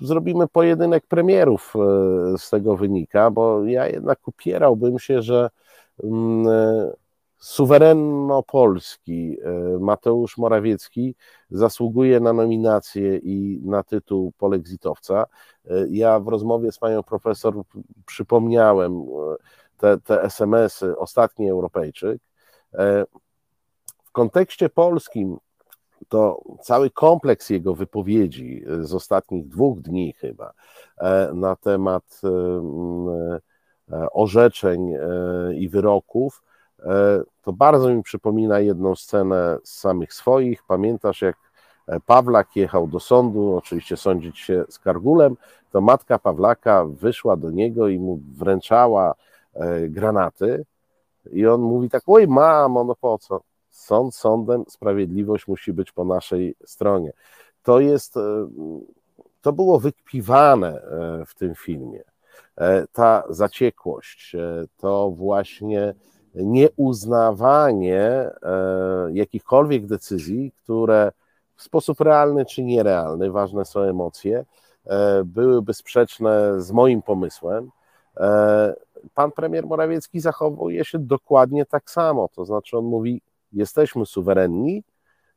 zrobimy 0.00 0.48
pojedynek 0.48 1.06
premierów 1.06 1.74
e, 1.76 2.38
z 2.38 2.50
tego 2.50 2.76
wynika, 2.76 3.30
bo 3.30 3.64
ja 3.64 3.88
jednak 3.88 4.28
upierałbym 4.28 4.98
się, 4.98 5.22
że 5.22 5.50
mm, 7.94 8.30
e, 8.30 8.42
e, 9.44 9.78
Mateusz 9.80 10.38
Morawiecki 10.38 11.14
zasługuje 11.50 12.20
na 12.20 12.32
nominację 12.32 13.16
i 13.16 13.60
na 13.64 13.82
tytuł 13.82 14.32
polexitowca. 14.38 15.26
Ja 15.90 16.20
w 16.20 16.28
rozmowie 16.28 16.72
z 16.72 16.78
panią 16.78 17.02
profesor 17.02 17.62
przypomniałem 18.06 19.06
te, 19.78 19.98
te 20.00 20.22
SMS-y, 20.22 20.98
ostatni 20.98 21.50
Europejczyk. 21.50 22.22
W 24.04 24.12
kontekście 24.12 24.68
polskim 24.68 25.38
to 26.08 26.42
cały 26.62 26.90
kompleks 26.90 27.50
jego 27.50 27.74
wypowiedzi 27.74 28.64
z 28.80 28.94
ostatnich 28.94 29.48
dwóch 29.48 29.80
dni 29.80 30.12
chyba 30.12 30.52
e, 30.98 31.30
na 31.34 31.56
temat 31.56 32.20
e, 32.24 32.28
e, 33.96 34.10
orzeczeń 34.12 34.94
i 35.54 35.68
wyroków, 35.68 36.42
to 37.42 37.52
bardzo 37.52 37.94
mi 37.94 38.02
przypomina 38.02 38.60
jedną 38.60 38.94
scenę 38.94 39.58
z 39.64 39.78
samych 39.78 40.14
swoich. 40.14 40.62
Pamiętasz, 40.62 41.22
jak 41.22 41.36
Pawlak 42.06 42.56
jechał 42.56 42.86
do 42.86 43.00
sądu, 43.00 43.56
oczywiście 43.56 43.96
sądzić 43.96 44.38
się 44.38 44.64
z 44.68 44.78
Kargulem, 44.78 45.36
to 45.70 45.80
matka 45.80 46.18
Pawlaka 46.18 46.84
wyszła 46.84 47.36
do 47.36 47.50
niego 47.50 47.88
i 47.88 47.98
mu 47.98 48.20
wręczała 48.36 49.14
granaty 49.88 50.64
i 51.32 51.46
on 51.46 51.60
mówi 51.60 51.90
tak, 51.90 52.02
oj 52.06 52.28
mamo, 52.28 52.84
no 52.84 52.94
po 52.94 53.18
co? 53.18 53.40
Sąd 53.70 54.14
sądem, 54.14 54.64
sprawiedliwość 54.68 55.48
musi 55.48 55.72
być 55.72 55.92
po 55.92 56.04
naszej 56.04 56.54
stronie. 56.64 57.12
To 57.62 57.80
jest, 57.80 58.16
e, 58.16 58.20
to 59.42 59.52
było 59.52 59.80
wykpiwane 59.80 60.82
e, 60.82 61.26
w 61.26 61.34
tym 61.34 61.54
filmie. 61.54 62.02
E, 62.56 62.86
ta 62.92 63.24
zaciekłość, 63.28 64.36
to 64.76 65.10
właśnie 65.10 65.94
nieuznawanie 66.34 68.30
jakichkolwiek 69.12 69.86
decyzji, 69.86 70.52
które 70.62 71.12
w 71.56 71.62
sposób 71.62 72.00
realny 72.00 72.44
czy 72.44 72.62
nierealny, 72.62 73.30
ważne 73.30 73.64
są 73.64 73.80
emocje, 73.80 74.44
byłyby 75.24 75.74
sprzeczne 75.74 76.60
z 76.60 76.72
moim 76.72 77.02
pomysłem. 77.02 77.70
Pan 79.14 79.32
premier 79.32 79.66
Morawiecki 79.66 80.20
zachowuje 80.20 80.84
się 80.84 80.98
dokładnie 80.98 81.66
tak 81.66 81.90
samo, 81.90 82.28
to 82.34 82.44
znaczy 82.44 82.78
on 82.78 82.84
mówi: 82.84 83.20
jesteśmy 83.52 84.06
suwerenni, 84.06 84.84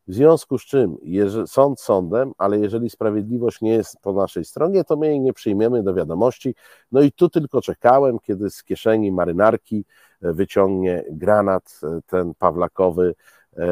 w 0.08 0.14
związku 0.14 0.58
z 0.58 0.62
czym 0.62 0.98
sąd 1.46 1.80
sądem, 1.80 2.32
ale 2.38 2.60
jeżeli 2.60 2.90
sprawiedliwość 2.90 3.62
nie 3.62 3.74
jest 3.74 4.00
po 4.02 4.14
naszej 4.14 4.46
stronie, 4.46 4.84
to 4.84 4.98
my 4.98 5.08
jej 5.08 5.20
nie 5.20 5.34
przyjmiemy 5.34 5.84
do 5.84 5.94
wiadomości. 5.94 6.56
No 6.92 7.02
i 7.02 7.12
tu 7.12 7.30
tylko 7.30 7.62
czekałem, 7.62 8.20
kiedy 8.20 8.50
z 8.50 8.64
kieszeni 8.64 9.12
marynarki 9.12 9.78
e, 9.78 9.84
wyciągnie 10.22 11.04
granat 11.12 11.80
e, 11.84 12.00
ten 12.08 12.34
Pawlakowy, 12.34 13.16
e, 13.58 13.66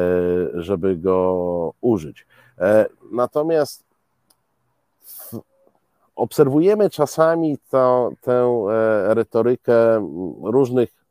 żeby 0.54 0.96
go 0.96 1.72
użyć. 1.80 2.26
Natomiast 3.12 3.84
obserwujemy 6.14 6.90
czasami 6.90 7.58
to, 7.70 8.10
tę 8.20 8.64
retorykę 9.14 10.08
różnych 10.42 11.06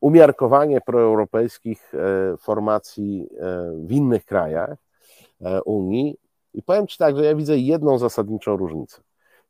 umiarkowanie 0.00 0.80
proeuropejskich 0.80 1.92
e, 1.94 2.36
formacji 2.36 3.28
e, 3.38 3.72
w 3.86 3.92
innych 3.92 4.24
krajach 4.24 4.76
e, 5.40 5.62
Unii. 5.62 6.16
I 6.54 6.62
powiem 6.62 6.86
Ci 6.86 6.98
tak, 6.98 7.16
że 7.16 7.24
ja 7.24 7.34
widzę 7.34 7.58
jedną 7.58 7.98
zasadniczą 7.98 8.56
różnicę. 8.56 9.00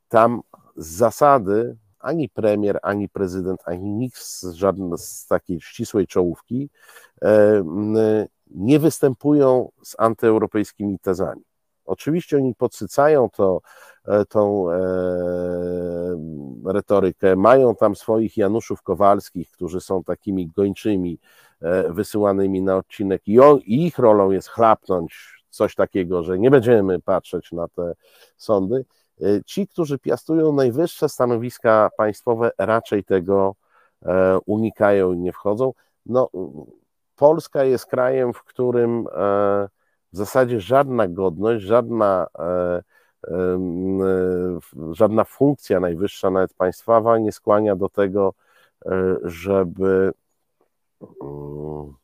Tam 0.09 0.43
z 0.77 0.87
zasady 0.87 1.77
ani 2.01 2.28
premier, 2.28 2.78
ani 2.82 3.09
prezydent, 3.09 3.60
ani 3.64 3.90
nikt 3.90 4.18
z, 4.18 4.43
żadnej 4.43 4.98
z 4.98 5.27
takiej 5.27 5.60
ścisłej 5.60 6.06
czołówki 6.06 6.70
nie 8.51 8.78
występują 8.78 9.70
z 9.82 9.97
antyeuropejskimi 9.98 10.98
tezami. 10.98 11.43
Oczywiście 11.85 12.36
oni 12.36 12.55
podsycają 12.55 13.31
to, 13.31 13.60
e, 14.09 14.24
tą 14.24 14.70
e, 14.70 14.78
retorykę, 16.64 17.36
mają 17.36 17.77
tam 17.77 17.97
swoich 17.97 18.36
Januszów 18.36 18.82
Kowalskich, 18.82 19.51
którzy 19.51 19.81
są 19.81 20.05
takimi 20.05 20.47
gończymi 20.47 21.18
e, 21.60 21.93
wysyłanymi 21.93 22.62
na 22.62 22.77
odcinek 22.77 23.22
i, 23.27 23.40
on, 23.40 23.59
i 23.59 23.86
ich 23.86 23.98
rolą 23.98 24.31
jest 24.31 24.48
chlapnąć 24.48 25.43
coś 25.51 25.74
takiego, 25.74 26.22
że 26.22 26.39
nie 26.39 26.51
będziemy 26.51 27.01
patrzeć 27.01 27.52
na 27.52 27.68
te 27.68 27.93
sądy. 28.36 28.85
Ci, 29.47 29.68
którzy 29.68 29.98
piastują 29.98 30.52
najwyższe 30.52 31.09
stanowiska 31.09 31.90
państwowe, 31.97 32.51
raczej 32.59 33.05
tego 33.05 33.55
unikają 34.47 35.12
i 35.12 35.18
nie 35.18 35.32
wchodzą. 35.32 35.72
No, 36.06 36.28
Polska 37.16 37.64
jest 37.64 37.86
krajem, 37.86 38.32
w 38.32 38.44
którym 38.44 39.06
w 40.12 40.16
zasadzie 40.16 40.60
żadna 40.60 41.09
godność, 41.09 41.64
żadna, 41.64 42.26
e, 42.38 42.82
e, 43.28 43.59
żadna 44.92 45.24
funkcja 45.24 45.80
najwyższa, 45.80 46.30
nawet 46.30 46.55
państwowa, 46.55 47.18
nie 47.18 47.32
skłania 47.32 47.76
do 47.76 47.88
tego, 47.88 48.34
e, 48.86 49.16
żeby, 49.22 50.12
mm, 51.22 51.94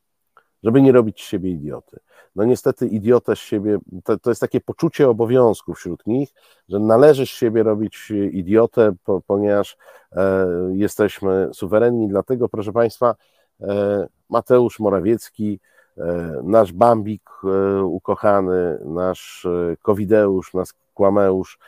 żeby 0.63 0.81
nie 0.81 0.91
robić 0.91 1.21
z 1.21 1.25
siebie 1.25 1.51
idioty. 1.51 1.99
No 2.37 2.45
niestety 2.45 2.87
idiotę 2.87 3.35
z 3.35 3.39
siebie, 3.39 3.77
to, 4.03 4.19
to 4.19 4.31
jest 4.31 4.41
takie 4.41 4.61
poczucie 4.61 5.09
obowiązku 5.09 5.73
wśród 5.73 6.07
nich, 6.07 6.29
że 6.69 6.79
należy 6.79 7.25
z 7.25 7.29
siebie 7.29 7.63
robić 7.63 8.11
idiotę, 8.31 8.91
po, 9.03 9.21
ponieważ 9.21 9.77
e, 10.11 10.47
jesteśmy 10.73 11.49
suwerenni. 11.53 12.07
Dlatego, 12.07 12.49
proszę 12.49 12.71
Państwa, 12.71 13.15
e, 13.61 14.07
Mateusz 14.29 14.79
Morawiecki 14.79 15.59
E, 15.97 16.41
nasz 16.43 16.73
Bambik 16.73 17.29
e, 17.43 17.83
ukochany, 17.83 18.79
nasz 18.85 19.45
e, 19.45 19.77
Kowideusz, 19.81 20.53
nasz 20.53 20.69
Kłameusz, 20.93 21.59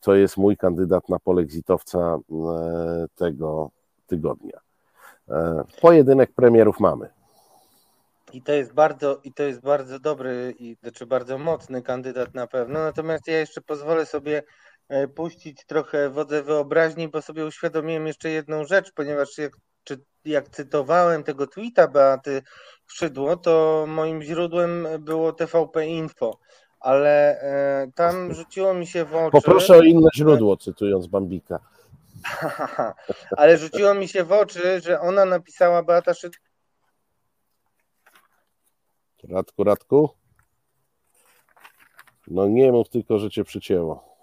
to 0.00 0.14
jest 0.14 0.36
mój 0.36 0.56
kandydat 0.56 1.08
na 1.08 1.18
polexitowca 1.18 2.18
tego 3.14 3.70
tygodnia. 4.06 4.60
Pojedynek 5.80 6.32
premierów 6.32 6.80
mamy. 6.80 7.08
I 8.32 8.42
to 8.42 8.52
jest 8.52 8.72
bardzo, 8.72 9.20
i 9.24 9.32
to 9.32 9.42
jest 9.42 9.60
bardzo 9.60 10.00
dobry, 10.00 10.54
i 10.58 10.76
znaczy 10.82 11.06
bardzo 11.06 11.38
mocny 11.38 11.82
kandydat 11.82 12.34
na 12.34 12.46
pewno. 12.46 12.78
Natomiast 12.78 13.26
ja 13.26 13.38
jeszcze 13.38 13.60
pozwolę 13.60 14.06
sobie 14.06 14.42
puścić 15.14 15.64
trochę 15.66 16.10
wodze 16.10 16.42
wyobraźni, 16.42 17.08
bo 17.08 17.22
sobie 17.22 17.46
uświadomiłem 17.46 18.06
jeszcze 18.06 18.30
jedną 18.30 18.64
rzecz, 18.64 18.92
ponieważ 18.92 19.38
jak 19.38 19.52
czy 19.84 20.00
jak 20.24 20.48
cytowałem 20.48 21.24
tego 21.24 21.46
tweeta 21.46 21.88
Beaty 21.88 22.42
Szydło, 22.86 23.36
to 23.36 23.84
moim 23.88 24.22
źródłem 24.22 24.88
było 24.98 25.32
TVP 25.32 25.86
Info, 25.86 26.38
ale 26.80 27.40
e, 27.40 27.90
tam 27.94 28.34
rzuciło 28.34 28.74
mi 28.74 28.86
się 28.86 29.04
w 29.04 29.14
oczy... 29.14 29.30
Poproszę 29.30 29.76
o 29.76 29.82
inne 29.82 30.08
źródło, 30.14 30.56
cytując 30.56 31.06
Bambika. 31.06 31.58
ale 33.36 33.58
rzuciło 33.58 33.94
mi 33.94 34.08
się 34.08 34.24
w 34.24 34.32
oczy, 34.32 34.80
że 34.80 35.00
ona 35.00 35.24
napisała 35.24 35.82
Beata 35.82 36.14
Szydło. 36.14 36.49
Radku, 39.24 39.64
Radku? 39.64 40.10
No 42.26 42.48
nie 42.48 42.72
mów 42.72 42.88
tylko, 42.88 43.18
że 43.18 43.30
cię 43.30 43.44
przycięło. 43.44 44.16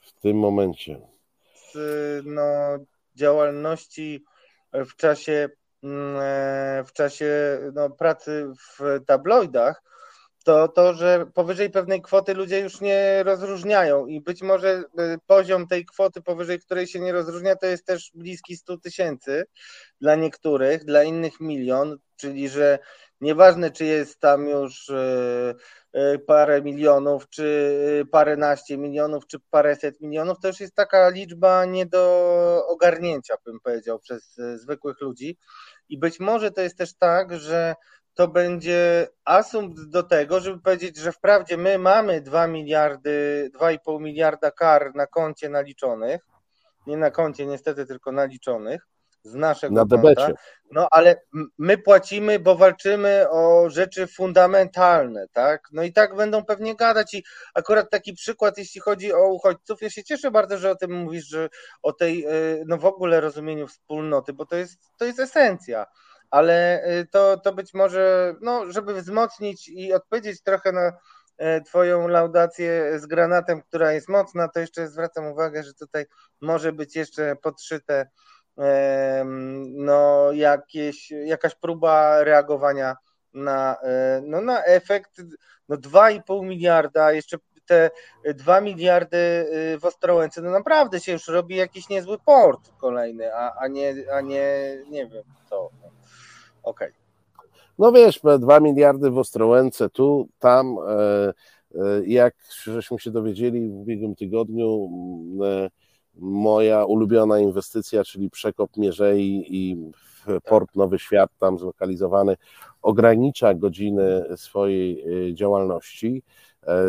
W 0.00 0.12
tym 0.12 0.38
momencie. 0.38 1.00
Z, 1.72 2.26
no, 2.26 2.42
działalności 3.14 4.24
w 4.72 4.96
czasie, 4.96 5.48
mm, 5.82 6.16
e, 6.20 6.84
w 6.84 6.92
czasie 6.92 7.58
no, 7.74 7.90
pracy 7.90 8.52
w 8.58 9.00
tabloidach, 9.06 9.82
to 10.42 10.68
to, 10.68 10.94
że 10.94 11.26
powyżej 11.34 11.70
pewnej 11.70 12.02
kwoty 12.02 12.34
ludzie 12.34 12.60
już 12.60 12.80
nie 12.80 13.22
rozróżniają 13.22 14.06
i 14.06 14.20
być 14.20 14.42
może 14.42 14.68
e, 14.98 15.18
poziom 15.26 15.66
tej 15.66 15.86
kwoty, 15.86 16.22
powyżej 16.22 16.60
której 16.60 16.86
się 16.86 17.00
nie 17.00 17.12
rozróżnia, 17.12 17.56
to 17.56 17.66
jest 17.66 17.86
też 17.86 18.10
bliski 18.14 18.56
100 18.56 18.78
tysięcy 18.78 19.44
dla 20.00 20.14
niektórych, 20.14 20.84
dla 20.84 21.02
innych 21.02 21.40
milion, 21.40 21.98
czyli 22.16 22.48
że 22.48 22.78
nieważne, 23.20 23.70
czy 23.70 23.84
jest 23.84 24.20
tam 24.20 24.48
już 24.48 24.90
e, 24.90 25.54
e, 25.92 26.18
parę 26.18 26.62
milionów, 26.62 27.28
czy 27.28 28.06
paręnaście 28.12 28.78
milionów, 28.78 29.26
czy 29.26 29.38
paręset 29.50 30.00
milionów, 30.00 30.38
to 30.42 30.48
już 30.48 30.60
jest 30.60 30.74
taka 30.74 31.08
liczba 31.08 31.64
nie 31.64 31.86
do 31.86 32.64
ogarnięcia, 32.68 33.34
bym 33.44 33.60
powiedział, 33.60 33.98
przez 33.98 34.36
zwykłych 34.54 35.00
ludzi. 35.00 35.38
I 35.88 35.98
być 35.98 36.20
może 36.20 36.50
to 36.50 36.60
jest 36.60 36.78
też 36.78 36.94
tak, 36.94 37.38
że 37.38 37.74
to 38.14 38.28
będzie 38.28 39.08
asumpt 39.24 39.84
do 39.88 40.02
tego, 40.02 40.40
żeby 40.40 40.60
powiedzieć, 40.60 40.96
że 40.96 41.12
wprawdzie 41.12 41.56
my 41.56 41.78
mamy 41.78 42.20
2 42.20 42.46
miliardy, 42.46 43.50
2,5 43.54 44.00
miliarda 44.00 44.50
kar 44.50 44.94
na 44.94 45.06
koncie 45.06 45.48
naliczonych, 45.48 46.20
nie 46.86 46.96
na 46.96 47.10
koncie 47.10 47.46
niestety, 47.46 47.86
tylko 47.86 48.12
naliczonych 48.12 48.92
z 49.24 49.34
naszego 49.34 49.74
na 49.74 50.02
konta, 50.02 50.28
no 50.70 50.88
ale 50.90 51.22
my 51.58 51.78
płacimy, 51.78 52.38
bo 52.38 52.56
walczymy 52.56 53.30
o 53.30 53.70
rzeczy 53.70 54.06
fundamentalne, 54.06 55.26
tak? 55.32 55.68
No 55.72 55.82
i 55.82 55.92
tak 55.92 56.16
będą 56.16 56.44
pewnie 56.44 56.76
gadać. 56.76 57.14
I 57.14 57.24
akurat 57.54 57.90
taki 57.90 58.12
przykład, 58.12 58.58
jeśli 58.58 58.80
chodzi 58.80 59.12
o 59.12 59.28
uchodźców, 59.28 59.82
ja 59.82 59.90
się 59.90 60.04
cieszę 60.04 60.30
bardzo, 60.30 60.58
że 60.58 60.70
o 60.70 60.76
tym 60.76 60.92
mówisz, 60.92 61.26
że 61.28 61.48
o 61.82 61.92
tej, 61.92 62.26
y, 62.26 62.64
no 62.66 62.78
w 62.78 62.84
ogóle 62.84 63.20
rozumieniu 63.20 63.68
wspólnoty, 63.68 64.32
bo 64.32 64.46
to 64.46 64.56
jest, 64.56 64.78
to 64.98 65.04
jest 65.04 65.20
esencja 65.20 65.86
ale 66.32 66.84
y, 67.00 67.06
to, 67.06 67.36
to 67.36 67.52
być 67.52 67.74
może, 67.74 68.34
no, 68.40 68.72
żeby 68.72 68.94
wzmocnić 68.94 69.68
i 69.68 69.92
odpowiedzieć 69.92 70.42
trochę 70.42 70.72
na 70.72 70.92
e, 71.38 71.60
Twoją 71.60 72.08
laudację 72.08 72.98
z 73.00 73.06
granatem, 73.06 73.62
która 73.62 73.92
jest 73.92 74.08
mocna, 74.08 74.48
to 74.48 74.60
jeszcze 74.60 74.88
zwracam 74.88 75.26
uwagę, 75.26 75.62
że 75.62 75.74
tutaj 75.74 76.06
może 76.40 76.72
być 76.72 76.96
jeszcze 76.96 77.36
podszyte 77.36 78.06
no, 79.64 80.32
jakieś, 80.32 81.10
jakaś 81.10 81.54
próba 81.54 82.24
reagowania 82.24 82.96
na, 83.34 83.76
e, 83.82 84.22
no, 84.24 84.40
na 84.40 84.64
efekt 84.64 85.10
no 85.68 85.76
2,5 85.76 86.44
miliarda, 86.44 87.12
jeszcze 87.12 87.38
te 87.66 87.90
2 88.34 88.60
miliardy 88.60 89.16
y, 89.16 89.78
w 89.78 89.84
Ostrołęce, 89.84 90.42
no 90.42 90.50
naprawdę 90.50 91.00
się 91.00 91.12
już 91.12 91.28
robi 91.28 91.56
jakiś 91.56 91.88
niezły 91.88 92.18
port 92.18 92.70
kolejny, 92.80 93.34
a, 93.34 93.54
a, 93.60 93.68
nie, 93.68 93.94
a 94.12 94.20
nie, 94.20 94.78
nie 94.88 95.06
wiem 95.06 95.24
co. 95.50 95.70
Okej. 96.62 96.88
Okay. 96.88 97.02
No 97.78 97.92
wiesz, 97.92 98.20
2 98.38 98.60
miliardy 98.60 99.10
w 99.10 99.18
Ostrołęce, 99.18 99.90
tu, 99.90 100.28
tam, 100.38 100.76
e, 100.88 101.32
e, 101.74 102.06
jak 102.06 102.34
żeśmy 102.64 102.98
się 102.98 103.10
dowiedzieli 103.10 103.68
w 103.68 103.74
ubiegłym 103.74 104.14
tygodniu, 104.14 104.90
e, 105.44 105.70
moja 106.16 106.84
ulubiona 106.84 107.38
inwestycja, 107.38 108.04
czyli 108.04 108.30
przekop 108.30 108.76
Mierzei 108.76 109.44
i 109.48 109.90
port 110.44 110.76
Nowy 110.76 110.98
Świat, 110.98 111.30
tam 111.38 111.58
zlokalizowany, 111.58 112.36
ogranicza 112.82 113.54
godziny 113.54 114.24
swojej 114.36 115.04
działalności, 115.34 116.22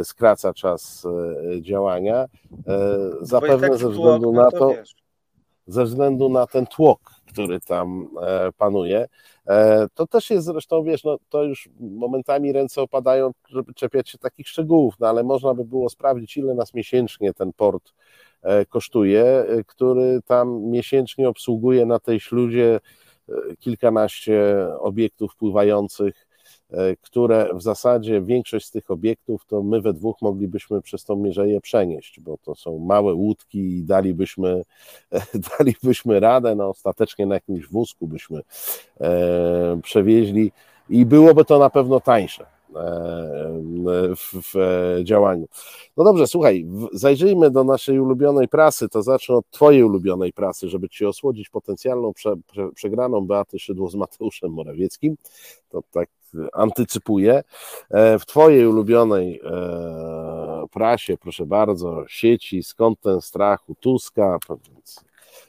skraca 0.04 0.54
czas 0.54 1.08
działania, 1.62 2.26
zapewne 3.22 3.70
tak 3.70 3.78
ze 3.78 3.90
względu 3.90 4.32
na 4.32 4.52
to, 4.52 4.74
ze 5.68 5.86
względu 5.86 6.30
na 6.30 6.48
ten 6.48 6.68
tłok, 6.68 7.13
który 7.26 7.60
tam 7.60 8.10
panuje. 8.58 9.08
E, 9.48 9.88
to 9.94 10.08
też 10.08 10.30
jest 10.30 10.46
zresztą, 10.46 10.84
wiesz, 10.84 11.04
no, 11.04 11.18
to 11.30 11.44
już 11.44 11.70
momentami 11.80 12.52
ręce 12.52 12.82
opadają, 12.82 13.32
żeby 13.50 13.74
czepiać 13.74 14.10
się 14.10 14.18
takich 14.18 14.48
szczegółów, 14.48 14.96
no 15.00 15.08
ale 15.08 15.24
można 15.24 15.54
by 15.54 15.66
było 15.66 15.90
sprawdzić, 15.90 16.38
ile 16.38 16.54
nas 16.54 16.74
miesięcznie 16.74 17.34
ten 17.34 17.54
port 17.54 17.94
e, 18.42 18.66
kosztuje, 18.66 19.26
e, 19.26 19.64
który 19.64 20.22
tam 20.26 20.62
miesięcznie 20.62 21.30
obsługuje 21.30 21.86
na 21.86 22.00
tej 22.00 22.20
śluzie 22.20 22.80
kilkanaście 23.60 24.68
obiektów 24.80 25.36
pływających 25.36 26.28
E, 26.28 26.33
które 27.02 27.50
w 27.54 27.62
zasadzie 27.62 28.22
większość 28.22 28.66
z 28.66 28.72
tych 28.72 28.92
obiektów 28.92 29.46
to 29.46 29.64
my 29.64 29.82
we 29.82 29.94
dwóch 29.94 30.22
moglibyśmy 30.22 30.82
przez 30.82 31.06
tą 31.06 31.16
mierzeję 31.16 31.62
przenieść, 31.62 32.20
bo 32.20 32.38
to 32.38 32.56
są 32.56 32.80
małe 32.80 33.14
łódki 33.14 33.78
i 33.78 33.84
dalibyśmy, 33.84 34.64
dalibyśmy 35.60 36.20
radę, 36.20 36.56
no 36.56 36.70
ostatecznie 36.70 37.26
na 37.26 37.36
jakimś 37.36 37.68
wózku 37.68 38.08
byśmy 38.08 38.42
e, 39.02 39.80
przewieźli 39.84 40.52
i 40.90 41.06
byłoby 41.06 41.46
to 41.46 41.60
na 41.60 41.70
pewno 41.70 42.00
tańsze 42.00 42.46
w, 44.16 44.54
w, 44.54 45.00
działaniu. 45.04 45.48
No 45.98 46.04
dobrze, 46.04 46.28
słuchaj, 46.28 46.66
zajrzyjmy 46.94 47.52
do 47.52 47.64
naszej 47.64 48.00
ulubionej 48.00 48.48
prasy, 48.48 48.90
to 48.90 49.04
zacznę 49.04 49.36
od 49.36 49.50
Twojej 49.50 49.84
ulubionej 49.84 50.34
prasy, 50.34 50.70
żeby 50.70 50.90
Ci 50.90 51.06
osłodzić 51.06 51.50
potencjalną 51.50 52.14
prze, 52.14 52.36
prze, 52.52 52.70
przegraną 52.76 53.28
Beaty 53.28 53.60
Szydło 53.60 53.90
z 53.90 53.96
Mateuszem 53.96 54.52
Morawieckim. 54.52 55.16
To 55.70 55.84
tak 55.92 56.10
antycypuję. 56.54 57.44
E, 57.90 58.20
w 58.20 58.26
Twojej 58.26 58.68
ulubionej 58.68 59.42
e, 59.44 60.66
prasie, 60.72 61.18
proszę 61.18 61.46
bardzo, 61.46 62.04
sieci, 62.08 62.64
skąd 62.64 63.00
ten 63.00 63.22
strach 63.22 63.70
u 63.70 63.76
Tuska, 63.76 64.38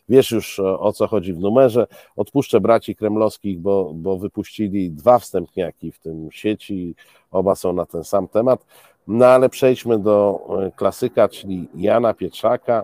wiesz 0.08 0.30
już 0.30 0.60
o 0.60 0.92
co 0.92 1.06
chodzi 1.06 1.32
w 1.32 1.38
numerze. 1.38 1.86
Odpuszczę 2.16 2.60
braci 2.60 2.96
kremlowskich, 2.96 3.60
bo, 3.60 3.92
bo 3.94 4.18
wypuścili 4.18 4.90
dwa 4.90 5.18
wstępniaki 5.18 5.92
w 5.92 5.98
tym 5.98 6.28
sieci, 6.32 6.94
oba 7.30 7.54
są 7.54 7.72
na 7.72 7.86
ten 7.86 8.04
sam 8.04 8.28
temat. 8.28 8.66
No 9.06 9.26
ale 9.26 9.48
przejdźmy 9.48 9.98
do 9.98 10.40
e, 10.62 10.70
klasyka, 10.76 11.28
czyli 11.28 11.68
Jana 11.74 12.14
Pietrzaka, 12.14 12.82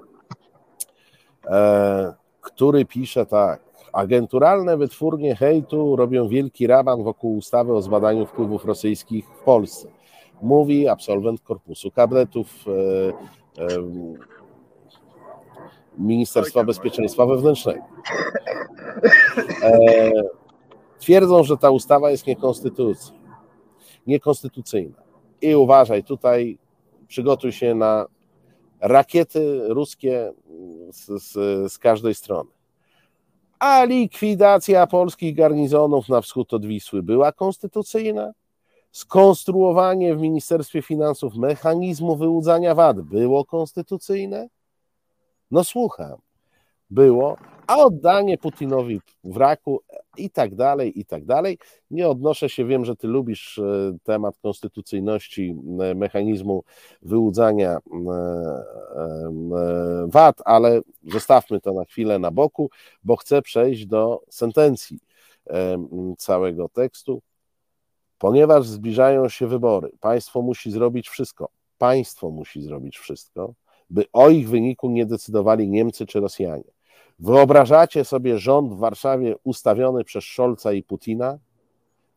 który 2.41 2.85
pisze 2.85 3.27
tak. 3.27 3.70
Agenturalne 3.93 4.77
wytwórnie 4.77 5.37
hejtu 5.37 5.97
robią 5.97 6.29
wielki 6.29 6.67
raban 6.67 7.03
wokół 7.03 7.37
ustawy 7.37 7.75
o 7.75 7.83
zbadaniu 7.83 8.27
wpływów 8.27 8.65
rosyjskich 8.65 9.27
w 9.29 9.45
Polsce. 9.45 9.89
Mówi 10.43 10.89
absolwent 10.89 11.41
Korpusu 11.41 11.91
Kadetów 11.91 12.65
e, 12.67 13.63
e, 13.63 13.69
Ministerstwa 15.99 16.65
Bezpieczeństwa 16.65 17.27
Wewnętrznego. 17.27 17.83
E, 19.63 20.11
twierdzą, 20.99 21.43
że 21.43 21.57
ta 21.57 21.71
ustawa 21.71 22.11
jest 22.11 22.27
niekonstytucyjna. 22.27 23.21
niekonstytucyjna. 24.07 25.03
I 25.43 25.55
uważaj, 25.55 26.05
tutaj 26.05 26.59
przygotuj 27.09 27.53
się 27.53 27.75
na 27.75 28.07
rakiety 28.81 29.61
ruskie 29.69 30.33
z, 30.91 31.23
z, 31.23 31.33
z 31.73 31.79
każdej 31.79 32.15
strony 32.15 32.51
a 33.61 33.85
likwidacja 33.85 34.87
polskich 34.87 35.37
garnizonów 35.37 36.09
na 36.09 36.21
wschód 36.21 36.55
od 36.55 36.67
Wisły 36.67 37.03
była 37.03 37.33
konstytucyjna? 37.33 38.33
Skonstruowanie 38.93 40.17
w 40.17 40.21
Ministerstwie 40.21 40.83
Finansów 40.83 41.35
mechanizmu 41.35 42.17
wyłudzania 42.17 42.75
VAT 42.75 43.01
było 43.01 43.45
konstytucyjne? 43.45 44.49
No 45.51 45.65
słucham, 45.65 46.17
było, 46.91 47.37
a 47.71 47.79
oddanie 47.79 48.39
Putinowi 48.39 49.01
wraku 49.25 49.83
i 50.17 50.31
tak 50.31 50.55
dalej, 50.55 51.01
i 51.01 51.05
tak 51.05 51.25
dalej. 51.25 51.59
Nie 51.91 52.09
odnoszę 52.09 52.49
się, 52.49 52.65
wiem, 52.65 52.85
że 52.85 52.97
ty 52.97 53.09
lubisz 53.09 53.59
e, 53.59 53.97
temat 54.03 54.39
konstytucyjności 54.43 55.57
e, 55.81 55.95
mechanizmu 55.95 56.65
wyłudzania 57.03 57.79
e, 57.79 57.81
VAT, 60.07 60.37
ale 60.45 60.81
zostawmy 61.13 61.61
to 61.61 61.73
na 61.73 61.85
chwilę 61.85 62.19
na 62.19 62.31
boku, 62.31 62.71
bo 63.05 63.17
chcę 63.17 63.43
przejść 63.43 63.87
do 63.87 64.23
sentencji 64.31 64.99
całego 66.19 66.69
tekstu. 66.69 67.23
Ponieważ 68.19 68.67
zbliżają 68.67 69.29
się 69.29 69.47
wybory, 69.47 69.91
państwo 70.01 70.43
musi 70.43 70.71
zrobić 70.71 71.09
wszystko, 71.09 71.49
państwo 71.79 72.31
musi 72.31 72.63
zrobić 72.63 72.99
wszystko, 72.99 73.55
by 73.91 74.05
o 74.13 74.31
ich 74.31 74.49
wyniku 74.49 74.91
nie 74.91 75.07
decydowali 75.07 75.69
Niemcy 75.69 76.07
czy 76.07 76.21
Rosjanie 76.21 76.80
Wyobrażacie 77.21 78.05
sobie 78.05 78.39
rząd 78.39 78.73
w 78.73 78.79
Warszawie 78.79 79.35
ustawiony 79.45 80.05
przez 80.05 80.25
Scholza 80.25 80.73
i 80.73 80.83
Putina? 80.83 81.39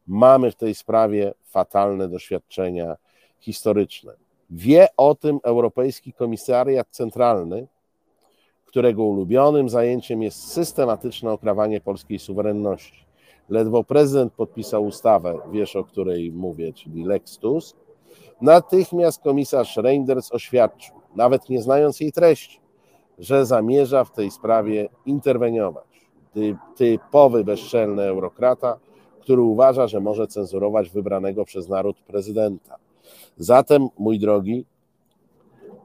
Mamy 0.07 0.51
w 0.51 0.55
tej 0.55 0.75
sprawie 0.75 1.33
fatalne 1.45 2.09
doświadczenia 2.09 2.95
historyczne. 3.39 4.13
Wie 4.49 4.87
o 4.97 5.15
tym 5.15 5.39
Europejski 5.43 6.13
Komisariat 6.13 6.87
Centralny, 6.91 7.67
którego 8.65 9.03
ulubionym 9.03 9.69
zajęciem 9.69 10.21
jest 10.23 10.51
systematyczne 10.51 11.31
okrawanie 11.31 11.81
polskiej 11.81 12.19
suwerenności. 12.19 13.05
Ledwo 13.49 13.83
prezydent 13.83 14.33
podpisał 14.33 14.85
ustawę, 14.85 15.39
wiesz 15.51 15.75
o 15.75 15.83
której 15.83 16.31
mówię, 16.31 16.73
czyli 16.73 17.03
Lex 17.03 17.37
Tusk, 17.37 17.77
natychmiast 18.41 19.21
komisarz 19.21 19.77
Reinders 19.77 20.31
oświadczył, 20.31 20.95
nawet 21.15 21.49
nie 21.49 21.61
znając 21.61 21.99
jej 21.99 22.11
treści, 22.11 22.62
że 23.19 23.45
zamierza 23.45 24.03
w 24.03 24.11
tej 24.11 24.31
sprawie 24.31 24.89
interweniować. 25.05 25.93
typowy 26.75 27.43
bezczelny 27.43 28.03
eurokrata, 28.03 28.79
który 29.21 29.41
uważa, 29.41 29.87
że 29.87 29.99
może 29.99 30.27
cenzurować 30.27 30.89
wybranego 30.89 31.45
przez 31.45 31.69
naród 31.69 31.99
prezydenta. 31.99 32.75
Zatem, 33.37 33.87
mój 33.97 34.19
drogi, 34.19 34.65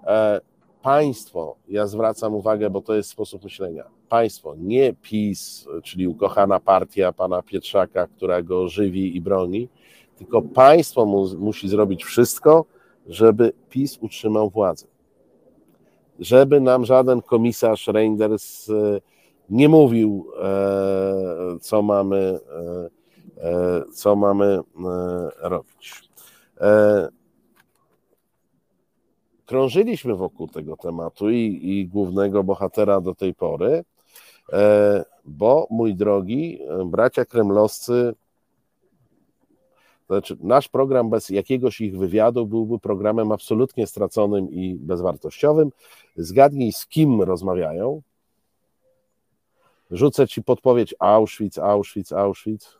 e, 0.06 0.40
państwo, 0.82 1.56
ja 1.68 1.86
zwracam 1.86 2.34
uwagę, 2.34 2.70
bo 2.70 2.82
to 2.82 2.94
jest 2.94 3.10
sposób 3.10 3.44
myślenia, 3.44 3.84
państwo, 4.08 4.54
nie 4.58 4.94
PiS, 5.02 5.68
czyli 5.82 6.06
ukochana 6.06 6.60
partia 6.60 7.12
pana 7.12 7.42
Pietrzaka, 7.42 8.06
która 8.06 8.42
go 8.42 8.68
żywi 8.68 9.16
i 9.16 9.20
broni, 9.20 9.68
tylko 10.16 10.42
państwo 10.42 11.06
mu, 11.06 11.26
musi 11.38 11.68
zrobić 11.68 12.04
wszystko, 12.04 12.64
żeby 13.06 13.52
PiS 13.70 13.98
utrzymał 14.00 14.50
władzę. 14.50 14.86
Żeby 16.18 16.60
nam 16.60 16.84
żaden 16.84 17.22
komisarz 17.22 17.86
Reinders 17.86 18.70
e, 18.70 19.00
nie 19.50 19.68
mówił, 19.68 20.26
e, 20.42 21.58
co 21.60 21.82
mamy, 21.82 22.38
e, 23.36 23.82
co 23.92 24.16
mamy 24.16 24.60
robić. 25.38 26.08
Krążyliśmy 29.46 30.14
wokół 30.14 30.48
tego 30.48 30.76
tematu 30.76 31.30
i, 31.30 31.60
i 31.62 31.88
głównego 31.88 32.44
bohatera 32.44 33.00
do 33.00 33.14
tej 33.14 33.34
pory, 33.34 33.84
bo 35.24 35.66
mój 35.70 35.94
drogi, 35.94 36.58
bracia 36.86 37.24
kremlowscy 37.24 38.14
znaczy, 40.08 40.36
nasz 40.40 40.68
program 40.68 41.10
bez 41.10 41.28
jakiegoś 41.28 41.80
ich 41.80 41.98
wywiadu 41.98 42.46
byłby 42.46 42.78
programem 42.78 43.32
absolutnie 43.32 43.86
straconym 43.86 44.50
i 44.50 44.74
bezwartościowym. 44.74 45.70
Zgadnij, 46.16 46.72
z 46.72 46.86
kim 46.86 47.22
rozmawiają. 47.22 48.02
Rzucę 49.90 50.28
ci 50.28 50.42
podpowiedź 50.42 50.94
Auschwitz, 50.98 51.58
Auschwitz, 51.58 52.12
Auschwitz. 52.12 52.78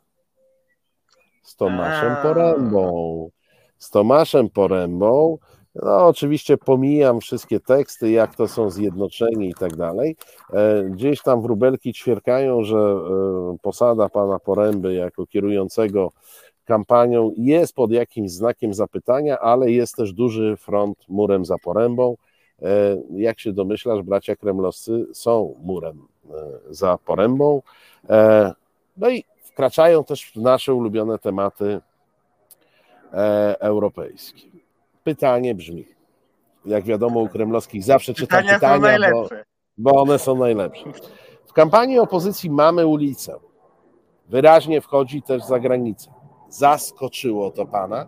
Z 1.43 1.57
Tomaszem 1.57 2.17
Porębą. 2.23 3.31
Z 3.79 3.91
Tomaszem 3.91 4.51
Porębą. 4.51 5.39
No, 5.75 6.07
oczywiście 6.07 6.57
pomijam 6.57 7.21
wszystkie 7.21 7.61
teksty, 7.61 8.11
jak 8.11 8.37
to 8.37 8.49
są 8.49 8.71
zjednoczeni 8.71 9.49
i 9.49 9.55
tak 9.55 9.77
dalej. 9.77 10.17
E, 10.53 10.85
gdzieś 10.85 11.23
tam 11.23 11.43
wróbelki 11.43 11.93
ćwierkają, 11.93 12.63
że 12.63 12.77
e, 12.79 13.57
posada 13.63 14.09
pana 14.09 14.39
Poręby 14.39 14.95
jako 14.95 15.27
kierującego 15.27 16.13
kampanią 16.69 17.33
jest 17.37 17.75
pod 17.75 17.91
jakimś 17.91 18.31
znakiem 18.31 18.75
zapytania, 18.75 19.39
ale 19.39 19.71
jest 19.71 19.97
też 19.97 20.13
duży 20.13 20.57
front 20.57 21.09
murem 21.09 21.45
za 21.45 21.59
porębą. 21.59 22.17
E, 22.63 22.97
jak 23.11 23.41
się 23.41 23.53
domyślasz, 23.53 24.03
bracia 24.03 24.37
kremlowscy 24.37 25.07
są 25.13 25.55
murem 25.63 26.07
e, 26.31 26.35
za 26.71 26.99
porębą. 26.99 27.63
E, 28.11 28.53
no 28.97 29.11
i 29.11 29.25
wkraczają 29.43 30.05
też 30.05 30.33
w 30.33 30.37
nasze 30.37 30.75
ulubione 30.75 31.19
tematy 31.19 31.81
europejskie. 33.61 34.49
Pytanie 35.05 35.55
brzmi, 35.55 35.85
jak 36.65 36.85
wiadomo 36.85 37.21
u 37.21 37.29
kremlowskich 37.29 37.85
zawsze 37.85 38.15
czytam 38.15 38.43
pytania, 38.43 38.55
pytania 38.55 39.11
bo, 39.11 39.29
bo 39.79 40.03
one 40.03 40.19
są 40.19 40.37
najlepsze. 40.37 40.85
W 41.47 41.53
kampanii 41.53 41.99
opozycji 41.99 42.51
mamy 42.51 42.87
ulicę. 42.87 43.35
Wyraźnie 44.29 44.81
wchodzi 44.81 45.23
też 45.23 45.45
za 45.45 45.61
granicę. 45.61 46.18
Zaskoczyło 46.49 47.51
to 47.51 47.67
pana? 47.67 48.07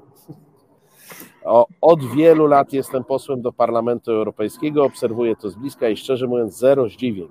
O, 1.45 1.67
od 1.81 2.05
wielu 2.05 2.47
lat 2.47 2.73
jestem 2.73 3.05
posłem 3.05 3.43
do 3.43 3.53
Parlamentu 3.53 4.12
Europejskiego, 4.12 4.85
obserwuję 4.85 5.37
to 5.37 5.51
z 5.51 5.55
bliska 5.55 5.89
i 5.89 5.97
szczerze 5.97 6.27
mówiąc, 6.27 6.57
zero 6.57 6.89
zdziwień. 6.89 7.29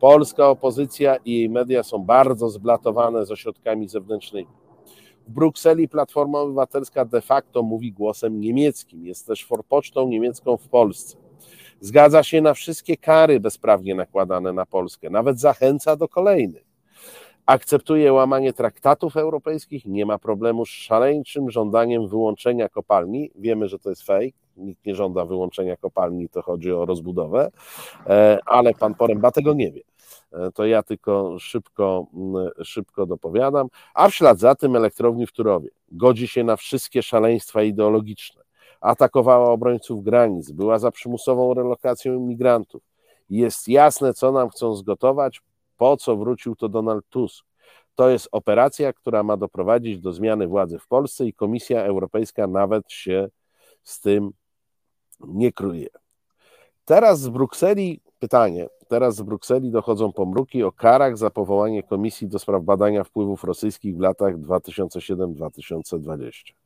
Polska 0.00 0.48
opozycja 0.48 1.16
i 1.16 1.32
jej 1.32 1.50
media 1.50 1.82
są 1.82 1.98
bardzo 1.98 2.48
zblatowane 2.48 3.26
z 3.26 3.30
ośrodkami 3.30 3.88
zewnętrznymi. 3.88 4.48
W 5.28 5.30
Brukseli 5.30 5.88
Platforma 5.88 6.40
Obywatelska 6.40 7.04
de 7.04 7.20
facto 7.20 7.62
mówi 7.62 7.92
głosem 7.92 8.40
niemieckim, 8.40 9.06
jest 9.06 9.26
też 9.26 9.46
forpocztą 9.46 10.08
niemiecką 10.08 10.56
w 10.56 10.68
Polsce. 10.68 11.16
Zgadza 11.80 12.22
się 12.22 12.40
na 12.40 12.54
wszystkie 12.54 12.96
kary 12.96 13.40
bezprawnie 13.40 13.94
nakładane 13.94 14.52
na 14.52 14.66
Polskę, 14.66 15.10
nawet 15.10 15.40
zachęca 15.40 15.96
do 15.96 16.08
kolejnych 16.08 16.65
akceptuje 17.46 18.12
łamanie 18.12 18.52
traktatów 18.52 19.16
europejskich, 19.16 19.86
nie 19.86 20.06
ma 20.06 20.18
problemu 20.18 20.66
z 20.66 20.68
szaleńczym 20.68 21.50
żądaniem 21.50 22.08
wyłączenia 22.08 22.68
kopalni. 22.68 23.30
Wiemy, 23.34 23.68
że 23.68 23.78
to 23.78 23.90
jest 23.90 24.02
fake, 24.02 24.30
nikt 24.56 24.86
nie 24.86 24.94
żąda 24.94 25.24
wyłączenia 25.24 25.76
kopalni, 25.76 26.28
to 26.28 26.42
chodzi 26.42 26.72
o 26.72 26.86
rozbudowę, 26.86 27.50
e, 28.06 28.38
ale 28.46 28.74
pan 28.74 28.94
Poręba 28.94 29.30
tego 29.30 29.54
nie 29.54 29.72
wie. 29.72 29.82
E, 30.32 30.52
to 30.52 30.66
ja 30.66 30.82
tylko 30.82 31.38
szybko, 31.38 32.06
szybko 32.64 33.06
dopowiadam. 33.06 33.68
A 33.94 34.08
w 34.08 34.14
ślad 34.14 34.38
za 34.38 34.54
tym 34.54 34.76
elektrowni 34.76 35.26
w 35.26 35.32
Turowie 35.32 35.70
godzi 35.92 36.28
się 36.28 36.44
na 36.44 36.56
wszystkie 36.56 37.02
szaleństwa 37.02 37.62
ideologiczne. 37.62 38.42
Atakowała 38.80 39.50
obrońców 39.50 40.02
granic, 40.02 40.50
była 40.50 40.78
za 40.78 40.90
przymusową 40.90 41.54
relokacją 41.54 42.14
imigrantów. 42.14 42.82
Jest 43.30 43.68
jasne, 43.68 44.14
co 44.14 44.32
nam 44.32 44.48
chcą 44.48 44.74
zgotować, 44.74 45.40
po 45.76 45.96
co 45.96 46.16
wrócił 46.16 46.56
to 46.56 46.68
Donald 46.68 47.04
Tusk? 47.08 47.44
To 47.94 48.08
jest 48.08 48.28
operacja, 48.32 48.92
która 48.92 49.22
ma 49.22 49.36
doprowadzić 49.36 50.00
do 50.00 50.12
zmiany 50.12 50.46
władzy 50.46 50.78
w 50.78 50.86
Polsce 50.86 51.26
i 51.26 51.32
Komisja 51.32 51.84
Europejska 51.84 52.46
nawet 52.46 52.92
się 52.92 53.28
z 53.82 54.00
tym 54.00 54.30
nie 55.20 55.52
kryje. 55.52 55.88
Teraz 56.84 57.20
z 57.20 57.28
Brukseli, 57.28 58.00
pytanie, 58.18 58.68
teraz 58.88 59.16
z 59.16 59.22
Brukseli 59.22 59.70
dochodzą 59.70 60.12
pomruki 60.12 60.62
o 60.62 60.72
karach 60.72 61.18
za 61.18 61.30
powołanie 61.30 61.82
Komisji 61.82 62.28
do 62.28 62.38
spraw 62.38 62.62
badania 62.62 63.04
wpływów 63.04 63.44
rosyjskich 63.44 63.96
w 63.96 64.00
latach 64.00 64.36
2007-2020. 64.36 66.65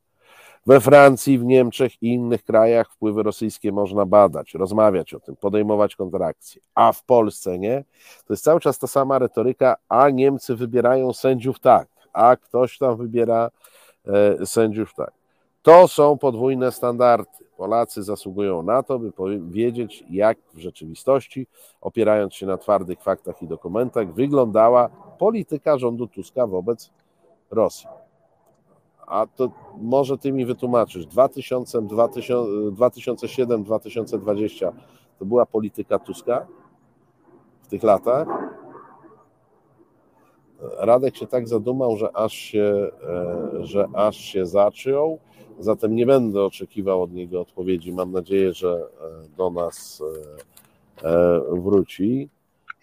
We 0.67 0.81
Francji, 0.81 1.39
w 1.39 1.45
Niemczech 1.45 2.03
i 2.03 2.13
innych 2.13 2.45
krajach 2.45 2.93
wpływy 2.93 3.23
rosyjskie 3.23 3.73
można 3.73 4.07
badać, 4.07 4.55
rozmawiać 4.55 5.15
o 5.15 5.21
tym, 5.21 5.37
podejmować 5.37 5.97
kontrakcje, 5.97 6.63
a 6.75 6.93
w 6.93 7.05
Polsce 7.05 7.59
nie. 7.59 7.85
To 8.27 8.33
jest 8.33 8.45
cały 8.45 8.61
czas 8.61 8.79
ta 8.79 8.87
sama 8.87 9.19
retoryka, 9.19 9.77
a 9.89 10.11
Niemcy 10.11 10.57
wybierają 10.57 11.13
sędziów 11.13 11.61
tak, 11.61 11.89
a 12.13 12.37
ktoś 12.37 12.79
tam 12.79 12.97
wybiera 12.97 13.51
e, 14.07 14.47
sędziów 14.47 14.95
tak. 14.95 15.13
To 15.63 15.89
są 15.89 16.19
podwójne 16.19 16.73
standardy. 16.73 17.31
Polacy 17.57 18.03
zasługują 18.03 18.63
na 18.63 18.83
to, 18.83 18.99
by 18.99 19.13
wiedzieć, 19.49 20.05
jak 20.11 20.39
w 20.55 20.59
rzeczywistości, 20.59 21.47
opierając 21.81 22.35
się 22.35 22.47
na 22.47 22.59
twardych 22.59 23.03
faktach 23.03 23.43
i 23.43 23.49
dokumentach, 23.49 24.15
wyglądała 24.15 24.89
polityka 25.19 25.79
rządu 25.79 26.07
Tuska 26.07 26.47
wobec 26.47 26.91
Rosji 27.51 28.00
a 29.11 29.27
to 29.27 29.51
może 29.81 30.19
ty 30.19 30.33
mi 30.33 30.47
wytłumaczysz, 30.47 31.07
2000, 31.07 31.83
2007, 31.83 33.65
2020 33.65 34.73
to 35.19 35.25
była 35.25 35.47
polityka 35.47 35.99
Tuska 35.99 36.47
w 37.63 37.69
tych 37.69 37.83
latach? 37.83 38.29
Radek 40.79 41.17
się 41.17 41.27
tak 41.27 41.49
zadumał, 41.49 41.97
że 41.97 42.17
aż 42.17 42.33
się, 42.33 42.91
e, 43.09 43.67
że 43.67 43.87
aż 43.95 44.17
się 44.17 44.47
zaczął, 44.47 45.19
zatem 45.59 45.95
nie 45.95 46.07
będę 46.07 46.45
oczekiwał 46.45 47.03
od 47.03 47.13
niego 47.13 47.41
odpowiedzi. 47.41 47.93
Mam 47.93 48.13
nadzieję, 48.13 48.53
że 48.53 48.69
e, 48.71 49.29
do 49.37 49.51
nas 49.51 50.03
e, 51.03 51.41
wróci. 51.51 52.29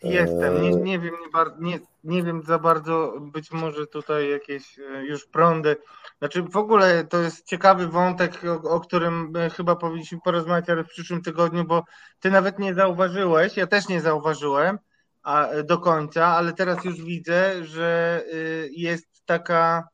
Jestem, 0.04 0.62
nie, 0.62 0.70
nie 0.70 1.00
wiem, 1.00 1.16
nie, 1.60 1.72
nie, 1.72 1.80
nie 2.04 2.24
wiem 2.24 2.42
za 2.44 2.60
bardzo, 2.60 3.14
być 3.22 3.52
może 3.52 3.88
tutaj 3.88 4.30
jakieś 4.30 4.78
już 5.04 5.26
prądy. 5.26 5.76
Znaczy 6.20 6.44
w 6.44 6.58
ogóle 6.58 7.04
to 7.04 7.22
jest 7.22 7.46
ciekawy 7.46 7.88
wątek, 7.88 8.42
o, 8.46 8.70
o, 8.70 8.80
którym 8.80 9.34
e, 9.36 9.50
chyba 9.50 9.76
powinniśmy 9.76 10.20
porozmawiać, 10.24 10.70
ale 10.70 10.84
w 10.84 10.90
przyszłym 10.90 11.22
tygodniu, 11.22 11.66
bo 11.66 11.84
ty 12.20 12.32
nawet 12.32 12.60
nie 12.60 12.74
zauważyłeś, 12.74 13.58
ja 13.58 13.68
też 13.68 13.88
nie 13.88 14.02
zauważyłem 14.02 14.80
a, 15.24 15.48
e, 15.48 15.64
do 15.64 15.78
końca, 15.78 16.26
ale 16.26 16.54
teraz 16.54 16.86
już 16.86 17.02
widzę, 17.02 17.64
że 17.64 18.24
jest 18.72 19.26
taka, 19.26 19.88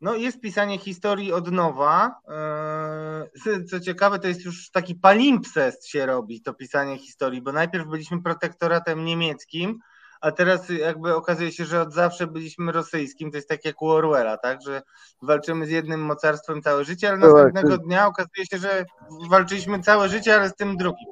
no 0.00 0.14
jest 0.14 0.40
pisanie 0.40 0.78
historii 0.78 1.32
od 1.32 1.52
nowa. 1.52 2.20
E, 2.28 3.64
co 3.70 3.80
ciekawe, 3.80 4.18
to 4.18 4.28
jest 4.28 4.44
już 4.44 4.70
taki 4.70 4.94
palimpsest 4.94 5.86
się 5.88 6.06
robi, 6.06 6.42
to 6.42 6.54
pisanie 6.54 6.98
historii, 6.98 7.42
bo 7.42 7.52
najpierw 7.52 7.86
byliśmy 7.86 8.22
protektoratem 8.22 9.04
niemieckim, 9.04 9.78
a 10.20 10.32
teraz 10.32 10.68
jakby 10.68 11.14
okazuje 11.14 11.52
się, 11.52 11.64
że 11.64 11.82
od 11.82 11.92
zawsze 11.92 12.26
byliśmy 12.26 12.72
rosyjskim, 12.72 13.30
to 13.30 13.36
jest 13.36 13.48
tak 13.48 13.64
jak 13.64 13.82
u 13.82 13.88
Orwella, 13.88 14.36
tak, 14.36 14.62
że 14.62 14.82
walczymy 15.22 15.66
z 15.66 15.70
jednym 15.70 16.00
mocarstwem 16.00 16.62
całe 16.62 16.84
życie, 16.84 17.08
ale 17.08 17.18
następnego 17.18 17.78
dnia 17.78 18.06
okazuje 18.06 18.46
się, 18.46 18.58
że 18.58 18.84
walczyliśmy 19.30 19.82
całe 19.82 20.08
życie, 20.08 20.36
ale 20.36 20.48
z 20.48 20.54
tym 20.54 20.76
drugim. 20.76 21.08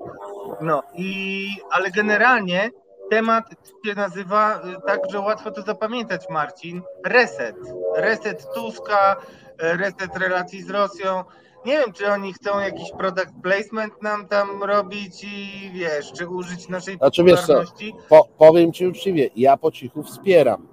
No 0.61 0.83
i, 0.95 1.49
ale 1.71 1.91
generalnie 1.91 2.71
temat 3.11 3.45
się 3.87 3.95
nazywa 3.95 4.61
y, 4.61 4.87
tak, 4.87 5.01
że 5.11 5.21
łatwo 5.21 5.51
to 5.51 5.63
zapamiętać, 5.63 6.25
Marcin, 6.31 6.83
reset. 7.05 7.57
Reset 7.97 8.47
Tuska, 8.55 9.17
reset 9.59 10.17
relacji 10.17 10.63
z 10.63 10.71
Rosją. 10.71 11.25
nie 11.67 11.79
wiem, 11.79 11.93
czy 11.93 12.07
oni 12.07 12.33
chcą 12.33 12.61
jakiś 12.61 12.91
product 12.99 13.33
placement 13.43 14.03
nam 14.03 14.29
tam 14.29 14.63
robić 14.63 15.25
i 15.25 15.71
wiesz, 15.75 16.13
czy 16.13 16.29
użyć 16.29 16.69
naszej 16.69 16.97
znaczy, 16.97 17.25
popularności. 17.25 17.85
Wiesz 17.85 18.03
co, 18.03 18.09
po, 18.09 18.29
powiem 18.39 18.73
Ci 18.73 18.87
uczciwie, 18.87 19.31
ja 19.37 19.57
po 19.57 19.71
cichu 19.71 20.03
wspieram 20.03 20.69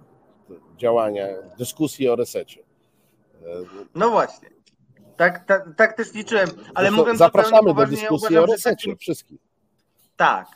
działania, 0.77 1.27
dyskusji 1.57 2.09
o 2.09 2.15
resecie. 2.15 2.63
No 3.95 4.09
właśnie. 4.09 4.49
Tak, 5.17 5.45
tak, 5.45 5.65
tak 5.77 5.97
też 5.97 6.13
liczyłem, 6.13 6.49
ale 6.49 6.87
Zresztą 6.87 6.97
mówiąc 6.97 7.19
Zapraszamy 7.19 7.73
do 7.73 7.85
dyskusji 7.85 8.27
uważam, 8.27 8.43
o 8.43 8.45
resecie 8.45 8.95
wszystkich. 8.95 9.39
Tak. 10.15 10.47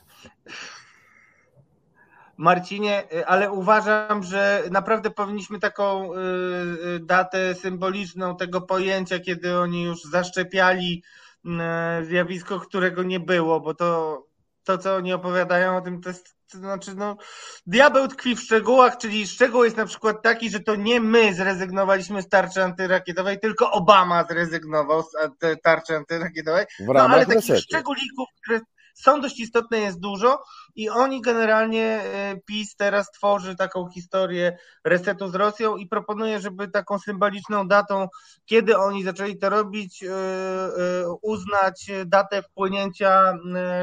Marcinie, 2.39 3.03
y, 3.13 3.27
ale 3.27 3.51
uważam, 3.51 4.23
że 4.23 4.63
naprawdę 4.71 5.09
powinniśmy 5.11 5.59
taką 5.59 6.13
y, 6.13 6.17
y, 6.17 6.99
datę 6.99 7.55
symboliczną 7.55 8.37
tego 8.37 8.61
pojęcia, 8.61 9.19
kiedy 9.19 9.57
oni 9.57 9.83
już 9.83 10.03
zaszczepiali 10.03 11.03
zjawisko, 12.03 12.59
którego 12.59 13.03
nie 13.03 13.19
było, 13.19 13.59
bo 13.59 13.73
to, 13.73 14.23
to 14.63 14.77
co 14.77 14.95
oni 14.95 15.13
opowiadają 15.13 15.77
o 15.77 15.81
tym, 15.81 16.01
to 16.01 16.09
jest 16.09 16.35
to 16.51 16.57
znaczy, 16.57 16.95
no, 16.95 17.17
diabeł 17.65 18.07
tkwi 18.07 18.35
w 18.35 18.39
szczegółach, 18.39 18.97
czyli 18.97 19.27
szczegół 19.27 19.63
jest 19.63 19.77
na 19.77 19.85
przykład 19.85 20.21
taki, 20.21 20.49
że 20.49 20.59
to 20.59 20.75
nie 20.75 20.99
my 21.01 21.33
zrezygnowaliśmy 21.33 22.21
z 22.21 22.29
tarczy 22.29 22.63
antyrakietowej, 22.63 23.39
tylko 23.39 23.71
Obama 23.71 24.23
zrezygnował 24.23 25.03
z 25.03 25.11
tarczy 25.63 25.95
antyrakietowej. 25.95 26.65
No, 26.79 26.93
ale 26.93 27.25
takich 27.25 27.57
szczególików, 27.57 28.27
które 28.43 28.59
są 28.99 29.21
dość 29.21 29.39
istotne, 29.39 29.79
jest 29.79 29.99
dużo 29.99 30.43
i 30.75 30.89
oni 30.89 31.21
generalnie, 31.21 31.83
e, 31.83 32.35
PiS 32.45 32.75
teraz 32.75 33.11
tworzy 33.11 33.55
taką 33.55 33.89
historię 33.89 34.57
resetu 34.83 35.27
z 35.27 35.35
Rosją 35.35 35.75
i 35.75 35.87
proponuje, 35.87 36.39
żeby 36.39 36.67
taką 36.67 36.99
symboliczną 36.99 37.67
datą, 37.67 38.07
kiedy 38.45 38.77
oni 38.77 39.03
zaczęli 39.03 39.37
to 39.37 39.49
robić, 39.49 40.03
e, 40.03 40.09
e, 40.09 40.69
uznać 41.21 41.91
datę 42.05 42.43
wpłynięcia 42.43 43.33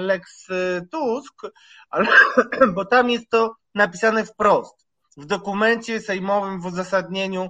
Lex 0.01 0.47
Tusk, 0.91 1.43
ale, 1.91 2.07
bo 2.75 2.85
tam 2.85 3.11
jest 3.11 3.31
to 3.31 3.55
napisane 3.75 4.25
wprost. 4.25 4.87
W 5.17 5.27
dokumencie 5.27 6.01
sejmowym, 6.01 6.61
w 6.61 6.67
uzasadnieniu 6.67 7.49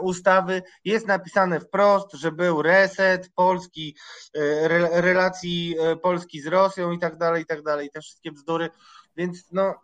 ustawy 0.00 0.62
jest 0.84 1.06
napisane 1.06 1.60
wprost, 1.60 2.12
że 2.12 2.32
był 2.32 2.62
reset 2.62 3.30
Polski, 3.34 3.96
e, 4.34 4.68
relacji 5.00 5.74
e, 5.78 5.96
Polski 5.96 6.40
z 6.40 6.46
Rosją 6.46 6.92
i 6.92 6.98
tak 6.98 7.16
dalej, 7.16 7.42
i 7.42 7.46
tak 7.46 7.62
dalej, 7.62 7.90
te 7.90 8.00
wszystkie 8.00 8.32
bzdury, 8.32 8.70
więc 9.16 9.52
no 9.52 9.74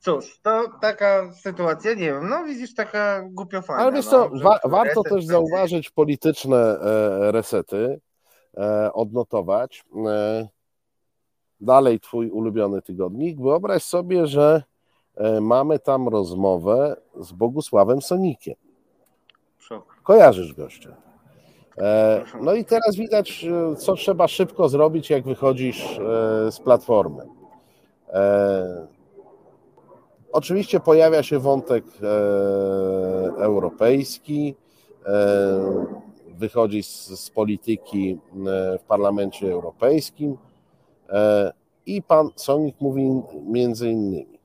cóż, 0.00 0.40
to 0.42 0.64
taka 0.80 1.32
sytuacja, 1.32 1.94
nie 1.94 2.12
wiem, 2.12 2.28
no 2.28 2.44
widzisz, 2.44 2.74
taka 2.74 3.22
głupiofajna. 3.30 3.82
Ale 3.82 3.92
wiesz 3.92 4.06
co, 4.06 4.30
no, 4.32 4.40
wa 4.42 4.58
warto 4.64 5.02
też 5.02 5.24
zauważyć 5.24 5.90
polityczne 5.90 6.78
resety, 7.30 8.00
odnotować. 8.92 9.84
Dalej 11.60 12.00
twój 12.00 12.30
ulubiony 12.30 12.82
tygodnik. 12.82 13.40
Wyobraź 13.40 13.82
sobie, 13.82 14.26
że 14.26 14.62
mamy 15.40 15.78
tam 15.78 16.08
rozmowę 16.08 16.96
z 17.20 17.32
Bogusławem 17.32 18.02
Sonikiem. 18.02 18.54
Kojarzysz 20.08 20.54
gościa. 20.54 20.96
E, 21.78 22.24
no 22.40 22.54
i 22.54 22.64
teraz 22.64 22.96
widać, 22.96 23.44
e, 23.44 23.76
co 23.76 23.94
trzeba 23.94 24.28
szybko 24.28 24.68
zrobić, 24.68 25.10
jak 25.10 25.24
wychodzisz 25.24 25.98
e, 25.98 26.52
z 26.52 26.60
platformy. 26.60 27.22
Oczywiście 30.32 30.80
pojawia 30.80 31.22
się 31.22 31.38
wątek 31.38 31.84
europejski, 33.38 34.54
wychodzi 36.28 36.82
z, 36.82 37.06
z 37.06 37.30
polityki 37.30 38.18
w 38.78 38.82
Parlamencie 38.88 39.52
Europejskim 39.52 40.36
i 41.86 42.02
pan 42.02 42.30
Sonik 42.36 42.80
mówi 42.80 43.22
między 43.46 43.90
innymi 43.90 44.37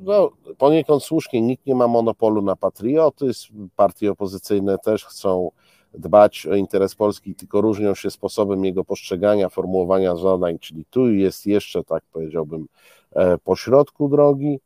no, 0.00 0.30
poniekąd 0.58 1.02
słusznie, 1.02 1.40
nikt 1.40 1.66
nie 1.66 1.74
ma 1.74 1.88
monopolu 1.88 2.42
na 2.42 2.56
patriotyzm, 2.56 3.68
partie 3.76 4.10
opozycyjne 4.10 4.78
też 4.78 5.04
chcą 5.04 5.50
dbać 5.94 6.46
o 6.46 6.54
interes 6.54 6.94
Polski, 6.94 7.34
tylko 7.34 7.60
różnią 7.60 7.94
się 7.94 8.10
sposobem 8.10 8.64
jego 8.64 8.84
postrzegania, 8.84 9.48
formułowania 9.48 10.16
zadań, 10.16 10.58
czyli 10.58 10.84
tu 10.84 11.10
jest 11.10 11.46
jeszcze, 11.46 11.84
tak 11.84 12.02
powiedziałbym, 12.12 12.66
e, 13.12 13.38
pośrodku 13.38 14.08
drogi. 14.08 14.60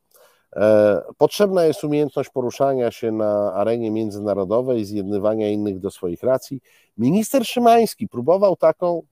E, 0.57 1.03
potrzebna 1.19 1.65
jest 1.65 1.85
umiejętność 1.85 2.31
poruszania 2.31 2.91
się 2.91 3.13
na 3.13 3.53
arenie 3.53 3.91
międzynarodowej, 3.91 4.85
zjednywania 4.85 5.49
innych 5.49 5.79
do 5.79 5.91
swoich 5.91 6.23
racji. 6.23 6.61
Minister 6.99 7.47
Szymański 7.47 8.09
próbował 8.09 8.57
taką 8.57 9.03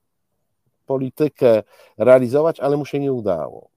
politykę 0.86 1.62
realizować, 1.98 2.60
ale 2.60 2.76
mu 2.76 2.84
się 2.86 3.00
nie 3.00 3.12
udało. 3.12 3.68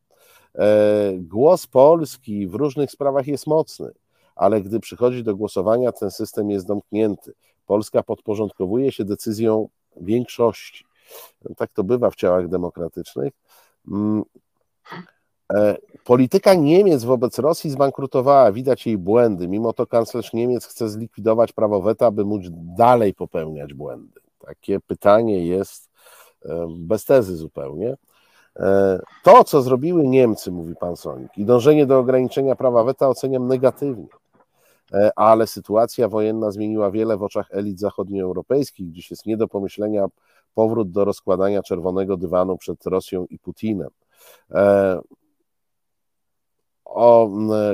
E, 0.56 1.14
głos 1.18 1.68
Polski 1.68 2.48
w 2.48 2.56
różnych 2.56 2.92
sprawach 2.92 3.28
jest 3.28 3.48
mocny, 3.48 3.92
ale 4.36 4.62
gdy 4.62 4.80
przychodzi 4.80 5.24
do 5.24 5.36
głosowania, 5.36 5.92
ten 5.92 6.12
system 6.12 6.50
jest 6.50 6.68
domknięty. 6.68 7.34
Polska 7.66 8.04
podporządkowuje 8.04 8.92
się 8.92 9.06
decyzją 9.06 9.70
większości. 10.02 10.86
Tak 11.58 11.74
to 11.74 11.84
bywa 11.84 12.10
w 12.10 12.16
ciałach 12.16 12.48
demokratycznych. 12.48 13.34
Mm, 13.88 14.24
e, 15.54 15.78
polityka 16.04 16.54
Niemiec 16.54 17.04
wobec 17.04 17.40
Rosji 17.40 17.70
zbankrutowała, 17.70 18.52
widać 18.52 18.86
jej 18.86 18.98
błędy. 18.98 19.48
Mimo 19.48 19.74
to 19.74 19.88
kanclerz 19.88 20.34
Niemiec 20.34 20.66
chce 20.66 20.90
zlikwidować 20.90 21.52
prawo 21.52 21.82
weta, 21.82 22.06
aby 22.06 22.26
móc 22.26 22.44
dalej 22.52 23.14
popełniać 23.14 23.74
błędy. 23.74 24.22
Takie 24.40 24.80
pytanie 24.80 25.48
jest 25.48 25.90
e, 26.46 26.68
bez 26.78 27.06
tezy 27.06 27.36
zupełnie. 27.36 27.96
E, 28.60 29.00
to, 29.24 29.44
co 29.44 29.62
zrobiły 29.62 30.08
Niemcy, 30.08 30.52
mówi 30.52 30.76
pan 30.76 30.96
Sonik, 30.96 31.38
i 31.38 31.46
dążenie 31.46 31.86
do 31.86 32.00
ograniczenia 32.00 32.56
prawa 32.56 32.84
weta 32.84 33.10
oceniam 33.10 33.48
negatywnie, 33.48 34.08
e, 34.94 35.12
ale 35.16 35.48
sytuacja 35.48 36.08
wojenna 36.08 36.52
zmieniła 36.52 36.92
wiele 36.92 37.18
w 37.18 37.24
oczach 37.24 37.48
elit 37.52 37.80
zachodnioeuropejskich, 37.80 38.90
gdzieś 38.90 39.12
jest 39.12 39.26
nie 39.26 39.38
do 39.38 39.48
pomyślenia 39.48 40.06
powrót 40.54 40.92
do 40.92 41.06
rozkładania 41.06 41.64
czerwonego 41.64 42.18
dywanu 42.18 42.58
przed 42.58 42.86
Rosją 42.86 43.26
i 43.26 43.40
Putinem. 43.40 43.90
E, 44.52 45.00
o, 46.86 47.30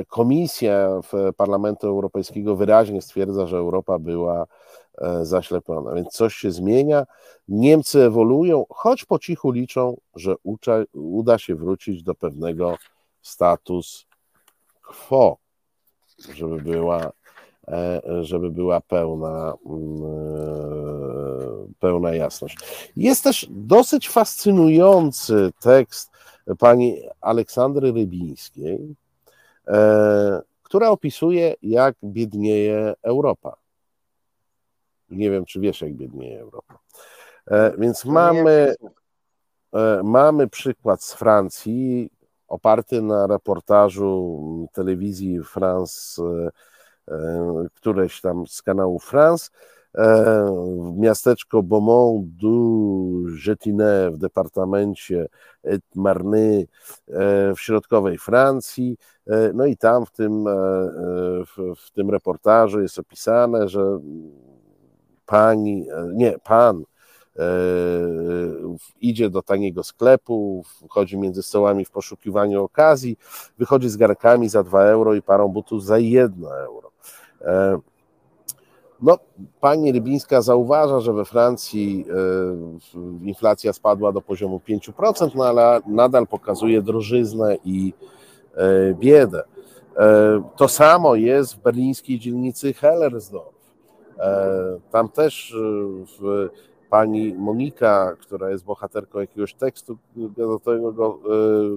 komisja 0.08 1.00
Parlamentu 1.36 1.86
Europejskiego 1.86 2.56
wyraźnie 2.56 3.02
stwierdza, 3.02 3.46
że 3.46 3.56
Europa 3.56 3.98
była 3.98 4.46
zaślepiona. 5.22 5.94
Więc 5.94 6.08
coś 6.08 6.34
się 6.34 6.50
zmienia. 6.50 7.06
Niemcy 7.48 8.02
ewoluują, 8.04 8.66
choć 8.68 9.04
po 9.04 9.18
cichu 9.18 9.50
liczą, 9.50 9.96
że 10.14 10.34
ucza, 10.42 10.84
uda 10.92 11.38
się 11.38 11.54
wrócić 11.54 12.02
do 12.02 12.14
pewnego 12.14 12.76
status 13.22 14.06
quo, 14.82 15.36
żeby 16.34 16.62
była, 16.62 17.12
e, 17.68 18.00
żeby 18.20 18.50
była 18.50 18.80
pełna, 18.80 19.54
mm, 19.66 20.04
e, 20.04 21.72
pełna 21.78 22.14
jasność. 22.14 22.56
Jest 22.96 23.24
też 23.24 23.46
dosyć 23.50 24.08
fascynujący 24.08 25.52
tekst 25.60 26.10
pani 26.58 27.02
Aleksandry 27.20 27.92
Rybińskiej, 27.92 28.94
która 30.62 30.88
opisuje, 30.88 31.54
jak 31.62 31.94
biednieje 32.04 32.94
Europa 33.02 33.56
nie 35.10 35.30
wiem, 35.30 35.44
czy 35.44 35.60
wiesz, 35.60 35.80
jak 35.80 35.94
biednieje 35.94 36.40
Europa. 36.40 36.78
E, 37.46 37.72
więc 37.78 38.04
mamy, 38.04 38.74
e, 39.74 40.00
mamy 40.04 40.48
przykład 40.48 41.02
z 41.02 41.14
Francji, 41.14 42.10
oparty 42.48 43.02
na 43.02 43.26
reportażu 43.26 44.68
telewizji 44.72 45.40
France, 45.44 46.22
e, 46.22 46.50
któreś 47.74 48.20
tam 48.20 48.46
z 48.46 48.62
kanału 48.62 48.98
France, 48.98 49.50
miasteczko 50.96 51.62
Beaumont 51.62 52.26
du 52.26 53.26
Jetinet 53.46 54.14
w 54.14 54.18
departamencie 54.18 55.26
Marny 55.94 56.66
w 57.56 57.60
środkowej 57.60 58.18
Francji. 58.18 58.96
No 59.54 59.66
i 59.66 59.76
tam 59.76 60.06
w 60.06 60.10
tym, 60.10 60.44
w, 61.46 61.74
w 61.76 61.90
tym 61.90 62.10
reportażu 62.10 62.80
jest 62.80 62.98
opisane, 62.98 63.68
że 63.68 63.98
pani, 65.30 65.86
e, 65.90 66.08
nie, 66.14 66.38
pan 66.44 66.84
e, 67.36 67.42
idzie 69.00 69.30
do 69.30 69.42
taniego 69.42 69.82
sklepu, 69.82 70.64
wchodzi 70.88 71.18
między 71.18 71.42
stołami 71.42 71.84
w 71.84 71.90
poszukiwaniu 71.90 72.64
okazji, 72.64 73.16
wychodzi 73.58 73.88
z 73.88 73.96
garkami 73.96 74.48
za 74.48 74.62
2 74.62 74.82
euro 74.82 75.14
i 75.14 75.22
parą 75.22 75.48
butów 75.48 75.84
za 75.84 75.98
1 75.98 76.44
euro. 76.44 76.90
E, 77.40 77.78
no, 79.02 79.18
pani 79.60 79.92
Rybińska 79.92 80.42
zauważa, 80.42 81.00
że 81.00 81.12
we 81.12 81.24
Francji 81.24 82.06
inflacja 83.22 83.72
spadła 83.72 84.12
do 84.12 84.20
poziomu 84.20 84.60
5%, 84.68 85.30
no 85.34 85.44
ale 85.44 85.80
nadal 85.86 86.26
pokazuje 86.26 86.82
drożyznę 86.82 87.56
i 87.64 87.92
biedę. 88.94 89.42
To 90.56 90.68
samo 90.68 91.14
jest 91.14 91.54
w 91.54 91.58
berlińskiej 91.58 92.18
dzielnicy 92.18 92.74
Hellersdorf 92.74 93.59
Tam 94.90 95.08
też 95.08 95.56
w 96.18 96.48
pani 96.90 97.34
Monika, 97.34 98.16
która 98.20 98.50
jest 98.50 98.64
bohaterką 98.64 99.20
jakiegoś 99.20 99.54
tekstu 99.54 99.98
gazetowego, 100.16 101.18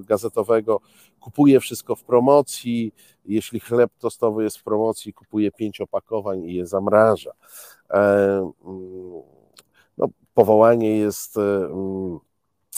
gazetowego, 0.08 0.80
kupuje 1.20 1.60
wszystko 1.60 1.96
w 1.96 2.04
promocji. 2.04 2.94
Jeśli 3.26 3.60
chleb 3.60 3.92
tostowy 4.00 4.44
jest 4.44 4.58
w 4.58 4.64
promocji, 4.64 5.14
kupuje 5.14 5.52
pięć 5.52 5.82
opakowań 5.82 6.44
i 6.44 6.54
je 6.54 6.68
zamraża. 6.68 7.32
Mm, 7.90 8.52
no, 9.98 10.08
powołanie 10.34 10.98
jest 10.98 11.38
mm, 11.38 12.20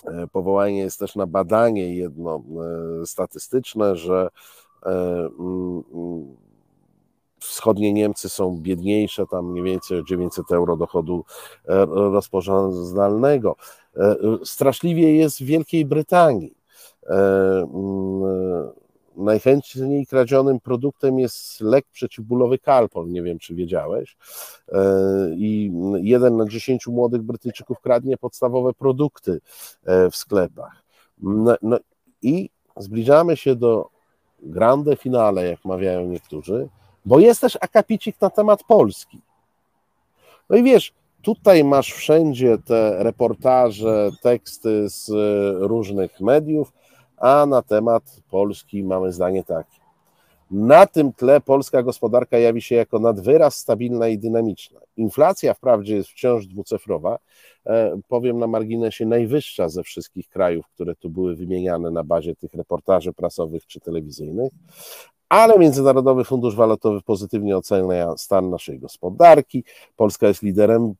E, 0.05 0.27
powołanie 0.27 0.79
jest 0.79 0.99
też 0.99 1.15
na 1.15 1.27
badanie 1.27 1.95
jedno 1.95 2.43
e, 3.01 3.05
statystyczne, 3.05 3.95
że 3.95 4.29
e, 4.85 4.89
mm, 5.39 6.35
wschodnie 7.47 7.93
Niemcy 7.93 8.29
są 8.29 8.57
biedniejsze, 8.61 9.25
tam 9.27 9.51
mniej 9.51 9.63
więcej 9.63 9.99
o 9.99 10.03
900 10.03 10.51
euro 10.51 10.77
dochodu 10.77 11.23
rozporządzalnego. 11.89 13.55
Straszliwie 14.43 15.15
jest 15.15 15.39
w 15.39 15.45
Wielkiej 15.45 15.85
Brytanii. 15.85 16.55
Mm, 17.09 18.71
najchętniej 19.17 20.05
kradzionym 20.05 20.59
produktem 20.59 21.19
jest 21.19 21.61
lek 21.61 21.85
przeciwbólowy 21.91 22.57
Calpol, 22.59 23.09
nie 23.09 23.23
wiem 23.23 23.39
czy 23.39 23.55
wiedziałeś. 23.55 24.17
E, 24.71 24.81
I 25.35 25.71
jeden 26.01 26.37
na 26.37 26.45
dziesięciu 26.45 26.91
młodych 26.91 27.21
Brytyjczyków 27.21 27.79
kradnie 27.79 28.17
podstawowe 28.17 28.73
produkty 28.73 29.41
e, 29.85 30.09
w 30.11 30.15
sklepach. 30.15 30.83
No, 31.17 31.55
no 31.61 31.77
i 32.21 32.49
zbliżamy 32.77 33.37
się 33.37 33.55
do 33.55 33.89
grande 34.39 34.95
finale, 34.95 35.45
jak 35.47 35.65
mawiają 35.65 36.05
niektórzy, 36.07 36.69
bo 37.05 37.19
jest 37.19 37.41
też 37.41 37.57
akapicik 37.61 38.21
na 38.21 38.29
temat 38.29 38.63
Polski. 38.63 39.21
No 40.49 40.57
i 40.57 40.63
wiesz, 40.63 40.93
tutaj 41.21 41.63
masz 41.63 41.93
wszędzie 41.93 42.57
te 42.65 43.03
reportaże, 43.03 44.11
teksty 44.21 44.89
z 44.89 45.09
różnych 45.59 46.21
mediów, 46.21 46.73
a 47.17 47.45
na 47.45 47.61
temat 47.61 48.03
Polski 48.29 48.83
mamy 48.83 49.13
zdanie 49.13 49.43
takie. 49.43 49.85
Na 50.51 50.85
tym 50.85 51.13
tle 51.13 51.41
polska 51.41 51.83
gospodarka 51.83 52.37
jawi 52.37 52.61
się 52.61 52.75
jako 52.75 52.99
nadwyraz 52.99 53.55
stabilna 53.55 54.07
i 54.07 54.17
dynamiczna. 54.17 54.79
Inflacja 54.97 55.53
wprawdzie 55.53 55.95
jest 55.95 56.09
wciąż 56.09 56.45
dwucyfrowa, 56.45 57.17
e, 57.65 57.97
powiem 58.07 58.39
na 58.39 58.47
marginesie 58.47 59.05
najwyższa 59.05 59.69
ze 59.69 59.83
wszystkich 59.83 60.29
krajów, 60.29 60.65
które 60.67 60.95
tu 60.95 61.09
były 61.09 61.35
wymieniane 61.35 61.91
na 61.91 62.03
bazie 62.03 62.35
tych 62.35 62.53
reportaży 62.53 63.13
prasowych 63.13 63.65
czy 63.65 63.79
telewizyjnych, 63.79 64.53
ale 65.29 65.59
Międzynarodowy 65.59 66.23
Fundusz 66.23 66.55
Walutowy 66.55 67.01
pozytywnie 67.01 67.57
ocenia 67.57 68.17
stan 68.17 68.49
naszej 68.49 68.79
gospodarki. 68.79 69.63
Polska 69.95 70.27
jest 70.27 70.43
liderem 70.43 70.93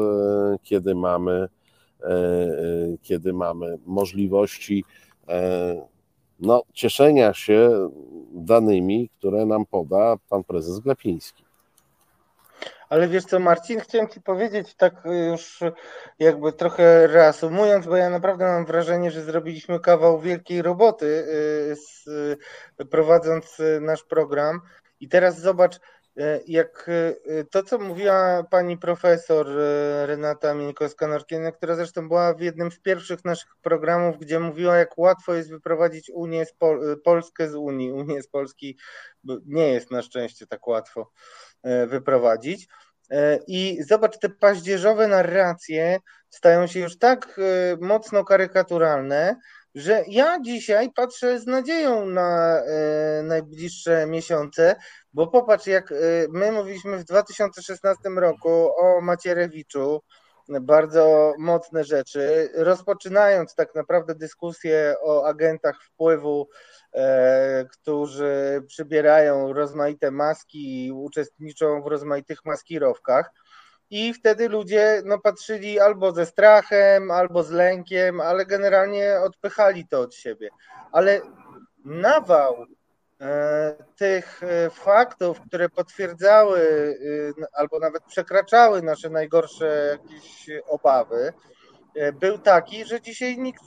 kiedy 0.62 0.94
mamy, 0.94 1.48
kiedy 3.02 3.32
mamy 3.32 3.78
możliwości 3.86 4.85
no, 6.40 6.62
cieszenia 6.72 7.35
się 7.35 7.90
danymi, 8.32 9.10
które 9.18 9.47
nam 9.47 9.66
poda 9.66 10.16
pan 10.28 10.44
prezes 10.44 10.78
Glapiński. 10.78 11.44
Ale 12.89 13.09
wiesz 13.09 13.24
co, 13.24 13.40
Marcin, 13.40 13.81
chciałem 13.81 14.09
Ci 14.09 14.20
powiedzieć, 14.20 14.74
tak 14.74 14.94
już 15.28 15.60
jakby 16.18 16.52
trochę 16.52 17.06
reasumując, 17.06 17.86
bo 17.86 17.97
ja 17.97 18.10
naprawdę 18.10 18.44
mam 18.44 18.66
wrażenie, 18.66 19.10
że 19.10 19.22
zrobiliśmy 19.22 19.81
kawał 19.81 20.20
wielkiej 20.20 20.62
roboty, 20.62 21.06
y, 22.78 22.86
prowadząc 22.90 23.59
nasz 23.81 24.05
program. 24.05 24.60
I 25.01 25.09
teraz 25.09 25.40
zobacz, 25.40 25.76
E, 25.76 25.94
jak 26.47 26.86
e, 26.89 27.45
to, 27.45 27.62
co 27.62 27.78
mówiła 27.78 28.45
pani 28.51 28.78
profesor 28.78 29.49
e, 29.49 30.07
Renata 30.07 30.55
Minkowska-Norkiena, 30.55 31.53
która 31.53 31.77
zresztą 31.77 32.09
była 32.09 32.35
w 32.35 32.41
jednym 32.41 32.70
z 32.70 32.81
pierwszych 32.81 33.24
naszych 33.24 33.51
programów, 33.62 34.19
gdzie 34.19 34.41
mówiła, 34.41 34.77
jak 34.77 34.99
łatwo 34.99 35.35
jest 35.35 35.51
wyprowadzić 35.51 36.11
Unię 36.15 36.47
z 36.47 36.53
Pol 36.53 37.01
Polskę 37.05 37.49
z 37.49 37.55
Unii. 37.55 37.93
Unię 37.93 38.23
z 38.23 38.28
Polski 38.28 38.78
nie 39.47 39.69
jest 39.69 39.91
na 39.91 40.03
szczęście 40.03 40.47
tak 40.47 40.66
łatwo 40.66 41.11
wyprowadzić. 41.86 42.69
I 43.47 43.78
zobacz, 43.89 44.19
te 44.19 44.28
paździerzowe 44.28 45.09
narracje 45.09 45.99
stają 46.31 46.66
się 46.66 46.81
już 46.81 46.99
tak 46.99 47.41
mocno 47.81 48.24
karykaturalne, 48.24 49.36
że 49.74 50.05
ja 50.09 50.39
dzisiaj 50.41 50.93
patrzę 50.93 51.41
z 51.41 51.47
nadzieją 51.47 52.07
na 52.07 52.62
najbliższe 53.23 54.07
miesiące, 54.07 54.77
bo 55.15 55.27
popatrz, 55.27 55.66
jak 55.66 55.93
y, 55.93 56.27
my 56.31 56.53
mówiliśmy 56.53 56.99
w 56.99 57.05
2016 57.05 58.11
roku 58.11 58.70
o 58.77 59.01
Macierewiczu, 59.01 60.01
bardzo 60.49 61.35
mocne 61.39 61.85
rzeczy, 61.85 62.51
rozpoczynając 62.55 63.55
tak 63.55 63.74
naprawdę 63.74 64.15
dyskusję 64.15 64.95
o 65.03 65.27
agentach 65.27 65.82
wpływu, 65.82 66.49
e, 66.95 67.65
którzy 67.73 68.62
przybierają 68.66 69.53
rozmaite 69.53 70.11
maski 70.11 70.86
i 70.86 70.93
uczestniczą 70.93 71.82
w 71.82 71.86
rozmaitych 71.86 72.45
maskirowkach. 72.45 73.31
I 73.91 74.15
wtedy 74.15 74.49
ludzie 74.49 75.03
no, 75.05 75.19
patrzyli 75.19 75.81
albo 75.81 76.12
ze 76.12 76.27
strachem, 76.27 77.11
albo 77.11 77.43
z 77.43 77.51
lękiem, 77.51 78.20
ale 78.20 78.47
generalnie 78.47 79.20
odpychali 79.20 79.89
to 79.89 80.01
od 80.01 80.15
siebie. 80.15 80.49
Ale 80.93 81.20
nawał 81.85 82.66
tych 83.97 84.43
e, 84.43 84.71
faktów, 84.71 85.41
które 85.41 85.69
potwierdzały 85.69 86.61
e, 87.41 87.47
albo 87.59 87.79
nawet 87.79 88.05
przekraczały 88.05 88.83
nasze 88.83 89.11
najgorsze 89.11 89.99
jakieś 90.03 90.51
obawy, 90.67 91.33
był 92.21 92.39
taki, 92.39 92.85
że 92.85 93.01
dzisiaj 93.01 93.39
nikt 93.39 93.63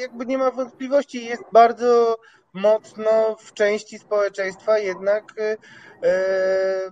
jakby 0.00 0.26
nie 0.26 0.38
ma 0.38 0.50
wątpliwości. 0.50 1.26
Jest 1.26 1.42
bardzo 1.52 2.16
mocno 2.52 3.36
w 3.40 3.52
części 3.52 3.98
społeczeństwa 3.98 4.78
jednak 4.78 5.24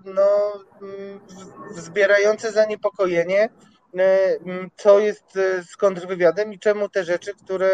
no, 0.04 0.52
wzbierające 1.74 2.52
zaniepokojenie 2.52 3.48
E, 3.48 3.79
co 4.76 4.98
jest 4.98 5.36
e, 5.36 5.62
z 5.62 5.76
kontrwywiadem 5.76 6.52
i 6.52 6.58
czemu 6.58 6.88
te 6.88 7.04
rzeczy, 7.04 7.34
które 7.44 7.70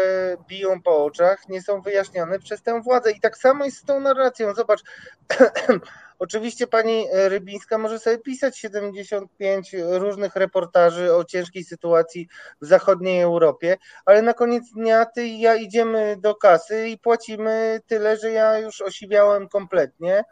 biją 0.47 0.81
po 0.81 1.05
oczach, 1.05 1.49
nie 1.49 1.61
są 1.61 1.81
wyjaśniane 1.81 2.39
przez 2.39 2.61
tę 2.61 2.81
władzę. 2.81 3.11
I 3.11 3.19
tak 3.19 3.37
samo 3.37 3.65
jest 3.65 3.77
z 3.77 3.83
tą 3.83 3.99
narracją. 3.99 4.53
Zobacz, 4.53 4.81
oczywiście 6.19 6.67
pani 6.67 7.07
Rybińska 7.13 7.77
może 7.77 7.99
sobie 7.99 8.17
pisać 8.17 8.57
75 8.57 9.75
różnych 9.89 10.35
reportaży 10.35 11.15
o 11.15 11.23
ciężkiej 11.23 11.63
sytuacji 11.63 12.27
w 12.61 12.65
zachodniej 12.65 13.21
Europie, 13.21 13.77
ale 14.05 14.21
na 14.21 14.33
koniec 14.33 14.63
dnia 14.71 15.05
ty 15.05 15.25
i 15.25 15.39
ja 15.39 15.55
idziemy 15.55 16.15
do 16.19 16.35
kasy 16.35 16.87
i 16.87 16.97
płacimy 16.97 17.79
tyle, 17.87 18.17
że 18.17 18.31
ja 18.31 18.59
już 18.59 18.81
osiwiałem 18.81 19.49
kompletnie 19.49 20.17
e, 20.17 20.23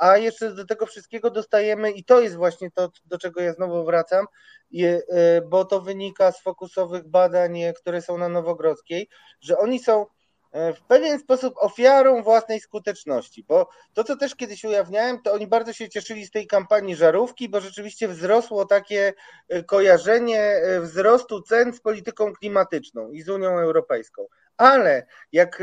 a 0.00 0.16
jeszcze 0.16 0.52
do 0.54 0.66
tego 0.66 0.86
wszystkiego 0.86 1.30
dostajemy, 1.30 1.90
i 1.90 2.04
to 2.04 2.20
jest 2.20 2.36
właśnie 2.36 2.70
to, 2.70 2.88
do 3.04 3.18
czego 3.18 3.40
ja 3.40 3.52
znowu 3.52 3.84
wracam, 3.84 4.26
E, 4.74 5.40
bo 5.40 5.64
to 5.64 5.80
wynika 5.80 6.32
z 6.32 6.42
fokusowych 6.42 7.08
badań, 7.08 7.60
które 7.76 8.02
są 8.02 8.18
na 8.18 8.28
Nowogrodzkiej, 8.28 9.08
że 9.40 9.58
oni 9.58 9.78
są 9.78 10.06
e, 10.52 10.72
w 10.72 10.82
pewien 10.82 11.18
sposób 11.18 11.54
ofiarą 11.56 12.22
własnej 12.22 12.60
skuteczności, 12.60 13.44
bo 13.48 13.68
to, 13.94 14.04
co 14.04 14.16
też 14.16 14.34
kiedyś 14.34 14.64
ujawniałem, 14.64 15.22
to 15.22 15.32
oni 15.32 15.46
bardzo 15.46 15.72
się 15.72 15.88
cieszyli 15.88 16.26
z 16.26 16.30
tej 16.30 16.46
kampanii 16.46 16.96
żarówki, 16.96 17.48
bo 17.48 17.60
rzeczywiście 17.60 18.08
wzrosło 18.08 18.66
takie 18.66 19.12
e, 19.48 19.62
kojarzenie 19.62 20.60
wzrostu 20.80 21.42
cen 21.42 21.72
z 21.72 21.80
polityką 21.80 22.32
klimatyczną 22.32 23.10
i 23.10 23.22
z 23.22 23.28
Unią 23.28 23.58
Europejską. 23.58 24.26
Ale 24.56 25.06
jak 25.32 25.62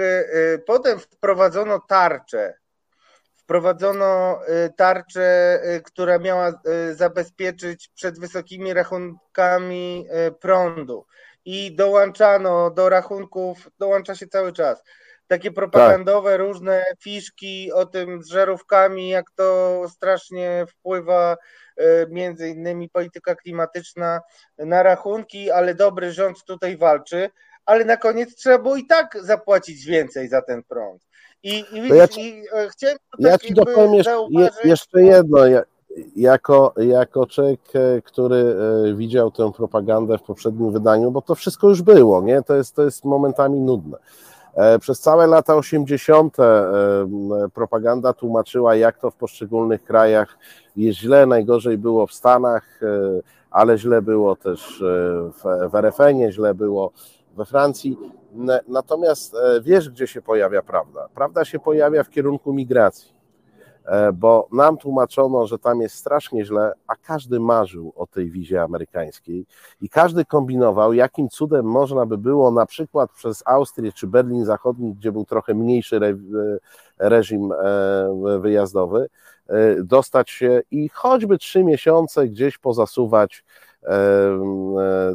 potem 0.65 0.99
wprowadzono 0.99 1.79
tarczę, 1.79 2.53
wprowadzono 3.49 4.39
tarczę, 4.77 5.59
która 5.83 6.19
miała 6.19 6.61
zabezpieczyć 6.93 7.89
przed 7.95 8.19
wysokimi 8.19 8.73
rachunkami 8.73 10.07
prądu 10.39 11.05
i 11.45 11.75
dołączano 11.75 12.71
do 12.71 12.89
rachunków, 12.89 13.69
dołącza 13.79 14.15
się 14.15 14.27
cały 14.27 14.53
czas 14.53 14.83
takie 15.27 15.51
propagandowe 15.51 16.31
tak. 16.31 16.39
różne 16.39 16.83
fiszki 17.03 17.71
o 17.73 17.85
tym 17.85 18.23
z 18.23 18.27
żarówkami, 18.27 19.09
jak 19.09 19.31
to 19.35 19.81
strasznie 19.89 20.65
wpływa 20.69 21.37
między 22.09 22.49
innymi 22.49 22.89
polityka 22.89 23.35
klimatyczna 23.35 24.21
na 24.57 24.83
rachunki, 24.83 25.51
ale 25.51 25.75
dobry 25.75 26.11
rząd 26.11 26.43
tutaj 26.43 26.77
walczy, 26.77 27.29
ale 27.65 27.85
na 27.85 27.97
koniec 27.97 28.35
trzeba 28.35 28.57
było 28.57 28.75
i 28.75 28.87
tak 28.87 29.17
zapłacić 29.21 29.85
więcej 29.85 30.27
za 30.27 30.41
ten 30.41 30.63
prąd. 30.63 31.08
I, 31.43 31.65
i, 31.71 31.81
widzisz, 31.81 31.97
ja 31.97 32.07
ci, 32.07 32.21
i 32.21 32.43
e, 32.53 32.69
chciałem 32.69 32.97
ja 33.19 33.37
ci 33.37 33.53
dopowiem 33.53 33.93
jeszcze, 33.93 34.27
jeszcze 34.63 35.01
jedno. 35.01 35.45
Ja, 35.45 35.61
jako, 36.15 36.73
jako 36.77 37.25
człowiek, 37.25 37.59
e, 37.73 38.01
który 38.01 38.55
widział 38.95 39.31
tę 39.31 39.51
propagandę 39.51 40.17
w 40.17 40.21
poprzednim 40.23 40.71
wydaniu, 40.71 41.11
bo 41.11 41.21
to 41.21 41.35
wszystko 41.35 41.69
już 41.69 41.81
było, 41.81 42.21
nie? 42.21 42.41
To 42.41 42.55
jest, 42.55 42.75
to 42.75 42.83
jest 42.83 43.05
momentami 43.05 43.59
nudne. 43.59 43.97
E, 44.59 44.79
przez 44.79 44.99
całe 44.99 45.27
lata 45.27 45.55
80. 45.55 46.39
E, 46.39 46.65
propaganda 47.53 48.13
tłumaczyła, 48.13 48.75
jak 48.75 48.97
to 48.97 49.11
w 49.11 49.15
poszczególnych 49.15 49.83
krajach 49.83 50.37
jest 50.75 50.99
źle, 50.99 51.25
najgorzej 51.25 51.77
było 51.77 52.07
w 52.07 52.13
Stanach, 52.13 52.83
e, 52.83 53.21
ale 53.51 53.77
źle 53.77 54.01
było 54.01 54.35
też 54.35 54.83
w, 55.33 55.69
w 55.71 55.75
RFN-ie, 55.75 56.31
źle 56.31 56.53
było 56.53 56.91
we 57.37 57.45
Francji. 57.45 57.97
Natomiast 58.67 59.35
wiesz, 59.61 59.89
gdzie 59.89 60.07
się 60.07 60.21
pojawia 60.21 60.61
prawda? 60.61 61.07
Prawda 61.15 61.45
się 61.45 61.59
pojawia 61.59 62.03
w 62.03 62.09
kierunku 62.09 62.53
migracji. 62.53 63.19
E, 63.89 64.13
bo 64.13 64.47
nam 64.51 64.77
tłumaczono, 64.77 65.47
że 65.47 65.59
tam 65.59 65.81
jest 65.81 65.95
strasznie 65.95 66.45
źle, 66.45 66.73
a 66.87 66.95
każdy 66.95 67.39
marzył 67.39 67.93
o 67.95 68.07
tej 68.07 68.29
wizie 68.29 68.61
amerykańskiej 68.63 69.45
i 69.81 69.89
każdy 69.89 70.25
kombinował, 70.25 70.93
jakim 70.93 71.29
cudem 71.29 71.65
można 71.65 72.05
by 72.05 72.17
było 72.17 72.51
na 72.51 72.65
przykład 72.65 73.11
przez 73.11 73.43
Austrię 73.45 73.91
czy 73.91 74.07
Berlin 74.07 74.45
Zachodni, 74.45 74.93
gdzie 74.93 75.11
był 75.11 75.25
trochę 75.25 75.53
mniejszy 75.53 75.95
re, 75.95 76.13
reżim 76.97 77.51
e, 77.51 78.39
wyjazdowy, 78.39 79.09
e, 79.47 79.83
dostać 79.83 80.29
się 80.29 80.61
i 80.71 80.89
choćby 80.89 81.37
trzy 81.37 81.63
miesiące 81.63 82.27
gdzieś 82.27 82.57
pozasuwać 82.57 83.43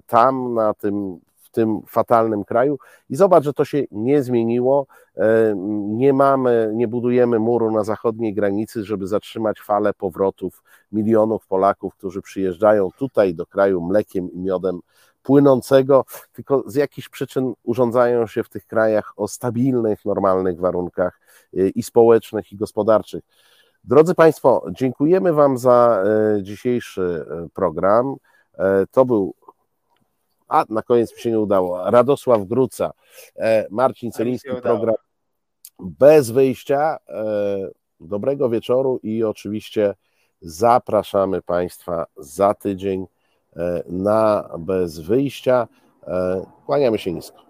tam 0.06 0.54
na 0.54 0.74
tym 0.74 1.20
tym 1.54 1.80
fatalnym 1.88 2.44
kraju. 2.44 2.78
I 3.10 3.16
zobacz, 3.16 3.44
że 3.44 3.52
to 3.52 3.64
się 3.64 3.82
nie 3.90 4.22
zmieniło. 4.22 4.86
E, 5.16 5.54
nie 5.88 6.12
mamy, 6.12 6.72
nie 6.74 6.88
budujemy 6.88 7.38
muru 7.38 7.70
na 7.70 7.84
zachodniej 7.84 8.34
granicy, 8.34 8.84
żeby 8.84 9.06
zatrzymać 9.06 9.60
falę 9.60 9.94
powrotów 9.94 10.62
milionów 10.92 11.46
Polaków, 11.46 11.94
którzy 11.94 12.22
przyjeżdżają 12.22 12.90
tutaj 12.98 13.34
do 13.34 13.46
kraju 13.46 13.80
mlekiem 13.80 14.32
i 14.32 14.38
miodem 14.38 14.80
płynącego, 15.22 16.04
tylko 16.32 16.62
z 16.66 16.74
jakichś 16.74 17.08
przyczyn 17.08 17.52
urządzają 17.62 18.26
się 18.26 18.42
w 18.42 18.48
tych 18.48 18.66
krajach 18.66 19.12
o 19.16 19.28
stabilnych, 19.28 20.04
normalnych 20.04 20.60
warunkach 20.60 21.20
e, 21.56 21.68
i 21.68 21.82
społecznych, 21.82 22.52
i 22.52 22.56
gospodarczych. 22.56 23.24
Drodzy 23.84 24.14
Państwo, 24.14 24.66
dziękujemy 24.70 25.32
Wam 25.32 25.58
za 25.58 26.04
e, 26.04 26.42
dzisiejszy 26.42 27.26
program. 27.54 28.16
To 28.90 29.04
był 29.04 29.34
a 30.54 30.64
na 30.68 30.82
koniec 30.82 31.14
mi 31.14 31.20
się 31.20 31.30
nie 31.30 31.40
udało. 31.40 31.90
Radosław 31.90 32.44
Gruca, 32.44 32.92
e, 33.36 33.66
Marcin 33.70 34.12
Celiński, 34.12 34.48
program 34.62 34.94
bez 35.80 36.30
wyjścia. 36.30 36.98
E, 37.08 37.24
dobrego 38.00 38.50
wieczoru 38.50 39.00
i 39.02 39.24
oczywiście 39.24 39.94
zapraszamy 40.40 41.42
Państwa 41.42 42.06
za 42.16 42.54
tydzień 42.54 43.06
e, 43.56 43.82
na 43.88 44.50
bez 44.58 45.00
wyjścia. 45.00 45.68
Kłaniamy 46.66 46.98
się 46.98 47.12
nisko. 47.12 47.43